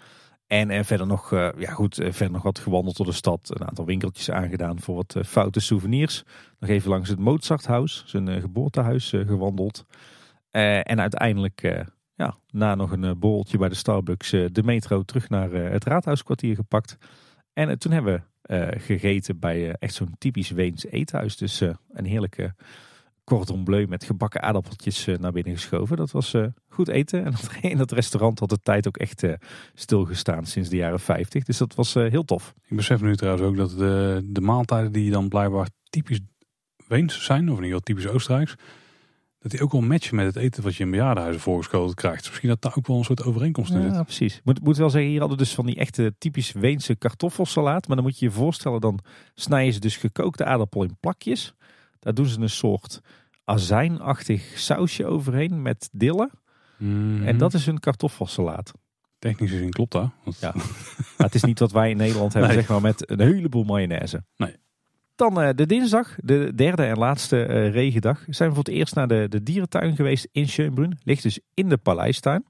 [0.46, 3.50] En, en verder, nog, ja goed, verder nog wat gewandeld door de stad.
[3.54, 6.22] Een aantal winkeltjes aangedaan voor wat foute souvenirs.
[6.58, 9.86] Nog even langs het Mozarthuis, zijn geboortehuis, gewandeld.
[10.50, 11.86] en uiteindelijk
[12.20, 16.96] ja, na nog een borreltje bij de Starbucks de metro terug naar het Raadhuiskwartier gepakt.
[17.52, 21.36] En toen hebben we gegeten bij echt zo'n typisch Weens eethuis.
[21.36, 21.60] Dus
[21.92, 22.54] een heerlijke
[23.24, 25.96] cordon bleu met gebakken aardappeltjes naar binnen geschoven.
[25.96, 26.34] Dat was
[26.68, 27.24] goed eten.
[27.24, 27.34] En
[27.70, 29.24] in dat restaurant had de tijd ook echt
[29.74, 31.44] stilgestaan sinds de jaren 50.
[31.44, 32.54] Dus dat was heel tof.
[32.68, 36.20] Ik besef nu trouwens ook dat de, de maaltijden die dan blijkbaar typisch
[36.90, 38.54] Weens zijn, of in ieder geval typisch Oostenrijks,
[39.40, 42.26] dat die ook wel matchen met het eten wat je in bejaardenhuizen voorgeschoten krijgt.
[42.28, 43.92] Misschien dat daar ook wel een soort overeenkomst in zit.
[43.92, 44.40] Ja, precies.
[44.44, 47.86] Moet, moet wel zeggen, hier hadden we dus van die echte typisch Weense kartoffelsalaat.
[47.86, 49.00] Maar dan moet je je voorstellen, dan
[49.34, 51.54] snijden ze dus gekookte aardappel in plakjes.
[51.98, 53.00] Daar doen ze een soort
[53.44, 56.30] azijnachtig sausje overheen met dille.
[56.78, 57.22] Mm.
[57.26, 58.72] En dat is hun kartoffelsalaat.
[59.18, 60.10] Technisch gezien klopt dat.
[60.24, 60.38] Want...
[60.40, 60.52] Ja.
[60.54, 62.60] maar het is niet wat wij in Nederland hebben, Nee.
[62.60, 64.24] zeg maar, met een heleboel mayonaise.
[64.36, 64.56] Nee.
[65.20, 68.94] Dan eh, de dinsdag, de derde en laatste eh, regendag, zijn we voor het eerst
[68.94, 70.98] naar de, de dierentuin geweest in Schönbrunn.
[71.02, 72.44] Ligt dus in de paleistuin.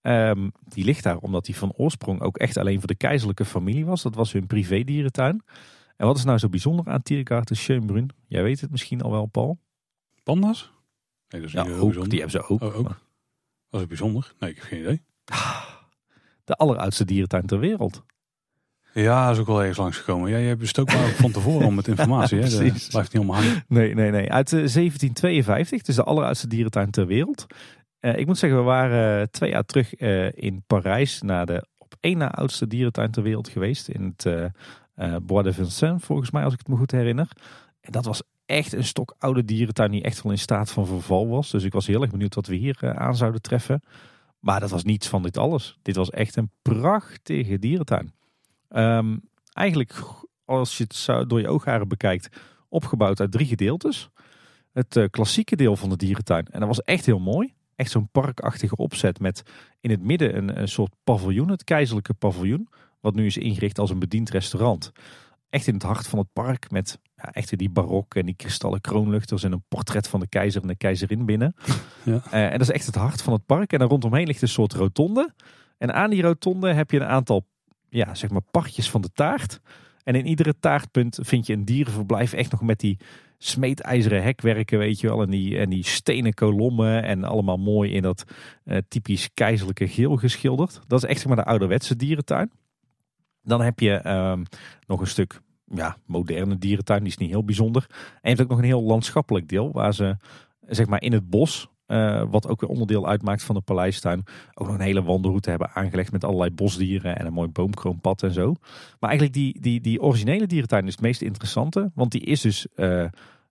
[0.00, 3.84] Ehm, die ligt daar omdat die van oorsprong ook echt alleen voor de keizerlijke familie
[3.86, 4.02] was.
[4.02, 5.42] Dat was hun privé dierentuin.
[5.96, 8.10] En wat is nou zo bijzonder aan Tiergarten Schönbrunn?
[8.26, 9.58] Jij weet het misschien al wel, Paul.
[10.22, 10.72] Panda's?
[11.28, 12.08] Nee, dat is Ja, ook, bijzonder.
[12.08, 12.62] die hebben ze ook.
[12.62, 13.00] Oh, ook?
[13.68, 14.34] Was het bijzonder?
[14.38, 15.02] Nee, ik heb geen idee.
[16.44, 18.04] De alleroudste dierentuin ter wereld.
[19.02, 20.30] Ja, is ook wel ergens langsgekomen.
[20.30, 22.38] Ja, je hebt bestookt maar van tevoren om met informatie.
[22.42, 22.48] hè.
[22.48, 23.64] Dat blijft niet allemaal hangen.
[23.68, 24.32] Nee, nee, nee.
[24.32, 25.82] Uit eh, 1752.
[25.82, 27.46] Dus de alleroudste dierentuin ter wereld.
[28.00, 31.66] Eh, ik moet zeggen, we waren eh, twee jaar terug eh, in Parijs naar de
[31.78, 33.88] op één na oudste dierentuin ter wereld geweest.
[33.88, 34.44] In het eh
[34.96, 37.28] eh, Bois de Vincennes, volgens mij, als ik het me goed herinner.
[37.80, 41.28] En dat was echt een stok oude dierentuin die echt wel in staat van verval
[41.28, 41.50] was.
[41.50, 43.82] Dus ik was heel erg benieuwd wat we hier eh, aan zouden treffen.
[44.38, 45.78] Maar dat was niets van dit alles.
[45.82, 48.12] Dit was echt een prachtige dierentuin.
[48.68, 49.16] Ehm,
[49.52, 49.94] eigenlijk,
[50.44, 52.28] als je het door je oogharen bekijkt,
[52.68, 54.10] opgebouwd uit drie gedeeltes.
[54.72, 56.46] Het eh, klassieke deel van de dierentuin.
[56.50, 57.54] En dat was echt heel mooi.
[57.76, 59.42] echt zo'n parkachtige opzet met
[59.80, 62.68] in het midden een, een soort paviljoen, het keizerlijke paviljoen.
[63.00, 64.92] Wat nu is ingericht als een bediend restaurant.
[65.50, 68.80] Echt in het hart van het park met ja, echt die barok en die kristallen
[68.80, 71.54] kroonluchters en een portret van de keizer en de keizerin binnen.
[72.02, 72.22] Ja.
[72.30, 73.72] Eh, en dat is echt het hart van het park.
[73.72, 75.34] En daar rondomheen ligt een soort rotonde.
[75.78, 77.46] En aan die rotonde heb je een aantal
[77.96, 79.60] ja, zeg maar partjes van de taart.
[80.04, 82.98] En in iedere taartpunt vind je een dierenverblijf echt nog met die
[83.38, 85.22] smeedijzeren hekwerken, weet je wel.
[85.22, 88.24] En die, en die stenen kolommen en allemaal mooi in dat
[88.64, 90.80] eh, typisch keizerlijke geel geschilderd.
[90.86, 92.50] Dat is echt zeg maar de ouderwetse dierentuin.
[93.42, 94.44] Dan heb je ehm,
[94.86, 97.86] nog een stuk ja, moderne dierentuin, die is niet heel bijzonder.
[98.20, 100.16] En je ook nog een heel landschappelijk deel, waar ze
[100.66, 104.22] zeg maar in het bos, eh, wat ook weer onderdeel uitmaakt van de paleistuin,
[104.54, 108.32] ook nog een hele wandelroute hebben aangelegd met allerlei bosdieren en een mooi boomkroonpad en
[108.32, 108.54] zo.
[109.00, 112.66] Maar eigenlijk die, die, die originele dierentuin is het meest interessante, want die is dus
[112.74, 113.04] eh,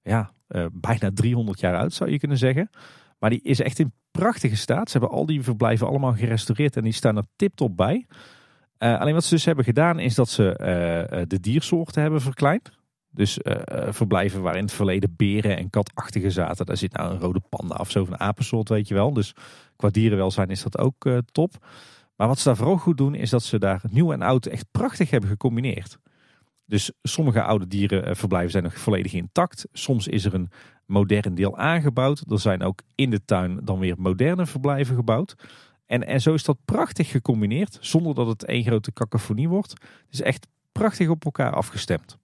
[0.04, 2.70] ja, eh, bijna 300 jaar oud zou je kunnen zeggen.
[3.20, 4.90] Maar die is echt in prachtige staat.
[4.90, 8.06] Ze hebben al die verblijven allemaal gerestaureerd en die staan er tip-top bij.
[8.78, 12.72] Alleen wat ze dus hebben gedaan is dat ze de diersoorten hebben verkleind.
[13.16, 13.56] Dus uh,
[13.90, 16.66] verblijven waar in het verleden beren en katachtigen zaten.
[16.66, 19.14] Daar zit nou een rode panda of zo, een apensoort, weet je wel.
[19.14, 19.34] Dus
[19.76, 21.66] qua dierenwelzijn is dat ook top.
[22.16, 24.66] Maar wat ze daar vooral goed doen, is dat ze daar nieuw en oud echt
[24.72, 25.98] prachtig hebben gecombineerd.
[26.66, 29.68] Dus sommige oude dierenverblijven zijn nog volledig intact.
[29.72, 30.50] Soms is er een
[30.86, 32.24] modern deel aangebouwd.
[32.32, 35.36] Er zijn ook in de tuin dan weer moderne verblijven gebouwd.
[35.86, 39.72] En, en zo is dat prachtig gecombineerd, zonder dat het één grote cacophonie wordt.
[39.72, 42.18] Het is echt prachtig op elkaar afgestemd.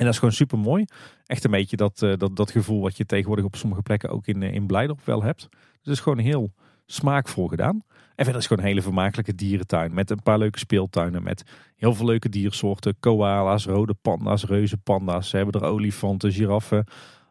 [0.00, 0.84] En dat is gewoon super mooi.
[1.26, 4.26] Echt een beetje dat, uh, dat, dat gevoel wat je tegenwoordig op sommige plekken ook
[4.26, 5.48] in, in Blijdorp wel hebt.
[5.50, 6.52] Dus het is gewoon heel
[6.86, 7.82] smaakvol gedaan.
[8.14, 9.94] En verder is gewoon een hele vermakelijke dierentuin.
[9.94, 11.22] Met een paar leuke speeltuinen.
[11.22, 11.42] Met
[11.76, 12.96] heel veel leuke diersoorten.
[13.00, 15.28] Koala's, rode panda's, reuze panda's.
[15.28, 16.84] Ze hebben er olifanten, giraffen.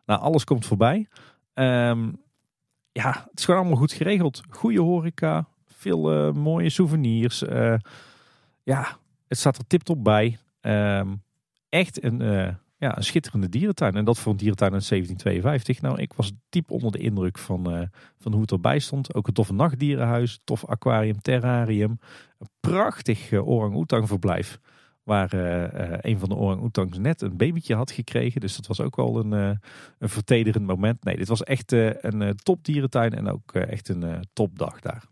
[0.05, 1.07] Nou, alles komt voorbij.
[1.53, 2.21] Um,
[2.91, 4.41] ja, het is gewoon allemaal goed geregeld.
[4.49, 7.39] Goede horeca, veel uh, mooie souvenirs.
[8.63, 8.97] Ja,
[9.27, 10.37] het staat er tip-top bij.
[10.61, 11.21] Um,
[11.69, 12.47] echt een, uh,
[12.77, 13.95] ja, een schitterende dierentuin.
[13.95, 15.81] En dat voor een dierentuin in 1752.
[15.81, 17.89] Nou, ik was diep onder de indruk van,
[18.19, 19.13] van hoe het erbij stond.
[19.13, 21.99] Ook een toffe nachtdierenhuis, tof aquarium, terrarium.
[22.39, 24.59] Een prachtig orang-oetang verblijf.
[25.03, 25.33] Waar
[26.05, 28.41] een van de orang-oetangs net een babytje had gekregen.
[28.41, 31.03] Dus dat was ook wel een, een vertederend moment.
[31.03, 35.03] Nee, dit was echt een topdierentuin en ook echt een topdag daar.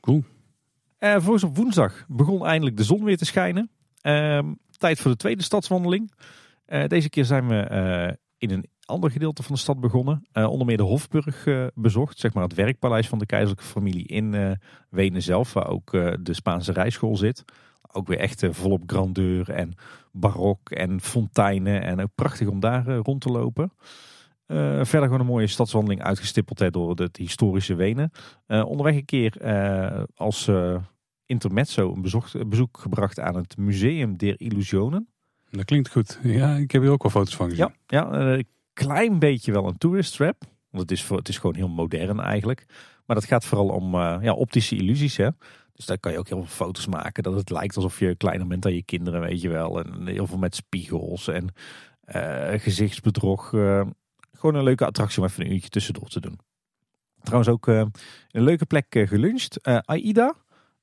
[0.00, 0.24] Cool.
[0.98, 3.70] vervolgens op woensdag begon eindelijk de zon weer te schijnen.
[4.06, 6.12] Ehm, tijd voor de tweede stadswandeling.
[6.86, 10.26] deze keer zijn we in een ander gedeelte van de stad begonnen.
[10.32, 12.18] onder meer de Hofburg bezocht.
[12.18, 14.58] Zeg maar het werkpaleis van de keizerlijke familie in
[14.90, 15.52] Wenen zelf.
[15.52, 15.90] Waar ook
[16.22, 17.44] de Spaanse rijschool zit.
[17.92, 19.74] Ook weer echt volop grandeur en
[20.12, 21.82] barok en fonteinen.
[21.82, 23.72] En ook prachtig om daar rond te lopen.
[24.46, 28.10] Verder gewoon een mooie stadswandeling uitgestippeld door het historische Wenen.
[28.46, 29.40] Onderweg een keer
[30.14, 30.50] als
[31.26, 35.08] intermezzo een bezocht, bezoek gebracht aan het Museum der Illusionen.
[35.50, 36.18] Dat klinkt goed.
[36.22, 37.72] Ja, ik heb hier ook wel foto's van gezien.
[37.86, 40.42] Ja, ja een klein beetje wel een tourist trap.
[40.70, 42.66] Want het is, voor, het is gewoon heel modern eigenlijk.
[43.06, 45.16] Maar dat gaat vooral om ja, optische illusies.
[45.16, 45.28] Hè.
[45.72, 47.22] Dus daar kan je ook heel veel foto's maken.
[47.22, 49.84] Dat het lijkt alsof je kleiner bent dan je kinderen, weet je wel.
[49.84, 51.48] En heel veel met spiegels en
[52.14, 53.52] uh, gezichtsbedrog.
[53.52, 53.86] Uh,
[54.32, 56.38] gewoon een leuke attractie om even een uurtje tussendoor te doen.
[57.22, 57.92] Trouwens ook een
[58.30, 59.62] leuke plek geluncht.
[59.62, 60.34] Aida.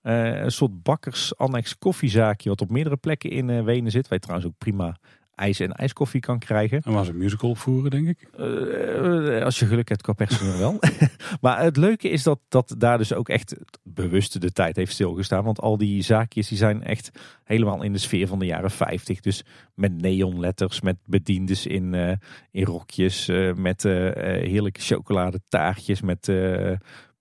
[0.04, 4.08] Een soort bakkers-annex koffiezaakje wat op meerdere plekken in Wenen zit.
[4.08, 4.98] Waar je trouwens ook prima
[5.36, 6.82] ijs en ijskoffie kan krijgen.
[6.82, 8.28] En waar ze een musical opvoeren, denk ik.
[8.40, 10.80] Uh, als je geluk hebt qua personeel wel.
[11.42, 15.44] maar het leuke is dat, dat daar dus ook echt bewust de tijd heeft stilgestaan.
[15.44, 17.12] Want al die zaakjes die zijn echt
[17.44, 19.20] helemaal in de sfeer van de jaren 50.
[19.20, 19.44] Dus
[19.74, 22.12] met neonletters, met bediendes in, uh,
[22.52, 23.30] in rokjes.
[23.30, 26.32] Uh, met heerlijke chocoladetaartjes, met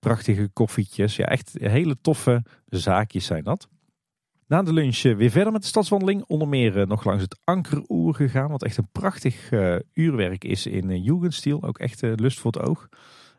[0.03, 1.17] prachtige koffietjes.
[1.17, 3.69] Ja, echt hele toffe zaakjes zijn dat.
[4.47, 6.25] Na de lunch weer verder met de stadswandeling.
[6.27, 8.51] Onder meer nog langs het Ankeroer gegaan.
[8.51, 11.63] Wat echt een prachtig uh, uurwerk is in Jugendstil.
[11.63, 12.89] Ook echt lust voor het oog.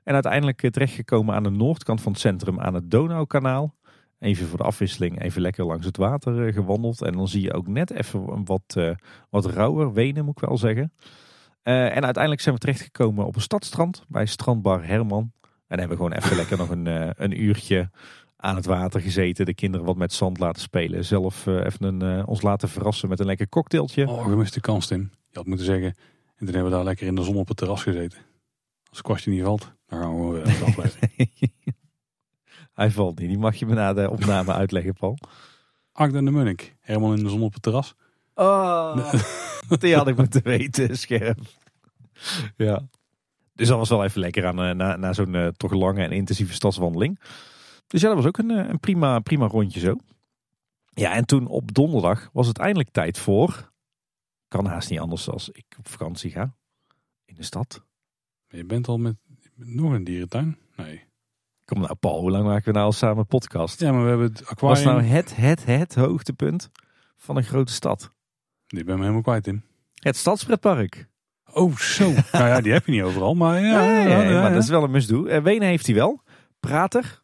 [0.04, 3.76] En uiteindelijk terechtgekomen aan de noordkant van het centrum aan het Donaukanaal.
[4.20, 7.02] Even voor de afwisseling, even lekker langs het water gewandeld.
[7.02, 8.78] En dan zie je ook net even wat,
[9.30, 10.94] wat rauwer Wenen, moet ik wel zeggen.
[11.64, 15.32] en uiteindelijk zijn we terechtgekomen op een stadstrand bij strandbar Herman.
[15.74, 16.86] En hebben we gewoon even lekker nog een,
[17.24, 17.90] een uurtje
[18.38, 19.46] aan het water gezeten.
[19.46, 21.06] De kinderen wat met zand laten spelen.
[21.06, 24.08] Zelf uh, even een, uh, ons laten verrassen met een lekker cocktailtje.
[24.08, 25.12] Oh, we mist de kans, Tim.
[25.30, 25.88] Je had moeten zeggen.
[26.36, 28.18] En toen hebben we daar lekker in de zon op het terras gezeten.
[28.90, 31.10] Als het kwartje niet valt, dan gaan we weer afblijven.
[32.74, 33.30] Hij valt niet.
[33.30, 35.18] Die mag je me na de opname uitleggen, Paul.
[35.92, 36.76] Agda en de Munnik.
[36.80, 37.96] Helemaal in de zon op het terras.
[38.36, 39.14] Oh,
[39.80, 41.40] die had ik moeten weten, scherp.
[42.56, 42.88] Ja.
[43.54, 46.12] Dus dat was wel even lekker aan, eh, na, na zo'n eh, toch lange en
[46.12, 47.20] intensieve stadswandeling.
[47.88, 49.96] Dus ja, dat was ook een, eh, een prima, prima rondje zo.
[50.90, 53.72] Ja, en toen op donderdag was het eindelijk tijd voor...
[54.48, 56.56] Kan haast niet anders als ik op vakantie ga.
[57.26, 57.86] In de stad.
[58.48, 59.16] Je bent al met
[59.56, 60.58] nog een dierentuin?
[60.76, 61.04] Nee.
[61.66, 63.80] Kom nou Paul, hoe lang maken we nou al samen podcast?
[63.80, 64.86] Ja, maar we hebben het Was aquarium.
[64.86, 66.70] nou het, het, het hoogtepunt
[67.18, 68.12] van een grote stad?
[68.68, 69.64] Die ben me helemaal kwijt in.
[69.94, 71.08] Het stadspretpark.
[71.54, 72.04] Oh, zo.
[72.32, 73.84] nou ja, die heb je niet overal, maar ja.
[73.84, 75.26] Ja, ja, ja, ja, maar dat is wel een must-do.
[75.26, 76.22] Eh, Wenen heeft hij wel.
[76.60, 77.22] Prater.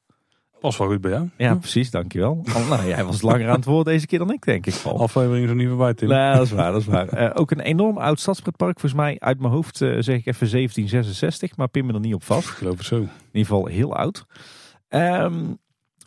[0.60, 1.30] Pas wel goed bij jou.
[1.38, 2.44] Ja, precies, dankjewel.
[2.56, 4.80] Oh, nou, jij was langer aan het woord deze keer dan ik, denk ik.
[4.84, 5.00] Paul.
[5.00, 6.08] Aflevering is er niet voorbij, Tim.
[6.08, 7.08] Nee, dat is waar, dat is waar.
[7.08, 8.80] Eh, ook een enorm oud stadspretpark.
[8.80, 12.14] Volgens mij uit mijn hoofd eh, zeg ik even 1766, maar pin me er niet
[12.14, 12.50] op vast.
[12.50, 12.96] Ik geloof het zo.
[12.96, 14.26] In ieder geval heel oud.
[14.88, 15.36] Ehm,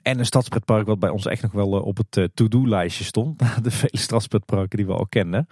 [0.03, 3.39] en een stadspretpark wat bij ons echt nog wel op het to-do-lijstje stond.
[3.65, 5.47] De vele stadspretparken die we al kenden.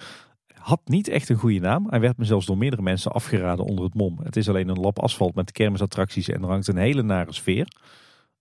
[0.61, 1.87] Had niet echt een goede naam.
[1.91, 4.19] Hij werd me zelfs door meerdere mensen afgeraden onder het mom.
[4.23, 7.69] Het is alleen een lap asfalt met kermisattracties en er hangt een hele nare sfeer.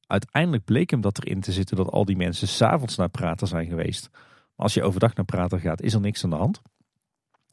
[0.08, 3.68] Uiteindelijk bleek hem dat erin te zitten dat al die mensen s'avonds naar Prater zijn
[3.68, 4.10] geweest.
[4.12, 4.22] Maar
[4.56, 6.62] als je overdag naar Prater gaat, is er niks aan de hand.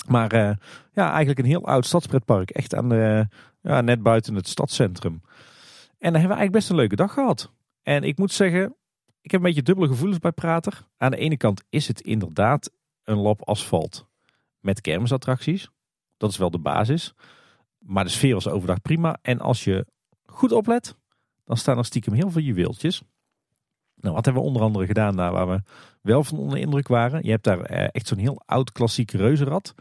[0.07, 0.57] Maar eh,
[0.93, 2.51] ja, eigenlijk een heel oud stadspretpark.
[2.51, 3.29] Echt aan de,
[3.61, 5.21] ja, net buiten het stadscentrum.
[5.99, 7.53] En daar hebben we eigenlijk best een leuke dag gehad.
[7.83, 8.77] En ik moet zeggen,
[9.21, 10.87] ik heb een beetje dubbele gevoelens bij Prater.
[10.97, 12.71] Aan de ene kant is het inderdaad
[13.05, 14.06] een lap asfalt
[14.67, 15.71] met kermisattracties.
[16.17, 17.15] Dat is wel de basis.
[17.79, 19.19] Maar de sfeer was overdag prima.
[19.23, 19.87] En als je
[20.25, 20.97] goed oplet,
[21.45, 23.03] dan staan er stiekem heel veel juweeltjes.
[23.95, 25.63] Nou, wat hebben we onder andere gedaan daar waar we
[26.03, 27.23] wel van onder de indruk waren?
[27.23, 29.75] Je hebt daar eh, echt zo'n heel oud klassiek reuzenrad.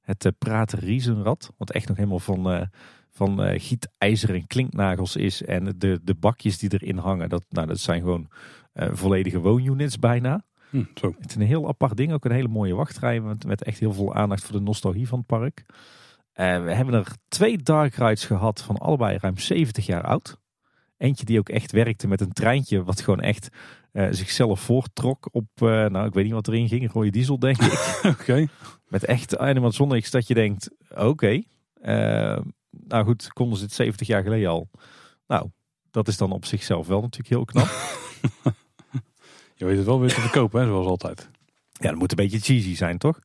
[0.00, 1.52] Het eh, Prater Riesenrad.
[1.56, 2.66] Wat echt nog helemaal van, eh,
[3.10, 5.42] van gietijzer en klinknagels is.
[5.42, 8.30] En de, de bakjes die erin hangen, dat, nou, dat zijn gewoon
[8.72, 10.44] volledige woonunits bijna.
[10.70, 11.14] Hm, zo.
[11.18, 12.12] Het is een heel apart ding.
[12.12, 15.18] Ook een hele mooie wachtrij met, met echt heel veel aandacht voor de nostalgie van
[15.18, 15.64] het park.
[16.32, 20.38] We hebben er twee dark rides gehad van allebei ruim 70 jaar oud.
[20.96, 23.48] Eentje die ook echt werkte met een treintje wat gewoon echt
[23.92, 27.62] eh, zichzelf voorttrok op, eh, nou ik weet niet wat erin ging, rode diesel denk
[27.62, 28.00] ik.
[28.18, 28.46] Oké.
[28.88, 31.42] met echt animatronics dat je denkt, oké.
[31.80, 32.38] eh,
[32.70, 34.68] nou goed, konden ze het 70 jaar geleden al.
[35.26, 35.50] Nou,
[35.90, 37.68] dat is dan op zichzelf wel natuurlijk heel knap.
[39.58, 41.30] Je weet het wel weer te verkopen, hè, zoals altijd.
[41.72, 43.20] ja, dat moet een beetje cheesy zijn, toch?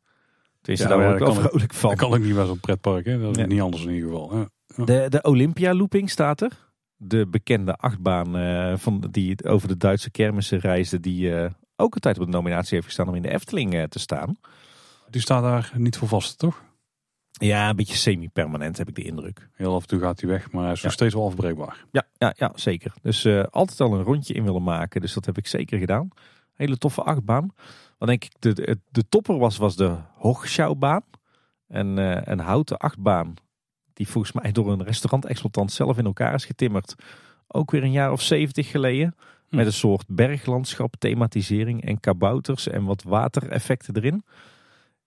[0.62, 1.90] Tenminste, Ja, daar word ik wel vrolijk van.
[1.90, 3.22] Dat kan ook niet bij zo'n pretpark, hè.
[3.22, 4.38] Dat is niet anders in ieder geval.
[4.38, 4.50] Ja.
[4.86, 6.72] De, de Olympia looping staat er.
[6.96, 11.00] De bekende achtbaan eh, van, die over de Duitse kermissen reisde.
[11.00, 13.84] Die eh, ook een tijd op de nominatie heeft gestaan om in de Efteling eh,
[13.84, 14.38] te staan.
[15.10, 16.62] Die staat daar niet voor vast, toch?
[17.40, 19.50] Ja, een beetje semi-permanent heb ik de indruk.
[19.54, 20.98] Heel af en toe gaat hij weg, maar hij is nog Ja.
[20.98, 21.86] steeds wel afbreekbaar.
[21.92, 22.94] Ja, ja, ja zeker.
[23.02, 25.02] Dus eh, altijd al een rondje in willen maken.
[25.02, 26.10] Dus dat heb ik zeker gedaan.
[26.54, 27.54] Hele toffe achtbaan.
[27.98, 31.02] Wat denk ik de, de, de topper was, was de Hochschaubaan.
[31.68, 33.34] Een, eh, een houten achtbaan.
[33.94, 36.96] Die volgens mij door een restaurantexploitant zelf in elkaar is getimmerd.
[37.48, 39.16] Ook weer een jaar of zeventig geleden.
[39.50, 39.56] Hm.
[39.56, 44.24] Met een soort berglandschap, thematisering en kabouters en wat watereffecten erin.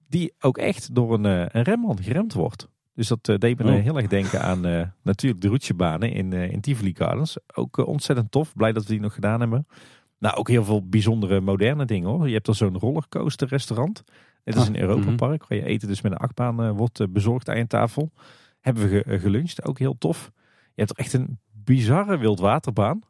[0.08, 2.68] Die ook echt door een, eh, een remman geremd wordt.
[2.94, 3.82] Dus dat eh, deed me Oh.
[3.82, 7.36] heel erg denken aan eh, natuurlijk de roetjebanen in, in Tivoli Gardens.
[7.54, 8.54] Ook ontzettend tof.
[8.54, 9.66] Blij dat we die nog gedaan hebben.
[10.18, 12.28] Nou, ook heel veel bijzondere moderne dingen hoor.
[12.28, 14.02] Je hebt er zo'n rollercoaster restaurant.
[14.44, 17.48] Dit is Ah, een Europa Park waar je eten dus met een achtbaan wordt bezorgd
[17.48, 18.10] aan je tafel.
[18.60, 20.30] Hebben we ge- geluncht, ook heel tof.
[20.74, 23.00] Je hebt er echt een bizarre wildwaterbaan.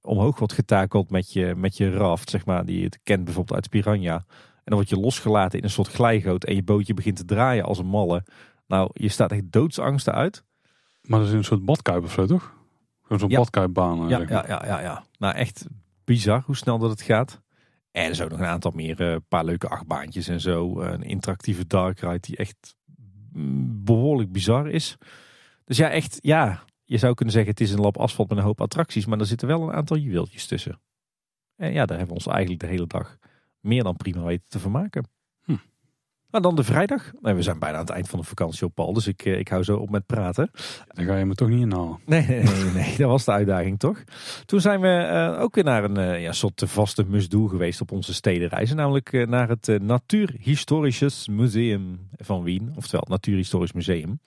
[0.00, 3.68] Omhoog wordt getakeld met je, met je raft, zeg maar, die je kent bijvoorbeeld uit
[3.70, 4.24] Piranha.
[4.64, 7.64] En dan word je losgelaten in een soort glijgoot en je bootje begint te draaien
[7.64, 8.24] als een malle.
[8.66, 10.44] Nou, je staat echt doodsangsten uit.
[11.02, 12.54] Maar dat is een soort badkuip of zo, toch?
[13.08, 13.38] Zo'n Ja.
[13.38, 14.02] badkuipbaan.
[14.04, 14.48] eh, Ja, zeg ja, maar.
[14.48, 15.04] ja, ja, ja.
[15.18, 15.66] Nou, echt
[16.04, 17.40] bizar hoe snel dat het gaat.
[17.90, 20.80] En er ook nog een aantal meer, eh, een paar leuke achtbaantjes en zo.
[20.80, 22.76] Eh, Een interactieve dark ride die echt
[23.32, 24.96] mm, behoorlijk bizar is.
[25.64, 28.44] Dus ja, echt, ja, je zou kunnen zeggen het is een lap asfalt met een
[28.44, 29.06] hoop attracties.
[29.06, 30.80] Maar er zitten wel een aantal juweeltjes tussen.
[31.56, 33.18] En ja, daar hebben we ons eigenlijk de hele dag
[33.62, 35.06] meer dan prima weten te vermaken.
[35.44, 35.56] Hm.
[36.30, 37.12] Nou, dan de vrijdag.
[37.20, 39.38] Nou, we zijn bijna aan het eind van de vakantie op Paul, dus ik, eh,
[39.38, 40.50] ik hou zo op met praten.
[40.88, 41.98] Daar ga je me toch niet inhalen.
[42.06, 44.02] Nee, nee, nee, nee, dat was de uitdaging toch?
[44.44, 47.92] Toen zijn we eh, ook weer naar een eh, ja, soort vaste must-do geweest op
[47.92, 48.76] onze stedenreizen.
[48.76, 52.72] Namelijk naar het Natuurhistorisches Museum van Wien.
[52.76, 54.20] Oftewel, het Natuurhistorisch Museum.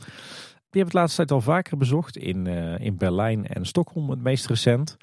[0.70, 2.18] Die heb ik de laatste tijd al vaker bezocht.
[2.18, 2.48] In,
[2.80, 4.98] in Berlijn en Stockholm het meest recent.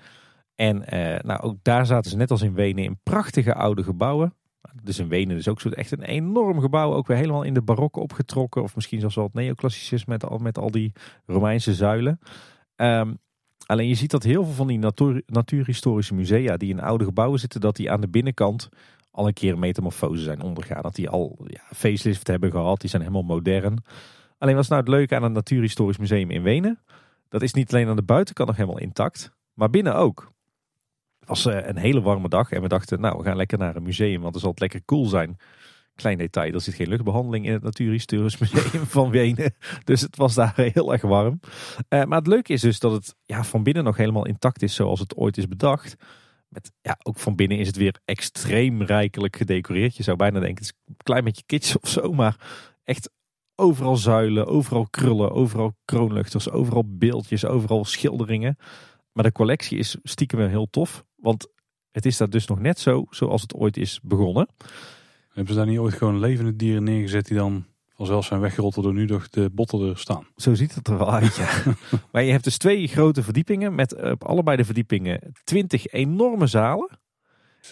[0.63, 4.35] En eh, nou, ook daar zaten ze net als in Wenen in prachtige oude gebouwen.
[4.83, 6.93] Dus in Wenen is ook zo echt een enorm gebouw.
[6.93, 8.63] Ook weer helemaal in de barokke opgetrokken.
[8.63, 10.93] Of misschien zelfs wel het neoclassicisme met al, met al die
[11.27, 12.19] Romeinse zuilen.
[12.77, 13.15] Ehm,
[13.67, 17.41] alleen je ziet dat heel veel van die natuur, natuurhistorische musea die in oude gebouwen
[17.41, 18.69] zitten, dat die aan de binnenkant
[19.11, 20.83] al een keer een metamorfose zijn ondergaan.
[20.83, 23.85] Dat die al ja, facelift hebben gehad, die zijn helemaal modern.
[24.39, 26.81] Alleen wat is nou het leuke aan het Natuurhistorisch Museum in Wenen?
[27.29, 30.33] Dat is niet alleen aan de buitenkant nog helemaal intact, maar binnen ook.
[31.23, 33.77] Het was eh, een hele warme dag en we dachten, nou, we gaan lekker naar
[33.77, 35.37] een museum, want het zal het lekker koel zijn.
[35.95, 39.55] Klein detail, er zit geen luchtbehandeling in het Natuurhistorisch Museum van Wenen.
[39.85, 41.41] Dus het was daar heel erg warm.
[41.89, 44.75] Uh, maar het leuke is dus dat het ja, van binnen nog helemaal intact is
[44.75, 45.97] zoals het ooit is bedacht.
[46.49, 49.97] Met, ja, ook van binnen is het weer extreem rijkelijk gedecoreerd.
[49.97, 52.13] Je zou bijna denken, het is een klein beetje kitsch of zo.
[52.13, 52.37] Maar
[52.85, 53.11] echt
[53.55, 58.57] overal zuilen, overal krullen, overal kroonluchters, overal beeldjes, overal schilderingen.
[59.13, 61.05] Maar de collectie is stiekem wel heel tof.
[61.23, 61.49] Want
[61.91, 64.49] het is daar dus nog net zo zoals het ooit is begonnen.
[65.29, 68.93] Hebben ze daar niet ooit gewoon levende dieren neergezet die dan vanzelf zijn weggerold door
[68.93, 70.27] nu nog de botten er staan?
[70.37, 71.49] Zo ziet het er wel uit, ja.
[72.13, 76.47] maar je hebt dus twee grote verdiepingen met eh, op allebei de verdiepingen twintig enorme
[76.47, 77.01] zalen.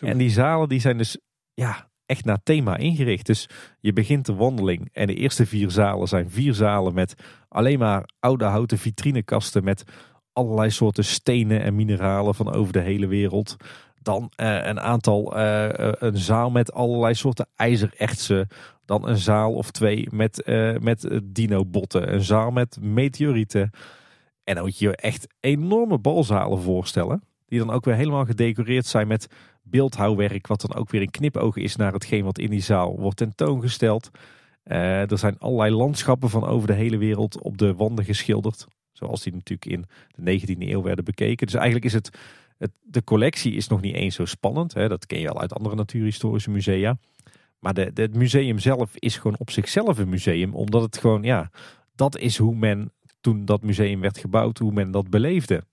[0.01, 1.19] En die zalen die zijn dus
[1.55, 3.27] ja, echt naar thema ingericht.
[3.27, 3.49] Dus
[3.81, 7.15] je begint de wandeling en de eerste vier zalen zijn vier zalen met
[7.49, 9.85] alleen maar oude houten vitrinekasten met
[10.33, 13.57] allerlei soorten stenen en mineralen van over de hele wereld.
[14.03, 18.49] Dan uh, een aantal, uh, een zaal met allerlei soorten ijzerertsen.
[18.85, 22.13] Dan een zaal of twee met, uh, met dino-botten.
[22.13, 23.71] Een zaal met meteorieten.
[24.45, 27.23] En dan moet je je echt enorme balzalen voorstellen.
[27.47, 29.27] Die dan ook weer helemaal gedecoreerd zijn met
[29.63, 30.47] beeldhouwwerk.
[30.47, 34.11] Wat dan ook weer een knipoog is naar hetgeen wat in die zaal wordt tentoongesteld.
[34.63, 38.67] er zijn allerlei landschappen van over de hele wereld op de wanden geschilderd.
[39.01, 41.47] Zoals die natuurlijk in de 19e eeuw werden bekeken.
[41.47, 42.11] Dus eigenlijk is het
[42.61, 44.75] het, de collectie is nog niet eens zo spannend.
[44.75, 44.89] Hè?
[44.89, 46.99] Dat ken je wel uit andere natuurhistorische musea.
[47.59, 50.55] Maar de, de, het museum zelf is gewoon op zichzelf een museum.
[50.55, 51.51] Omdat het gewoon, ja,
[51.95, 55.65] dat is hoe men toen dat museum werd gebouwd, hoe men dat beleefde.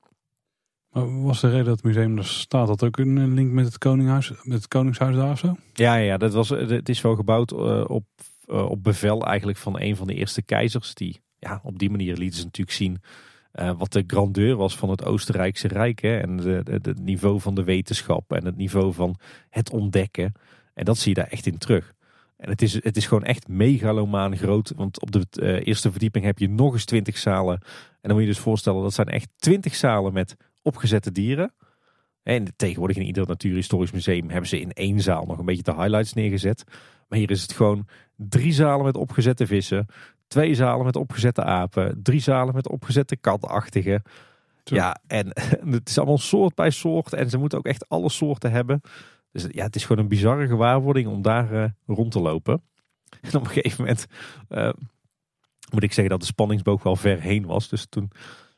[0.90, 2.68] Maar was de reden dat het museum er staat?
[2.68, 5.56] Dat ook een link met het, koninghuis, met het koningshuis daar of zo?
[5.74, 8.06] Ja, ja dat was, het is wel gebouwd uh, op,
[8.46, 10.94] uh, op bevel eigenlijk van een van de eerste keizers.
[10.94, 13.02] Die ja, op die manier lieten ze natuurlijk zien
[13.54, 16.02] uh, wat de grandeur was van het Oostenrijkse Rijk.
[16.02, 19.20] Hè, en het niveau van de wetenschap en het niveau van
[19.50, 20.34] het ontdekken.
[20.74, 21.94] En dat zie je daar echt in terug.
[22.38, 24.74] En het is, het is gewoon echt megalomaan groot.
[24.76, 27.60] Want op de uh, eerste verdieping heb je nog eens twintig zalen.
[27.62, 31.54] En dan moet je dus voorstellen, dat zijn echt twintig zalen met opgezette dieren.
[32.24, 35.76] En tegenwoordig in ieder natuurhistorisch museum hebben ze in één zaal nog een beetje de
[35.76, 36.64] highlights neergezet.
[37.08, 39.86] Maar hier is het gewoon drie zalen met opgezette vissen,
[40.28, 42.00] Twee zalen met opgezette apen.
[42.04, 44.02] Drie zalen met opgezette katachtige.
[44.64, 45.28] Ja, en
[45.72, 47.14] het is allemaal soort bij soort.
[47.14, 48.82] En ze moeten ook echt alle soorten hebben.
[49.32, 52.62] Dus ja, het is gewoon een bizarre gewaarwording om daar uh, rond te lopen.
[53.22, 54.06] En op een gegeven moment
[54.50, 54.70] uh,
[55.72, 57.70] moet ik zeggen dat de spanningsboog wel ver heen was.
[57.70, 58.12] Dus toen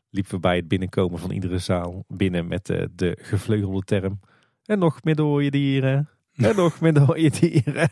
[0.10, 4.20] liepen we bij het binnenkomen van iedere zaal binnen met uh, de gevleugelde term.
[4.66, 6.10] En nog je dieren.
[6.36, 7.90] En nog je dieren.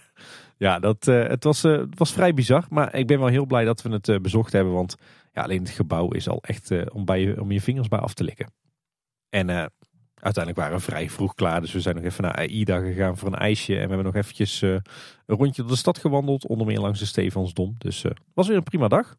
[0.57, 2.65] Ja, dat, uh, het, was, het was vrij bizar.
[2.69, 4.73] Maar ik ben wel heel blij dat we het uh, bezocht hebben.
[4.73, 4.95] Want
[5.33, 8.13] ja, alleen het gebouw is al echt om, bij je, om je vingers bij af
[8.13, 8.51] te likken.
[9.29, 9.49] En
[10.13, 11.61] uiteindelijk waren we vrij vroeg klaar.
[11.61, 13.73] Dus we zijn nog even naar AIDA gegaan voor een ijsje.
[13.73, 14.81] En we hebben nog eventjes een
[15.25, 16.47] rondje door de stad gewandeld.
[16.47, 17.75] Onder meer langs de Stefansdom.
[17.77, 19.15] Dus het was weer een prima dag.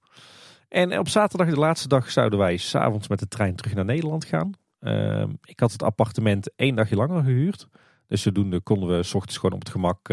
[0.69, 4.25] En op zaterdag, de laatste dag, zouden wij s'avonds met de trein terug naar Nederland
[4.25, 4.53] gaan.
[4.81, 7.69] Ehm, ik had het appartement één dagje langer gehuurd.
[8.07, 10.09] Dus zodoende konden we s ochtends gewoon op het gemak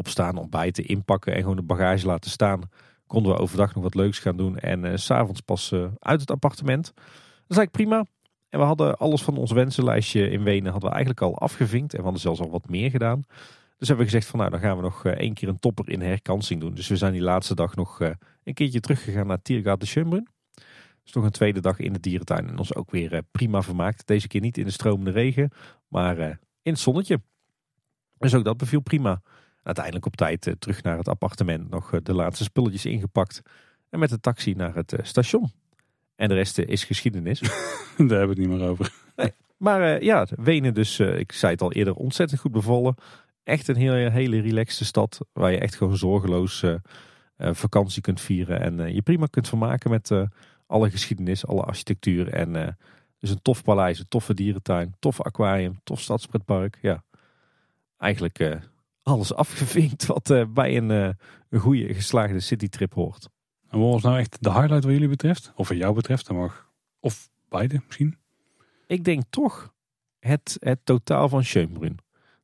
[0.00, 2.60] opstaan, ontbijten, inpakken en gewoon de bagage laten staan.
[3.06, 6.30] Konden we overdag nog wat leuks gaan doen en uh, s'avonds pas uh, uit het
[6.30, 6.84] appartement.
[6.94, 7.04] Dat
[7.48, 8.04] is eigenlijk prima.
[8.48, 11.92] En we hadden alles van ons wensenlijstje in Wenen hadden we eigenlijk al afgevinkt.
[11.92, 13.22] En we hadden zelfs al wat meer gedaan.
[13.76, 15.88] Dus hebben we gezegd van nou dan gaan we nog uh, één keer een topper
[15.88, 16.74] in herkansing doen.
[16.74, 18.00] Dus we zijn die laatste dag nog
[18.44, 20.28] een keertje teruggegaan naar Tiergaard de Schönbrunn.
[21.02, 22.48] Dus nog een tweede dag in de dierentuin.
[22.48, 24.06] En ons ook weer prima vermaakt.
[24.06, 25.50] Deze keer niet in de stromende regen,
[25.88, 26.18] maar
[26.62, 27.20] in het zonnetje.
[28.18, 29.22] Dus ook dat beviel prima.
[29.70, 31.70] Uiteindelijk op tijd eh, terug naar het appartement.
[31.70, 33.42] Nog eh, de laatste spulletjes ingepakt.
[33.90, 35.50] En met de taxi naar het eh, station.
[36.16, 37.40] En de rest is geschiedenis.
[37.40, 37.50] Daar
[37.96, 38.92] hebben we het niet meer over.
[39.16, 39.32] Nee.
[39.56, 42.94] Maar ja, Wenen dus, ik zei het al eerder, ontzettend goed bevallen.
[43.42, 45.20] Echt een hele, hele relaxte stad.
[45.32, 46.64] Waar je echt gewoon zorgeloos
[47.38, 48.60] vakantie kunt vieren.
[48.60, 50.10] En je prima kunt vermaken met
[50.66, 52.28] alle geschiedenis, alle architectuur.
[52.28, 52.76] En
[53.18, 56.78] dus een tof paleis, een toffe dierentuin, tof aquarium, tof stadspretpark.
[56.82, 57.02] Ja,
[57.98, 58.60] eigenlijk
[59.02, 61.10] alles afgevinkt wat uh, bij een, uh,
[61.48, 63.28] een goede geslaagde citytrip hoort.
[63.68, 65.52] En wat was nou echt de highlight wat jullie betreft?
[65.54, 66.26] Of wat jou betreft?
[66.26, 66.70] Dan mag,
[67.00, 68.18] of beide misschien?
[68.86, 69.72] Ik denk toch
[70.18, 71.98] het, het totaal van Schönbrunn.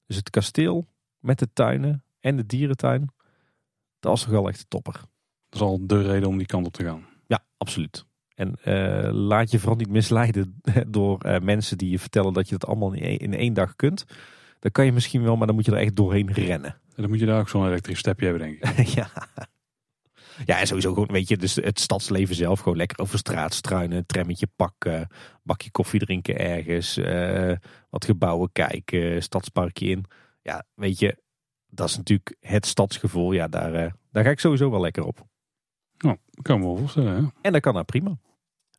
[0.07, 0.87] Dus het kasteel
[1.19, 3.11] met de tuinen en de dierentuin.
[4.01, 4.93] Dat was toch wel echt de topper.
[4.93, 7.07] Dat is al de reden om die kant op te gaan.
[7.27, 8.05] Ja, absoluut.
[8.35, 12.67] En uh, laat je vooral niet misleiden door mensen die je vertellen dat je het
[12.67, 14.05] allemaal in één dag kunt.
[14.67, 16.71] Dan kan je misschien wel, maar dan moet je er echt doorheen rennen.
[16.71, 18.87] En dan moet je daar ook zo'n elektrisch stepje hebben, denk ik.
[18.99, 19.11] ja.
[20.45, 22.61] Ja, en sowieso gewoon, weet je, dus het stadsleven zelf.
[22.61, 25.09] Gewoon lekker over straat struinen, trammetje pakken,
[25.43, 26.97] bakje koffie drinken ergens.
[26.97, 27.53] eh,
[27.91, 30.05] wat gebouwen kijken, stadsparkje in.
[30.43, 31.23] Ja, weet je,
[31.67, 33.33] dat is natuurlijk het stadsgevoel.
[33.33, 35.27] Ja, daar, eh, daar ga ik sowieso wel lekker op.
[35.99, 37.15] Nou, kan me wel voorstellen.
[37.15, 37.29] Hè?
[37.41, 38.19] En dat kan nou prima.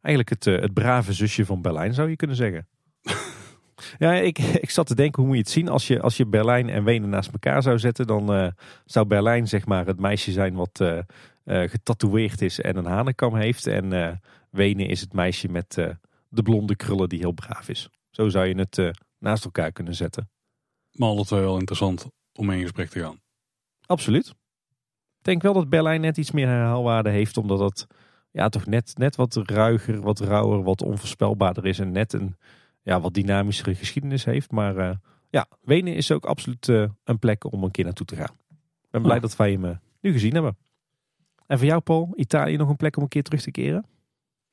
[0.02, 2.68] Eigenlijk het, eh, het brave zusje van Berlijn zou je kunnen zeggen.
[3.98, 5.70] Ja, ik, ik zat te denken, hoe moet je het zien?
[5.70, 8.48] Als je, als je Berlijn en Wenen naast elkaar zou zetten, dan eh,
[8.86, 11.00] zou Berlijn zeg maar het meisje zijn wat eh
[11.44, 13.68] eh, getatoeëerd is en een hanenkam heeft.
[13.68, 15.74] En Wenen is het meisje met
[16.30, 17.90] de blonde krullen die heel braaf is.
[18.10, 20.30] Zo zou je het naast elkaar kunnen zetten.
[20.92, 23.20] Maar alle twee wel interessant om in gesprek te gaan.
[23.86, 24.28] Absoluut.
[25.18, 27.88] Ik denk wel dat Berlijn net iets meer herhaalwaarde heeft, omdat het
[28.32, 32.36] ja, toch net, net wat ruiger, wat rauwer, wat onvoorspelbaarder is en net een
[32.88, 34.52] ja, wat dynamischere geschiedenis heeft.
[34.52, 34.96] Maar eh,
[35.30, 38.36] ja, Wenen is ook absoluut eh, een plek om een keer naartoe te gaan.
[38.82, 39.22] Ik ben blij Ja.
[39.22, 40.58] dat wij hem eh, nu gezien hebben.
[41.48, 43.86] En voor jou, Paul, Italië nog een plek om een keer terug te keren?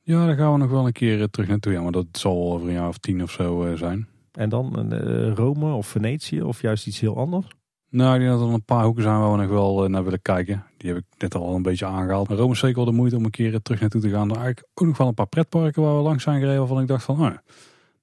[0.00, 1.72] Ja, daar gaan we nog wel een keer terug naartoe.
[1.72, 4.08] Ja, maar dat zal over een jaar of tien of zo zijn.
[4.32, 4.94] En dan
[5.34, 7.46] Rome of Venetië of juist iets heel anders?
[7.90, 10.22] Nou, ik denk dat er een paar hoeken zijn waar we nog wel naar willen
[10.22, 10.64] kijken.
[10.76, 12.28] Die heb ik net al een beetje aangehaald.
[12.28, 14.30] Maar Rome is zeker wel de moeite om een keer terug naartoe te gaan.
[14.30, 16.58] Er eigenlijk ook nog wel een paar pretparken waar we langs zijn gereden.
[16.58, 17.32] Waarvan ik dacht van, oh,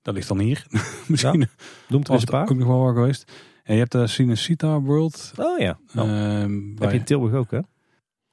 [0.02, 0.66] dat ligt dan hier.
[1.08, 1.48] Misschien
[1.88, 2.50] Noemt er eens een paar.
[2.50, 3.32] ook nog wel waar geweest.
[3.64, 5.32] En je hebt de Cinecittà World.
[5.38, 7.60] Oh ja, nou, Ehm, heb bij- je in Tilburg ook hè?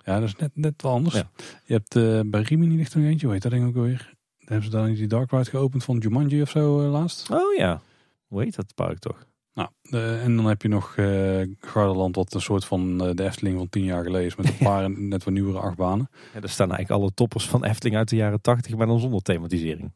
[0.05, 1.14] Ja, dat is net, net wel anders.
[1.14, 1.30] Ja.
[1.64, 3.24] Je hebt eh, bij Rimini ligt er nog eentje.
[3.26, 4.14] Hoe heet dat ding ook alweer?
[4.38, 7.30] Daar hebben ze dan die Dark Ride geopend van Jumanji of zo eh, laatst.
[7.30, 7.80] Oh ja,
[8.26, 9.26] hoe heet dat park toch?
[9.55, 13.24] Nou, eh, en dan heb je nog eh Gardaland, wat een soort van eh, de
[13.24, 14.36] Efteling van tien jaar geleden is.
[14.36, 16.08] Met een paar net wat nieuwere achtbanen.
[16.34, 19.22] Ja, er staan eigenlijk alle toppers van Efteling uit de jaren 80, maar dan zonder
[19.22, 19.92] thematisering.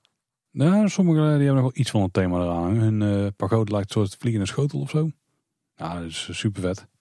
[0.52, 2.76] Nou, sommige eh, die hebben nog wel iets van een thema eraan.
[2.76, 5.10] Hun eh pagode lijkt een soort vliegende schotel of zo.
[5.76, 6.86] Ja, dat is super vet.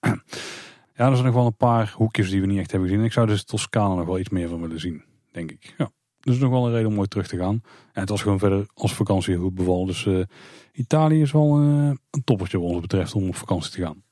[0.96, 3.04] ja, er zijn nog wel een paar hoekjes die we niet echt hebben gezien.
[3.04, 5.74] Ik zou dus Toscane nog wel iets meer van willen zien, denk ik.
[5.78, 5.90] Ja.
[6.20, 7.62] Dus nog wel een reden om mooi terug te gaan.
[7.92, 9.86] En het was gewoon verder als vakantie goed bevallen.
[9.86, 10.22] Dus eh,
[10.72, 14.02] Italië is wel eh, een toppertje wat ons betreft om op vakantie te gaan.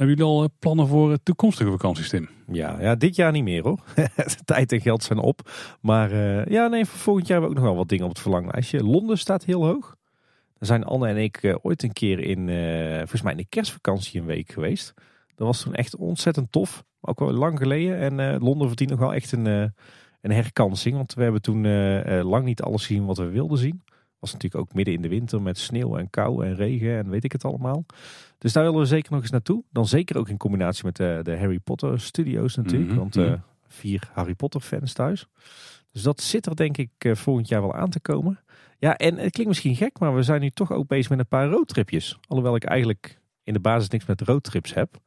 [0.00, 2.28] Hebben jullie al eh, plannen voor eh, toekomstige vakanties, Tim?
[2.52, 3.78] Ja, ja, dit jaar niet meer hoor.
[4.44, 5.50] Tijd en geld zijn op.
[5.80, 8.10] Maar eh, ja, nee, voor volgend jaar hebben we ook nog wel wat dingen op
[8.10, 8.84] het verlanglijstje.
[8.84, 9.96] Londen staat heel hoog.
[10.58, 12.48] Daar zijn Anne en ik ooit een keer in,
[12.98, 14.94] volgens mij in de kerstvakantie een week geweest.
[15.34, 16.84] Dat was toen echt ontzettend tof.
[17.00, 17.98] Ook wel lang geleden.
[17.98, 19.46] En Londen verdient nog wel echt een,
[20.20, 20.96] een herkansing.
[20.96, 21.62] Want we hebben toen
[22.22, 23.82] lang niet alles gezien wat we wilden zien.
[24.20, 27.24] Was natuurlijk ook midden in de winter met sneeuw en kou en regen en weet
[27.24, 27.84] ik het allemaal.
[28.38, 29.64] Dus daar willen we zeker nog eens naartoe.
[29.72, 32.90] Dan zeker ook in combinatie met de, de Harry Potter studios natuurlijk.
[32.90, 33.38] Mhm, Want eh, mhm.
[33.68, 35.26] vier Harry Potter fans thuis.
[35.92, 38.40] Dus dat zit er denk ik eh, volgend jaar wel aan te komen.
[38.78, 41.28] Ja, en het klinkt misschien gek, maar we zijn nu toch ook bezig met een
[41.28, 42.18] paar roadtripjes.
[42.28, 44.98] Alhoewel ik eigenlijk in de basis niks met roadtrips heb.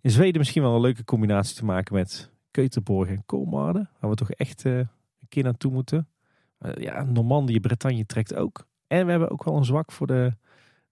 [0.00, 3.90] In Zweden misschien wel een leuke combinatie te maken met Keuterborg en Kolmarden.
[4.00, 6.08] Waar we toch echt eh, een keer naartoe moeten.
[6.60, 8.66] Eh, ja, Normandië, Bretagne trekt ook.
[8.86, 10.32] En we hebben ook wel een zwak voor de,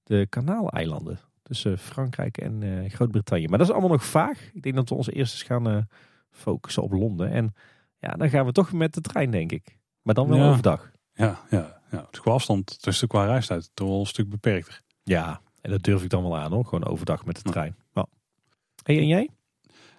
[0.02, 1.18] de Kanaaleilanden.
[1.42, 3.46] Tussen Frankrijk en eh, Groot-Brittannië.
[3.48, 4.50] Maar dat is allemaal nog vaag.
[4.52, 5.76] Ik denk dat we ons eerst eens gaan eh,
[6.30, 7.30] focussen op Londen.
[7.30, 7.54] En
[7.98, 9.78] ja, dan gaan we toch met de trein, denk ik.
[10.02, 10.48] Maar dan wel Ja.
[10.50, 10.90] overdag.
[11.12, 11.98] Ja, ja, ja.
[11.98, 14.80] Het is qua afstand, dus qua reistijd, toch wel een stuk beperkter.
[15.02, 16.64] Ja, en dat durf ik dan wel aan hoor.
[16.64, 17.76] Gewoon overdag met de trein.
[17.92, 18.06] Ja.
[18.82, 19.28] Hey, en jij?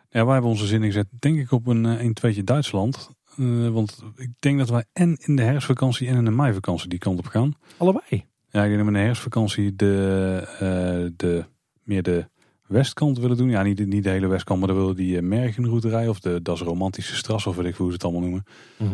[0.10, 3.10] Ja, wij hebben onze zin gezet, denk ik, op een 1 2 Duitsland.
[3.40, 7.00] Eh, want ik denk dat wij en in de herfstvakantie en in de meivakantie die
[7.00, 7.54] kant op gaan.
[7.78, 8.26] Allebei.
[8.52, 11.46] Ja, ik denk dat we in de herfstvakantie de, eh, de,
[11.84, 12.28] meer de
[12.68, 13.50] westkant willen doen.
[13.50, 16.10] Ja, niet, de- niet de hele westkant, maar dan willen we die uh, Mergenroute rijden.
[16.10, 18.44] Of de, dat is romantische stras, of weet ik hoe ze het allemaal noemen.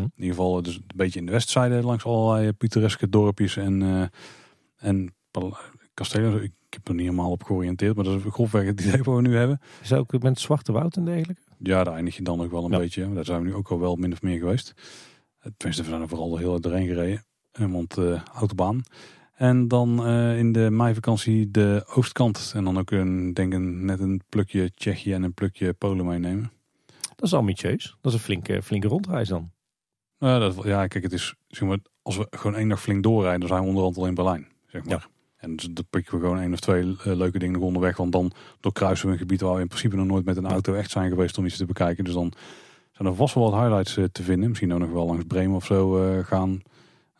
[0.05, 4.03] In ieder geval dus een beetje in de westzijde langs allerlei pittoreske dorpjes en, eh
[4.89, 5.13] en
[5.93, 6.43] kastelen.
[6.43, 9.21] Ik heb er niet helemaal op georiënteerd, maar dat is grofweg het idee wat we
[9.21, 9.59] nu hebben.
[9.81, 11.41] Is ook met Zwarte Woud en dergelijke?
[11.57, 12.77] Ja, daar eindig je dan ook wel een Ja.
[12.77, 13.13] beetje.
[13.13, 14.73] Daar zijn we nu ook al wel min of meer geweest.
[15.39, 17.25] Eh, Tenminste, we zijn er vooral heel doorheen gereden.
[17.51, 18.81] Eh, Want eh autobaan.
[19.35, 22.51] En dan eh, in de meivakantie de oostkant.
[22.55, 26.51] En dan ook een, denk een, net een plukje Tsjechië en een plukje Polen meenemen.
[27.15, 27.95] Dat is ambitieus.
[28.01, 29.51] Dat is een flinke, flinke rondreis dan.
[30.19, 33.39] Nou, dat, ja, kijk, het is, zeg maar, als we gewoon één dag flink doorrijden,
[33.39, 34.47] dan zijn we onderhand al in Berlijn.
[34.67, 34.93] Zeg maar.
[34.93, 35.14] Ja.
[35.45, 37.97] En dus dan pikken we gewoon één of twee eh, leuke dingen nog onderweg.
[37.97, 40.73] Want dan doorkruisen we een gebied waar we in principe nog nooit met een auto
[40.73, 42.03] echt zijn geweest om iets te bekijken.
[42.03, 42.33] Dus dan
[42.91, 44.49] zijn er vast wel wat highlights eh, te vinden.
[44.49, 46.61] Misschien ook nog wel langs Bremen of zo eh, gaan.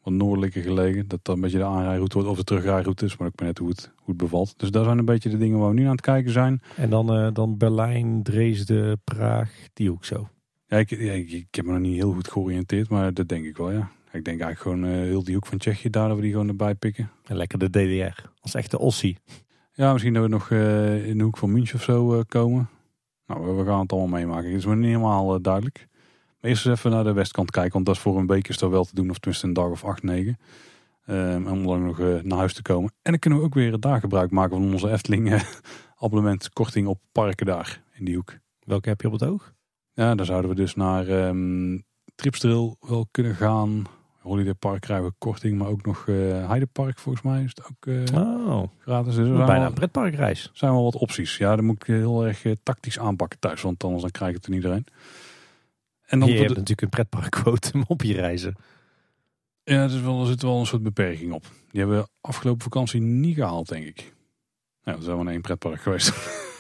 [0.04, 1.08] Wat noordelijker gelegen.
[1.08, 3.18] Dat dan een beetje de aanrijroute wordt of de terugrijroute is.
[3.18, 4.54] Maar ik ben net hoe het, hoe het bevalt.
[4.58, 6.62] Dus daar zijn een beetje de dingen waar we nu aan het kijken zijn.
[6.76, 10.28] En dan, dan Berlijn, Dresden, Praag, die hoek zo.
[10.68, 12.90] Ja, ik, ja, ik, ik heb me nog niet heel goed georiënteerd.
[12.90, 13.92] Maar dat denk ik wel, ja.
[14.16, 16.48] Ik denk eigenlijk gewoon eh, heel die hoek van Tsjechië daar dat we die gewoon
[16.48, 17.12] erbij pikken.
[17.24, 18.22] En lekker de DDR.
[18.42, 19.18] Als echte Ossie.
[19.74, 22.70] Ja, misschien dat we nog eh, in de hoek van München of zo eh, komen.
[23.28, 24.50] Nou, we, gaan het allemaal meemaken.
[24.50, 25.88] Het is me niet helemaal duidelijk.
[26.42, 28.70] Eerst eens even naar de westkant kijken, want dat is voor een week is dat
[28.70, 29.10] wel te doen.
[29.10, 30.38] Of tenminste een dag of acht, negen.
[31.08, 32.94] Um, om dan nog uh, naar huis te komen.
[33.02, 35.42] En dan kunnen we ook weer daar gebruik maken van onze Efteling uh,
[35.96, 38.38] abonnementkorting op parken daar in die hoek.
[38.60, 39.54] Welke heb je op het oog?
[39.94, 41.84] Ja, dan zouden we dus naar um,
[42.16, 43.84] Tripsdrill wel kunnen gaan.
[44.26, 47.86] Holiday Park krijgen we korting, maar ook nog uh, Heidepark volgens mij is het ook
[47.86, 48.64] uh, oh.
[48.80, 49.16] gratis.
[49.16, 50.50] Dus bijna wel, een pretparkreis.
[50.54, 51.38] zijn wel wat opties.
[51.38, 54.38] Ja, dan moet ik heel erg uh, tactisch aanpakken thuis, want anders dan krijg ik
[54.38, 54.86] het er iedereen.
[56.06, 56.56] En dan je hebt de...
[56.56, 58.56] natuurlijk een pretparkquotum op je reizen.
[59.64, 61.44] Ja, er, is wel, er zit wel een soort beperking op.
[61.72, 64.14] Die hebben we afgelopen vakantie niet gehaald, denk ik.
[64.84, 66.14] Ja, we zijn wel in één pretpark geweest.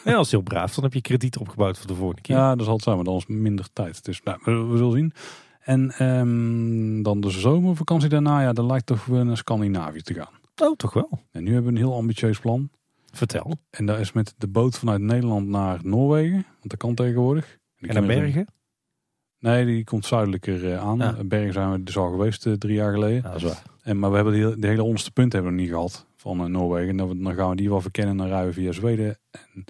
[0.06, 0.74] Ja, als heel braaf.
[0.74, 2.36] Dan heb je krediet opgebouwd voor de volgende keer.
[2.36, 4.06] Ja, dat zal het zijn, maar dan is minder tijd.
[4.06, 5.14] Dus nou, we, we zullen zien.
[5.66, 10.34] En um, dan de zomervakantie daarna, ja, dan lijkt toch weer naar Scandinavië te gaan.
[10.62, 11.20] Oh, toch wel.
[11.32, 12.70] En nu hebben we een heel ambitieus plan.
[13.12, 13.56] Vertel.
[13.70, 16.34] En dat is met de boot vanuit Nederland naar Noorwegen.
[16.34, 17.58] Want dat kan tegenwoordig.
[17.80, 18.48] En naar Bergen?
[19.40, 20.98] Nee, die komt zuidelijker uh, aan.
[20.98, 21.24] Ja.
[21.24, 23.22] Bergen zijn we dus al geweest uh, drie jaar geleden.
[23.22, 23.64] Ja, dat is waar.
[23.82, 26.42] En, maar we hebben de, de hele onderste punt hebben we nog niet gehad van
[26.42, 26.90] uh, Noorwegen.
[26.90, 28.18] En dan, dan gaan we die wel verkennen.
[28.18, 29.66] Dan rijden we via Zweden en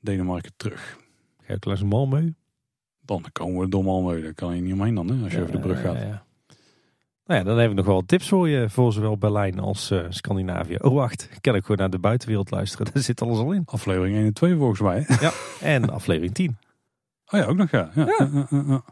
[0.00, 0.98] Denemarken terug.
[1.42, 2.39] Ga je langs Malmö?
[3.18, 4.22] Dan komen we door Malmö.
[4.22, 5.96] Daar kan je niet omheen dan, hè, als je ja, over de brug gaat.
[5.96, 6.24] Ja,
[7.30, 10.04] nou ja, dan hebben we nog wel tips voor je voor zowel Berlijn als uh,
[10.08, 10.76] Scandinavië.
[10.76, 12.86] Oh wacht, ik kan ik gewoon naar de buitenwereld luisteren.
[12.92, 13.62] Daar zit alles al in.
[13.64, 15.04] Aflevering 1 en 2 volgens mij.
[15.20, 16.58] Ja, en aflevering 10.
[17.26, 17.90] Oh ja, ook nog ja.
[17.94, 18.46] ja.
[18.50, 18.82] ja.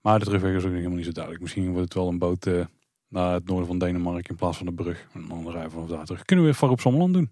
[0.00, 1.42] Maar de terugweg is ook helemaal niet zo duidelijk.
[1.42, 2.64] Misschien wordt het wel een boot uh,
[3.08, 5.06] naar het noorden van Denemarken in plaats van de brug.
[5.12, 6.24] En dan rijden we vanaf daar terug.
[6.24, 7.30] Kunnen we weer Varop Sommerland doen.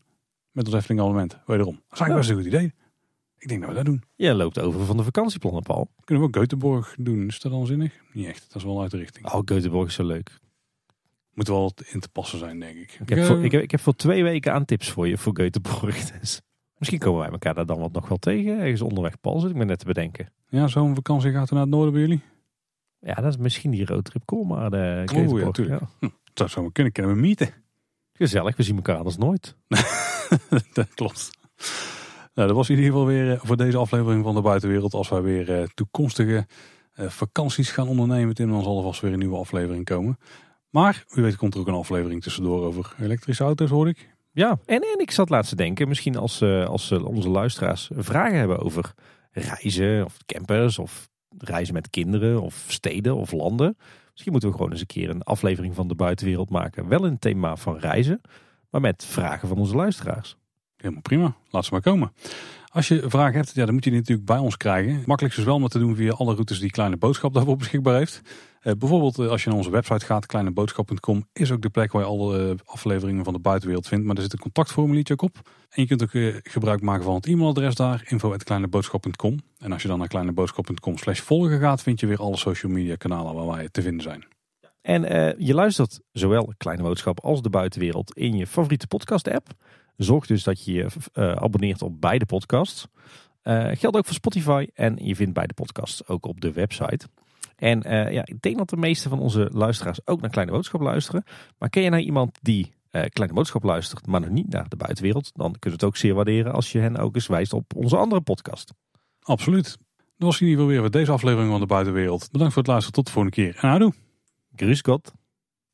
[0.50, 1.38] Met ons Efteling abonnement.
[1.46, 1.74] Wederom.
[1.74, 2.81] Dat is eigenlijk best een goed idee.
[3.42, 4.02] Ik denk dat we dat doen.
[4.16, 5.90] Jij loopt over van de vakantieplannen, Paul.
[6.04, 7.26] Kunnen we ook Göteborg doen?
[7.26, 8.00] Is dat dan zinnig?
[8.12, 8.46] Niet echt.
[8.48, 9.32] Dat is wel uit de richting.
[9.32, 10.40] Oh, Göteborg is zo leuk.
[11.32, 12.98] Moet wel wat in te passen zijn, denk ik.
[13.00, 15.40] Ik heb, voor, ik, heb, ik heb voor twee weken aan tips voor je voor
[15.40, 16.10] Göteborg.
[16.20, 16.40] Dus
[16.76, 18.58] misschien komen wij elkaar daar dan wat nog wel tegen.
[18.58, 20.32] Ergens onderweg, Paul, zit ik me net te bedenken.
[20.48, 22.20] Ja, zo'n vakantie gaat er naar het noorden bij jullie?
[22.98, 25.80] Ja, dat is misschien die roadtrip Cool, maar de oh, ja, natuurlijk.
[25.80, 25.88] Ja.
[25.98, 26.92] Hm, dat zou we kunnen.
[26.92, 27.54] Kunnen we mieten?
[28.12, 29.56] Gezellig, we zien elkaar anders nooit.
[30.72, 31.30] dat klopt.
[32.34, 34.94] Nou, dat was in ieder geval weer voor deze aflevering van de buitenwereld.
[34.94, 36.46] Als wij weer uh, toekomstige
[36.94, 40.18] uh, vakanties gaan ondernemen, Tim, dan zal er vast weer een nieuwe aflevering komen.
[40.70, 44.10] Maar u weet komt er ook een aflevering tussendoor over elektrische auto's, hoor ik.
[44.30, 48.58] Ja, en, en ik zat laatst te denken, misschien als, als onze luisteraars vragen hebben
[48.58, 48.94] over
[49.30, 53.76] reizen of campers of reizen met kinderen of steden of landen.
[54.10, 56.88] Misschien moeten we gewoon eens een keer een aflevering van de buitenwereld maken.
[56.88, 58.20] Wel een thema van reizen,
[58.70, 60.36] maar met vragen van onze luisteraars.
[60.82, 62.12] Helemaal prima, laat ze maar komen.
[62.72, 65.02] Als je vragen hebt, ja, dan moet je die natuurlijk bij ons krijgen.
[65.06, 68.20] Makkelijkst is wel om te doen via alle routes die Kleine Boodschap daarvoor beschikbaar heeft.
[68.62, 72.02] Uh, bijvoorbeeld uh, als je naar onze website gaat, kleineboodschap.com, is ook de plek waar
[72.02, 74.04] je alle uh, afleveringen van de buitenwereld vindt.
[74.06, 75.36] Maar er zit een contactformuliertje ook op.
[75.70, 79.40] En je kunt ook gebruik maken van het e-mailadres daar, info.kleineboodschap.com.
[79.58, 82.96] En als je dan naar kleineboodschap.com slash volgen gaat, vind je weer alle social media
[82.96, 84.24] kanalen waar wij te vinden zijn.
[84.82, 85.02] En
[85.38, 89.46] je luistert zowel Kleine Boodschap als de buitenwereld in je favoriete podcast app.
[89.96, 92.86] Zorg dus dat je je uh, abonneert op beide podcasts.
[93.44, 97.08] Uh, geldt ook voor Spotify en je vindt beide podcasts ook op de website.
[97.56, 100.80] En uh, ja, ik denk dat de meeste van onze luisteraars ook naar Kleine Boodschap
[100.80, 101.24] luisteren.
[101.58, 105.30] Maar ken je nou iemand die Kleine Boodschap luistert, maar nog niet naar de buitenwereld?
[105.34, 107.96] Dan kun je het ook zeer waarderen als je hen ook eens wijst op onze
[107.96, 108.72] andere podcast.
[109.20, 109.78] Absoluut.
[110.22, 112.28] Dat was in ieder geval weer voor deze aflevering van de buitenwereld.
[112.30, 112.94] Bedankt voor het luisteren.
[112.94, 113.56] Tot de volgende keer.
[113.56, 113.94] En houdoe.
[114.56, 115.12] Grüß Gott.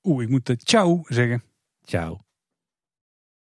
[0.03, 1.43] Oeh, ik moet ciao zeggen.
[1.85, 2.28] Ciao.